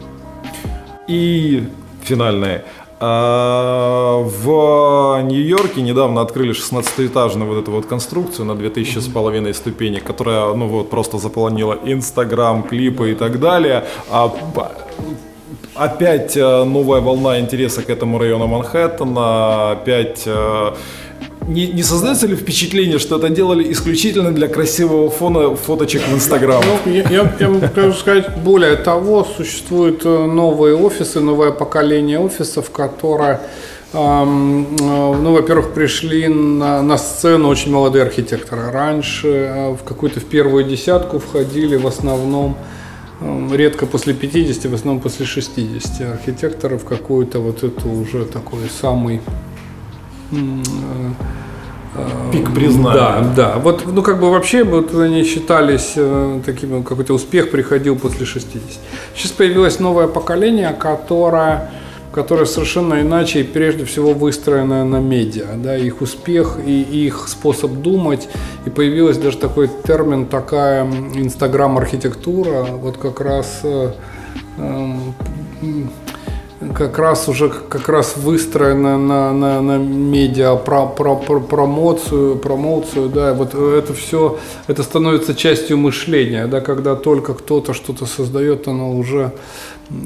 И 1.09 1.65
финальное. 2.05 2.63
А, 2.99 4.23
в 4.23 5.23
Нью-Йорке 5.23 5.83
недавно 5.83 6.23
открыли 6.23 6.53
16-этажную 6.55 7.47
вот 7.47 7.59
эту 7.59 7.71
вот 7.71 7.87
конструкцию 7.87 8.47
на 8.47 8.55
2000 8.55 8.99
с 8.99 9.09
половиной 9.09 9.53
ступенек, 9.53 10.05
которая, 10.05 10.55
ну 10.55 10.67
вот, 10.67 10.89
просто 10.89 11.19
заполонила 11.19 11.79
Инстаграм, 11.85 12.63
клипы 12.63 13.13
и 13.13 13.15
так 13.15 13.39
далее. 13.39 13.85
А 14.11 14.33
опять 15.75 16.37
э, 16.37 16.65
новая 16.65 17.01
волна 17.01 17.39
интереса 17.39 17.83
к 17.83 17.91
этому 17.91 18.19
району 18.19 18.47
Манхэттена, 18.47 19.73
опять 19.73 20.23
э, 20.27 20.73
не, 21.49 21.67
не 21.69 21.83
создается 21.83 22.27
ли 22.27 22.37
впечатление, 22.37 22.99
что 22.99 23.19
это 23.19 23.29
делали 23.29 23.73
исключительно 23.73 24.33
для 24.33 24.49
красивого 24.49 25.11
фона 25.11 25.55
фоточек 25.57 26.03
в 26.03 26.15
Инстаграм? 26.15 26.63
Ну, 26.85 26.93
я, 26.93 27.49
могу 27.49 27.93
сказать, 27.93 28.37
более 28.45 28.77
того, 28.77 29.27
существуют 29.37 30.05
э, 30.05 30.27
новые 30.27 30.77
офисы, 30.77 31.21
новое 31.21 31.51
поколение 31.53 32.19
офисов, 32.19 32.71
которые 32.71 33.41
ну, 33.93 35.33
во-первых, 35.33 35.73
пришли 35.73 36.29
на, 36.29 36.83
на 36.83 36.99
сцену 36.99 37.49
очень 37.49 37.73
молодые 37.73 38.05
архитекторы. 38.05 38.71
Раньше 38.71 39.29
э, 39.29 39.71
в 39.71 39.85
какую-то 39.85 40.21
в 40.21 40.25
первую 40.25 40.65
десятку 40.65 41.19
входили 41.19 41.77
в 41.77 41.87
основном 41.87 42.57
редко 43.53 43.87
после 43.87 44.13
50, 44.13 44.67
в 44.67 44.75
основном 44.75 45.01
после 45.01 45.25
60 45.25 46.01
архитекторов 46.13 46.85
какую-то 46.85 47.39
вот 47.39 47.63
эту 47.65 47.89
уже 47.89 48.27
такой 48.27 48.69
самый 48.81 49.21
э, 50.33 50.37
Пик 52.33 52.55
признания. 52.55 52.95
Да, 52.95 53.33
да. 53.37 53.59
Вот, 53.59 53.85
ну, 53.87 54.03
как 54.03 54.21
бы 54.21 54.31
вообще 54.31 54.65
вот 54.65 54.95
они 54.95 55.25
считались 55.25 55.93
э, 55.97 56.41
таким, 56.45 56.83
какой-то 56.83 57.15
успех 57.15 57.51
приходил 57.51 57.97
после 57.97 58.27
60. 58.27 58.63
Сейчас 59.15 59.31
появилось 59.33 59.81
новое 59.81 60.07
поколение, 60.07 60.73
которое 60.79 61.71
которое 62.17 62.47
совершенно 62.47 63.03
иначе 63.03 63.41
и 63.41 63.45
прежде 63.45 63.85
всего 63.85 64.15
выстроено 64.15 64.87
на 64.87 65.01
медиа, 65.01 65.49
да, 65.57 65.77
их 65.77 66.01
успех 66.01 66.59
и 66.65 66.81
их 66.81 67.29
способ 67.29 67.71
думать, 67.73 68.27
и 68.65 68.71
появилась 68.71 69.19
даже 69.19 69.37
такой 69.37 69.69
термин, 69.87 70.25
такая 70.25 70.87
инстаграм-архитектура, 70.87 72.65
вот 72.71 72.97
как 72.97 73.21
раз 73.21 73.61
э, 73.65 73.91
э, 74.57 74.93
как 76.75 76.99
раз 76.99 77.29
уже 77.29 77.51
как 77.51 77.89
раз 77.89 78.17
выстроена 78.17 78.99
на, 78.99 79.33
на, 79.33 79.61
на 79.61 79.79
медиа 79.79 80.57
про, 80.57 80.87
про, 80.87 81.17
про 81.17 81.41
промоцию, 81.41 82.37
промоцию, 82.37 83.09
да, 83.09 83.35
вот 83.35 83.55
это 83.55 83.93
все, 83.93 84.39
это 84.67 84.83
становится 84.83 85.35
частью 85.35 85.77
мышления, 85.79 86.47
да, 86.47 86.61
когда 86.61 86.97
только 86.97 87.35
кто-то 87.35 87.75
что-то 87.75 88.07
создает, 88.07 88.69
оно 88.69 88.97
уже 88.97 89.33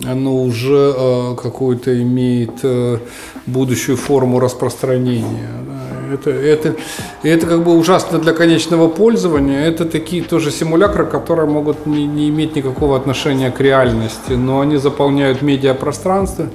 оно 0.06 0.42
уже 0.42 0.94
э, 0.94 1.36
какую-то 1.42 2.02
имеет 2.02 2.60
э, 2.62 2.98
будущую 3.46 3.96
форму 3.96 4.38
распространения. 4.38 5.48
Да. 5.66 5.89
Это, 6.12 6.30
это, 6.30 6.76
это 7.22 7.46
как 7.46 7.62
бы 7.62 7.76
ужасно 7.76 8.18
для 8.18 8.32
конечного 8.32 8.88
пользования. 8.88 9.64
Это 9.64 9.84
такие 9.84 10.22
тоже 10.22 10.50
симулякры, 10.50 11.06
которые 11.06 11.48
могут 11.48 11.86
не, 11.86 12.06
не 12.06 12.28
иметь 12.28 12.56
никакого 12.56 12.96
отношения 12.96 13.50
к 13.50 13.60
реальности, 13.60 14.32
но 14.32 14.60
они 14.60 14.76
заполняют 14.76 15.42
медиапространство. 15.42 16.48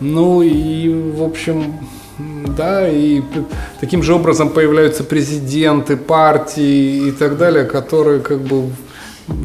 Ну 0.00 0.42
и, 0.42 1.12
в 1.12 1.22
общем, 1.22 1.78
да, 2.18 2.88
и 2.88 3.22
таким 3.80 4.02
же 4.02 4.14
образом 4.14 4.48
появляются 4.50 5.04
президенты, 5.04 5.96
партии 5.96 7.08
и 7.08 7.12
так 7.12 7.38
далее, 7.38 7.64
которые 7.64 8.20
как 8.20 8.40
бы 8.40 8.70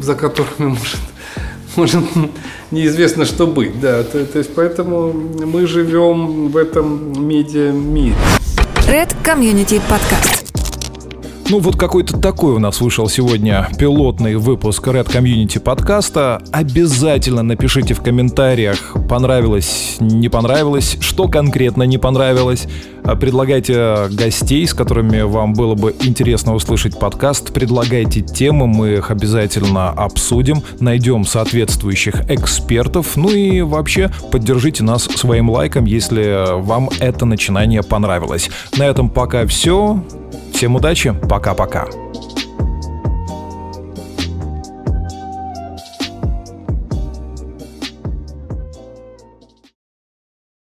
за 0.02 0.14
которыми 0.14 0.70
может 0.70 0.98
может 1.76 2.02
неизвестно, 2.70 3.24
что 3.24 3.46
быть. 3.46 3.80
Да, 3.80 4.02
то, 4.02 4.24
то 4.26 4.38
есть 4.38 4.54
поэтому 4.54 5.12
мы 5.12 5.66
живем 5.66 6.48
в 6.48 6.56
этом 6.56 7.26
медиа 7.26 7.70
мире. 7.70 8.16
Red 8.88 9.12
Community 9.22 9.78
Podcast. 9.80 10.37
Ну 11.50 11.60
вот 11.60 11.76
какой-то 11.76 12.18
такой 12.18 12.52
у 12.52 12.58
нас 12.58 12.78
вышел 12.82 13.08
сегодня 13.08 13.70
пилотный 13.78 14.36
выпуск 14.36 14.86
Red 14.86 15.10
Community 15.10 15.58
подкаста. 15.58 16.42
Обязательно 16.52 17.42
напишите 17.42 17.94
в 17.94 18.02
комментариях, 18.02 18.94
понравилось, 19.08 19.96
не 19.98 20.28
понравилось, 20.28 20.98
что 21.00 21.26
конкретно 21.26 21.84
не 21.84 21.96
понравилось. 21.96 22.66
А 23.02 23.16
предлагайте 23.16 24.08
гостей, 24.10 24.66
с 24.66 24.74
которыми 24.74 25.22
вам 25.22 25.54
было 25.54 25.74
бы 25.74 25.96
интересно 26.02 26.54
услышать 26.54 26.98
подкаст. 26.98 27.54
Предлагайте 27.54 28.20
темы, 28.20 28.66
мы 28.66 28.96
их 28.96 29.10
обязательно 29.10 29.88
обсудим, 29.88 30.62
найдем 30.80 31.24
соответствующих 31.24 32.30
экспертов. 32.30 33.16
Ну 33.16 33.30
и 33.30 33.62
вообще 33.62 34.10
поддержите 34.30 34.84
нас 34.84 35.04
своим 35.04 35.48
лайком, 35.48 35.86
если 35.86 36.60
вам 36.60 36.90
это 37.00 37.24
начинание 37.24 37.82
понравилось. 37.82 38.50
На 38.76 38.82
этом 38.82 39.08
пока 39.08 39.46
все. 39.46 40.02
Всем 40.52 40.76
удачи, 40.76 41.14
пока-пока. 41.28 41.86